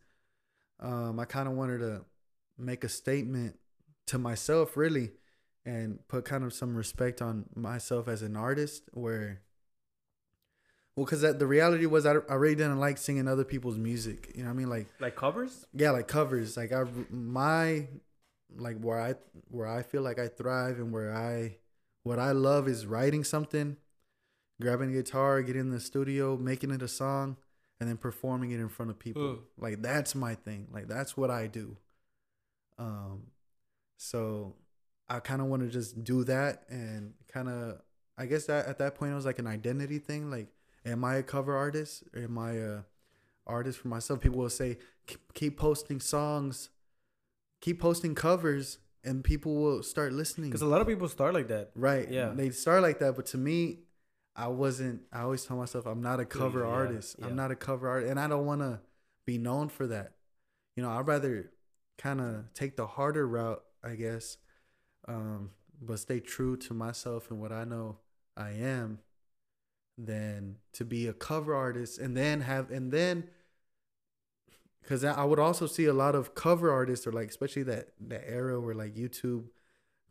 um, 0.78 1.18
I 1.18 1.24
kind 1.24 1.48
of 1.48 1.54
wanted 1.54 1.78
to 1.78 2.04
make 2.58 2.84
a 2.84 2.88
statement 2.88 3.58
to 4.06 4.18
myself, 4.18 4.76
really, 4.76 5.12
and 5.64 5.98
put 6.08 6.24
kind 6.24 6.44
of 6.44 6.52
some 6.52 6.76
respect 6.76 7.20
on 7.22 7.46
myself 7.54 8.06
as 8.08 8.22
an 8.22 8.36
artist. 8.36 8.84
Where, 8.92 9.40
well, 11.00 11.06
because 11.06 11.22
the 11.38 11.46
reality 11.46 11.86
was 11.86 12.04
I, 12.06 12.14
I 12.28 12.34
really 12.34 12.54
didn't 12.54 12.78
like 12.80 12.98
singing 12.98 13.26
other 13.28 13.44
people's 13.44 13.78
music. 13.78 14.32
You 14.34 14.42
know 14.42 14.48
what 14.50 14.54
I 14.54 14.56
mean? 14.56 14.68
Like 14.70 14.88
Like 15.00 15.16
covers? 15.16 15.66
yeah 15.72 15.90
like 15.90 16.08
covers 16.08 16.56
like 16.56 16.72
i 16.72 16.84
my 17.10 17.86
like 18.56 18.78
where 18.80 19.00
i 19.00 19.14
where 19.48 19.66
i 19.66 19.82
feel 19.82 20.02
like 20.02 20.18
i 20.18 20.26
thrive 20.28 20.78
and 20.78 20.92
where 20.92 21.14
i 21.14 21.56
what 22.02 22.18
i 22.18 22.32
love 22.32 22.66
is 22.68 22.84
writing 22.86 23.22
something 23.24 23.76
grabbing 24.60 24.90
a 24.90 24.92
guitar 24.94 25.40
getting 25.42 25.60
in 25.62 25.70
the 25.70 25.78
studio 25.80 26.36
making 26.36 26.70
it 26.72 26.82
a 26.82 26.88
song 26.88 27.36
and 27.78 27.88
then 27.88 27.96
performing 27.96 28.50
it 28.50 28.58
in 28.60 28.68
front 28.68 28.90
of 28.90 28.98
people 28.98 29.22
Mm. 29.22 29.38
like 29.56 29.82
that's 29.82 30.14
my 30.16 30.34
thing 30.34 30.66
like 30.72 30.88
that's 30.88 31.16
what 31.16 31.30
i 31.30 31.46
do 31.46 31.76
um 32.78 33.22
so 33.96 34.56
i 35.08 35.20
kind 35.20 35.40
of 35.40 35.46
want 35.48 35.62
to 35.62 35.68
just 35.68 36.02
do 36.02 36.24
that 36.24 36.64
and 36.68 37.14
kind 37.32 37.48
of 37.48 37.80
i 38.18 38.26
guess 38.26 38.46
that 38.46 38.66
at 38.66 38.78
that 38.78 38.94
point 38.96 39.12
it 39.12 39.14
was 39.14 39.26
like 39.26 39.38
an 39.38 39.46
identity 39.46 39.98
thing 39.98 40.30
like 40.30 40.48
am 40.84 41.04
i 41.04 41.16
a 41.16 41.22
cover 41.22 41.56
artist? 41.56 42.04
Am 42.16 42.38
i 42.38 42.52
a 42.52 42.78
artist 43.46 43.78
for 43.78 43.88
myself? 43.88 44.20
People 44.20 44.38
will 44.38 44.50
say 44.50 44.78
"Keep- 45.34 45.56
posting 45.56 46.00
songs 46.00 46.70
keep 47.60 47.78
posting 47.80 48.14
covers 48.14 48.78
and 49.04 49.22
people 49.22 49.54
will 49.54 49.82
start 49.82 50.12
listening. 50.14 50.48
Because 50.50 50.62
a 50.62 50.66
lot 50.66 50.80
of 50.80 50.86
people 50.86 51.08
start 51.08 51.34
like 51.34 51.48
that. 51.48 51.70
right. 51.74 52.10
Yeah. 52.10 52.30
they 52.34 52.50
start 52.50 52.82
like 52.82 52.98
that 53.00 53.16
but 53.16 53.26
to 53.26 53.38
me 53.38 53.80
i 54.36 54.46
wasn't 54.48 55.02
i 55.12 55.20
always 55.22 55.44
tell 55.44 55.56
myself 55.56 55.84
i'm 55.86 56.00
not 56.00 56.20
a 56.20 56.24
cover 56.24 56.60
yeah, 56.60 56.66
artist. 56.70 57.16
Yeah. 57.18 57.26
i'm 57.26 57.36
not 57.36 57.50
a 57.50 57.56
cover 57.56 57.88
artist 57.88 58.10
and 58.10 58.18
i 58.20 58.28
don't 58.28 58.46
want 58.46 58.60
to 58.62 58.80
be 59.26 59.36
known 59.38 59.68
for 59.68 59.86
that. 59.88 60.12
You 60.76 60.82
know 60.82 60.90
i'd 60.90 61.06
rather 61.06 61.50
kind 61.98 62.20
of 62.20 62.52
take 62.54 62.76
the 62.76 62.86
harder 62.86 63.26
route 63.28 63.62
i 63.84 63.94
guess 63.94 64.38
um 65.08 65.50
but 65.82 65.98
stay 65.98 66.20
true 66.20 66.56
to 66.56 66.72
myself 66.72 67.30
and 67.30 67.40
what 67.40 67.52
i 67.52 67.64
know 67.64 67.98
i 68.36 68.50
am 68.52 69.00
than 70.06 70.56
to 70.72 70.84
be 70.84 71.06
a 71.06 71.12
cover 71.12 71.54
artist 71.54 71.98
and 71.98 72.16
then 72.16 72.40
have 72.42 72.70
and 72.70 72.92
then 72.92 73.24
because 74.82 75.04
I 75.04 75.24
would 75.24 75.38
also 75.38 75.66
see 75.66 75.84
a 75.84 75.92
lot 75.92 76.14
of 76.14 76.34
cover 76.34 76.72
artists 76.72 77.06
or 77.06 77.12
like 77.12 77.28
especially 77.28 77.64
that 77.64 77.88
that 78.08 78.24
era 78.26 78.60
where 78.60 78.74
like 78.74 78.94
YouTube 78.94 79.44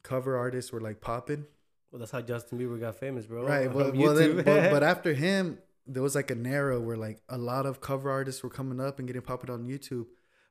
cover 0.04 0.38
artists 0.38 0.72
were 0.72 0.82
like 0.82 1.02
popping. 1.02 1.46
Well, 1.92 2.00
that's 2.00 2.12
how 2.12 2.22
Justin 2.22 2.60
Bieber 2.60 2.80
got 2.80 2.96
famous, 2.96 3.26
bro. 3.26 3.46
right. 3.46 3.72
Well, 3.74 3.92
well 3.94 4.14
then, 4.14 4.38
but, 4.38 4.46
but 4.46 4.84
after 4.94 5.14
him, 5.14 5.58
there 5.88 6.04
was 6.04 6.16
like 6.16 6.30
an 6.30 6.46
era 6.46 6.80
where 6.80 6.98
like 6.98 7.22
a 7.28 7.38
lot 7.38 7.66
of 7.66 7.82
cover 7.82 8.12
artists 8.12 8.44
were 8.44 8.50
coming 8.50 8.80
up 8.80 9.00
and 9.00 9.08
getting 9.08 9.24
popping 9.24 9.50
on 9.50 9.68
YouTube, 9.68 10.06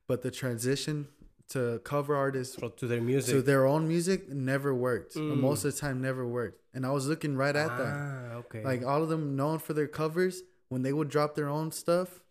but 0.05 0.21
the 0.21 0.31
transition 0.31 1.07
to 1.49 1.79
cover 1.83 2.15
artists 2.15 2.57
to 2.77 2.87
their 2.87 3.01
music. 3.01 3.33
to 3.35 3.41
their 3.41 3.65
own 3.65 3.87
music 3.87 4.29
never 4.29 4.73
worked. 4.73 5.15
Mm. 5.15 5.39
Most 5.39 5.65
of 5.65 5.73
the 5.73 5.79
time, 5.79 6.01
never 6.01 6.25
worked. 6.27 6.61
And 6.73 6.85
I 6.85 6.91
was 6.91 7.07
looking 7.07 7.35
right 7.35 7.55
at 7.55 7.75
that. 7.77 7.93
Ah, 7.95 8.33
okay. 8.41 8.63
Like 8.63 8.85
all 8.85 9.01
of 9.01 9.09
them 9.09 9.35
known 9.35 9.59
for 9.59 9.73
their 9.73 9.87
covers, 9.87 10.43
when 10.69 10.83
they 10.83 10.93
would 10.93 11.09
drop 11.09 11.35
their 11.35 11.49
own 11.49 11.71
stuff, 11.71 12.21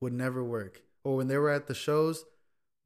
would 0.00 0.12
never 0.12 0.44
work. 0.44 0.82
Or 1.04 1.16
when 1.16 1.26
they 1.28 1.36
were 1.36 1.50
at 1.50 1.66
the 1.66 1.74
shows, 1.74 2.24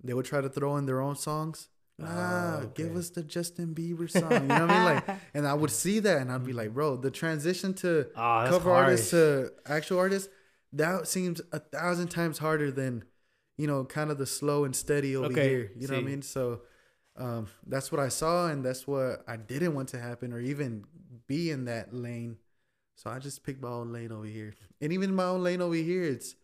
they 0.03 0.15
would 0.15 0.25
try 0.25 0.41
to 0.41 0.49
throw 0.49 0.77
in 0.77 0.87
their 0.87 1.01
own 1.01 1.17
songs. 1.17 1.69
Ah, 2.03 2.61
Oh, 2.63 2.67
give 2.75 2.97
us 2.97 3.11
the 3.11 3.23
Justin 3.23 3.75
Bieber 3.75 4.11
song. 4.11 4.33
You 4.33 4.39
know 4.41 4.67
what 4.67 4.71
I 4.71 4.75
mean? 4.75 4.85
Like, 4.85 5.09
and 5.35 5.47
I 5.47 5.55
would 5.55 5.71
see 5.71 5.99
that, 6.01 6.21
and 6.23 6.33
I'd 6.33 6.45
be 6.45 6.53
like, 6.53 6.73
bro, 6.75 6.97
the 6.97 7.11
transition 7.11 7.75
to 7.75 8.07
Ah, 8.17 8.45
that's 8.45 8.57
cover 8.57 8.71
harsh. 8.71 8.85
artist 8.85 9.11
to 9.11 9.53
actual 9.67 9.99
artists, 9.99 10.29
that 10.73 11.07
seems 11.07 11.41
a 11.53 11.61
thousand 11.61 12.09
times 12.09 12.39
harder 12.39 12.71
than, 12.73 13.05
you 13.57 13.67
know, 13.67 13.85
kind 13.85 14.11
of 14.11 14.19
the 14.19 14.27
slow 14.27 14.65
and 14.65 14.75
steady 14.75 15.17
over 15.17 15.27
Okay, 15.27 15.49
here. 15.49 15.71
You 15.77 15.89
know 15.89 15.95
what 15.95 16.01
I 16.01 16.05
mean? 16.05 16.23
So, 16.23 16.63
um, 17.17 17.47
that's 17.67 17.93
what 17.93 18.01
I 18.01 18.09
saw, 18.09 18.49
and 18.49 18.65
that's 18.65 18.87
what 18.87 19.23
I 19.29 19.37
didn't 19.37 19.75
want 19.75 19.89
to 19.91 20.01
happen, 20.01 20.33
or 20.33 20.41
even 20.41 20.85
be 21.27 21.51
in 21.51 21.67
that 21.67 21.95
lane. 21.95 22.39
So 22.97 23.11
I 23.11 23.19
just 23.19 23.43
picked 23.45 23.61
my 23.63 23.69
own 23.69 23.93
lane 23.93 24.13
over 24.13 24.25
here, 24.27 24.55
and 24.81 24.93
even 24.93 25.15
my 25.15 25.25
own 25.25 25.43
lane 25.43 25.61
over 25.61 25.75
here, 25.75 26.05
it's 26.05 26.37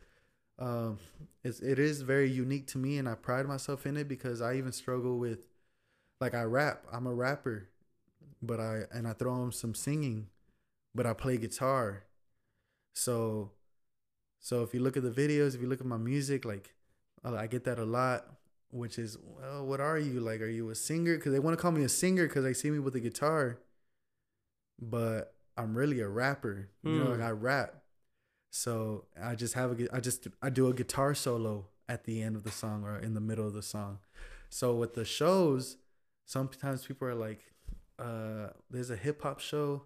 um, 0.58 0.98
it's, 1.42 1.61
it 1.61 1.78
is 1.78 2.02
very 2.02 2.30
unique 2.30 2.66
to 2.68 2.78
me, 2.78 2.98
and 2.98 3.08
I 3.08 3.14
pride 3.14 3.46
myself 3.46 3.86
in 3.86 3.96
it 3.96 4.08
because 4.08 4.40
I 4.42 4.54
even 4.56 4.72
struggle 4.72 5.18
with, 5.18 5.46
like, 6.20 6.34
I 6.34 6.42
rap. 6.42 6.84
I'm 6.92 7.06
a 7.06 7.14
rapper, 7.14 7.68
but 8.42 8.61
I 8.61 8.82
and 8.92 9.08
I 9.08 9.12
throw 9.14 9.42
in 9.44 9.52
some 9.52 9.74
singing, 9.74 10.28
but 10.94 11.06
I 11.06 11.14
play 11.14 11.38
guitar. 11.38 12.04
So, 12.94 13.52
so 14.38 14.62
if 14.62 14.74
you 14.74 14.80
look 14.80 14.96
at 14.96 15.02
the 15.02 15.11
videos, 15.11 15.54
if 15.54 15.61
you 15.62 15.68
look 15.68 15.80
at 15.80 15.86
my 15.86 15.96
music, 15.96 16.44
like, 16.44 16.74
I 17.24 17.46
get 17.46 17.64
that 17.64 17.78
a 17.78 17.84
lot. 17.84 18.26
Which 18.72 18.98
is, 19.00 19.18
well, 19.20 19.66
what 19.66 19.80
are 19.80 19.98
you 19.98 20.20
like? 20.20 20.40
Are 20.40 20.48
you 20.48 20.70
a 20.70 20.74
singer? 20.76 21.16
Because 21.16 21.32
they 21.32 21.40
want 21.40 21.58
to 21.58 21.60
call 21.60 21.72
me 21.72 21.82
a 21.82 21.88
singer 21.88 22.28
because 22.28 22.44
they 22.44 22.52
see 22.54 22.70
me 22.70 22.78
with 22.78 22.94
a 22.94 23.00
guitar, 23.00 23.58
but 24.80 25.34
I'm 25.56 25.76
really 25.76 26.00
a 26.00 26.08
rapper. 26.08 26.68
You 26.82 26.90
know, 26.98 27.04
Hmm. 27.06 27.10
like 27.12 27.20
I 27.20 27.30
rap. 27.30 27.74
So 28.50 29.06
I 29.20 29.34
just 29.34 29.54
have 29.54 29.80
a, 29.80 29.94
I 29.96 30.00
just 30.00 30.28
I 30.42 30.50
do 30.50 30.68
a 30.68 30.74
guitar 30.74 31.14
solo 31.14 31.68
at 31.88 32.04
the 32.04 32.22
end 32.22 32.36
of 32.36 32.44
the 32.44 32.50
song 32.50 32.84
or 32.84 32.98
in 32.98 33.14
the 33.14 33.20
middle 33.20 33.46
of 33.46 33.54
the 33.54 33.62
song. 33.62 33.98
So 34.48 34.74
with 34.74 34.94
the 34.94 35.04
shows, 35.04 35.76
sometimes 36.26 36.86
people 36.86 37.08
are 37.08 37.14
like, 37.14 37.40
uh, 37.98 38.48
"There's 38.70 38.90
a 38.90 38.96
hip 38.96 39.22
hop 39.22 39.40
show, 39.40 39.84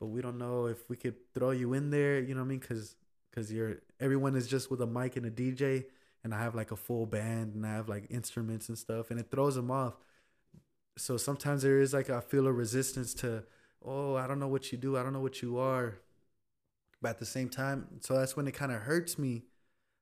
but 0.00 0.06
we 0.08 0.22
don't 0.22 0.38
know 0.38 0.66
if 0.66 0.88
we 0.90 0.96
could 0.96 1.16
throw 1.34 1.50
you 1.50 1.74
in 1.74 1.90
there." 1.90 2.20
You 2.20 2.34
know 2.34 2.40
what 2.40 2.46
I 2.46 2.50
mean? 2.50 2.58
Because 2.60 2.96
because 3.30 3.52
you're 3.52 3.82
everyone 4.00 4.36
is 4.36 4.48
just 4.48 4.70
with 4.70 4.80
a 4.80 4.86
mic 4.86 5.16
and 5.16 5.26
a 5.26 5.30
DJ, 5.30 5.86
and 6.26 6.34
I 6.34 6.42
have 6.44 6.56
like 6.56 6.72
a 6.72 6.76
full 6.76 7.06
band 7.06 7.54
and 7.56 7.66
I 7.66 7.74
have 7.74 7.88
like 7.88 8.06
instruments 8.10 8.68
and 8.68 8.78
stuff, 8.78 9.12
and 9.12 9.20
it 9.20 9.30
throws 9.32 9.56
them 9.56 9.70
off. 9.72 9.94
So 10.98 11.16
sometimes 11.16 11.62
there 11.62 11.80
is 11.80 11.92
like 11.92 12.10
I 12.10 12.20
feel 12.20 12.46
a 12.46 12.52
resistance 12.52 13.14
to, 13.14 13.44
oh, 13.84 14.14
I 14.16 14.26
don't 14.26 14.38
know 14.40 14.48
what 14.48 14.72
you 14.72 14.78
do, 14.78 14.96
I 14.96 15.02
don't 15.02 15.12
know 15.12 15.20
what 15.20 15.42
you 15.42 15.58
are, 15.58 15.98
but 17.02 17.10
at 17.10 17.18
the 17.18 17.26
same 17.26 17.48
time, 17.48 17.86
so 18.00 18.16
that's 18.18 18.36
when 18.36 18.46
it 18.48 18.52
kind 18.54 18.72
of 18.72 18.82
hurts 18.82 19.18
me, 19.18 19.44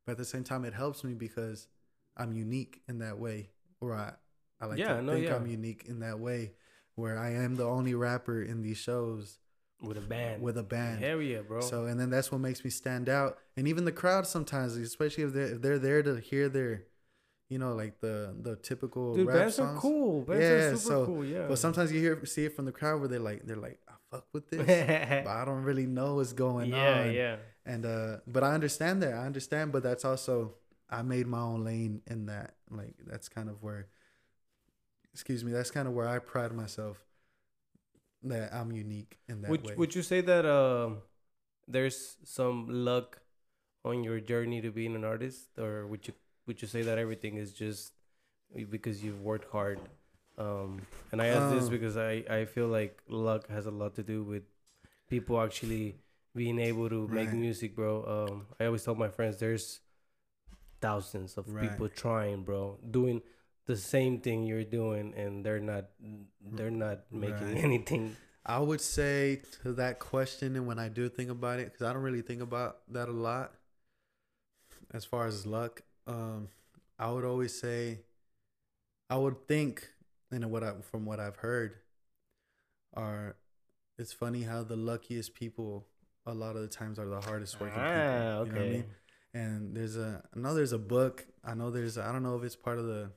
but 0.07 0.13
at 0.13 0.19
the 0.19 0.25
same 0.25 0.45
time, 0.45 0.65
it 0.65 0.75
helps 0.75 1.05
me 1.05 1.15
because 1.15 1.69
I'm 2.17 2.33
unique 2.33 2.83
in 2.89 2.99
that 3.01 3.19
way, 3.19 3.51
or 3.81 3.95
I 3.95 4.15
I 4.61 4.67
like 4.67 4.85
Yeah, 4.85 4.95
to 4.95 5.01
no, 5.01 5.15
think 5.15 5.31
yeah. 5.31 5.33
I'm 5.33 5.47
unique 5.47 5.85
in 5.87 6.01
that 6.01 6.21
way, 6.21 6.53
where 6.95 7.19
I 7.19 7.33
am 7.33 7.57
the 7.57 7.67
only 7.67 7.95
rapper 7.95 8.43
in 8.43 8.63
these 8.63 8.79
shows 8.79 9.39
With 9.87 9.99
a 9.99 10.01
band. 10.03 10.43
with 10.43 10.57
a 10.59 10.63
band. 10.63 11.03
Hell 11.03 11.21
yeah, 11.23 11.41
bro. 11.41 11.61
So 11.61 11.87
and 11.87 11.99
then 11.99 12.11
that's 12.11 12.31
what 12.33 12.41
makes 12.41 12.65
me 12.65 12.71
stand 12.71 13.09
out. 13.09 13.39
And 13.57 13.67
even 13.69 13.85
the 13.85 13.93
crowd 13.93 14.27
sometimes, 14.27 14.77
especially 14.77 15.25
if 15.25 15.33
they're 15.33 15.55
if 15.55 15.63
they're 15.63 15.79
there 15.79 16.03
to 16.03 16.17
hear 16.21 16.49
their, 16.49 16.85
you 17.49 17.59
know, 17.59 17.75
like 17.75 18.01
the 18.01 18.35
the 18.41 18.57
typical 18.57 19.15
Dude, 19.15 19.27
rap 19.29 19.37
bands 19.37 19.55
songs. 19.57 19.79
are 19.79 19.81
cool. 19.81 20.23
Bands 20.23 20.43
Yeah, 20.43 20.49
are 20.49 20.71
super 20.77 20.79
so- 20.81 21.07
cool. 21.07 21.25
Yeah. 21.25 21.47
But 21.49 21.59
sometimes 21.59 21.93
you 21.93 22.01
hear 22.01 22.25
see 22.27 22.45
it 22.47 22.57
from 22.57 22.65
the 22.65 22.73
crowd 22.73 23.01
where 23.01 23.09
they're 23.09 23.19
like 23.21 23.47
they're 23.47 23.57
like 23.57 23.81
I 23.89 23.93
fuck 24.11 24.27
with 24.33 24.49
this, 24.51 24.61
but 25.25 25.31
I 25.31 25.45
don't 25.45 25.63
really 25.65 25.87
know 25.87 26.17
what's 26.17 26.33
going 26.33 26.71
yeah, 26.71 27.01
on. 27.01 27.13
yeah. 27.13 27.37
And 27.67 27.87
uh, 27.87 28.17
but 28.27 28.45
I 28.45 28.53
understand 28.55 29.03
that. 29.03 29.15
I 29.15 29.27
understand, 29.27 29.73
but 29.73 29.83
that's 29.83 30.05
also 30.05 30.55
I 30.91 31.03
made 31.03 31.27
my 31.27 31.41
own 31.41 31.65
lane 31.65 32.03
in 32.07 32.27
that. 32.27 32.55
Like 32.71 32.95
that's 33.07 33.29
kind 33.29 33.49
of 33.49 33.63
where. 33.63 33.89
Excuse 35.13 35.45
me. 35.45 35.53
That's 35.53 35.71
kind 35.71 35.87
of 35.87 35.95
where 35.95 36.09
I 36.09 36.19
pride 36.19 36.53
myself. 36.53 36.97
That 38.25 38.55
I'm 38.55 38.73
unique 38.73 39.19
in 39.29 39.43
that 39.43 39.51
Would 39.51 39.65
way. 39.65 39.75
Would 39.77 39.95
you 39.95 40.03
say 40.03 40.21
that 40.23 40.47
um, 40.47 40.99
there's 41.69 42.17
some 42.25 42.69
luck 42.69 43.21
on 43.85 44.03
your 44.03 44.21
journey 44.21 44.61
to 44.63 44.71
being 44.71 44.95
an 44.95 45.05
artist, 45.05 45.59
or 45.59 45.87
would 45.87 46.07
you 46.09 46.15
would 46.47 46.63
you 46.63 46.69
say 46.69 46.83
that 46.83 46.99
everything 46.99 47.37
is 47.37 47.53
just 47.53 47.93
because 48.71 49.05
you've 49.05 49.21
worked 49.21 49.51
hard? 49.53 49.79
Um, 50.39 50.81
and 51.13 51.21
I 51.23 51.27
ask 51.29 51.49
this 51.49 51.67
Um, 51.67 51.71
because 51.71 51.97
I 51.97 52.25
I 52.31 52.45
feel 52.47 52.69
like 52.69 53.03
luck 53.09 53.49
has 53.49 53.67
a 53.67 53.71
lot 53.71 53.95
to 53.97 54.03
do 54.03 54.23
with 54.25 54.45
people 55.09 55.41
actually 55.41 56.01
being 56.35 56.59
able 56.59 56.89
to 56.89 57.07
make 57.09 57.31
Right. 57.31 57.39
music, 57.39 57.77
bro. 57.77 57.93
Um, 58.05 58.47
I 58.59 58.67
always 58.67 58.85
tell 58.85 58.95
my 58.95 59.09
friends 59.09 59.39
there's 59.39 59.81
thousands 60.81 61.37
of 61.39 61.47
Right. 61.47 61.71
people 61.71 61.89
trying, 61.89 62.43
bro, 62.45 62.79
doing 62.91 63.23
the 63.67 63.77
same 63.77 64.21
thing 64.21 64.45
you're 64.45 64.65
doing, 64.65 65.15
and 65.17 65.45
they're 65.45 65.61
not 65.61 65.87
they're 66.53 66.71
not 66.71 67.01
making 67.13 67.55
Right. 67.55 67.65
anything. 67.65 68.17
I 68.47 68.59
would 68.59 68.81
say 68.81 69.41
to 69.63 69.73
that 69.75 69.99
question, 69.99 70.55
and 70.57 70.67
when 70.67 70.79
I 70.79 70.89
do 70.89 71.09
think 71.09 71.31
about 71.31 71.61
it, 71.61 71.73
because 71.73 71.83
I 71.87 71.93
don't 71.93 72.03
really 72.03 72.23
think 72.23 72.43
about 72.43 72.81
that 72.93 73.09
a 73.09 73.13
lot, 73.13 73.55
as 74.93 75.05
far 75.05 75.27
as 75.27 75.47
luck, 75.47 75.83
um, 76.07 76.49
I 76.99 77.11
would 77.11 77.25
always 77.25 77.59
say, 77.59 78.01
I 79.09 79.17
would 79.17 79.47
think, 79.49 79.89
and 80.31 80.51
what 80.51 80.63
I 80.63 80.75
from 80.83 81.05
what 81.07 81.21
I've 81.21 81.37
heard, 81.37 81.77
are, 82.95 83.37
it's 83.99 84.13
funny 84.13 84.43
how 84.43 84.63
the 84.63 84.77
luckiest 84.77 85.35
people 85.35 85.87
a 86.27 86.35
lot 86.35 86.57
of 86.57 86.63
the 86.63 86.69
times 86.69 86.99
are 86.99 87.07
the 87.09 87.21
hardest 87.21 87.61
working 87.61 87.85
people. 87.85 88.29
Ah, 88.29 88.39
You 88.45 88.53
know 88.53 88.59
what 88.59 88.63
I 88.63 88.65
okay. 88.65 88.73
mean? 88.73 88.87
And 89.35 89.77
there's 89.77 89.97
a, 89.97 90.23
I 90.35 90.39
know 90.39 90.55
there's 90.55 90.73
a 90.73 90.79
book. 90.79 91.27
I 91.45 91.55
know 91.55 91.71
there's, 91.71 91.99
I 91.99 92.13
don't 92.13 92.23
know 92.23 92.37
if 92.37 92.45
it's 92.45 92.57
part 92.57 92.79
of 92.79 92.87
the, 92.87 93.11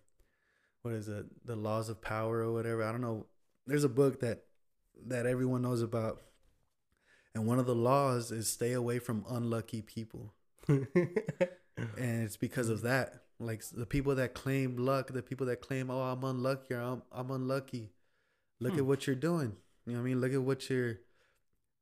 what 0.87 0.95
is 0.95 1.07
it, 1.07 1.25
the 1.45 1.55
laws 1.55 1.89
of 1.89 2.01
power 2.01 2.39
or 2.39 2.51
whatever. 2.53 2.83
I 2.83 2.91
don't 2.91 3.01
know. 3.01 3.25
There's 3.65 3.83
a 3.83 3.89
book 3.89 4.19
that 4.21 4.43
that 5.07 5.25
everyone 5.25 5.61
knows 5.61 5.81
about. 5.81 6.21
And 7.35 7.45
one 7.45 7.59
of 7.59 7.65
the 7.67 7.75
laws 7.75 8.31
is 8.31 8.49
stay 8.51 8.73
away 8.73 8.99
from 8.99 9.25
unlucky 9.29 9.81
people. 9.81 10.33
And 11.95 12.23
it's 12.23 12.37
because 12.37 12.69
of 12.69 12.81
that. 12.81 13.21
Like 13.39 13.63
the 13.71 13.85
people 13.85 14.15
that 14.15 14.33
claim 14.33 14.77
luck, 14.77 15.13
the 15.13 15.21
people 15.21 15.45
that 15.45 15.61
claim, 15.61 15.91
oh, 15.91 16.01
I'm 16.01 16.23
unlucky 16.23 16.73
or 16.73 16.81
I'm, 16.81 17.03
I'm 17.11 17.29
unlucky. 17.29 17.91
Look 18.59 18.73
Hmm. 18.73 18.79
at 18.79 18.85
what 18.85 19.05
you're 19.05 19.15
doing. 19.15 19.55
You 19.85 19.93
know 19.93 19.99
what 19.99 20.05
I 20.05 20.09
mean? 20.09 20.21
Look 20.21 20.33
at 20.33 20.41
what 20.41 20.69
you're 20.69 20.97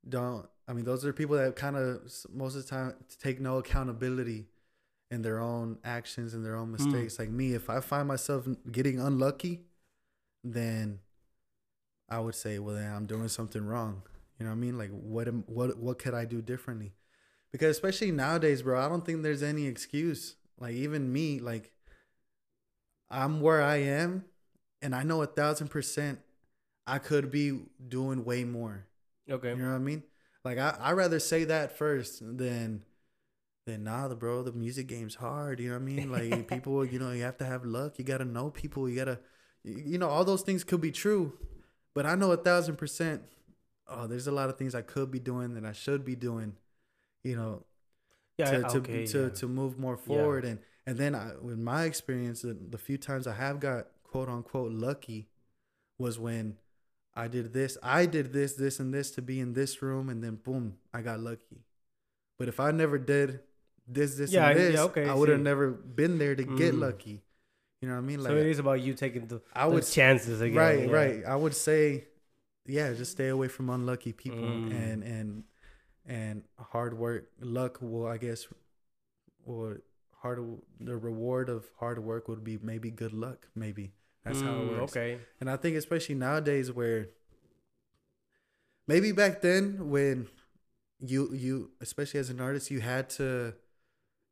don't. 0.07 0.45
I 0.67 0.73
mean, 0.73 0.83
those 0.85 1.05
are 1.05 1.13
people 1.13 1.37
that 1.37 1.55
kind 1.55 1.77
of 1.77 2.01
most 2.33 2.55
of 2.55 2.63
the 2.63 2.67
time 2.69 2.93
take 3.21 3.39
no 3.39 3.57
accountability 3.57 4.47
in 5.11 5.21
their 5.21 5.39
own 5.39 5.77
actions 5.83 6.33
and 6.33 6.45
their 6.45 6.55
own 6.55 6.67
Hmm. 6.67 6.73
mistakes. 6.73 7.19
Like 7.19 7.29
me, 7.29 7.53
if 7.53 7.69
I 7.69 7.79
find 7.79 8.07
myself 8.07 8.47
getting 8.71 8.99
unlucky, 8.99 9.61
then 10.43 10.99
I 12.09 12.19
would 12.19 12.35
say, 12.35 12.59
well, 12.59 12.75
then 12.75 12.91
I'm 12.91 13.05
doing 13.05 13.27
something 13.27 13.65
wrong. 13.65 14.03
You 14.39 14.45
know 14.45 14.51
what 14.51 14.57
I 14.57 14.59
mean? 14.59 14.77
Like, 14.77 14.91
what 14.91 15.27
am 15.27 15.43
what 15.47 15.77
what 15.77 15.99
could 15.99 16.13
I 16.13 16.25
do 16.25 16.41
differently? 16.41 16.93
Because 17.51 17.75
especially 17.75 18.11
nowadays, 18.11 18.61
bro, 18.63 18.79
I 18.79 18.89
don't 18.89 19.05
think 19.05 19.23
there's 19.23 19.43
any 19.43 19.65
excuse. 19.65 20.35
Like 20.59 20.73
even 20.73 21.11
me, 21.11 21.39
like 21.39 21.71
I'm 23.09 23.39
where 23.41 23.61
I 23.61 23.77
am, 23.77 24.25
and 24.81 24.93
I 24.95 25.03
know 25.03 25.21
a 25.21 25.27
thousand 25.27 25.69
percent 25.69 26.19
I 26.87 26.97
could 26.99 27.31
be 27.31 27.59
doing 27.87 28.25
way 28.25 28.43
more. 28.43 28.85
okay. 29.29 29.51
You 29.51 29.55
know 29.57 29.69
what 29.69 29.75
I 29.75 29.79
mean? 29.79 30.03
Like 30.43 30.57
I 30.57 30.75
I 30.79 30.91
rather 30.91 31.19
say 31.19 31.45
that 31.45 31.77
first 31.77 32.21
than 32.37 32.83
than 33.65 33.83
nah, 33.83 34.07
the 34.07 34.15
bro, 34.15 34.43
the 34.43 34.51
music 34.51 34.87
game's 34.87 35.15
hard. 35.15 35.59
You 35.59 35.69
know 35.69 35.75
what 35.75 35.81
I 35.81 35.85
mean? 35.85 36.11
Like 36.11 36.47
people, 36.49 36.85
you 36.85 36.99
know, 36.99 37.11
you 37.11 37.23
have 37.23 37.37
to 37.37 37.45
have 37.45 37.65
luck. 37.65 37.97
You 37.99 38.05
gotta 38.05 38.25
know 38.25 38.49
people. 38.49 38.87
You 38.89 38.95
gotta, 38.95 39.19
you 39.63 39.83
you 39.93 39.97
know, 39.97 40.09
all 40.09 40.25
those 40.25 40.41
things 40.43 40.63
could 40.63 40.81
be 40.81 40.91
true, 40.91 41.33
but 41.93 42.05
I 42.05 42.15
know 42.15 42.31
a 42.31 42.37
thousand 42.37 42.77
percent. 42.77 43.23
Oh, 43.87 44.07
there's 44.07 44.27
a 44.27 44.31
lot 44.31 44.49
of 44.49 44.57
things 44.57 44.73
I 44.75 44.81
could 44.81 45.11
be 45.11 45.19
doing 45.19 45.53
that 45.55 45.65
I 45.65 45.71
should 45.73 46.03
be 46.05 46.15
doing. 46.15 46.53
You 47.23 47.35
know, 47.35 47.63
Yeah. 48.37 48.51
to 48.51 48.61
to, 48.63 48.77
okay. 48.79 49.05
to, 49.07 49.23
yeah. 49.23 49.29
to 49.29 49.47
move 49.47 49.79
more 49.79 49.97
forward 49.97 50.45
and 50.45 50.59
and 50.87 50.97
then 50.97 51.15
I, 51.15 51.31
with 51.41 51.57
my 51.57 51.85
experience 51.85 52.41
the, 52.41 52.53
the 52.53 52.77
few 52.77 52.97
times 52.97 53.25
i 53.27 53.33
have 53.33 53.59
got 53.59 53.87
quote 54.03 54.29
unquote 54.29 54.71
lucky 54.73 55.27
was 55.97 56.19
when 56.19 56.57
i 57.15 57.27
did 57.27 57.53
this 57.53 57.77
i 57.81 58.05
did 58.05 58.33
this 58.33 58.53
this 58.53 58.79
and 58.79 58.93
this 58.93 59.11
to 59.11 59.21
be 59.21 59.39
in 59.39 59.53
this 59.53 59.81
room 59.81 60.09
and 60.09 60.23
then 60.23 60.35
boom 60.35 60.77
i 60.93 61.01
got 61.01 61.19
lucky 61.19 61.63
but 62.37 62.47
if 62.47 62.59
i 62.59 62.71
never 62.71 62.97
did 62.99 63.39
this 63.87 64.15
this 64.15 64.31
Yeah, 64.31 64.49
and 64.49 64.59
yeah, 64.59 64.65
this 64.71 64.79
okay, 64.81 65.07
I 65.07 65.13
would 65.13 65.29
have 65.29 65.39
never 65.41 65.71
been 65.71 66.17
there 66.17 66.35
to 66.35 66.43
get 66.43 66.73
Mm. 66.75 66.79
lucky 66.81 67.23
you 67.81 67.89
know 67.89 67.95
what 67.95 68.01
i 68.03 68.09
mean 68.11 68.23
like 68.23 68.31
so 68.31 68.37
it 68.37 68.45
is 68.47 68.57
about 68.59 68.79
you 68.81 68.93
taking 68.93 69.27
the, 69.27 69.41
i 69.53 69.67
the 69.67 69.73
would 69.75 69.85
chances 69.85 70.41
again. 70.41 70.55
right 70.57 70.87
yeah. 70.87 70.95
right 70.99 71.25
i 71.25 71.35
would 71.35 71.53
say 71.53 72.05
yeah 72.65 72.93
just 72.93 73.11
stay 73.11 73.27
away 73.27 73.47
from 73.47 73.69
unlucky 73.69 74.13
people 74.13 74.41
Mm. 74.43 74.71
and 74.71 75.03
and 75.03 75.43
and 76.07 76.43
hard 76.57 76.97
work 76.97 77.29
luck 77.41 77.79
will 77.81 78.07
i 78.07 78.17
guess 78.17 78.47
or 79.45 79.81
hard 80.21 80.39
the 80.79 80.95
reward 80.97 81.49
of 81.49 81.65
hard 81.79 81.99
work 81.99 82.27
would 82.27 82.43
be 82.43 82.57
maybe 82.61 82.89
good 82.89 83.13
luck 83.13 83.47
maybe 83.55 83.91
that's 84.23 84.41
how 84.41 84.53
it 84.53 84.63
Mm, 84.63 84.69
works 84.79 84.95
Okay. 84.95 85.19
and 85.39 85.49
i 85.49 85.57
think 85.57 85.75
especially 85.77 86.15
nowadays 86.15 86.71
where 86.71 87.09
maybe 88.87 89.11
back 89.11 89.41
then 89.41 89.89
when 89.89 90.27
you 90.99 91.33
you 91.33 91.71
especially 91.81 92.19
as 92.19 92.29
an 92.29 92.39
artist 92.39 92.71
you 92.71 92.79
had 92.79 93.09
to 93.09 93.53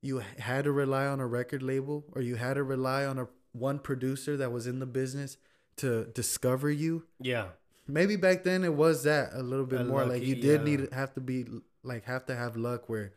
you 0.04 0.22
had 0.38 0.66
to 0.66 0.72
rely 0.72 1.06
on 1.08 1.20
a 1.20 1.26
record 1.26 1.64
label 1.64 2.04
or 2.14 2.22
you 2.22 2.36
had 2.36 2.56
to 2.56 2.64
rely 2.64 3.06
on 3.06 3.18
a 3.18 3.28
one 3.54 3.80
producer 3.80 4.36
that 4.38 4.52
was 4.52 4.68
in 4.68 4.78
the 4.80 4.86
business 4.86 5.38
to 5.78 6.06
discover 6.14 6.70
you 6.70 7.04
Yeah. 7.20 7.48
maybe 7.88 8.16
back 8.18 8.44
then 8.44 8.64
it 8.64 8.74
was 8.76 9.04
that 9.04 9.32
a 9.34 9.42
little 9.42 9.66
bit 9.66 9.82
A 9.82 9.86
more 9.86 10.06
like 10.06 10.22
you 10.24 10.36
did 10.36 10.60
yeah. 10.62 10.66
need 10.78 10.94
have 10.94 11.14
to 11.16 11.22
be 11.22 11.46
like 11.84 12.04
have 12.06 12.26
to 12.28 12.36
have 12.36 12.56
luck 12.58 12.90
where 12.90 13.14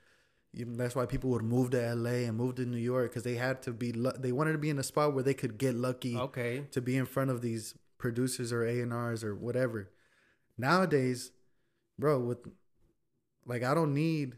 you, 0.53 0.64
that's 0.76 0.95
why 0.95 1.05
people 1.07 1.28
would 1.30 1.43
move 1.43 1.70
to 1.72 1.95
LA 1.95 2.24
and 2.28 2.37
move 2.37 2.55
to 2.55 2.64
New 2.64 2.78
York 2.78 3.11
because 3.11 3.24
they 3.24 3.34
had 3.34 3.61
to 3.62 3.72
be 3.72 3.93
they 4.18 4.32
wanted 4.32 4.53
to 4.53 4.59
be 4.59 4.70
in 4.70 4.78
a 4.78 4.82
spot 4.82 5.12
where 5.14 5.22
they 5.24 5.34
could 5.34 5.59
get 5.59 5.74
lucky 5.74 6.16
Okay. 6.16 6.64
to 6.70 6.80
be 6.80 6.97
in 6.97 7.05
front 7.05 7.30
of 7.30 7.43
these 7.43 7.74
producers 7.99 8.53
or 8.53 8.64
A&Rs 8.64 9.22
or 9.24 9.34
whatever. 9.34 9.91
Nowadays, 10.59 11.32
bro, 11.99 12.18
with 12.20 12.39
like 13.45 13.62
I 13.62 13.74
don't 13.74 13.93
need 13.95 14.37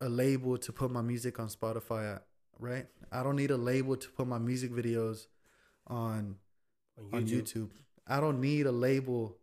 a 0.00 0.08
label 0.08 0.58
to 0.58 0.72
put 0.72 0.90
my 0.90 1.02
music 1.02 1.38
on 1.40 1.48
Spotify 1.48 2.16
at, 2.16 2.26
right? 2.58 2.86
I 3.10 3.22
don't 3.22 3.36
need 3.36 3.50
a 3.50 3.56
label 3.56 3.96
to 3.96 4.08
put 4.10 4.26
my 4.26 4.38
music 4.38 4.70
videos 4.72 5.26
on 5.86 6.36
On 6.98 7.14
on 7.14 7.26
YouTube. 7.26 7.70
I 8.06 8.20
don't 8.20 8.40
need 8.40 8.66
a 8.66 8.72
label 8.72 9.36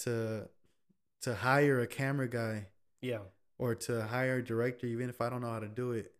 to 0.00 0.48
to 1.22 1.34
hire 1.34 1.80
a 1.80 1.86
camera 1.86 2.28
guy 2.28 2.66
Yeah. 3.00 3.20
or 3.58 3.74
to 3.74 4.02
hire 4.02 4.36
a 4.38 4.44
director 4.44 4.86
even 4.86 5.08
if 5.08 5.20
I 5.20 5.30
don't 5.30 5.40
know 5.40 5.50
how 5.50 5.60
to 5.60 5.68
do 5.68 5.92
it. 5.92 6.12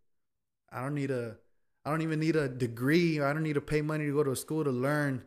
I 0.72 0.80
don't 0.82 0.94
need 0.94 1.10
a 1.10 1.36
I 1.84 1.90
don't 1.90 2.00
even 2.02 2.18
need 2.20 2.36
a 2.36 2.48
degree. 2.48 3.20
I 3.20 3.32
don't 3.34 3.42
need 3.42 3.54
to 3.54 3.60
pay 3.60 3.82
money 3.82 4.06
to 4.06 4.12
go 4.12 4.24
to 4.24 4.30
a 4.30 4.36
school 4.36 4.64
to 4.64 4.70
learn 4.70 5.22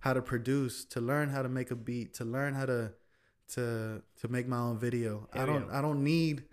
how 0.00 0.12
to 0.12 0.20
produce, 0.20 0.84
to 0.86 1.00
learn 1.00 1.30
how 1.30 1.40
to 1.42 1.48
make 1.48 1.70
a 1.70 1.74
beat, 1.76 2.12
to 2.14 2.24
learn 2.24 2.52
how 2.54 2.66
to 2.66 2.92
to 3.54 4.02
to 4.20 4.28
make 4.28 4.46
my 4.46 4.58
own 4.58 4.78
video. 4.78 5.28
I 5.32 5.46
don't 5.46 5.66
yeah. 5.68 5.78
I 5.78 5.80
don't 5.80 6.04
need 6.04 6.44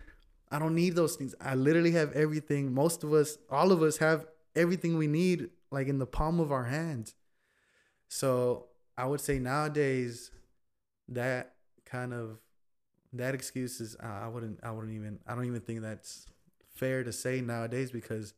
I 0.53 0.59
don't 0.59 0.75
need 0.75 0.95
those 0.95 1.15
things. 1.15 1.33
I 1.41 1.55
literally 1.55 1.91
have 1.91 2.11
everything. 2.13 2.73
Most 2.73 3.03
of 3.03 3.11
us, 3.11 3.37
all 3.49 3.71
of 3.71 3.81
us 3.81 3.97
have 3.97 4.27
everything 4.55 4.97
we 4.97 5.07
need 5.07 5.49
like 5.71 5.87
in 5.87 5.97
the 5.97 6.05
palm 6.05 6.39
of 6.39 6.51
our 6.51 6.65
hands. 6.65 7.15
So, 8.07 8.67
I 8.95 9.05
would 9.05 9.19
say 9.19 9.39
nowadays 9.39 10.29
that 11.09 11.55
kind 11.85 12.13
of 12.13 12.37
that 13.11 13.33
excuse 13.33 13.81
is 13.81 13.97
I 13.99 14.27
wouldn't 14.27 14.59
I 14.63 14.71
wouldn't 14.71 14.93
even 14.93 15.19
I 15.27 15.33
don't 15.35 15.45
even 15.45 15.61
think 15.61 15.81
that's 15.81 16.27
fair 16.75 17.03
to 17.03 17.11
say 17.11 17.41
nowadays 17.41 17.91
because 17.91 18.33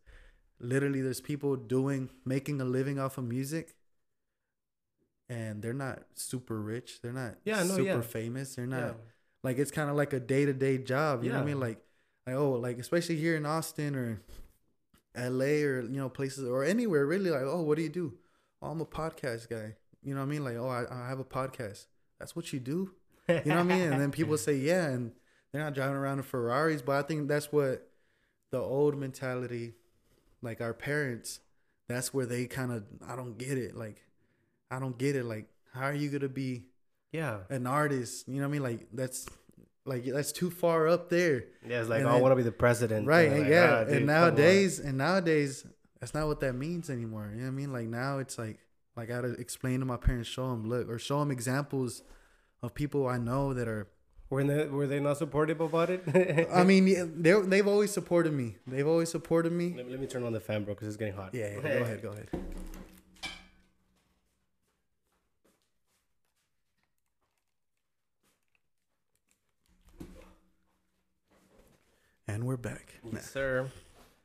literally 0.59 1.01
there's 1.01 1.22
people 1.22 1.57
doing 1.57 2.09
making 2.24 2.61
a 2.61 2.66
living 2.66 2.97
off 2.99 3.18
of 3.18 3.26
music 3.26 3.76
and 5.30 5.61
they're 5.61 5.74
not 5.74 6.03
super 6.16 6.59
rich 6.61 7.01
they're 7.01 7.11
not 7.13 7.36
Yeah, 7.43 7.63
no, 7.63 7.76
super 7.76 7.97
yeah. 7.97 8.01
famous 8.01 8.55
they're 8.55 8.66
not 8.68 8.80
Yeah. 8.80 8.93
like 9.43 9.57
it's 9.57 9.72
kind 9.72 9.89
of 9.89 9.95
like 9.95 10.13
a 10.13 10.20
day-to-day 10.20 10.80
job 10.80 11.24
you 11.24 11.30
know 11.32 11.38
what 11.38 11.43
I 11.43 11.45
mean 11.47 11.59
like 11.59 11.80
like 12.28 12.36
oh 12.36 12.51
like 12.51 12.78
especially 12.80 13.15
here 13.17 13.36
in 13.36 13.45
Austin 13.45 13.95
or 13.95 14.21
LA 15.17 15.63
or 15.65 15.82
you 15.82 15.97
know 15.97 16.09
places 16.09 16.47
or 16.47 16.63
anywhere 16.63 17.05
really 17.05 17.30
like 17.30 17.43
oh 17.43 17.61
what 17.61 17.78
do 17.78 17.84
you 17.84 17.89
do 17.89 18.13
oh, 18.61 18.69
I'm 18.71 18.82
a 18.82 18.86
podcast 18.86 19.49
guy 19.49 19.76
you 20.03 20.13
know 20.13 20.19
what 20.21 20.28
I 20.28 20.30
mean 20.30 20.43
like 20.43 20.57
oh 20.57 20.67
I, 20.67 20.86
I 20.89 21.07
have 21.09 21.19
a 21.19 21.23
podcast 21.23 21.86
that's 22.19 22.36
what 22.36 22.51
you 22.53 22.59
do 22.59 22.91
you 23.28 23.41
know 23.45 23.55
what 23.55 23.59
I 23.61 23.63
mean? 23.63 23.91
And 23.91 23.99
then 23.99 24.11
people 24.11 24.38
say, 24.38 24.53
yeah, 24.55 24.86
and 24.86 25.11
they're 25.51 25.63
not 25.63 25.73
driving 25.73 25.95
around 25.95 26.19
in 26.19 26.23
Ferraris, 26.23 26.84
but 26.84 27.03
I 27.03 27.07
think 27.07 27.28
that's 27.28 27.51
what 27.51 27.89
the 28.51 28.59
old 28.59 28.95
mentality, 28.99 29.73
like 30.43 30.61
our 30.61 30.76
parents, 30.76 31.39
that's 31.89 32.13
where 32.13 32.28
they 32.28 32.45
kind 32.45 32.71
of, 32.71 32.84
I 33.07 33.15
don't 33.15 33.36
get 33.36 33.57
it. 33.57 33.76
Like, 33.76 34.03
I 34.69 34.78
don't 34.78 34.95
get 34.95 35.15
it. 35.15 35.26
Like, 35.26 35.47
how 35.73 35.86
are 35.86 35.93
you 35.95 36.09
going 36.09 36.21
to 36.21 36.30
be 36.30 36.65
Yeah. 37.11 37.39
an 37.49 37.65
artist? 37.65 38.28
You 38.28 38.36
know 38.36 38.41
what 38.41 38.49
I 38.49 38.51
mean? 38.51 38.61
Like, 38.61 38.88
that's, 38.93 39.26
like, 39.86 40.05
that's 40.05 40.31
too 40.31 40.49
far 40.49 40.88
up 40.88 41.09
there. 41.09 41.45
Yeah, 41.67 41.81
it's 41.81 41.89
like 41.89 41.99
And 41.99 42.09
oh, 42.09 42.15
I 42.17 42.21
want 42.21 42.31
to 42.31 42.36
be 42.36 42.43
the 42.43 42.51
president. 42.51 43.07
Right. 43.07 43.31
Like, 43.31 43.47
yeah. 43.47 43.77
ah, 43.81 43.83
dude, 43.83 43.97
and 43.97 44.05
nowadays, 44.07 44.79
and 44.79 44.97
nowadays, 44.97 45.65
that's 45.99 46.13
not 46.13 46.27
what 46.27 46.39
that 46.41 46.53
means 46.53 46.89
anymore. 46.89 47.29
You 47.33 47.38
know 47.41 47.43
what 47.43 47.47
I 47.49 47.51
mean? 47.51 47.71
Like, 47.73 47.88
now 47.88 48.17
it's 48.19 48.38
like, 48.38 48.59
like 48.95 49.09
I 49.11 49.15
gotta 49.15 49.33
explain 49.33 49.79
to 49.81 49.86
my 49.86 49.97
parents, 49.97 50.29
show 50.29 50.49
them, 50.49 50.67
look, 50.67 50.89
or 50.89 50.97
show 50.97 51.19
them 51.19 51.29
examples 51.31 52.01
of 52.63 52.73
people 52.73 53.07
I 53.07 53.17
know 53.17 53.53
that 53.53 53.67
are 53.67 53.88
were 54.29 54.43
they 54.43 54.65
were 54.65 54.88
they 54.88 54.99
not 54.99 55.17
supportive 55.17 55.61
about 55.61 55.89
it? 55.89 56.47
I 56.51 56.63
mean, 56.71 56.88
yeah, 56.88 57.05
they 57.07 57.39
they've 57.41 57.67
always 57.67 57.91
supported 57.91 58.33
me. 58.33 58.55
They've 58.65 58.88
always 58.88 59.09
supported 59.11 59.51
me. 59.51 59.73
let, 59.75 59.86
me- 59.86 59.91
let 59.91 60.01
me 60.01 60.07
turn 60.07 60.23
on 60.23 60.33
the 60.33 60.39
fan, 60.39 60.63
bro, 60.63 60.73
because 60.73 60.88
it's 60.88 60.97
getting 60.97 61.13
hot. 61.13 61.29
Yeah, 61.33 61.55
yeah, 61.55 61.61
go 61.61 61.69
ahead, 61.83 62.01
go 62.01 62.09
ahead. 62.09 62.29
And 72.28 72.43
we're 72.45 72.57
back. 72.57 72.95
Yes, 73.13 73.30
sir. 73.30 73.69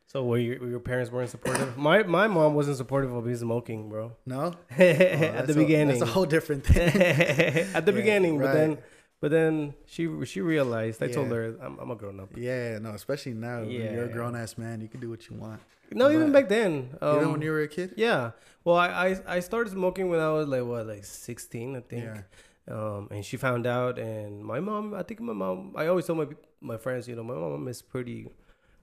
So 0.06 0.24
were 0.24 0.38
your, 0.38 0.58
were 0.58 0.68
your 0.68 0.80
parents 0.80 1.10
weren't 1.12 1.30
supportive? 1.30 1.76
my 1.76 2.02
my 2.02 2.26
mom 2.26 2.54
wasn't 2.54 2.76
supportive 2.78 3.12
of 3.12 3.26
me 3.26 3.34
smoking, 3.34 3.88
bro. 3.88 4.12
No, 4.26 4.40
Oh, 4.44 4.52
At 4.70 4.78
the 4.78 5.16
that's 5.32 5.50
a- 5.50 5.54
beginning. 5.54 5.98
that's 5.98 6.10
a 6.10 6.12
whole 6.12 6.24
different 6.26 6.64
thing. 6.64 6.88
At 7.74 7.84
the 7.86 7.92
Yeah, 7.92 7.98
beginning, 7.98 8.38
but 8.38 8.52
then 8.52 8.78
but 9.20 9.30
then 9.30 9.74
she 9.86 10.08
she 10.24 10.40
realized. 10.40 11.02
I 11.02 11.08
told 11.08 11.28
her 11.30 11.54
I'm, 11.62 11.78
I'm 11.78 11.90
a 11.90 11.94
grown 11.96 12.18
up. 12.20 12.30
yeah, 12.36 12.78
no, 12.78 12.90
especially 12.90 13.34
now. 13.34 13.60
when 13.60 13.70
you're 13.70 14.06
a 14.06 14.12
grown 14.12 14.34
ass 14.34 14.56
man. 14.58 14.80
You 14.80 14.88
can 14.88 15.00
do 15.00 15.10
what 15.10 15.28
you 15.28 15.36
want. 15.36 15.60
No, 15.92 16.10
even 16.10 16.32
back 16.32 16.48
then. 16.48 16.96
Um, 17.02 17.16
Even 17.16 17.32
when 17.32 17.42
you 17.42 17.50
were 17.50 17.62
a 17.62 17.68
kid. 17.68 17.94
Yeah. 17.96 18.30
Well, 18.64 18.76
I, 18.76 18.88
I 19.10 19.36
I 19.36 19.40
started 19.40 19.70
smoking 19.72 20.08
when 20.08 20.20
I 20.20 20.30
was 20.32 20.46
like 20.48 20.64
what, 20.64 20.86
like 20.86 21.04
16, 21.04 21.76
I 21.76 21.80
think. 21.80 22.04
Yeah. 22.04 22.22
Um, 22.70 23.08
and 23.10 23.24
she 23.24 23.36
found 23.36 23.66
out, 23.66 23.98
and 23.98 24.44
my 24.44 24.60
mom. 24.60 24.94
I 24.94 25.02
think 25.02 25.20
my 25.20 25.32
mom. 25.32 25.74
I 25.76 25.86
always 25.88 26.06
tell 26.06 26.14
my 26.16 26.26
my 26.60 26.76
friends, 26.76 27.08
you 27.08 27.16
know, 27.16 27.24
my 27.24 27.34
mom 27.34 27.66
is 27.68 27.82
pretty. 27.82 28.28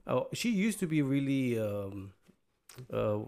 Uh, 0.06 0.22
she 0.34 0.50
used 0.50 0.78
to 0.80 0.86
be 0.86 1.00
really 1.02 1.58
um, 1.58 2.12
uh, 2.92 3.18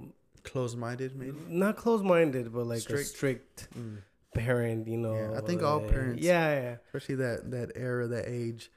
Closed 0.43 0.79
minded, 0.79 1.17
maybe. 1.17 1.37
not 1.49 1.77
close 1.77 2.03
minded, 2.03 2.51
but 2.53 2.67
like 2.67 2.79
a 2.79 2.81
Strict. 2.81 3.09
strict 3.09 3.69
Mm. 3.79 3.99
parent. 4.35 4.89
You 4.89 4.97
know. 4.97 5.15
Yeah, 5.15 5.39
I 5.39 5.43
think 5.47 5.63
all 5.63 5.81
parents- 5.81 6.23
Yeah, 6.25 6.49
yeah. 6.63 6.77
Especially 6.87 7.17
that 7.17 7.51
that 7.51 7.73
era, 7.77 8.07
that 8.09 8.25
age. 8.27 8.71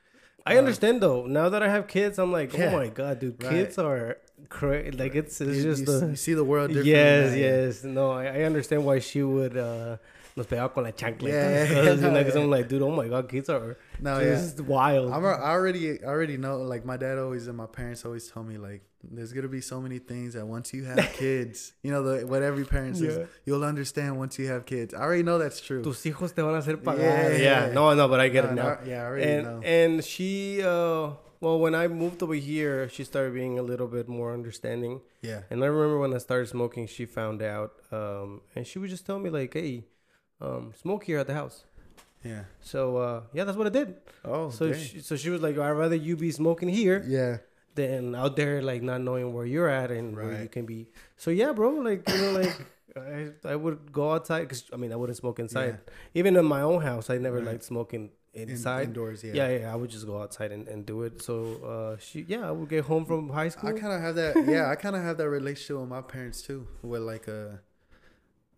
I 0.46 0.56
Uh, 0.56 0.60
understand 0.60 1.02
though. 1.02 1.26
Now 1.26 1.48
that 1.48 1.64
I 1.64 1.70
have 1.70 1.88
kids, 1.88 2.20
I'm 2.20 2.32
like, 2.34 2.52
Yeah. 2.52 2.68
oh 2.74 2.78
my 2.78 2.90
god, 2.90 3.20
dude, 3.20 3.42
Right. 3.42 3.50
kids 3.52 3.78
are 3.78 4.18
crazy. 4.50 4.92
Like 4.92 5.16
it's 5.16 5.40
it's 5.40 5.58
You, 5.58 5.64
just 5.64 5.80
you, 5.82 5.86
the 6.00 6.08
you 6.08 6.16
see 6.18 6.34
the 6.34 6.44
world 6.44 6.72
yes, 6.72 7.36
yes. 7.48 7.84
No, 7.86 8.12
I, 8.12 8.26
I 8.26 8.42
understand 8.44 8.84
why 8.84 9.00
she 9.00 9.24
would 9.24 9.56
uh, 9.56 9.98
nos 10.36 10.48
pegaba 10.48 10.74
con 10.74 10.84
la 10.84 10.92
chancla. 10.92 11.30
Yeah, 11.30 11.34
Yeah, 11.34 11.64
yeah, 11.74 12.24
'cause 12.24 12.36
yeah. 12.36 12.42
I'm 12.42 12.50
like, 12.50 12.68
dude, 12.68 12.82
oh 12.82 12.92
my 12.92 13.08
god, 13.08 13.30
kids 13.30 13.50
are 13.50 13.78
No, 14.00 14.20
yeah. 14.20 14.36
just 14.36 14.62
wild. 14.62 15.12
I'm, 15.12 15.24
I 15.26 15.52
already 15.52 16.02
I 16.04 16.08
already 16.08 16.38
know. 16.38 16.58
Like 16.58 16.86
my 16.86 16.98
dad 16.98 17.18
always 17.18 17.48
and 17.48 17.58
my 17.58 17.68
parents 17.68 18.04
always 18.06 18.28
tell 18.32 18.44
me 18.44 18.58
like, 18.58 18.82
there's 19.04 19.34
gonna 19.34 19.48
be 19.50 19.62
so 19.62 19.82
many 19.82 20.00
things 20.00 20.34
that 20.34 20.46
once 20.48 20.74
you 20.74 20.86
have 20.86 20.98
kids, 21.24 21.74
you 21.84 21.92
know, 21.92 22.02
the 22.04 22.26
what 22.26 22.42
every 22.42 22.66
parent 22.66 22.98
says, 22.98 23.18
Yeah. 23.18 23.26
you'll 23.46 23.64
understand 23.66 24.18
once 24.18 24.40
you 24.40 24.48
have 24.48 24.66
kids. 24.66 24.94
I 24.94 25.02
already 25.02 25.24
know 25.24 25.38
that's 25.38 25.60
true. 25.62 25.84
Tus 25.84 26.02
hijos 26.04 26.34
te 26.34 26.42
van 26.42 26.56
a 26.56 26.62
hacer 26.62 26.78
pagar. 26.78 27.00
Yeah, 27.00 27.30
Yeah, 27.38 27.68
yeah. 27.68 27.74
no, 27.74 27.94
no, 27.94 28.08
but 28.08 28.20
I 28.20 28.30
get 28.30 28.46
No, 28.46 28.52
it 28.52 28.56
no, 28.56 28.64
now. 28.64 28.78
yeah, 28.86 29.02
I 29.04 29.06
already 29.06 29.32
and 29.32 29.44
know. 29.44 29.62
and 29.64 30.04
she, 30.04 30.62
uh, 30.64 31.12
well, 31.42 31.60
when 31.60 31.76
I 31.76 31.90
moved 31.90 32.24
over 32.24 32.34
here, 32.36 32.88
she 32.88 33.04
started 33.04 33.34
being 33.34 33.60
a 33.60 33.62
little 33.62 33.88
bit 33.88 34.08
more 34.08 34.34
understanding. 34.34 35.02
yeah, 35.22 35.42
And 35.52 35.62
I 35.62 35.68
remember 35.68 36.00
when 36.00 36.14
I 36.14 36.18
started 36.20 36.48
smoking, 36.48 36.88
she 36.88 37.06
found 37.06 37.42
out, 37.42 37.72
um, 37.92 38.40
and 38.56 38.66
she 38.66 38.80
would 38.80 38.90
just 38.90 39.06
tell 39.06 39.20
me 39.20 39.30
like, 39.30 39.54
"Hey, 39.54 39.84
um, 40.42 40.74
smoke 40.80 41.04
here 41.04 41.20
at 41.20 41.28
the 41.28 41.34
house." 41.34 41.64
yeah. 42.24 42.44
So 42.62 42.98
uh, 42.98 43.22
yeah, 43.34 43.44
that's 43.44 43.58
what 43.58 43.68
I 43.68 43.70
did. 43.72 43.96
Oh, 44.24 44.50
so 44.50 44.70
dang. 44.72 44.80
she, 44.82 45.00
so 45.02 45.16
she 45.16 45.30
was 45.30 45.42
like, 45.42 45.58
"I'd 45.58 45.72
rather 45.72 45.96
you 45.96 46.16
be 46.16 46.32
smoking 46.32 46.70
here 46.70 47.04
yeah, 47.08 47.38
than 47.76 48.16
out 48.16 48.36
there, 48.36 48.62
like 48.62 48.82
not 48.82 49.02
knowing 49.02 49.34
where 49.34 49.46
you're 49.46 49.70
at 49.70 49.92
and 49.92 50.16
where 50.16 50.42
you 50.42 50.48
can 50.50 50.66
be." 50.66 50.88
So 51.18 51.32
yeah, 51.32 51.52
bro, 51.52 51.72
like 51.72 52.08
you 52.10 52.18
know, 52.22 52.32
like 52.32 52.56
I 52.96 53.32
I 53.54 53.56
would 53.56 53.92
go 53.92 54.14
outside 54.14 54.42
because 54.48 54.64
I 54.72 54.78
mean 54.78 54.92
I 54.94 54.96
wouldn't 54.96 55.18
smoke 55.18 55.40
inside. 55.40 55.80
Even 56.14 56.36
in 56.38 56.46
my 56.46 56.62
own 56.62 56.82
house, 56.82 57.10
I 57.10 57.18
never 57.18 57.38
Right. 57.38 57.48
liked 57.48 57.64
smoking 57.64 58.12
In- 58.34 58.50
inside. 58.50 58.88
indoors. 58.88 59.24
Yeah, 59.24 59.34
yeah. 59.34 59.50
yeah, 59.58 59.74
I 59.74 59.76
would 59.76 59.90
just 59.90 60.06
go 60.08 60.22
outside 60.22 60.52
and, 60.52 60.68
and 60.68 60.86
do 60.86 61.04
it. 61.04 61.22
So 61.22 61.36
uh, 61.74 61.98
she, 62.00 62.26
yeah, 62.28 62.48
I 62.48 62.52
would 62.52 62.70
get 62.70 62.86
home 62.86 63.06
from 63.06 63.30
high 63.30 63.50
school. 63.50 63.70
I 63.70 63.74
kind 63.74 63.94
of 63.94 64.02
have 64.02 64.16
that. 64.16 64.34
Yeah, 64.48 64.70
I 64.70 64.76
kind 64.76 64.96
of 64.96 65.02
have 65.04 65.18
that 65.18 65.30
relationship 65.30 65.78
with 65.80 65.90
my 65.90 66.02
parents 66.02 66.42
too. 66.42 66.68
With 66.82 67.02
like 67.02 67.28
a, 67.28 67.60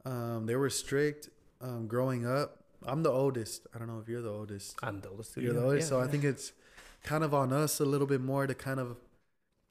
um, 0.06 0.46
they 0.46 0.56
were 0.56 0.70
strict. 0.70 1.30
Um, 1.66 1.88
growing 1.88 2.26
up, 2.28 2.64
I'm 2.86 3.02
the 3.02 3.10
oldest. 3.12 3.66
I 3.74 3.80
don't 3.80 3.88
know 3.88 4.00
if 4.00 4.08
you're 4.08 4.22
the 4.22 4.30
oldest. 4.30 4.76
I'm 4.84 5.02
the 5.02 5.10
oldest. 5.10 5.34
too, 5.34 5.42
You're 5.42 5.54
the 5.54 5.64
oldest, 5.64 5.86
yeah, 5.92 5.98
so 5.98 6.00
I 6.00 6.08
think 6.08 6.24
it's 6.24 6.54
kind 7.04 7.24
of 7.24 7.34
on 7.34 7.52
us 7.52 7.80
a 7.80 7.86
little 7.86 8.08
bit 8.08 8.22
more 8.22 8.46
to 8.46 8.54
kind 8.54 8.80
of 8.80 8.98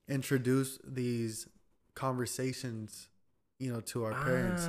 introduce 0.09 0.79
these 0.85 1.47
conversations, 1.95 3.09
you 3.59 3.73
know, 3.73 3.81
to 3.81 4.05
our 4.05 4.12
parents. 4.12 4.69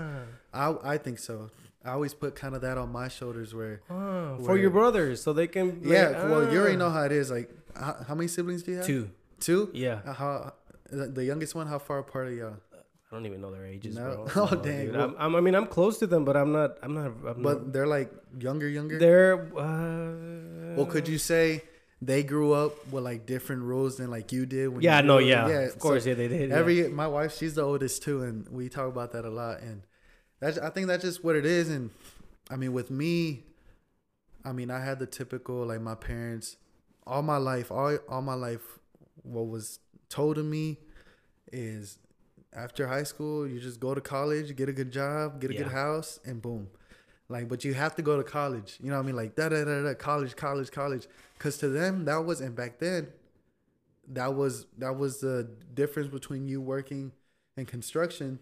Ah. 0.53 0.75
I 0.83 0.93
I 0.93 0.97
think 0.97 1.19
so. 1.19 1.49
I 1.83 1.91
always 1.91 2.13
put 2.13 2.35
kind 2.35 2.55
of 2.55 2.61
that 2.61 2.77
on 2.77 2.91
my 2.91 3.07
shoulders 3.07 3.53
where 3.53 3.81
Ah, 3.89 4.37
for 4.45 4.57
your 4.57 4.71
brothers, 4.71 5.21
so 5.21 5.33
they 5.33 5.47
can. 5.47 5.81
yeah, 5.83 6.09
like, 6.09 6.15
well, 6.29 6.51
you 6.51 6.59
already 6.59 6.75
ah. 6.75 6.79
know 6.79 6.89
how 6.89 7.03
it 7.03 7.11
is. 7.11 7.29
Like, 7.31 7.49
how, 7.75 7.95
how 8.07 8.15
many 8.15 8.27
siblings 8.27 8.63
do 8.63 8.71
you 8.71 8.77
have? 8.77 8.85
Two. 8.85 9.09
Two. 9.39 9.69
Yeah, 9.73 9.99
Uh, 10.05 10.13
How 10.13 10.53
the 10.89 11.07
the 11.07 11.25
youngest 11.25 11.55
one? 11.55 11.67
How 11.67 11.79
far 11.79 11.99
apart 11.99 12.27
are 12.27 12.33
y'all? 12.33 12.57
I 13.15 13.17
don't 13.17 13.25
even 13.27 13.39
know 13.39 13.49
their 13.51 13.65
ages, 13.65 13.95
No? 13.95 14.27
bro. 14.27 14.27
Oh, 14.51 14.55
dang. 14.55 14.91
Well- 14.91 15.01
I'm, 15.01 15.15
I'm, 15.17 15.35
I 15.37 15.39
mean, 15.41 15.55
I'm 15.55 15.67
close 15.67 15.99
to 15.99 16.07
them, 16.07 16.25
but 16.25 16.35
I'm 16.35 16.51
not. 16.51 16.77
I'm 16.83 16.93
not. 16.93 17.11
I'm 17.25 17.41
But 17.41 17.71
they're 17.71 17.87
like 17.87 18.11
younger, 18.37 18.67
younger. 18.67 18.99
they're. 18.99 19.35
Uh, 19.57 20.75
well, 20.75 20.85
could 20.85 21.07
you 21.07 21.17
say 21.17 21.63
they 22.01 22.23
grew 22.23 22.51
up 22.51 22.73
with 22.91 23.05
like 23.05 23.25
different 23.25 23.61
rules 23.63 23.95
than 23.95 24.11
like 24.11 24.33
you 24.33 24.45
did? 24.45 24.67
When 24.67 24.81
Yeah, 24.81 24.99
you 24.99 25.07
no, 25.07 25.17
yeah, 25.19 25.47
yeah, 25.47 25.59
of 25.59 25.71
so 25.71 25.79
course, 25.79 26.05
yeah, 26.05 26.13
they 26.15 26.27
did. 26.27 26.49
yeah. 26.49 26.57
Every 26.57 26.89
my 26.89 27.07
wife, 27.07 27.33
she's 27.37 27.55
the 27.55 27.61
oldest 27.63 28.03
too, 28.03 28.21
and 28.23 28.47
we 28.49 28.67
talk 28.67 28.89
about 28.89 29.13
that 29.13 29.23
a 29.23 29.29
lot. 29.29 29.61
And 29.61 29.83
that's 30.41 30.57
I 30.57 30.69
think 30.69 30.87
that's 30.87 31.03
just 31.03 31.23
what 31.23 31.37
it 31.37 31.45
is. 31.45 31.69
And 31.69 31.91
I 32.51 32.57
mean, 32.57 32.73
with 32.73 32.91
me, 32.91 33.43
I 34.43 34.51
mean, 34.51 34.69
I 34.69 34.83
had 34.83 34.99
the 34.99 35.05
typical 35.07 35.65
like 35.65 35.79
my 35.81 35.95
parents 35.95 36.57
all 37.07 37.21
my 37.21 37.37
life, 37.37 37.71
all 37.71 37.95
all 38.09 38.21
my 38.21 38.33
life, 38.33 38.79
what 39.23 39.47
was 39.47 39.79
told 40.09 40.35
to 40.35 40.43
me 40.43 40.79
is 41.53 41.97
after 42.55 42.87
high 42.87 43.03
school, 43.03 43.47
you 43.47 43.59
just 43.59 43.79
go 43.79 43.93
to 43.93 44.01
college, 44.01 44.55
get 44.55 44.69
a 44.69 44.73
good 44.73 44.91
job, 44.91 45.41
get 45.41 45.51
a 45.51 45.53
good 45.53 45.67
house, 45.73 46.19
and 46.25 46.41
boom. 46.41 46.67
Like, 47.27 47.49
but 47.49 47.63
you 47.65 47.73
have 47.73 47.95
to 47.95 48.01
go 48.01 48.17
to 48.17 48.23
college. 48.23 48.77
You 48.81 48.89
know 48.91 48.97
what 48.97 49.03
I 49.03 49.07
mean? 49.07 49.15
Like 49.15 49.35
da 49.35 49.49
da 49.49 49.63
da 49.65 49.81
da 49.83 49.93
college, 49.95 50.35
college, 50.35 50.71
college. 50.71 51.07
Cause 51.39 51.57
to 51.57 51.69
them 51.69 52.05
that 52.05 52.23
wasn't 52.25 52.55
back 52.55 52.79
then. 52.79 53.07
that 54.09 54.35
was 54.35 54.67
that 54.77 54.95
was 54.97 55.19
the 55.19 55.49
difference 55.73 56.09
between 56.09 56.47
you 56.47 56.61
working 56.61 57.11
in 57.57 57.65
construction 57.65 58.39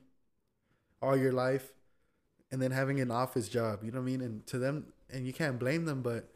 all 1.01 1.15
your 1.17 1.31
life 1.31 1.71
and 2.51 2.61
then 2.61 2.71
having 2.71 2.99
an 2.99 3.11
office 3.11 3.47
job. 3.49 3.83
You 3.83 3.91
know 3.91 3.99
what 3.99 4.03
I 4.03 4.11
mean? 4.11 4.21
And 4.21 4.45
to 4.47 4.57
them, 4.59 4.87
and 5.09 5.25
you 5.25 5.33
can't 5.33 5.57
blame 5.59 5.85
them, 5.85 6.01
but 6.01 6.29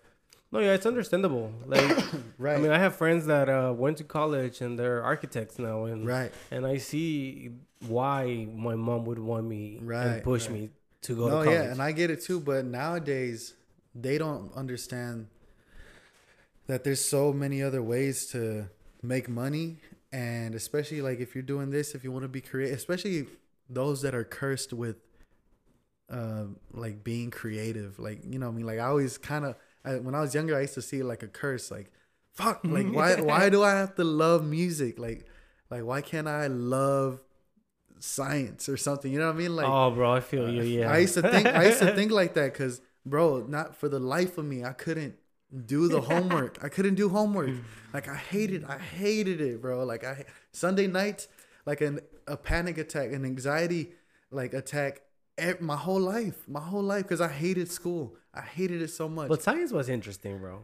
No, 0.52 0.60
yeah, 0.60 0.74
it's 0.74 0.86
understandable. 0.86 1.52
Like, 1.66 1.82
right, 2.38 2.58
I 2.58 2.62
mean, 2.62 2.72
I 2.72 2.80
have 2.80 2.96
friends 2.96 3.26
that 3.26 3.50
uh, 3.50 3.74
went 3.74 3.98
to 3.98 4.04
college 4.06 4.62
and 4.62 4.80
they're 4.80 5.04
architects 5.04 5.60
now, 5.60 5.84
and 5.86 6.06
right, 6.08 6.32
and 6.52 6.66
I 6.66 6.78
see 6.78 7.52
why 7.82 8.48
my 8.54 8.76
mom 8.76 9.06
would 9.06 9.20
want 9.20 9.46
me 9.48 9.80
Right, 9.82 10.06
and 10.08 10.24
push 10.24 10.48
right. 10.48 10.54
me 10.54 10.70
to 11.04 11.16
go 11.16 11.28
no, 11.30 11.40
to 11.40 11.46
college. 11.46 11.50
yeah, 11.52 11.72
and 11.72 11.82
I 11.82 11.92
get 11.92 12.10
it 12.10 12.22
too. 12.24 12.40
But 12.40 12.66
nowadays, 12.66 13.54
they 13.94 14.18
don't 14.18 14.52
understand 14.56 15.28
that 16.68 16.84
there's 16.84 17.04
so 17.04 17.32
many 17.34 17.62
other 17.64 17.82
ways 17.82 18.26
to 18.28 18.70
make 19.02 19.30
money, 19.30 19.78
and 20.12 20.56
especially 20.56 21.02
like 21.02 21.20
if 21.20 21.36
you're 21.36 21.42
doing 21.44 21.70
this, 21.70 21.96
if 21.96 22.04
you 22.04 22.12
want 22.12 22.24
to 22.24 22.30
be 22.30 22.42
creative, 22.42 22.76
especially 22.78 23.28
those 23.70 24.02
that 24.02 24.16
are 24.16 24.24
cursed 24.24 24.74
with, 24.74 24.98
uh, 26.10 26.46
like 26.72 27.04
being 27.04 27.32
creative, 27.32 28.00
like 28.00 28.20
you 28.26 28.40
know, 28.40 28.48
what 28.48 28.54
I 28.54 28.56
mean, 28.56 28.66
like 28.66 28.80
I 28.80 28.86
always 28.86 29.18
kind 29.18 29.46
of 29.46 29.56
when 30.04 30.16
I 30.16 30.22
was 30.22 30.34
younger, 30.34 30.56
I 30.58 30.62
used 30.62 30.74
to 30.76 30.82
see 30.82 31.00
it 31.00 31.06
like 31.06 31.24
a 31.24 31.28
curse, 31.28 31.72
like 31.72 31.92
fuck, 32.34 32.62
like 32.64 32.88
why 32.92 33.16
why 33.22 33.50
do 33.50 33.64
I 33.64 33.72
have 33.72 33.96
to 33.96 34.04
love 34.04 34.46
music, 34.46 35.00
like 35.00 35.26
like 35.70 35.84
why 35.84 36.02
can't 36.02 36.28
I 36.28 36.48
love 36.48 37.22
science 38.00 38.70
or 38.70 38.78
something, 38.78 39.12
you 39.12 39.20
know 39.20 39.28
what 39.28 39.36
I 39.36 39.38
mean, 39.38 39.56
like. 39.56 39.68
oh, 39.68 39.92
bro, 39.92 40.14
I 40.14 40.20
feel 40.20 40.50
you. 40.50 40.64
Yeah, 40.64 40.92
I 40.92 41.00
used 41.00 41.14
to 41.16 41.22
think 41.22 41.46
I 41.48 41.66
used 41.66 41.80
to 41.80 41.94
think 41.94 42.12
like 42.22 42.34
that 42.36 42.54
because, 42.54 42.82
bro, 43.06 43.46
not 43.48 43.76
for 43.76 43.90
the 43.90 44.00
life 44.00 44.38
of 44.38 44.46
me, 44.46 44.64
I 44.64 44.74
couldn't 44.74 45.16
do 45.66 45.88
the 45.88 46.02
homework. 46.02 46.60
I 46.64 46.70
couldn't 46.70 46.96
do 46.96 47.10
homework. 47.10 47.52
Like 47.94 48.08
I 48.08 48.16
hated, 48.16 48.64
I 48.66 48.78
hated 48.78 49.42
it, 49.42 49.62
bro. 49.62 49.84
Like 49.86 50.04
I 50.04 50.26
Sunday 50.52 50.88
nights, 50.88 51.28
like 51.66 51.82
an 51.82 52.00
a 52.28 52.38
panic 52.38 52.78
attack, 52.78 53.12
an 53.14 53.26
anxiety 53.26 53.92
like 54.32 54.54
attack. 54.54 55.02
My 55.60 55.76
whole 55.76 56.00
life, 56.00 56.48
my 56.48 56.60
whole 56.60 56.82
life, 56.82 57.04
because 57.04 57.22
I 57.22 57.28
hated 57.28 57.70
school. 57.72 58.16
I 58.34 58.42
hated 58.42 58.82
it 58.82 58.90
so 58.90 59.08
much. 59.08 59.30
But 59.30 59.44
science 59.44 59.72
was 59.72 59.88
interesting, 59.88 60.40
bro. 60.40 60.62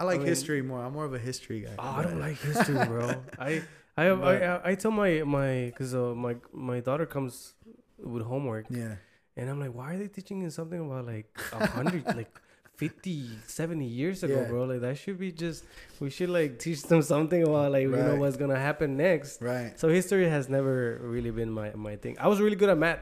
I 0.00 0.04
like 0.04 0.16
I 0.16 0.18
mean- 0.18 0.26
history 0.28 0.62
more. 0.62 0.82
I'm 0.82 0.92
more 0.94 1.04
of 1.04 1.14
a 1.14 1.18
history 1.18 1.60
guy. 1.60 1.74
Oh, 1.78 1.82
I 1.82 2.02
don't 2.02 2.18
like 2.18 2.38
history, 2.40 2.84
bro. 2.86 3.22
I 3.38 3.62
I 3.96 4.04
have, 4.04 4.22
I, 4.22 4.34
I 4.44 4.60
I 4.70 4.74
tell 4.74 4.90
my 4.90 5.22
my 5.22 5.66
because 5.70 5.94
uh, 5.94 6.14
my 6.14 6.36
my 6.52 6.80
daughter 6.80 7.06
comes 7.06 7.54
with 8.02 8.22
homework 8.24 8.66
Yeah, 8.70 8.96
and 9.36 9.48
I'm 9.48 9.60
like, 9.60 9.72
why 9.74 9.94
are 9.94 9.98
they 9.98 10.08
teaching 10.08 10.42
you 10.42 10.50
something 10.50 10.80
about 10.80 11.06
like 11.06 11.28
a 11.52 11.66
hundred 11.66 12.04
like 12.20 12.32
50, 12.76 13.28
70 13.46 13.84
years 13.86 14.24
ago, 14.24 14.40
Yeah. 14.40 14.48
bro? 14.48 14.64
Like 14.64 14.80
that 14.80 14.98
should 14.98 15.18
be 15.18 15.30
just 15.30 15.64
we 16.00 16.10
should 16.10 16.30
like 16.30 16.58
teach 16.58 16.82
them 16.82 17.02
something 17.02 17.42
about 17.44 17.70
like 17.72 17.82
you 17.82 17.90
know 17.94 18.16
what's 18.16 18.36
gonna 18.36 18.58
happen 18.58 18.96
next. 18.96 19.40
right. 19.40 19.78
So 19.78 19.88
history 19.88 20.28
has 20.28 20.48
never 20.48 20.98
really 21.00 21.30
been 21.30 21.50
my 21.52 21.70
my 21.74 21.94
thing. 21.96 22.16
I 22.18 22.26
was 22.26 22.40
really 22.40 22.56
good 22.56 22.68
at 22.70 22.78
math. 22.78 22.98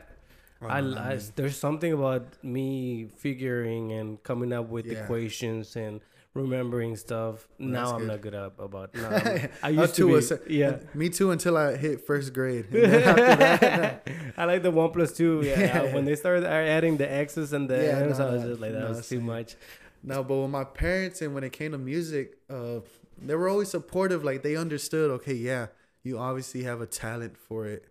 Oh, 0.60 0.66
I, 0.68 0.78
I- 0.78 0.82
mean, 0.82 1.20
there's 1.36 1.56
something 1.56 1.92
about 1.92 2.24
me 2.44 3.06
figuring 3.16 3.92
and 3.92 4.22
coming 4.22 4.52
up 4.52 4.68
with 4.68 4.84
Yeah. 4.86 5.02
equations 5.02 5.74
and 5.74 6.00
remembering 6.34 6.96
stuff. 6.96 7.46
Now 7.58 7.80
that's 7.80 7.92
I'm 7.92 7.98
good. 8.00 8.08
not 8.08 8.20
good 8.22 8.34
at 8.34 8.52
about. 8.58 8.94
Now 9.02 9.08
I'm- 9.10 9.48
I 9.62 9.68
used 9.70 9.94
to 9.96 10.14
a 10.14 10.18
be. 10.18 10.22
cer- 10.22 10.42
yeah. 10.48 10.78
Me 10.94 11.08
too 11.08 11.30
until 11.30 11.56
I 11.56 11.76
hit 11.76 12.06
first 12.06 12.32
grade. 12.32 12.66
And 12.72 12.92
then 12.92 13.02
after 13.02 13.66
that, 13.66 14.08
I 14.36 14.44
like 14.46 14.62
the 14.62 14.70
one 14.70 14.90
plus 14.92 15.12
two. 15.12 15.42
Yeah, 15.44 15.60
Yeah. 15.60 15.94
when 15.94 16.04
they 16.04 16.16
started 16.16 16.44
adding 16.44 16.96
the 16.96 17.10
X's 17.12 17.52
and 17.52 17.68
the 17.68 17.76
Yeah, 17.76 17.98
M's, 17.98 18.18
no, 18.18 18.28
I 18.28 18.32
was 18.32 18.42
no, 18.42 18.48
just 18.48 18.60
like, 18.60 18.72
that 18.72 18.80
no, 18.80 18.88
was 18.88 18.98
too 19.08 19.16
same. 19.16 19.26
much. 19.26 19.56
No, 20.02 20.24
but 20.24 20.36
with 20.36 20.50
my 20.50 20.64
parents 20.64 21.22
and 21.22 21.34
when 21.34 21.44
it 21.44 21.52
came 21.52 21.72
to 21.72 21.78
music, 21.78 22.36
uh, 22.50 22.80
they 23.20 23.34
were 23.36 23.48
always 23.48 23.68
supportive. 23.68 24.24
Like 24.24 24.42
they 24.42 24.56
understood, 24.56 25.10
okay, 25.12 25.34
yeah, 25.34 25.66
you 26.02 26.18
obviously 26.18 26.64
have 26.64 26.80
a 26.80 26.86
talent 26.86 27.36
for 27.36 27.66
it, 27.66 27.84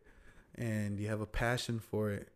and 0.55 0.99
you 0.99 1.07
have 1.07 1.21
a 1.21 1.25
passion 1.25 1.79
for 1.79 2.11
it. 2.11 2.27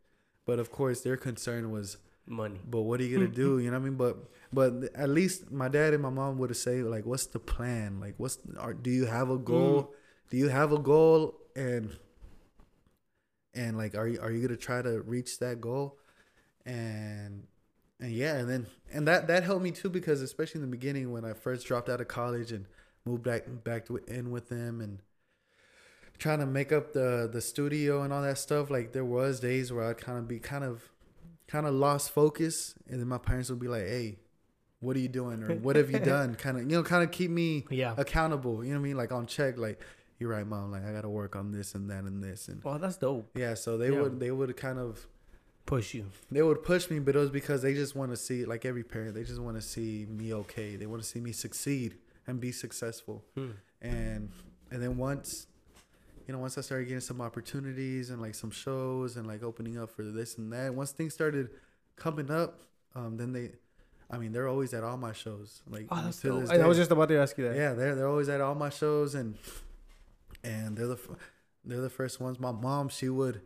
But 0.45 0.59
of 0.59 0.71
course, 0.71 1.01
their 1.01 1.17
concern 1.17 1.71
was, 1.71 1.97
Money. 2.27 2.59
but 2.67 2.81
what 2.81 2.99
are 2.99 3.03
you 3.03 3.15
gonna 3.15 3.29
do? 3.29 3.59
You 3.59 3.69
know 3.69 3.77
what 3.77 3.85
I 3.85 3.89
mean? 3.89 3.97
But 3.97 4.17
but 4.51 4.95
at 4.95 5.09
least 5.09 5.51
my 5.51 5.67
dad 5.67 5.93
and 5.93 6.01
my 6.01 6.09
mom 6.09 6.39
would 6.39 6.55
say 6.55 6.81
like, 6.81 7.05
what's 7.05 7.27
the 7.27 7.39
plan? 7.39 7.99
Like, 7.99 8.15
what's 8.17 8.39
are, 8.57 8.73
do 8.73 8.89
you 8.89 9.05
have 9.05 9.29
a 9.29 9.37
goal? 9.37 9.83
Mm. 9.83 9.87
Do 10.31 10.37
you 10.37 10.47
have 10.47 10.71
a 10.71 10.79
goal? 10.79 11.39
And 11.55 11.95
and 13.53 13.77
like, 13.77 13.95
are 13.95 14.07
you 14.07 14.19
are 14.19 14.31
you 14.31 14.41
gonna 14.41 14.57
try 14.57 14.81
to 14.81 15.01
reach 15.01 15.37
that 15.39 15.61
goal? 15.61 15.99
And 16.65 17.45
and 17.99 18.11
yeah, 18.11 18.37
and 18.37 18.49
then 18.49 18.67
and 18.91 19.07
that 19.07 19.27
that 19.27 19.43
helped 19.43 19.63
me 19.63 19.71
too 19.71 19.89
because 19.89 20.21
especially 20.21 20.61
in 20.61 20.69
the 20.69 20.75
beginning 20.75 21.11
when 21.11 21.25
I 21.25 21.33
first 21.33 21.67
dropped 21.67 21.89
out 21.89 22.01
of 22.01 22.07
college 22.07 22.51
and 22.51 22.65
moved 23.05 23.23
back 23.23 23.43
back 23.63 23.85
to, 23.85 23.97
in 24.07 24.31
with 24.31 24.49
them 24.49 24.81
and 24.81 24.99
trying 26.17 26.39
to 26.39 26.45
make 26.45 26.71
up 26.71 26.93
the 26.93 27.29
the 27.31 27.41
studio 27.41 28.01
and 28.01 28.11
all 28.11 28.21
that 28.21 28.37
stuff. 28.37 28.69
Like 28.69 28.93
there 28.93 29.05
was 29.05 29.39
days 29.39 29.71
where 29.71 29.85
I'd 29.85 29.97
kind 29.97 30.17
of 30.17 30.27
be 30.27 30.39
kind 30.39 30.63
of 30.63 30.91
kind 31.47 31.65
of 31.65 31.73
lost 31.73 32.11
focus, 32.11 32.73
and 32.89 32.99
then 32.99 33.07
my 33.07 33.17
parents 33.17 33.49
would 33.49 33.59
be 33.59 33.67
like, 33.67 33.83
"Hey, 33.87 34.19
what 34.79 34.95
are 34.95 34.99
you 34.99 35.07
doing? 35.09 35.43
Or 35.43 35.55
what 35.55 35.75
have 35.75 35.89
you 35.91 35.99
done?" 36.15 36.35
Kind 36.35 36.57
of 36.57 36.63
you 36.63 36.69
know, 36.77 36.83
kind 36.83 37.03
of 37.03 37.11
keep 37.11 37.31
me 37.31 37.65
Yeah. 37.69 37.93
accountable. 37.97 38.63
You 38.63 38.73
know 38.73 38.79
what 38.79 38.85
I 38.85 38.87
mean? 38.89 38.97
Like 38.97 39.11
on 39.11 39.25
check. 39.27 39.57
Like 39.57 39.81
you're 40.19 40.29
right, 40.29 40.47
mom. 40.47 40.71
Like 40.71 40.85
I 40.85 40.91
got 40.91 41.01
to 41.01 41.09
work 41.09 41.35
on 41.35 41.51
this 41.51 41.75
and 41.75 41.89
that 41.89 42.03
and 42.05 42.23
this 42.23 42.47
and 42.47 42.63
Well, 42.63 42.79
that's 42.79 42.97
dope. 42.97 43.29
yeah. 43.37 43.53
So 43.53 43.77
they 43.77 43.91
Yeah. 43.91 44.01
would 44.01 44.19
they 44.19 44.31
would 44.31 44.55
kind 44.57 44.79
of 44.79 45.07
Push 45.65 45.95
you. 45.95 46.05
they 46.31 46.43
would 46.43 46.61
push 46.63 46.91
me, 46.91 46.99
but 46.99 47.15
it 47.15 47.19
was 47.19 47.31
because 47.31 47.63
they 47.63 47.73
just 47.73 47.95
want 47.95 48.11
to 48.11 48.17
see, 48.17 48.45
like 48.45 48.65
every 48.65 48.83
parent, 48.83 49.15
they 49.15 49.23
just 49.23 49.39
want 49.41 49.57
to 49.57 49.61
see 49.63 50.05
me 50.07 50.31
okay. 50.31 50.75
They 50.75 50.85
want 50.85 51.01
to 51.01 51.07
see 51.07 51.19
me 51.19 51.31
succeed 51.31 51.95
and 52.27 52.39
be 52.39 52.51
successful. 52.51 53.25
Hmm. 53.35 53.49
And 53.81 54.29
and 54.71 54.81
then 54.83 54.97
once, 54.97 55.47
you 56.27 56.33
know, 56.33 56.39
once 56.39 56.57
I 56.57 56.61
started 56.61 56.85
getting 56.85 57.01
some 57.01 57.21
opportunities 57.21 58.09
and 58.09 58.21
like 58.21 58.35
some 58.35 58.51
shows 58.51 59.15
and 59.17 59.27
like 59.27 59.43
opening 59.43 59.77
up 59.77 59.89
for 59.91 60.03
this 60.03 60.37
and 60.37 60.51
that, 60.53 60.73
once 60.73 60.91
things 60.91 61.13
started 61.13 61.49
coming 61.95 62.31
up, 62.31 62.61
um, 62.95 63.17
then 63.17 63.31
they, 63.33 63.51
I 64.09 64.17
mean, 64.17 64.31
they're 64.31 64.47
always 64.47 64.73
at 64.73 64.83
all 64.83 64.97
my 64.97 65.13
shows. 65.13 65.61
Like 65.69 65.87
Oh, 65.91 66.01
that's 66.03 66.23
I, 66.25 66.65
was 66.67 66.77
just 66.77 66.91
about 66.91 67.09
to 67.09 67.17
ask 67.17 67.37
you 67.37 67.47
that. 67.47 67.55
yeah, 67.55 67.73
they're 67.73 67.95
they're 67.95 68.07
always 68.07 68.29
at 68.29 68.41
all 68.41 68.55
my 68.55 68.69
shows 68.69 69.15
and 69.15 69.35
and 70.43 70.77
they're 70.77 70.87
the 70.87 70.99
they're 71.63 71.81
the 71.81 71.89
first 71.89 72.19
ones. 72.19 72.39
My 72.39 72.51
mom, 72.51 72.89
she 72.89 73.09
would. 73.09 73.41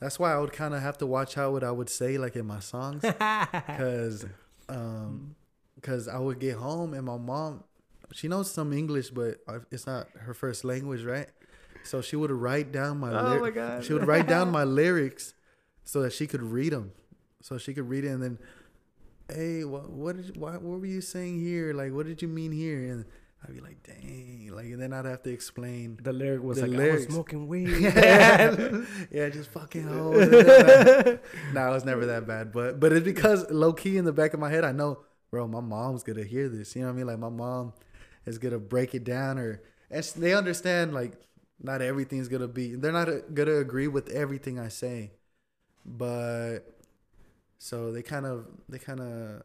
That's 0.00 0.18
why 0.18 0.32
I 0.32 0.38
would 0.38 0.52
kind 0.52 0.74
of 0.74 0.80
have 0.80 0.96
to 0.98 1.06
watch 1.06 1.36
out 1.36 1.52
what 1.52 1.62
I 1.62 1.70
would 1.70 1.90
say 1.90 2.16
like 2.16 2.34
in 2.34 2.46
my 2.46 2.58
songs, 2.60 3.02
cause 3.76 4.24
um, 4.68 5.34
cause 5.82 6.08
I 6.08 6.18
would 6.18 6.38
get 6.38 6.56
home 6.56 6.94
and 6.94 7.04
my 7.04 7.18
mom, 7.18 7.64
she 8.12 8.26
knows 8.28 8.50
some 8.50 8.72
English, 8.72 9.10
but 9.10 9.38
it's 9.70 9.86
not 9.86 10.08
her 10.20 10.32
first 10.34 10.64
language, 10.64 11.02
right? 11.04 11.28
So 11.84 12.00
she 12.00 12.16
would 12.16 12.30
write 12.30 12.72
down 12.72 12.98
my. 12.98 13.10
Oh 13.12 13.30
lyr- 13.32 13.40
my 13.40 13.50
God. 13.50 13.84
She 13.84 13.92
would 13.92 14.06
write 14.06 14.26
down 14.26 14.50
my 14.50 14.64
lyrics, 14.80 15.34
so 15.84 16.02
that 16.02 16.12
she 16.12 16.26
could 16.26 16.42
read 16.42 16.72
them, 16.72 16.92
so 17.40 17.58
she 17.58 17.74
could 17.74 17.88
read 17.88 18.04
it 18.04 18.08
and 18.08 18.22
then. 18.22 18.38
Hey, 19.32 19.64
what 19.64 19.88
what 19.88 20.16
did 20.16 20.26
you, 20.26 20.32
what, 20.40 20.60
what 20.60 20.80
were 20.80 20.86
you 20.86 21.00
saying 21.00 21.38
here? 21.40 21.72
Like, 21.72 21.92
what 21.92 22.04
did 22.06 22.20
you 22.20 22.26
mean 22.26 22.50
here? 22.50 22.78
And 22.90 23.04
I'd 23.44 23.54
be 23.54 23.60
like, 23.60 23.80
dang, 23.84 24.50
like, 24.52 24.66
and 24.66 24.82
then 24.82 24.92
I'd 24.92 25.04
have 25.04 25.22
to 25.22 25.30
explain. 25.30 25.98
The 26.02 26.12
lyric 26.12 26.42
was 26.42 26.60
The 26.60 26.66
like, 26.66 26.80
I 26.90 26.92
was 26.94 27.04
smoking 27.04 27.46
weed. 27.52 27.68
yeah, 29.10 29.28
just 29.28 29.50
fucking 29.50 29.84
hoes. 29.84 30.28
no, 30.30 30.38
it 31.68 31.72
was 31.72 31.84
never 31.84 32.06
that 32.06 32.26
bad, 32.26 32.52
but 32.52 32.80
but 32.80 32.92
it's 32.92 33.04
because 33.04 33.48
low 33.50 33.72
key 33.72 33.96
in 33.96 34.04
the 34.04 34.12
back 34.12 34.34
of 34.34 34.40
my 34.40 34.50
head, 34.50 34.64
I 34.64 34.72
know, 34.72 34.98
bro, 35.30 35.46
my 35.46 35.60
mom's 35.60 36.02
gonna 36.02 36.24
hear 36.24 36.48
this. 36.48 36.74
You 36.74 36.82
know 36.82 36.88
what 36.88 36.94
I 36.94 36.96
mean? 36.96 37.06
Like 37.06 37.18
my 37.20 37.28
mom 37.28 37.72
is 38.26 38.38
gonna 38.38 38.58
break 38.58 38.94
it 38.96 39.04
down, 39.04 39.38
or 39.38 39.62
and 39.90 40.04
they 40.16 40.34
understand 40.34 40.92
like 40.92 41.12
not 41.62 41.82
everything's 41.82 42.28
gonna 42.28 42.48
be. 42.48 42.74
They're 42.74 42.92
not 42.92 43.34
gonna 43.34 43.56
agree 43.56 43.88
with 43.88 44.08
everything 44.10 44.58
I 44.58 44.68
say, 44.68 45.12
but 45.84 46.60
so 47.58 47.92
they 47.92 48.02
kind 48.02 48.26
of 48.26 48.46
they 48.68 48.78
kind 48.78 49.00
of 49.00 49.42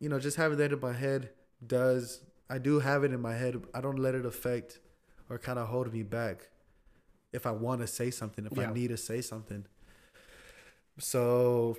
you 0.00 0.08
know 0.08 0.18
just 0.18 0.36
having 0.36 0.58
that 0.58 0.72
in 0.72 0.80
my 0.80 0.92
head 0.92 1.30
does 1.66 2.22
I 2.48 2.58
do 2.58 2.80
have 2.80 3.04
it 3.04 3.12
in 3.12 3.20
my 3.20 3.34
head. 3.34 3.62
I 3.74 3.80
don't 3.80 3.98
let 3.98 4.14
it 4.14 4.26
affect 4.26 4.80
or 5.30 5.38
kind 5.38 5.58
of 5.58 5.68
hold 5.68 5.92
me 5.92 6.02
back 6.02 6.48
if 7.32 7.46
I 7.46 7.50
want 7.52 7.80
to 7.80 7.86
say 7.86 8.10
something, 8.10 8.46
if 8.46 8.56
Yeah. 8.56 8.70
I 8.70 8.72
need 8.72 8.88
to 8.88 8.96
say 8.96 9.20
something. 9.20 9.66
So, 10.98 11.76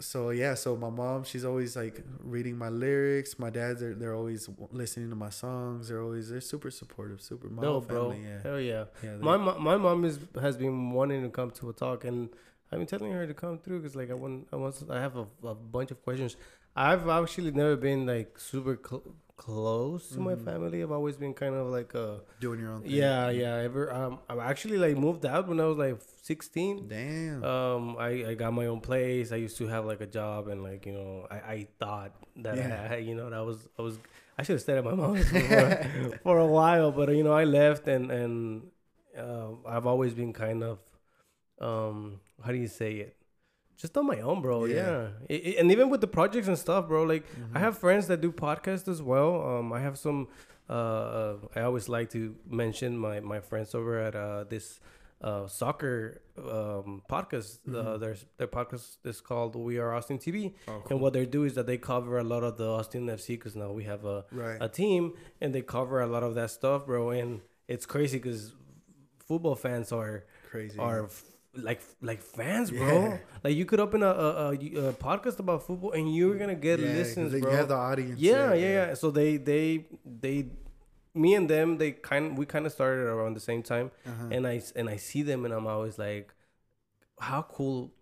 so 0.00 0.30
yeah. 0.30 0.54
So 0.54 0.76
my 0.76 0.90
mom, 0.90 1.24
she's 1.24 1.44
always 1.44 1.76
like 1.76 2.02
reading 2.22 2.56
my 2.58 2.68
lyrics. 2.68 3.38
My 3.38 3.50
dads, 3.50 3.80
they're 3.80 3.94
they're 3.94 4.14
always 4.14 4.48
listening 4.72 5.10
to 5.10 5.16
my 5.16 5.30
songs. 5.30 5.88
They're 5.88 6.02
always 6.02 6.30
they're 6.30 6.40
super 6.40 6.70
supportive. 6.70 7.20
Super 7.20 7.48
my 7.48 7.62
no, 7.62 7.80
bro. 7.80 8.10
family. 8.10 8.26
Yeah, 8.26 8.42
Hell 8.42 8.60
yeah. 8.60 8.84
yeah. 9.02 9.16
My 9.16 9.36
my 9.36 9.76
mom 9.76 10.04
is 10.04 10.18
has 10.40 10.56
been 10.56 10.90
wanting 10.92 11.22
to 11.22 11.28
come 11.28 11.50
to 11.52 11.70
a 11.70 11.72
talk, 11.72 12.04
and 12.04 12.28
I've 12.72 12.78
been 12.78 12.86
telling 12.88 13.12
her 13.12 13.26
to 13.26 13.34
come 13.34 13.58
through 13.58 13.80
because 13.80 13.94
like 13.96 14.10
I 14.10 14.14
want 14.14 14.48
I 14.52 14.56
want 14.56 14.82
I 14.90 15.00
have 15.00 15.16
a, 15.16 15.26
a 15.46 15.54
bunch 15.54 15.90
of 15.90 16.02
questions. 16.02 16.36
I've 16.76 17.08
actually 17.08 17.52
never 17.52 17.76
been 17.76 18.04
like 18.06 18.38
super 18.38 18.78
cl- 18.84 19.14
close 19.36 20.08
to 20.10 20.20
my 20.20 20.34
Mhm. 20.34 20.44
family. 20.44 20.82
I've 20.82 20.92
always 20.92 21.16
been 21.16 21.34
kind 21.34 21.54
of 21.54 21.66
like 21.68 21.94
a 21.94 22.20
doing 22.40 22.60
your 22.60 22.72
own 22.72 22.82
thing. 22.82 22.90
yeah 22.92 23.30
yeah. 23.30 23.56
Ever 23.56 23.92
um 23.92 24.18
I 24.28 24.36
actually 24.50 24.78
like 24.78 24.96
moved 24.96 25.26
out 25.26 25.48
when 25.48 25.60
I 25.60 25.64
was 25.66 25.76
like 25.78 26.00
sixteen. 26.22 26.88
Damn. 26.88 27.42
Um, 27.44 27.96
I, 27.98 28.10
I 28.30 28.34
got 28.34 28.52
my 28.52 28.66
own 28.66 28.80
place. 28.80 29.32
I 29.32 29.36
used 29.36 29.56
to 29.58 29.66
have 29.66 29.84
like 29.84 30.00
a 30.00 30.06
job, 30.06 30.48
and 30.48 30.62
like 30.62 30.86
you 30.86 30.92
know, 30.92 31.26
I, 31.30 31.36
I 31.54 31.68
thought 31.80 32.12
that 32.36 32.56
Yeah. 32.56 32.88
I, 32.92 32.96
you 32.96 33.14
know 33.14 33.28
that 33.30 33.44
was 33.44 33.68
I 33.78 33.82
was 33.82 33.98
I 34.38 34.42
should 34.42 34.54
have 34.54 34.62
stayed 34.62 34.78
at 34.78 34.84
my 34.84 34.94
mom's 34.94 35.28
for, 35.30 36.18
for 36.22 36.38
a 36.38 36.46
while, 36.46 36.90
but 36.92 37.14
you 37.14 37.22
know, 37.24 37.32
I 37.32 37.44
left, 37.44 37.86
and 37.88 38.10
and 38.10 38.70
uh, 39.18 39.50
I've 39.66 39.86
always 39.86 40.12
been 40.14 40.32
kind 40.32 40.62
of, 40.64 40.78
um, 41.60 42.20
how 42.44 42.50
do 42.50 42.58
you 42.58 42.66
say 42.66 42.94
it? 42.96 43.16
Just 43.76 43.96
on 43.98 44.06
my 44.06 44.20
own, 44.20 44.40
bro. 44.42 44.64
Yeah, 44.66 44.74
Yeah. 44.76 45.08
It- 45.28 45.46
it- 45.46 45.56
and 45.58 45.70
even 45.72 45.90
with 45.90 46.00
the 46.00 46.06
projects 46.06 46.48
and 46.48 46.58
stuff, 46.58 46.88
bro. 46.88 47.02
Like 47.04 47.24
Mm-hmm. 47.26 47.56
I 47.56 47.60
have 47.60 47.76
friends 47.78 48.06
that 48.08 48.20
do 48.20 48.30
podcasts 48.32 48.88
as 48.88 49.00
well. 49.02 49.30
Um, 49.50 49.72
I 49.72 49.80
have 49.80 49.98
some. 49.98 50.28
Uh, 50.68 50.72
uh, 50.72 51.36
I 51.56 51.60
always 51.62 51.88
like 51.88 52.08
to 52.10 52.34
mention 52.48 52.96
my 52.96 53.20
my 53.20 53.40
friends 53.40 53.74
over 53.74 53.98
at 53.98 54.14
uh 54.16 54.44
this 54.44 54.80
uh 55.20 55.46
soccer 55.46 56.22
um 56.38 57.02
podcast. 57.10 57.58
Uh, 57.68 57.72
Mhm. 57.72 58.00
there's 58.00 58.24
their 58.38 58.46
podcast 58.58 58.96
is 59.04 59.20
called 59.20 59.56
We 59.56 59.78
Are 59.78 59.92
Austin 59.92 60.18
TV. 60.18 60.54
Oh, 60.68 60.82
And 60.90 61.00
what 61.00 61.12
they 61.12 61.26
do 61.26 61.44
is 61.44 61.54
that 61.54 61.66
they 61.66 61.76
cover 61.78 62.18
a 62.18 62.24
lot 62.24 62.42
of 62.44 62.56
the 62.56 62.66
Austin 62.78 63.06
FC 63.10 63.26
because 63.36 63.54
now 63.56 63.70
we 63.72 63.84
have 63.84 64.04
a, 64.06 64.24
right. 64.32 64.58
a 64.60 64.68
team 64.68 65.12
and 65.40 65.54
they 65.54 65.62
cover 65.62 66.00
a 66.00 66.06
lot 66.06 66.22
of 66.22 66.34
that 66.34 66.50
stuff, 66.50 66.86
bro. 66.86 67.10
And 67.10 67.40
it's 67.68 67.86
crazy 67.86 68.18
because 68.18 68.54
football 69.28 69.54
fans 69.56 69.92
are 69.92 70.24
Crazy. 70.50 70.78
are 70.78 71.08
like 71.56 71.82
like 72.02 72.22
fans, 72.22 72.70
bro. 72.70 73.02
Yeah. 73.02 73.18
Like 73.42 73.56
you 73.56 73.64
could 73.64 73.80
open 73.80 74.02
a, 74.02 74.06
a, 74.08 74.52
a, 74.52 74.92
podcast 74.94 75.38
about 75.38 75.62
football 75.66 75.92
and 75.92 76.14
you're 76.14 76.36
gonna 76.36 76.54
get 76.54 76.80
Yeah, 76.80 76.88
listens, 76.92 77.32
they- 77.32 77.40
bro. 77.40 77.50
You 77.50 77.56
have 77.56 77.68
the 77.68 77.74
audience. 77.76 78.20
yeah, 78.20 78.48
there, 78.48 78.56
yeah, 78.56 78.86
yeah. 78.88 78.94
So 78.94 79.10
they 79.10 79.36
they 79.36 79.86
they 80.04 80.46
me 81.14 81.34
and 81.34 81.48
them 81.48 81.78
they 81.78 81.92
kind 81.92 82.36
we 82.36 82.44
kind 82.46 82.66
of 82.66 82.72
started 82.72 83.06
around 83.06 83.34
the 83.34 83.40
same 83.40 83.62
time 83.62 83.90
Uh-huh. 84.06 84.28
and 84.32 84.46
I 84.46 84.60
and 84.74 84.88
I 84.88 84.96
see 84.96 85.22
them 85.22 85.44
and 85.44 85.54
I'm 85.54 85.66
always 85.66 85.96
like, 85.98 86.34
how 87.20 87.42
cool, 87.42 87.92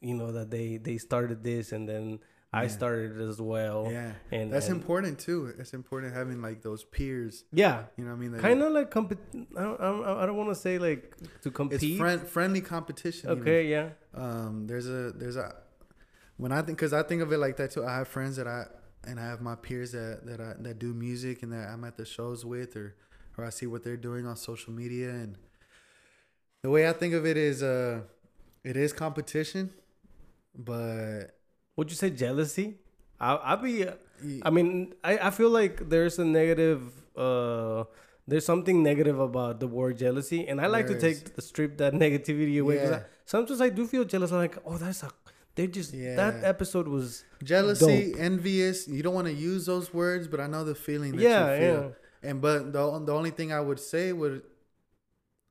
you 0.00 0.14
know, 0.14 0.30
that 0.32 0.50
they 0.50 0.76
they 0.76 0.98
started 0.98 1.42
this 1.42 1.72
and 1.72 1.88
then 1.88 2.20
I 2.56 2.66
started 2.68 3.20
as 3.20 3.40
well. 3.40 3.88
yeah. 3.90 4.12
and 4.30 4.52
That's 4.52 4.68
and- 4.68 4.76
important 4.80 5.18
too. 5.18 5.52
It's 5.58 5.74
important 5.74 6.14
having 6.14 6.40
like 6.42 6.62
those 6.62 6.84
peers. 6.84 7.44
Yeah, 7.52 7.84
You 7.96 8.04
know 8.04 8.10
what 8.10 8.16
I 8.16 8.28
mean? 8.28 8.38
kind 8.38 8.62
of 8.62 8.72
like 8.72 8.90
compet. 8.90 9.18
I 9.56 9.62
don't 9.62 9.80
I 9.80 9.84
don't, 9.84 10.04
I 10.22 10.26
don't 10.26 10.36
want 10.36 10.50
to 10.50 10.54
say 10.54 10.78
like 10.78 11.14
to 11.42 11.50
compete. 11.50 11.82
It's 11.82 11.98
friend 11.98 12.20
friendly 12.26 12.60
competition. 12.60 13.30
even. 13.30 13.42
okay, 13.42 13.66
yeah, 13.68 13.88
Um. 14.14 14.66
There's 14.66 14.88
a 14.88 15.12
there's 15.12 15.36
a 15.36 15.54
when 16.36 16.52
I 16.52 16.62
think 16.62 16.78
because 16.78 16.92
I 16.92 17.02
think 17.02 17.22
of 17.22 17.32
it 17.32 17.38
like 17.38 17.56
that 17.58 17.70
too. 17.72 17.84
I 17.84 17.96
have 17.98 18.08
friends 18.08 18.36
that 18.36 18.46
I 18.48 18.64
and 19.06 19.20
I 19.20 19.26
have 19.26 19.40
my 19.40 19.54
peers 19.54 19.92
that 19.92 20.20
that 20.26 20.40
I 20.40 20.54
that 20.60 20.78
do 20.78 20.94
music 20.94 21.42
and 21.42 21.52
that 21.52 21.68
I'm 21.68 21.84
at 21.84 21.96
the 21.96 22.04
shows 22.04 22.44
with 22.44 22.76
or 22.76 22.94
or 23.36 23.44
I 23.44 23.50
see 23.50 23.66
what 23.66 23.82
they're 23.84 23.96
doing 24.08 24.26
on 24.26 24.36
social 24.36 24.72
media 24.72 25.10
and 25.10 25.36
the 26.62 26.70
way 26.70 26.88
I 26.88 26.92
think 26.92 27.12
of 27.14 27.26
it 27.26 27.36
is 27.36 27.62
uh 27.62 28.00
it 28.64 28.76
is 28.76 28.92
competition, 28.94 29.70
but 30.56 31.36
would 31.76 31.90
you 31.90 31.96
say 31.96 32.10
jealousy? 32.10 32.76
I 33.20 33.38
I'd 33.52 33.62
be. 33.62 33.86
I 34.42 34.50
mean, 34.50 34.94
I 35.02 35.18
I 35.28 35.30
feel 35.30 35.50
like 35.50 35.88
there's 35.88 36.18
a 36.18 36.24
negative. 36.24 36.82
uh 37.16 37.84
There's 38.26 38.46
something 38.48 38.78
negative 38.82 39.18
about 39.20 39.60
the 39.60 39.68
word 39.68 39.98
jealousy, 40.00 40.48
and 40.48 40.56
I 40.64 40.66
like 40.76 40.86
to 40.88 40.94
There 40.96 41.10
is. 41.12 41.20
take 41.22 41.34
the 41.36 41.42
strip 41.44 41.76
that 41.82 41.92
negativity 42.04 42.56
away. 42.62 42.76
Yeah. 42.80 42.96
I- 42.96 43.02
sometimes 43.28 43.60
I 43.60 43.68
do 43.68 43.84
feel 43.86 44.04
jealous. 44.12 44.32
I'm 44.32 44.38
like, 44.46 44.56
oh, 44.64 44.78
that's 44.80 45.02
a. 45.02 45.10
They 45.56 45.66
just 45.68 45.92
that 45.92 46.42
episode 46.42 46.88
was 46.88 47.22
jealousy, 47.52 48.14
envious. 48.18 48.88
You 48.88 49.02
don't 49.04 49.14
want 49.14 49.28
to 49.28 49.36
use 49.50 49.66
those 49.66 49.92
words, 49.94 50.24
but 50.26 50.40
I 50.40 50.46
know 50.48 50.64
the 50.64 50.74
feeling 50.74 51.12
that 51.16 51.22
yeah 51.22 51.52
you 51.52 51.60
feel. 51.60 51.80
yeah. 51.84 52.28
And 52.30 52.36
but 52.40 52.72
the 52.72 52.82
the 53.08 53.14
only 53.14 53.30
thing 53.30 53.52
I 53.52 53.60
would 53.60 53.78
say 53.92 54.04
would 54.20 54.40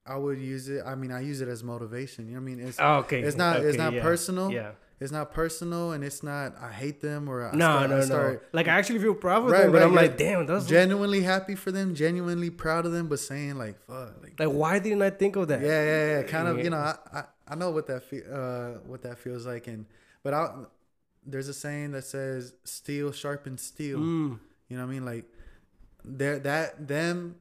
I 0.05 0.17
would 0.17 0.39
use 0.39 0.67
it. 0.67 0.81
I 0.85 0.95
mean, 0.95 1.11
I 1.11 1.21
use 1.21 1.39
it 1.41 1.47
as 1.47 1.63
motivation. 1.63 2.27
You 2.27 2.35
know 2.35 2.41
what 2.41 2.51
I 2.51 2.55
mean? 2.55 2.67
It's 2.67 2.79
Oh, 2.79 2.95
okay. 3.05 3.21
it's 3.21 3.37
not 3.37 3.63
it's 3.63 3.77
not 3.77 3.93
yeah. 3.93 4.01
personal. 4.09 4.51
Yeah. 4.51 4.71
It's 5.03 5.11
not 5.11 5.33
personal, 5.33 5.91
and 5.91 6.01
it's 6.03 6.23
not 6.23 6.55
I 6.61 6.71
hate 6.71 7.01
them 7.01 7.27
or 7.27 7.45
I 7.45 7.51
No, 7.51 7.65
start, 7.65 7.89
no, 7.89 7.95
I 7.95 7.99
no. 7.99 8.05
start 8.05 8.47
Like 8.53 8.67
I 8.69 8.71
actually 8.79 8.99
feel 8.99 9.13
proud 9.15 9.43
of 9.43 9.51
Right, 9.51 9.63
them, 9.63 9.71
but 9.73 9.79
right, 9.79 9.85
I'm 9.87 9.93
like, 9.93 10.17
damn, 10.17 10.45
that's 10.45 10.65
genuinely 10.65 11.21
happy 11.21 11.55
for 11.55 11.71
them, 11.71 11.93
genuinely 11.93 12.49
proud 12.49 12.85
of 12.85 12.93
them, 12.93 13.07
but 13.07 13.19
saying 13.19 13.55
like 13.57 13.77
fuck, 13.85 14.13
like 14.23 14.39
like 14.39 14.49
why 14.49 14.79
didn't 14.79 15.01
I 15.01 15.09
think 15.09 15.35
of 15.35 15.49
that? 15.49 15.61
yeah, 15.61 15.83
yeah, 15.83 16.05
yeah. 16.19 16.23
Kind 16.23 16.47
of, 16.47 16.57
Yeah. 16.57 16.63
you 16.63 16.69
know, 16.69 16.77
I, 16.77 16.95
I, 17.13 17.23
I 17.49 17.55
know 17.55 17.71
what 17.71 17.87
that 17.87 18.03
fe- 18.03 18.23
uh 18.31 18.79
what 18.87 19.01
that 19.03 19.17
feels 19.19 19.45
like, 19.45 19.67
and 19.67 19.85
but 20.23 20.33
I 20.33 20.49
there's 21.25 21.49
a 21.49 21.53
saying 21.53 21.91
that 21.91 22.05
says 22.05 22.53
steel 22.63 23.11
sharpens 23.11 23.61
steel. 23.61 23.99
Mm. 23.99 24.39
You 24.69 24.77
know 24.77 24.83
what 24.85 24.89
I 24.89 24.93
mean? 24.93 25.05
Like 25.05 25.25
they're 26.05 26.39
that 26.39 26.87
them 26.87 27.35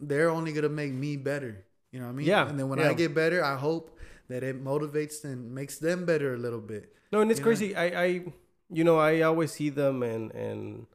they're 0.00 0.30
only 0.30 0.52
gonna 0.52 0.68
make 0.68 0.92
me 0.92 1.16
better. 1.16 1.64
You 1.90 2.00
know 2.00 2.06
what 2.06 2.12
I 2.12 2.16
mean? 2.16 2.26
Yeah, 2.26 2.48
And 2.48 2.58
then 2.58 2.68
when 2.68 2.78
yeah. 2.80 2.88
I 2.90 2.94
get 2.94 3.14
better, 3.14 3.42
I 3.44 3.56
hope 3.56 3.93
that 4.28 4.42
it 4.42 4.62
motivates 4.64 5.24
and 5.24 5.54
makes 5.54 5.78
them 5.78 6.04
better 6.04 6.34
a 6.34 6.38
little 6.38 6.60
bit. 6.60 6.94
No, 7.12 7.20
and 7.20 7.30
it's 7.30 7.38
You 7.40 7.44
know? 7.44 7.48
crazy. 7.50 7.76
I, 7.76 7.86
I, 8.04 8.06
you 8.70 8.84
know, 8.84 8.98
I 8.98 9.20
always 9.22 9.52
see 9.52 9.70
them, 9.70 10.02
and 10.02 10.32
and 10.32 10.86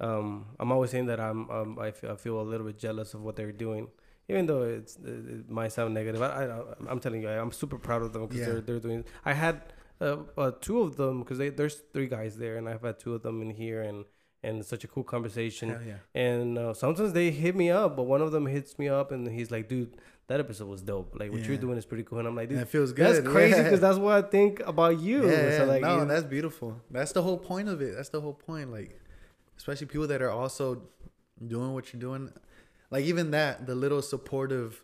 um, 0.00 0.46
I'm 0.60 0.70
always 0.72 0.90
saying 0.90 1.06
that 1.06 1.20
I'm, 1.20 1.50
um, 1.50 1.78
I 1.78 1.90
feel, 1.90 2.10
I 2.12 2.16
feel 2.16 2.40
a 2.40 2.42
little 2.42 2.66
bit 2.66 2.78
jealous 2.78 3.14
of 3.14 3.22
what 3.22 3.36
they're 3.36 3.52
doing, 3.52 3.88
even 4.28 4.46
though 4.46 4.62
it's 4.62 4.96
it 4.96 5.50
might 5.50 5.72
sound 5.72 5.94
negative. 5.94 6.22
I, 6.22 6.44
I 6.46 6.62
I'm 6.88 7.00
telling 7.00 7.22
you, 7.22 7.28
I'm 7.28 7.52
super 7.52 7.78
proud 7.78 8.02
of 8.02 8.12
them 8.12 8.22
because 8.26 8.38
Yeah. 8.40 8.46
they're 8.46 8.60
they're 8.60 8.80
doing. 8.80 9.04
I 9.24 9.32
had 9.34 9.62
uh, 10.00 10.18
uh 10.36 10.52
two 10.60 10.80
of 10.80 10.96
them 10.96 11.20
because 11.20 11.38
there's 11.38 11.82
three 11.92 12.06
guys 12.06 12.36
there, 12.38 12.56
and 12.56 12.68
I've 12.68 12.82
had 12.82 12.98
two 13.00 13.14
of 13.14 13.22
them 13.22 13.42
in 13.42 13.50
here, 13.50 13.82
and 13.82 14.04
and 14.42 14.58
it's 14.60 14.68
such 14.68 14.84
a 14.84 14.88
cool 14.88 15.04
conversation. 15.04 15.70
Hell 15.70 15.80
yeah. 15.86 15.94
And 16.14 16.58
uh, 16.58 16.74
sometimes 16.74 17.12
they 17.12 17.30
hit 17.30 17.54
me 17.56 17.70
up, 17.70 17.96
but 17.96 18.04
one 18.04 18.20
of 18.22 18.32
them 18.32 18.46
hits 18.46 18.78
me 18.78 18.88
up, 18.88 19.10
and 19.12 19.26
he's 19.28 19.50
like, 19.50 19.68
"Dude, 19.68 19.96
that 20.28 20.38
episode 20.40 20.68
was 20.68 20.82
dope. 20.82 21.14
Like 21.18 21.32
what 21.32 21.44
you're 21.44 21.56
doing 21.56 21.76
is 21.78 21.84
pretty 21.86 22.04
cool." 22.04 22.18
And 22.18 22.28
I'm 22.28 22.36
like, 22.36 22.48
"Dude, 22.48 22.58
it 22.58 22.68
feels 22.68 22.92
good. 22.92 23.16
that's 23.16 23.28
crazy 23.28 23.56
Yeah. 23.56 23.62
because 23.64 23.80
that's 23.80 23.98
what 23.98 24.24
I 24.24 24.28
think 24.28 24.60
about 24.66 25.00
you." 25.00 25.28
Yeah, 25.28 25.58
So, 25.58 25.64
like, 25.66 25.82
no, 25.82 26.00
you- 26.00 26.04
that's 26.06 26.24
beautiful. 26.24 26.80
That's 26.90 27.12
the 27.12 27.22
whole 27.22 27.38
point 27.38 27.68
of 27.68 27.80
it. 27.82 27.94
That's 27.96 28.10
the 28.10 28.20
whole 28.20 28.34
point. 28.34 28.70
Like, 28.72 29.00
especially 29.56 29.86
people 29.88 30.06
that 30.06 30.22
are 30.22 30.30
also 30.30 30.82
doing 31.46 31.72
what 31.74 31.92
you're 31.92 32.00
doing. 32.00 32.32
Like 32.90 33.04
even 33.04 33.32
that, 33.32 33.66
the 33.66 33.74
little 33.74 34.00
supportive, 34.02 34.82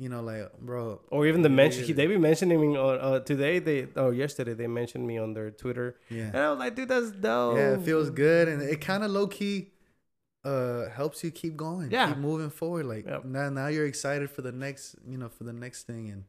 you 0.00 0.08
know, 0.08 0.22
like 0.22 0.50
bro. 0.60 0.98
Or 1.10 1.26
even 1.26 1.42
the 1.42 1.50
mention 1.50 1.94
they 1.94 2.06
be 2.06 2.16
mentioning 2.16 2.58
me 2.58 2.76
on 2.76 2.98
uh, 2.98 3.20
today. 3.20 3.58
They 3.58 3.86
oh 3.96 4.10
yesterday 4.10 4.54
they 4.54 4.66
mentioned 4.66 5.06
me 5.06 5.18
on 5.18 5.34
their 5.34 5.50
Twitter, 5.50 5.96
Yeah, 6.08 6.28
and 6.32 6.36
I 6.38 6.50
was 6.50 6.58
like, 6.58 6.74
dude, 6.74 6.88
that's 6.88 7.10
dope. 7.10 7.58
yeah, 7.58 7.74
it 7.74 7.82
feels 7.82 8.08
good, 8.08 8.48
and 8.48 8.62
it 8.62 8.80
kind 8.80 9.04
of 9.04 9.10
low 9.10 9.26
key, 9.26 9.72
uh, 10.42 10.88
helps 10.88 11.22
you 11.22 11.30
keep 11.30 11.54
going. 11.54 11.90
Yeah. 11.90 12.08
keep 12.08 12.16
moving 12.16 12.48
forward. 12.48 12.86
Like 12.86 13.04
Yep. 13.06 13.26
now, 13.26 13.50
now 13.50 13.66
you're 13.66 13.86
excited 13.86 14.30
for 14.30 14.40
the 14.40 14.52
next, 14.52 14.96
you 15.06 15.18
know, 15.18 15.28
for 15.28 15.44
the 15.44 15.52
next 15.52 15.86
thing, 15.86 16.08
and 16.10 16.24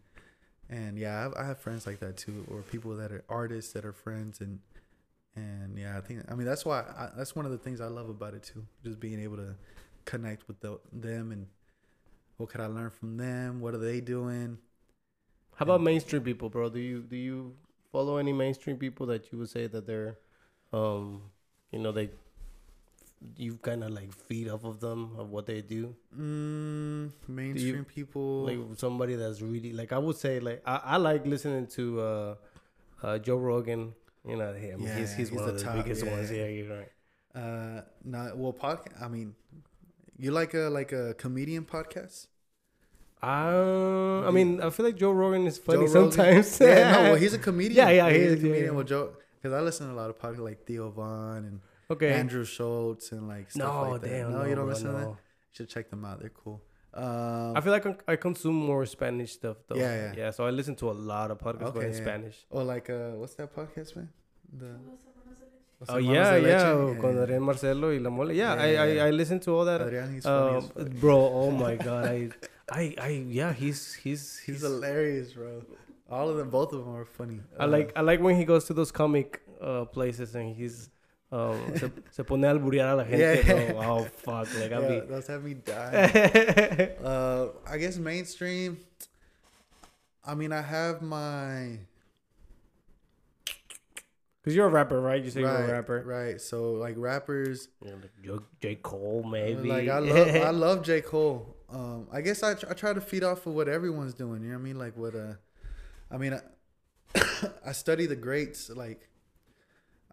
and 0.70 0.98
yeah, 1.00 1.18
I 1.18 1.22
have, 1.22 1.34
I 1.36 1.46
have 1.46 1.60
friends 1.60 1.88
like 1.88 2.00
that 2.02 2.18
too, 2.18 2.46
or 2.52 2.62
people 2.64 2.96
that 2.98 3.12
are 3.14 3.24
artists 3.30 3.72
that 3.72 3.86
are 3.86 3.94
friends, 3.94 4.42
and 4.42 4.60
and 5.34 5.78
yeah, 5.78 5.98
I 5.98 6.02
think 6.02 6.26
I 6.30 6.36
mean 6.36 6.46
that's 6.46 6.66
why 6.66 6.82
I, 6.82 7.10
that's 7.16 7.38
one 7.38 7.46
of 7.46 7.52
the 7.52 7.58
things 7.58 7.80
I 7.80 7.88
love 7.88 8.10
about 8.10 8.34
it 8.34 8.44
too, 8.44 8.66
just 8.84 9.00
being 9.00 9.22
able 9.22 9.38
to 9.38 9.56
connect 10.04 10.48
with 10.50 10.60
the, 10.60 10.78
them 10.92 11.32
and 11.32 11.48
what 12.42 12.50
could 12.50 12.62
I 12.62 12.66
learn 12.66 12.90
from 12.90 13.18
them? 13.18 13.62
What 13.62 13.74
are 13.76 13.78
they 13.78 14.02
doing? 14.02 14.58
How 15.56 15.64
about 15.64 15.82
mainstream 15.82 16.24
people, 16.24 16.50
bro? 16.50 16.70
Do 16.70 16.80
you 16.80 17.02
do 17.02 17.16
you 17.16 17.56
follow 17.92 18.18
any 18.18 18.34
mainstream 18.34 18.78
people 18.78 19.06
that 19.08 19.32
you 19.32 19.38
would 19.38 19.50
say 19.50 19.68
that 19.68 19.86
they're, 19.86 20.18
um, 20.74 21.22
you 21.72 21.80
know, 21.80 21.92
they, 21.92 22.10
you 23.38 23.58
kind 23.58 23.84
of 23.84 23.92
like 23.92 24.12
feed 24.12 24.50
off 24.50 24.64
of 24.64 24.80
them 24.80 25.12
of 25.20 25.30
what 25.30 25.46
they 25.46 25.62
do? 25.62 25.96
Mm, 26.18 27.12
mainstream 27.28 27.86
people. 27.86 28.46
Like 28.46 28.80
somebody 28.80 29.16
that's 29.16 29.42
really 29.42 29.72
like 29.72 29.94
I 29.94 30.00
would 30.00 30.18
say 30.18 30.40
like 30.40 30.64
I, 30.66 30.82
I 30.84 30.98
like 30.98 31.26
listening 31.26 31.68
to 31.68 32.02
uh, 32.02 32.36
uh, 33.04 33.18
Joe 33.20 33.38
Rogan. 33.38 33.94
You 34.28 34.38
know, 34.38 34.54
him. 34.54 34.82
Yeah, 34.82 34.98
he's 34.98 35.10
he's, 35.10 35.30
he's 35.30 35.32
one 35.32 35.46
the 35.46 35.52
of 35.54 35.60
the 35.60 35.64
top, 35.64 35.76
biggest 35.76 36.06
yeah. 36.06 36.12
ones. 36.12 36.32
Yeah, 36.32 36.46
you're 36.46 36.78
right. 36.78 36.92
Uh, 37.34 37.82
not 38.04 38.38
well. 38.38 38.54
Podcast. 38.54 39.02
I 39.02 39.08
mean, 39.08 39.34
you 40.26 40.32
like 40.32 40.54
a 40.54 40.70
like 40.70 40.92
a 40.92 41.14
comedian 41.16 41.66
podcast? 41.66 42.28
Uh, 43.24 44.28
I 44.28 44.32
mean, 44.32 44.62
I 44.62 44.70
feel 44.72 44.86
like 44.86 44.96
Joe 44.96 45.12
Rogan 45.12 45.46
is 45.46 45.58
funny 45.58 45.86
Joe 45.86 45.94
Rogan? 45.94 46.12
sometimes. 46.12 46.60
yeah, 46.60 46.92
no. 46.92 47.02
Well, 47.04 47.16
he's 47.24 47.34
a 47.34 47.38
comedian. 47.40 47.78
Yeah, 47.78 47.90
yeah, 47.90 48.10
he 48.10 48.20
he's 48.22 48.32
a 48.34 48.36
comedian. 48.38 48.66
yeah. 48.66 48.72
Well, 48.72 48.84
Joe, 48.84 49.14
because 49.36 49.54
I 49.54 49.62
listen 49.62 49.88
to 49.88 49.94
a 49.94 50.00
lot 50.02 50.10
of 50.10 50.18
podcasts 50.18 50.40
like 50.40 50.66
Theo 50.66 50.90
Von 50.90 51.46
and 51.46 51.60
okay. 51.90 52.14
Andrew 52.14 52.44
Schulz 52.46 53.12
and 53.12 53.28
like 53.28 53.52
stuff 53.52 53.74
no, 53.86 53.92
like 53.92 54.02
that. 54.02 54.10
damn. 54.10 54.32
no, 54.32 54.44
you 54.44 54.56
don't 54.56 54.66
bro, 54.66 54.74
listen 54.74 54.88
to 54.88 54.98
that. 54.98 55.08
You 55.08 55.18
should 55.52 55.70
check 55.70 55.90
them 55.90 56.04
out. 56.04 56.20
They're 56.20 56.30
cool. 56.30 56.62
Um, 56.94 57.56
I 57.56 57.62
feel 57.62 57.72
like 57.72 57.86
I 58.10 58.16
consume 58.18 58.56
more 58.56 58.86
Spanish 58.86 59.34
stuff 59.34 59.58
though. 59.68 59.76
Yeah, 59.76 59.96
yeah. 59.96 60.14
Yeah, 60.18 60.32
so 60.32 60.46
I 60.46 60.50
listen 60.50 60.76
to 60.78 60.90
a 60.90 60.98
lot 61.12 61.32
of 61.32 61.38
podcasts 61.38 61.74
but 61.74 61.78
Okay, 61.78 61.88
in 61.88 61.94
yeah. 61.94 62.02
Spanish. 62.02 62.38
or 62.50 62.64
like 62.64 62.90
uh, 62.90 63.12
what's 63.12 63.36
that 63.36 63.56
podcast, 63.56 63.96
man? 63.96 64.10
The 64.58 64.78
Oh 65.90 65.96
Los 65.96 66.04
yeah, 66.04 66.36
de 66.36 66.42
yeah, 66.42 66.74
Leche? 66.76 67.00
con 67.00 67.18
Adrián 67.18 67.42
Marcelo 67.42 67.92
y 67.92 68.00
La 68.00 68.10
Mole. 68.10 68.36
Yeah, 68.36 68.54
Yeah, 68.56 68.62
I, 68.64 68.72
yeah, 68.74 68.86
yeah. 68.86 69.04
I 69.06 69.08
I 69.08 69.12
listen 69.12 69.40
to 69.42 69.52
all 69.56 69.66
that. 69.66 69.82
Adrian, 69.82 70.14
he's 70.14 70.24
funny 70.24 70.58
Um, 70.58 70.72
as 70.78 70.90
bro, 70.90 71.18
oh 71.34 71.52
my 71.52 71.76
god, 71.76 72.06
I, 72.06 72.30
I, 72.72 72.96
I, 73.00 73.08
yeah, 73.28 73.52
he's 73.54 73.94
he's 73.96 74.38
He's 74.40 74.56
he's. 74.58 74.62
hilarious, 74.62 75.34
bro. 75.34 75.64
All 76.10 76.30
of 76.30 76.38
them, 76.38 76.50
both 76.50 76.72
of 76.74 76.86
them 76.86 76.96
are 76.96 77.06
funny. 77.06 77.40
I 77.58 77.66
like 77.66 77.92
I 77.96 78.02
like 78.02 78.20
when 78.22 78.36
he 78.36 78.46
goes 78.46 78.66
to 78.66 78.74
those 78.74 78.92
comic 78.92 79.42
uh, 79.62 79.86
places 79.86 80.36
and 80.36 80.56
he's 80.56 80.90
um 81.32 81.58
se, 81.76 81.90
se 82.12 82.24
pone 82.24 82.44
a 82.46 82.50
alburear 82.50 82.88
a 82.90 82.96
la 82.96 83.04
gente. 83.04 83.20
Yeah. 83.20 83.72
Bro. 83.72 83.82
Oh 83.82 84.04
fuck, 84.06 84.48
like 84.60 84.70
yeah, 84.72 84.78
I'll 84.78 85.08
those 85.08 85.28
have 85.28 85.44
me 85.44 85.54
die. 85.56 86.92
uh, 87.04 87.48
I 87.66 87.78
guess 87.78 87.98
mainstream. 87.98 88.78
I 90.24 90.36
mean, 90.36 90.52
I 90.52 90.62
have 90.62 91.02
my. 91.02 91.80
Because 94.42 94.56
you're 94.56 94.66
a 94.66 94.70
rapper, 94.70 95.00
right? 95.00 95.24
You 95.24 95.30
say 95.30 95.44
right, 95.44 95.60
you're 95.60 95.70
a 95.70 95.72
rapper. 95.74 96.04
right? 96.06 96.42
So 96.42 96.74
like 96.74 96.96
rappers, 96.98 97.68
Yeah, 97.86 97.92
like 97.94 98.12
J-, 98.24 98.46
J. 98.60 98.76
Cole, 98.76 99.24
maybe. 99.24 99.70
like 99.70 99.88
I 99.88 100.00
love 100.14 100.28
I 100.36 100.50
love 100.50 100.82
J 100.84 101.02
Cole. 101.02 101.56
Um, 101.70 102.08
I 102.12 102.22
guess 102.22 102.44
I, 102.44 102.56
tr- 102.56 102.66
I 102.70 102.74
try 102.74 102.92
to 102.94 103.00
feed 103.02 103.24
off 103.24 103.46
of 103.46 103.54
what 103.54 103.70
everyone's 103.70 104.14
doing. 104.14 104.42
You 104.42 104.50
know 104.50 104.56
what 104.56 104.62
I 104.62 104.64
mean? 104.64 104.80
Like 104.80 104.98
what 104.98 105.16
uh, 105.16 105.34
I 106.10 106.18
mean, 106.18 106.34
I, 106.34 107.22
I 107.68 107.72
study 107.72 108.06
the 108.08 108.16
greats 108.16 108.70
like. 108.70 109.08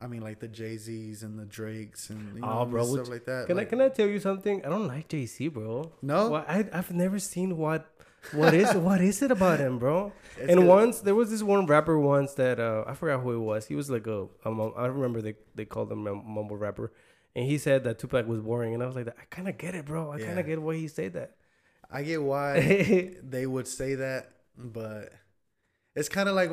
I 0.01 0.07
mean, 0.07 0.21
like 0.23 0.39
the 0.39 0.47
Jay 0.47 0.77
Z's 0.77 1.25
and 1.25 1.37
the 1.37 1.45
Drakes 1.45 2.09
and 2.11 2.37
you 2.37 2.41
know, 2.43 2.61
Oh, 2.61 2.65
bro, 2.67 2.85
stuff 2.87 3.09
like 3.09 3.25
that. 3.25 3.49
Can 3.49 3.57
like, 3.57 3.67
I 3.67 3.71
can 3.71 3.81
I 3.81 3.89
tell 3.89 4.07
you 4.07 4.21
something? 4.21 4.65
I 4.65 4.69
don't 4.69 4.87
like 4.87 5.09
JC, 5.09 5.53
bro. 5.53 5.91
no, 6.03 6.31
Well, 6.31 6.45
I 6.47 6.65
I've 6.73 6.93
never 6.93 7.19
seen 7.19 7.57
what 7.57 7.91
what 8.33 8.55
is 8.55 8.75
what 8.75 9.01
is 9.01 9.23
it 9.23 9.31
about 9.31 9.61
him, 9.61 9.79
bro? 9.79 10.13
It's 10.37 10.51
and 10.51 10.61
good. 10.61 10.67
once 10.67 11.01
there 11.01 11.15
was 11.15 11.31
this 11.31 11.43
one 11.43 11.67
rapper 11.67 11.99
once 11.99 12.35
that 12.35 12.61
uh, 12.61 12.85
I 12.87 12.95
forgot 12.95 13.23
who 13.23 13.33
it 13.33 13.39
was. 13.39 13.67
He 13.67 13.75
was 13.75 13.91
like 13.91 14.07
a, 14.07 14.27
a 14.45 14.51
mum- 14.51 14.75
I 14.77 14.87
remember 14.87 15.21
they 15.23 15.35
they 15.55 15.65
called 15.65 15.91
him 15.91 16.07
a 16.07 16.15
mumble 16.15 16.57
rapper, 16.57 16.93
and 17.35 17.47
he 17.47 17.59
said 17.59 17.85
that 17.85 17.99
Tupac 17.99 18.27
was 18.27 18.41
boring, 18.41 18.75
and 18.75 18.83
I 18.83 18.87
was 18.87 18.97
like, 18.97 19.09
I 19.09 19.25
kind 19.31 19.49
of 19.49 19.57
get 19.59 19.75
it, 19.75 19.87
bro. 19.87 20.13
I 20.13 20.21
kind 20.21 20.39
of 20.39 20.47
get 20.47 20.61
why 20.61 20.77
he 20.77 20.89
said 20.89 21.15
that. 21.15 21.37
I 21.91 22.03
get 22.03 22.23
why 22.23 22.61
they 23.23 23.47
would 23.47 23.67
say 23.67 23.95
that, 23.95 24.31
but 24.57 25.13
it's 25.97 26.09
kind 26.09 26.29
of 26.29 26.35
like 26.35 26.51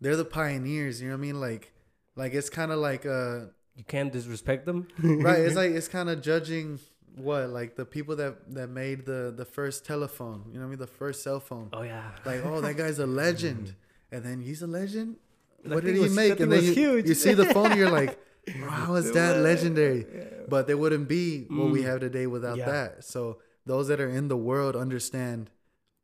they're 0.00 0.16
the 0.16 0.24
pioneers. 0.24 1.00
You 1.00 1.08
know 1.08 1.14
what 1.14 1.18
I 1.18 1.22
mean? 1.22 1.40
Like, 1.40 1.72
like 2.16 2.34
it's 2.34 2.50
kind 2.50 2.72
of 2.72 2.78
like 2.78 3.06
uh, 3.06 3.46
you 3.76 3.84
can't 3.86 4.12
disrespect 4.12 4.66
them, 4.66 4.88
right? 4.98 5.40
It's 5.40 5.56
like 5.62 5.70
it's 5.70 5.88
kind 5.88 6.10
of 6.10 6.20
judging 6.20 6.80
what 7.16 7.50
like 7.50 7.76
the 7.76 7.84
people 7.84 8.16
that 8.16 8.52
that 8.54 8.68
made 8.68 9.04
the 9.06 9.32
the 9.36 9.44
first 9.44 9.84
telephone. 9.84 10.44
You 10.48 10.54
know 10.54 10.60
what 10.60 10.66
I 10.66 10.70
mean? 10.70 10.78
The 10.78 10.86
first 10.86 11.22
cell 11.22 11.40
phone. 11.40 11.68
oh 11.72 11.82
yeah, 11.82 12.10
Like, 12.24 12.44
oh, 12.44 12.60
that 12.60 12.76
guy's 12.76 12.98
a 12.98 13.06
legend, 13.24 13.74
and 14.12 14.24
then 14.24 14.40
he's 14.40 14.62
a 14.62 14.66
legend. 14.66 15.16
That 15.64 15.74
What 15.74 15.84
did 15.84 15.94
he 15.96 16.00
was- 16.02 16.14
make? 16.14 16.40
And 16.40 16.50
then 16.52 16.64
you, 16.64 16.72
huge. 16.72 17.08
you 17.08 17.14
see 17.14 17.34
the 17.34 17.46
phone, 17.46 17.76
you're 17.76 17.90
like, 17.90 18.18
how 18.68 18.94
is 18.94 19.12
that 19.12 19.38
legendary? 19.38 20.06
But 20.48 20.66
they 20.66 20.74
wouldn't 20.74 21.08
be 21.08 21.44
what 21.50 21.70
we 21.70 21.80
Mm. 21.82 21.84
have 21.86 22.00
today 22.00 22.26
without 22.26 22.56
Yeah. 22.56 22.66
that. 22.70 23.04
So 23.04 23.38
those 23.66 23.88
that 23.88 24.00
are 24.00 24.08
in 24.08 24.28
the 24.28 24.36
world 24.38 24.74
understand, 24.74 25.50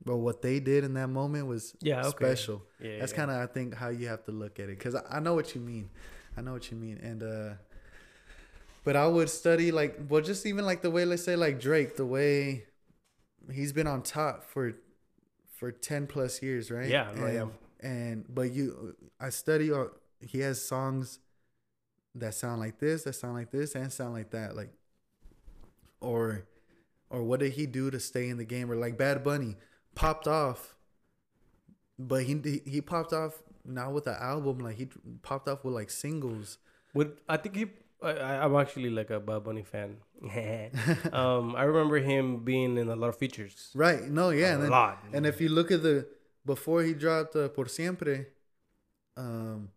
bro, 0.05 0.17
what 0.17 0.43
they 0.43 0.61
did 0.61 0.85
in 0.85 0.93
that 0.95 1.09
moment 1.09 1.47
was 1.47 1.75
Yeah, 1.81 2.01
okay. 2.07 2.11
special. 2.11 2.63
Yeah, 2.81 2.99
That's 2.99 3.13
yeah. 3.13 3.17
kind 3.17 3.31
of 3.31 3.37
I 3.39 3.47
think 3.47 3.75
how 3.75 3.89
you 3.89 4.09
have 4.09 4.25
to 4.25 4.33
look 4.33 4.61
at 4.61 4.69
it 4.69 4.79
because 4.79 4.95
I, 4.95 5.03
I 5.17 5.21
know 5.21 5.35
what 5.35 5.55
you 5.55 5.61
mean. 5.63 5.89
I 6.37 6.43
know 6.43 6.53
what 6.53 6.71
you 6.71 6.77
mean, 6.77 6.99
and 7.03 7.23
uh, 7.23 7.55
but 8.87 8.95
I 8.95 9.09
would 9.09 9.29
study 9.29 9.73
like 9.73 9.99
well, 10.09 10.23
just 10.23 10.47
even 10.47 10.65
like 10.65 10.81
the 10.81 10.93
way 10.93 11.05
let's 11.05 11.25
say 11.25 11.35
like 11.35 11.59
Drake, 11.59 11.97
the 11.97 12.07
way 12.07 12.67
he's 13.53 13.73
been 13.73 13.89
on 13.89 14.01
top 14.01 14.45
for 14.45 14.75
for 15.57 15.73
ten 15.73 16.07
plus 16.07 16.41
years, 16.41 16.71
right? 16.71 16.89
Yeah, 16.89 17.11
and, 17.11 17.35
yeah. 17.35 17.47
and 17.91 18.25
but 18.29 18.53
you, 18.53 18.95
I 19.21 19.31
study 19.31 19.73
or 19.73 19.95
he 20.21 20.39
has 20.39 20.63
songs 20.63 21.19
that 22.15 22.35
sound 22.35 22.61
like 22.61 22.79
this, 22.79 23.03
that 23.03 23.15
sound 23.15 23.35
like 23.35 23.51
this, 23.51 23.75
and 23.75 23.93
sound 23.93 24.13
like 24.13 24.31
that, 24.31 24.55
like 24.55 24.73
or 26.01 26.47
or 27.11 27.25
what 27.25 27.41
did 27.41 27.55
he 27.55 27.67
do 27.67 27.91
to 27.91 27.99
stay 27.99 28.29
in 28.29 28.37
the 28.37 28.45
game? 28.45 28.71
Or 28.71 28.77
like 28.77 28.97
Bad 28.97 29.25
Bunny 29.25 29.57
popped 29.97 30.29
off, 30.29 30.77
but 31.99 32.23
he 32.23 32.41
he, 32.45 32.63
he 32.65 32.81
popped 32.81 33.13
off 33.13 33.43
not 33.65 33.93
with 33.93 34.07
an 34.07 34.17
album, 34.21 34.61
like 34.61 34.77
he 34.77 34.87
popped 35.23 35.49
off 35.49 35.65
with 35.65 35.75
like 35.75 35.91
singles. 35.91 36.59
Would 36.95 37.19
I 37.29 37.37
think 37.37 37.57
he? 37.57 37.67
I, 38.03 38.11
I'm 38.45 38.55
actually 38.57 38.91
like 38.91 39.11
a 39.11 39.19
Bad 39.21 39.45
Bunny 39.45 39.63
fan. 39.63 39.97
um, 41.13 41.55
I 41.57 41.63
remember 41.65 41.99
him 41.99 42.45
being 42.45 42.77
in 42.77 42.89
a 42.89 42.97
lot 42.97 43.09
of 43.09 43.17
features. 43.17 43.71
Right? 43.75 44.03
No, 44.03 44.31
yeah, 44.31 44.51
a 44.51 44.55
and 44.55 44.63
then, 44.65 44.71
lot. 44.71 45.03
and 45.13 45.27
if 45.27 45.41
you 45.41 45.49
look 45.49 45.71
at 45.71 45.83
the 45.83 46.07
before 46.45 46.83
he 46.83 46.93
dropped 46.95 47.35
uh, 47.37 47.49
Por 47.49 47.67
Siempre, 47.69 48.27
um, 49.17 49.71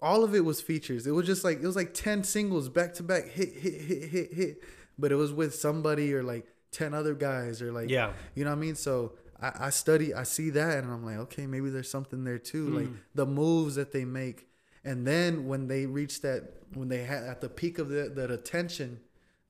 all 0.00 0.24
of 0.24 0.34
it 0.34 0.44
was 0.44 0.60
features. 0.60 1.06
It 1.06 1.12
was 1.12 1.26
just 1.26 1.44
like 1.44 1.60
it 1.62 1.66
was 1.66 1.76
like 1.76 1.94
ten 1.94 2.24
singles 2.24 2.68
back 2.68 2.94
to 2.94 3.02
back, 3.02 3.28
hit, 3.28 3.52
hit, 3.54 3.80
hit, 3.80 4.08
hit, 4.10 4.32
hit. 4.34 4.62
But 4.98 5.12
it 5.12 5.16
was 5.16 5.32
with 5.32 5.54
somebody 5.54 6.12
or 6.14 6.22
like 6.22 6.46
ten 6.70 6.92
other 6.94 7.14
guys 7.14 7.62
or 7.62 7.72
like 7.72 7.88
yeah, 7.90 8.12
You 8.34 8.44
know 8.44 8.50
what 8.50 8.56
I 8.56 8.60
mean? 8.60 8.74
So 8.74 9.12
I, 9.40 9.52
I 9.66 9.70
study, 9.70 10.12
I 10.14 10.24
see 10.24 10.50
that, 10.50 10.84
and 10.84 10.92
I'm 10.92 11.04
like, 11.04 11.16
okay, 11.18 11.46
maybe 11.46 11.70
there's 11.70 11.90
something 11.90 12.24
there 12.24 12.38
too. 12.38 12.68
Like 12.68 12.88
Mm. 12.88 12.96
the 13.14 13.26
moves 13.26 13.76
that 13.76 13.92
they 13.92 14.04
make, 14.04 14.46
and 14.84 15.06
then 15.06 15.46
when 15.46 15.68
they 15.68 15.86
reach 15.86 16.22
that, 16.22 16.42
when 16.74 16.88
they 16.88 17.04
had 17.04 17.22
at 17.24 17.40
the 17.40 17.48
peak 17.48 17.78
of 17.78 17.88
the, 17.88 18.10
that 18.14 18.30
attention 18.30 19.00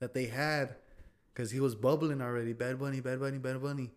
that 0.01 0.15
they 0.15 0.27
had, 0.27 0.75
because 1.33 1.51
he 1.51 1.61
was 1.61 1.75
bubbling 1.75 2.21
already. 2.21 2.53
Bad 2.53 2.79
Bunny, 2.79 3.01
Bad 3.01 3.21
Bunny, 3.21 3.39
Bad 3.39 3.63
Bunny, 3.63 3.91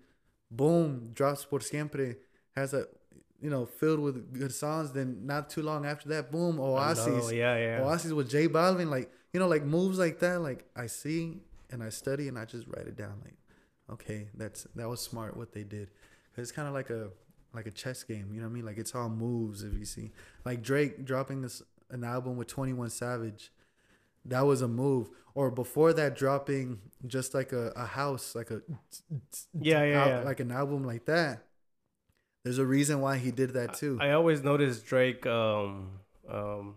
boom, 0.51 1.11
drops 1.13 1.43
por 1.45 1.59
siempre, 1.59 2.15
has 2.55 2.73
a, 2.73 2.87
you 3.41 3.49
know, 3.49 3.65
filled 3.65 3.99
with 3.99 4.33
good 4.33 4.53
songs. 4.53 4.91
Then 4.93 5.25
not 5.25 5.49
too 5.49 5.61
long 5.61 5.85
after 5.85 6.07
that, 6.09 6.31
boom, 6.31 6.59
Oasis. 6.59 7.07
No, 7.25 7.29
yeah, 7.31 7.57
yeah. 7.57 7.81
Oasis 7.83 8.11
with 8.13 8.29
J 8.29 8.47
Balvin, 8.47 8.89
like 8.89 9.11
you 9.33 9.39
know, 9.39 9.47
like 9.47 9.63
moves 9.63 9.99
like 9.99 10.19
that. 10.19 10.41
Like 10.41 10.65
I 10.75 10.87
see 10.87 11.39
and 11.71 11.83
I 11.83 11.89
study 11.89 12.27
and 12.29 12.39
I 12.39 12.45
just 12.45 12.65
write 12.67 12.87
it 12.87 12.95
down. 12.95 13.15
Like, 13.23 13.35
okay, 13.91 14.29
that's 14.35 14.65
that 14.75 14.87
was 14.87 15.01
smart 15.01 15.35
what 15.35 15.51
they 15.51 15.63
did. 15.63 15.89
'Cause 16.33 16.43
it's 16.43 16.51
kind 16.51 16.67
of 16.67 16.73
like 16.73 16.89
a 16.89 17.09
like 17.55 17.67
a 17.67 17.71
chess 17.71 18.03
game. 18.03 18.29
You 18.31 18.41
know 18.41 18.47
what 18.47 18.51
I 18.51 18.53
mean? 18.53 18.65
Like 18.65 18.77
it's 18.77 18.93
all 18.93 19.09
moves. 19.09 19.63
If 19.63 19.73
you 19.73 19.85
see, 19.85 20.11
like 20.43 20.61
Drake 20.61 21.05
dropping 21.05 21.41
this 21.41 21.61
an 21.89 22.03
album 22.03 22.37
with 22.37 22.47
Twenty 22.47 22.73
One 22.73 22.89
Savage, 22.89 23.51
that 24.25 24.45
was 24.45 24.61
a 24.61 24.67
move. 24.67 25.09
Or 25.33 25.51
before 25.51 25.91
that, 25.93 26.15
dropping 26.15 26.79
just 27.05 27.33
like 27.33 27.51
a, 27.51 27.71
a 27.75 27.85
house, 27.85 28.35
like 28.35 28.51
a 28.51 28.61
Yeah, 29.59 29.83
yeah, 29.83 30.01
al- 30.01 30.07
yeah. 30.07 30.19
like 30.21 30.39
an 30.39 30.51
album 30.51 30.85
like 30.85 31.05
that. 31.05 31.43
There's 32.43 32.57
a 32.59 32.65
reason 32.65 33.01
why 33.01 33.17
he 33.17 33.31
did 33.31 33.53
that 33.53 33.73
too. 33.73 33.97
I 33.99 34.11
always 34.11 34.43
notice 34.43 34.81
Drake 34.81 35.25
um 35.25 35.99
um 36.29 36.75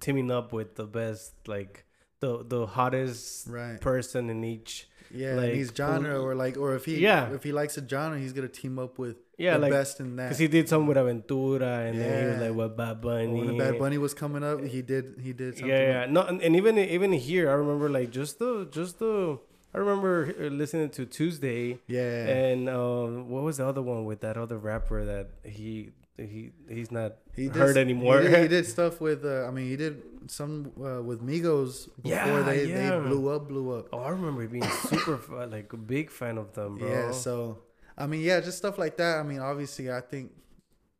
teaming 0.00 0.30
up 0.30 0.52
with 0.52 0.74
the 0.74 0.86
best 0.86 1.34
like 1.46 1.84
the 2.20 2.44
the 2.44 2.66
hottest 2.66 3.46
right. 3.48 3.80
person 3.80 4.30
in 4.30 4.42
each 4.44 4.88
Yeah, 5.14 5.34
Like, 5.34 5.52
he's 5.52 5.70
genre 5.76 6.18
or 6.20 6.34
like 6.34 6.56
or 6.56 6.74
if 6.74 6.84
he 6.84 6.98
Yeah. 6.98 7.32
if 7.32 7.42
he 7.42 7.52
likes 7.52 7.76
a 7.76 7.86
genre, 7.86 8.18
he's 8.18 8.32
gonna 8.32 8.48
team 8.48 8.78
up 8.78 8.98
with 8.98 9.16
yeah 9.38 9.54
the 9.54 9.60
like 9.60 9.72
best 9.72 10.00
in 10.00 10.16
that. 10.16 10.24
because 10.28 10.38
he 10.38 10.48
did 10.48 10.68
some 10.68 10.86
with 10.86 10.96
Aventura 10.96 11.88
and 11.88 11.98
then 11.98 12.22
he 12.24 12.30
was 12.30 12.40
like 12.48 12.54
with 12.56 12.76
Bad 12.76 13.00
Bunny. 13.00 13.26
when 13.44 13.58
Bad 13.58 13.78
Bunny 13.78 13.98
was 13.98 14.14
coming 14.14 14.42
up, 14.44 14.62
he 14.64 14.80
did 14.82 15.16
he 15.20 15.32
did 15.32 15.54
something. 15.54 15.68
yeah, 15.68 15.90
yeah. 15.92 16.00
like- 16.02 16.10
No, 16.10 16.22
and, 16.22 16.40
and 16.42 16.56
even 16.56 16.78
even 16.78 17.12
here, 17.12 17.50
I 17.50 17.54
remember 17.54 17.88
like 17.88 18.10
just 18.10 18.38
the 18.38 18.66
just 18.70 18.98
the. 18.98 19.38
I 19.74 19.78
remember 19.78 20.34
listening 20.50 20.90
to 20.90 21.06
Tuesday, 21.06 21.78
yeah. 21.86 22.26
and 22.28 22.68
um, 22.68 23.30
what 23.30 23.42
was 23.42 23.56
the 23.56 23.66
other 23.66 23.80
one 23.80 24.04
with 24.04 24.20
that 24.20 24.36
other 24.36 24.58
rapper 24.58 25.02
that 25.06 25.30
he 25.44 25.92
he 26.16 26.50
he's 26.68 26.90
not 26.90 27.16
He 27.34 27.48
did, 27.48 27.56
heard 27.56 27.76
anymore. 27.76 28.20
He 28.20 28.28
did, 28.28 28.42
he 28.42 28.48
did 28.48 28.66
stuff 28.66 29.00
with. 29.00 29.24
Uh, 29.24 29.46
I 29.46 29.50
mean, 29.50 29.68
he 29.68 29.76
did 29.76 30.02
some 30.30 30.72
uh, 30.78 31.02
with 31.02 31.22
Migos 31.22 31.88
before 32.02 32.42
Yeah, 32.42 32.42
they 32.42 32.66
yeah. 32.66 32.98
they 33.00 33.08
blew 33.08 33.28
up, 33.28 33.48
blew 33.48 33.70
up. 33.72 33.88
Oh, 33.92 34.00
I 34.00 34.10
remember 34.10 34.46
being 34.46 34.68
super 34.70 35.18
like 35.46 35.72
a 35.72 35.76
big 35.76 36.10
fan 36.10 36.38
of 36.38 36.52
them, 36.54 36.78
bro. 36.78 36.88
Yeah. 36.88 37.10
So 37.12 37.58
I 37.96 38.06
mean, 38.06 38.20
yeah, 38.22 38.40
just 38.40 38.58
stuff 38.58 38.78
like 38.78 38.96
that. 38.98 39.18
I 39.18 39.22
mean, 39.22 39.40
obviously, 39.40 39.90
I 39.90 40.00
think 40.00 40.32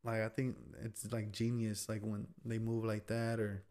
like 0.05 0.23
I 0.23 0.29
think 0.29 0.57
it's 0.85 1.11
like 1.13 1.33
genius, 1.33 1.89
like 1.89 2.03
when 2.03 2.27
they 2.45 2.59
move 2.59 2.85
like 2.85 3.07
that, 3.09 3.41
or 3.41 3.65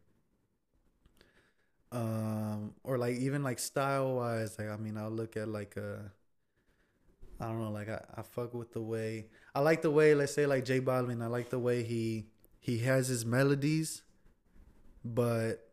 um, 1.92 2.74
or 2.84 2.98
like 2.98 3.16
even 3.18 3.44
like 3.44 3.60
style 3.60 4.16
wise. 4.16 4.58
Like 4.58 4.70
I 4.70 4.78
mean, 4.78 4.98
I'll 4.98 5.12
look 5.12 5.36
at 5.38 5.48
like 5.48 5.78
uh 5.78 6.10
I 7.40 7.46
don't 7.46 7.60
know, 7.60 7.72
like 7.72 7.90
I, 7.90 8.02
I 8.16 8.22
fuck 8.22 8.54
with 8.54 8.72
the 8.74 8.82
way 8.82 9.28
I 9.54 9.60
like 9.60 9.82
the 9.82 9.92
way 9.92 10.16
let's 10.16 10.34
say 10.34 10.46
like 10.46 10.66
J 10.66 10.80
Balvin. 10.80 11.22
I 11.22 11.28
like 11.28 11.50
the 11.50 11.60
way 11.60 11.84
he 11.84 12.28
he 12.60 12.80
has 12.80 13.08
his 13.08 13.26
melodies, 13.26 14.04
but 15.04 15.68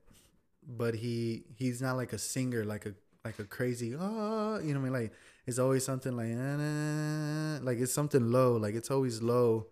but 0.66 0.94
he 0.96 1.44
he's 1.56 1.80
not 1.80 1.96
like 1.96 2.12
a 2.12 2.18
singer 2.18 2.64
like 2.64 2.86
a 2.86 2.94
like 3.24 3.38
a 3.38 3.44
crazy 3.44 3.94
ah 3.94 4.58
you 4.58 4.74
know 4.74 4.80
what 4.80 4.86
I 4.86 4.90
mean 4.90 4.92
like 4.92 5.12
it's 5.46 5.58
always 5.58 5.84
something 5.84 6.14
like 6.14 6.28
"Ah, 6.30 6.56
nah, 6.56 7.58
nah," 7.58 7.64
like 7.64 7.78
it's 7.78 7.92
something 7.92 8.30
low 8.30 8.56
like 8.56 8.74
it's 8.74 8.90
always 8.90 9.22
low 9.22 9.66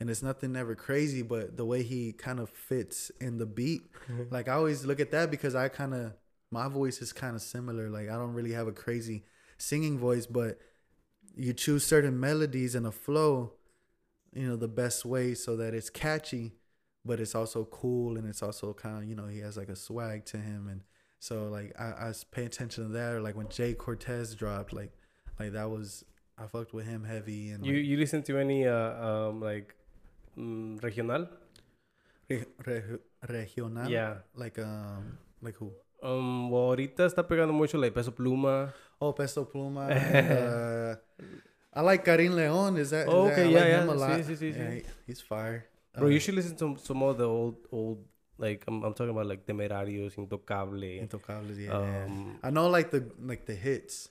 and 0.00 0.08
it's 0.08 0.22
nothing 0.22 0.54
ever 0.56 0.74
crazy 0.76 1.22
but 1.22 1.56
the 1.56 1.64
way 1.64 1.82
he 1.82 2.12
kind 2.12 2.38
of 2.38 2.50
fits 2.50 3.10
in 3.20 3.38
the 3.38 3.46
beat 3.46 3.82
like 4.30 4.48
I 4.48 4.52
always 4.52 4.84
look 4.84 5.00
at 5.00 5.10
that 5.10 5.30
because 5.30 5.54
I 5.54 5.68
kind 5.68 5.92
of 5.92 6.12
my 6.50 6.68
voice 6.68 7.02
is 7.02 7.12
kind 7.12 7.34
of 7.34 7.42
similar 7.42 7.90
like 7.90 8.08
I 8.08 8.14
don't 8.14 8.32
really 8.32 8.52
have 8.52 8.68
a 8.68 8.72
crazy 8.72 9.24
singing 9.58 9.98
voice 9.98 10.26
but 10.26 10.58
you 11.38 11.52
choose 11.54 11.86
certain 11.86 12.18
melodies 12.18 12.74
and 12.74 12.86
a 12.86 12.92
flow 12.92 13.52
you 14.34 14.46
know 14.48 14.56
the 14.56 14.68
best 14.68 15.04
way 15.04 15.34
so 15.34 15.56
that 15.56 15.72
it's 15.74 15.88
catchy 15.90 16.52
but 17.04 17.20
it's 17.20 17.34
also 17.34 17.64
cool 17.64 18.16
and 18.18 18.26
it's 18.28 18.42
also 18.42 18.74
kind 18.74 18.98
of 18.98 19.04
you 19.08 19.14
know 19.14 19.26
he 19.26 19.38
has 19.40 19.56
like 19.56 19.68
a 19.70 19.76
swag 19.76 20.24
to 20.26 20.36
him 20.36 20.68
and 20.68 20.82
so 21.20 21.48
like 21.48 21.72
I, 21.78 22.08
I 22.08 22.12
pay 22.30 22.44
attention 22.44 22.84
to 22.86 22.92
that 22.98 23.14
or 23.14 23.20
like 23.20 23.36
when 23.36 23.46
Jhay 23.46 23.76
Cortez 23.76 24.34
dropped 24.34 24.72
like 24.72 24.92
like 25.38 25.52
that 25.52 25.70
was 25.70 26.04
I 26.36 26.46
fucked 26.46 26.72
with 26.74 26.86
him 26.86 27.04
heavy 27.04 27.50
and 27.50 27.64
You 27.64 27.74
like, 27.74 27.84
you 27.86 27.96
listen 27.96 28.22
to 28.24 28.38
any 28.38 28.66
uh 28.66 28.92
um 29.08 29.40
like 29.40 29.74
mm, 30.36 30.82
regional? 30.82 31.28
re, 32.28 32.44
re, 32.66 32.82
regional 33.28 33.90
Yeah. 33.90 34.14
like 34.34 34.58
um 34.58 35.18
like 35.42 35.56
who 35.56 35.72
Um, 36.00 36.50
well, 36.50 36.70
ahorita 36.70 37.06
está 37.10 37.26
pegando 37.26 37.52
mucho 37.52 37.76
like 37.76 37.92
Peso 37.92 38.12
Pluma. 38.12 38.72
Oh 39.00 39.12
Peso 39.12 39.44
Pluma 39.44 39.90
uh, 39.90 40.96
I 41.72 41.80
like 41.82 42.04
Karim 42.04 42.34
Leon 42.34 42.76
is 42.76 42.90
that 42.90 43.06
is 43.08 43.14
Oh, 43.14 43.24
that- 43.26 43.32
okay, 43.32 43.44
I 43.44 43.50
yeah, 43.50 43.58
like 43.60 43.68
yeah. 43.68 43.82
him 43.82 43.88
a 43.88 43.94
lot 43.94 44.10
sí, 44.20 44.36
sí, 44.36 44.54
yeah, 44.56 44.70
sí. 44.70 44.74
he- 44.74 44.84
he's 45.06 45.20
fire 45.20 45.66
Bro, 45.96 46.06
Uh, 46.06 46.10
you 46.10 46.20
should 46.20 46.34
listen 46.34 46.54
to 46.56 46.76
some 46.78 47.02
of 47.02 47.18
the 47.18 47.26
old, 47.26 47.56
old, 47.72 47.98
like, 48.38 48.62
I'm, 48.68 48.84
I'm 48.84 48.94
talking 48.94 49.10
about 49.10 49.26
like 49.26 49.44
Temerarios, 49.46 50.14
Intocable. 50.14 51.00
Intocables, 51.02 51.58
yeah, 51.58 51.72
yeah. 51.72 52.04
Um, 52.04 52.38
I 52.40 52.50
know 52.50 52.68
like 52.68 52.90
the 52.92 53.00
like 53.20 53.46
the 53.46 53.54
hits, 53.54 54.08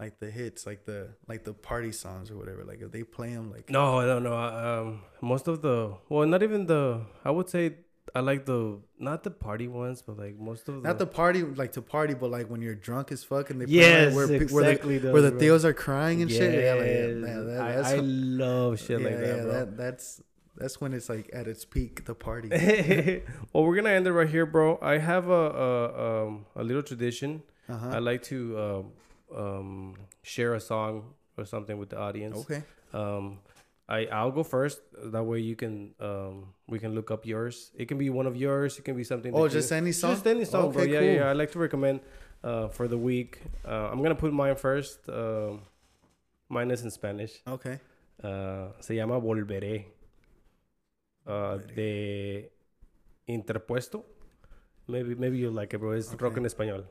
like 0.00 0.18
the 0.18 0.30
hits, 0.30 0.64
like 0.66 0.86
the 0.86 1.08
like 1.28 1.44
the 1.44 1.52
party 1.52 1.92
songs 1.92 2.30
or 2.30 2.36
whatever. 2.38 2.64
Like 2.64 2.80
if 2.80 2.90
they 2.90 3.02
play 3.02 3.34
them, 3.34 3.50
like 3.50 3.68
no, 3.68 3.98
I 3.98 4.06
don't 4.06 4.22
know. 4.22 4.32
Um, 4.34 5.02
most 5.20 5.46
of 5.46 5.60
the, 5.60 5.94
well, 6.08 6.26
not 6.26 6.42
even 6.42 6.64
the, 6.66 7.02
I 7.22 7.30
would 7.30 7.50
say 7.50 7.64
I 8.14 8.20
like 8.20 8.46
the, 8.46 8.78
not 8.98 9.24
the 9.24 9.30
party 9.30 9.68
ones, 9.68 10.00
but 10.02 10.16
like 10.16 10.38
most 10.38 10.68
of 10.68 10.76
the. 10.76 10.80
not 10.88 10.98
the 10.98 11.06
party 11.06 11.42
like 11.42 11.72
to 11.72 11.82
party, 11.82 12.14
but 12.14 12.30
like 12.30 12.48
when 12.48 12.62
you're 12.62 12.74
drunk 12.74 13.12
as 13.12 13.24
fuck 13.24 13.50
and 13.50 13.60
they 13.60 13.66
play 13.66 13.74
Yes, 13.74 14.14
like, 14.14 14.16
where, 14.16 14.26
pe- 14.38 14.46
where 14.46 14.64
the 14.64 14.70
exactly. 14.70 14.98
where 14.98 15.22
the 15.22 15.30
bro. 15.32 15.40
theos 15.40 15.64
are 15.64 15.74
crying 15.74 16.22
and 16.22 16.30
shit. 16.30 16.54
Yeah, 16.64 16.74
like, 16.74 16.86
yeah, 16.86 17.06
man, 17.08 17.46
that, 17.46 17.60
I, 17.86 17.94
I 17.94 17.96
love 17.96 18.78
shit 18.80 19.00
like 19.02 19.18
that, 19.18 19.26
yeah, 19.36 19.42
bro. 19.42 19.52
that- 19.52 19.76
that's 19.76 20.22
that's 20.56 20.80
when 20.80 20.94
it's 20.94 21.08
like 21.10 21.28
at 21.34 21.46
its 21.48 21.64
peak, 21.66 22.06
the 22.06 22.14
party. 22.14 22.48
well, 23.52 23.64
we're 23.64 23.76
gonna 23.76 23.90
end 23.90 24.06
it 24.06 24.12
right 24.12 24.28
here, 24.28 24.46
bro. 24.46 24.78
I 24.80 24.96
have 24.98 25.28
a 25.28 25.32
a, 25.32 26.26
um, 26.26 26.46
a 26.54 26.62
little 26.64 26.82
tradition. 26.82 27.42
I 27.68 27.72
Uh-huh. 27.72 28.00
like 28.00 28.22
to 28.32 28.38
um, 28.58 29.36
um, 29.36 29.94
share 30.22 30.54
a 30.54 30.60
song 30.60 31.12
or 31.36 31.44
something 31.44 31.76
with 31.78 31.90
the 31.90 31.98
audience. 31.98 32.38
Okay. 32.38 32.62
Um, 32.94 33.40
I 33.88 34.06
I'll 34.06 34.32
go 34.32 34.42
first. 34.42 34.80
That 35.12 35.22
way 35.24 35.38
you 35.40 35.54
can 35.56 35.94
um 36.00 36.54
we 36.66 36.78
can 36.78 36.94
look 36.94 37.10
up 37.10 37.24
yours. 37.24 37.70
It 37.78 37.86
can 37.86 37.98
be 37.98 38.10
one 38.10 38.26
of 38.26 38.36
yours. 38.36 38.78
It 38.78 38.84
can 38.84 38.96
be 38.96 39.04
something. 39.04 39.32
Oh, 39.34 39.44
that 39.44 39.54
you- 39.54 39.60
just 39.60 39.72
any 39.72 39.92
song. 39.92 40.10
just 40.14 40.26
any 40.26 40.44
song, 40.44 40.72
bro. 40.72 40.82
Okay, 40.82 40.92
Yeah, 40.92 40.98
cool. 41.00 41.08
yeah, 41.08 41.14
yeah. 41.22 41.30
I 41.30 41.34
like 41.34 41.52
to 41.52 41.58
recommend 41.58 42.00
uh 42.42 42.68
for 42.68 42.88
the 42.88 42.98
week. 42.98 43.40
Uh, 43.64 43.90
I'm 43.90 44.02
gonna 44.02 44.14
put 44.18 44.32
mine 44.32 44.56
first. 44.56 45.08
Um, 45.08 45.62
mine 46.48 46.70
is 46.70 46.82
in 46.82 46.90
Spanish. 46.90 47.42
Okay. 47.46 47.78
Uh, 48.22 48.72
se 48.80 48.94
llama 48.96 49.20
Volveré. 49.20 49.86
Uh, 51.26 51.58
de 51.74 52.50
Interpuesto. 53.28 54.04
Maybe 54.88 55.14
maybe 55.14 55.38
you 55.38 55.50
like 55.50 55.74
it, 55.74 55.78
bro. 55.80 55.92
It's 55.92 56.10
rock 56.14 56.32
Okay. 56.32 56.40
en 56.40 56.46
español. 56.46 56.84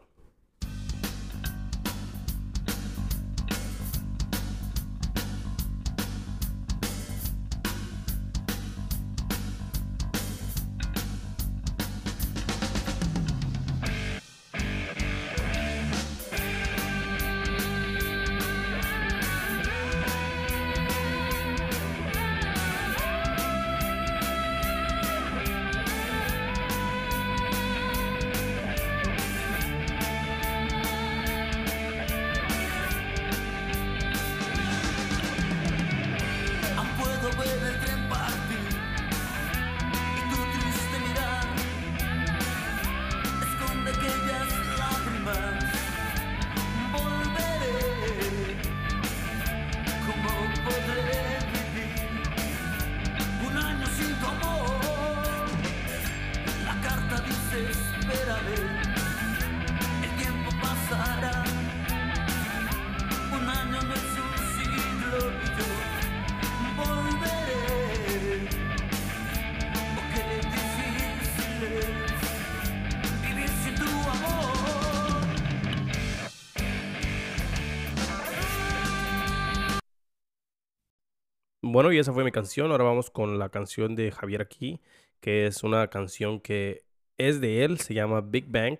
Y 81.95 81.99
esa 81.99 82.13
fue 82.13 82.23
mi 82.23 82.31
canción. 82.31 82.71
Ahora 82.71 82.83
vamos 82.83 83.09
con 83.09 83.39
la 83.39 83.49
canción 83.49 83.95
de 83.95 84.11
Javier 84.11 84.41
aquí, 84.41 84.81
que 85.21 85.47
es 85.47 85.63
una 85.63 85.89
canción 85.89 86.41
que 86.41 86.83
es 87.17 87.39
de 87.39 87.63
él, 87.63 87.79
se 87.79 87.93
llama 87.93 88.21
Big 88.21 88.45
Bang 88.49 88.77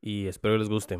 y 0.00 0.26
espero 0.26 0.58
les 0.58 0.68
guste. 0.68 0.98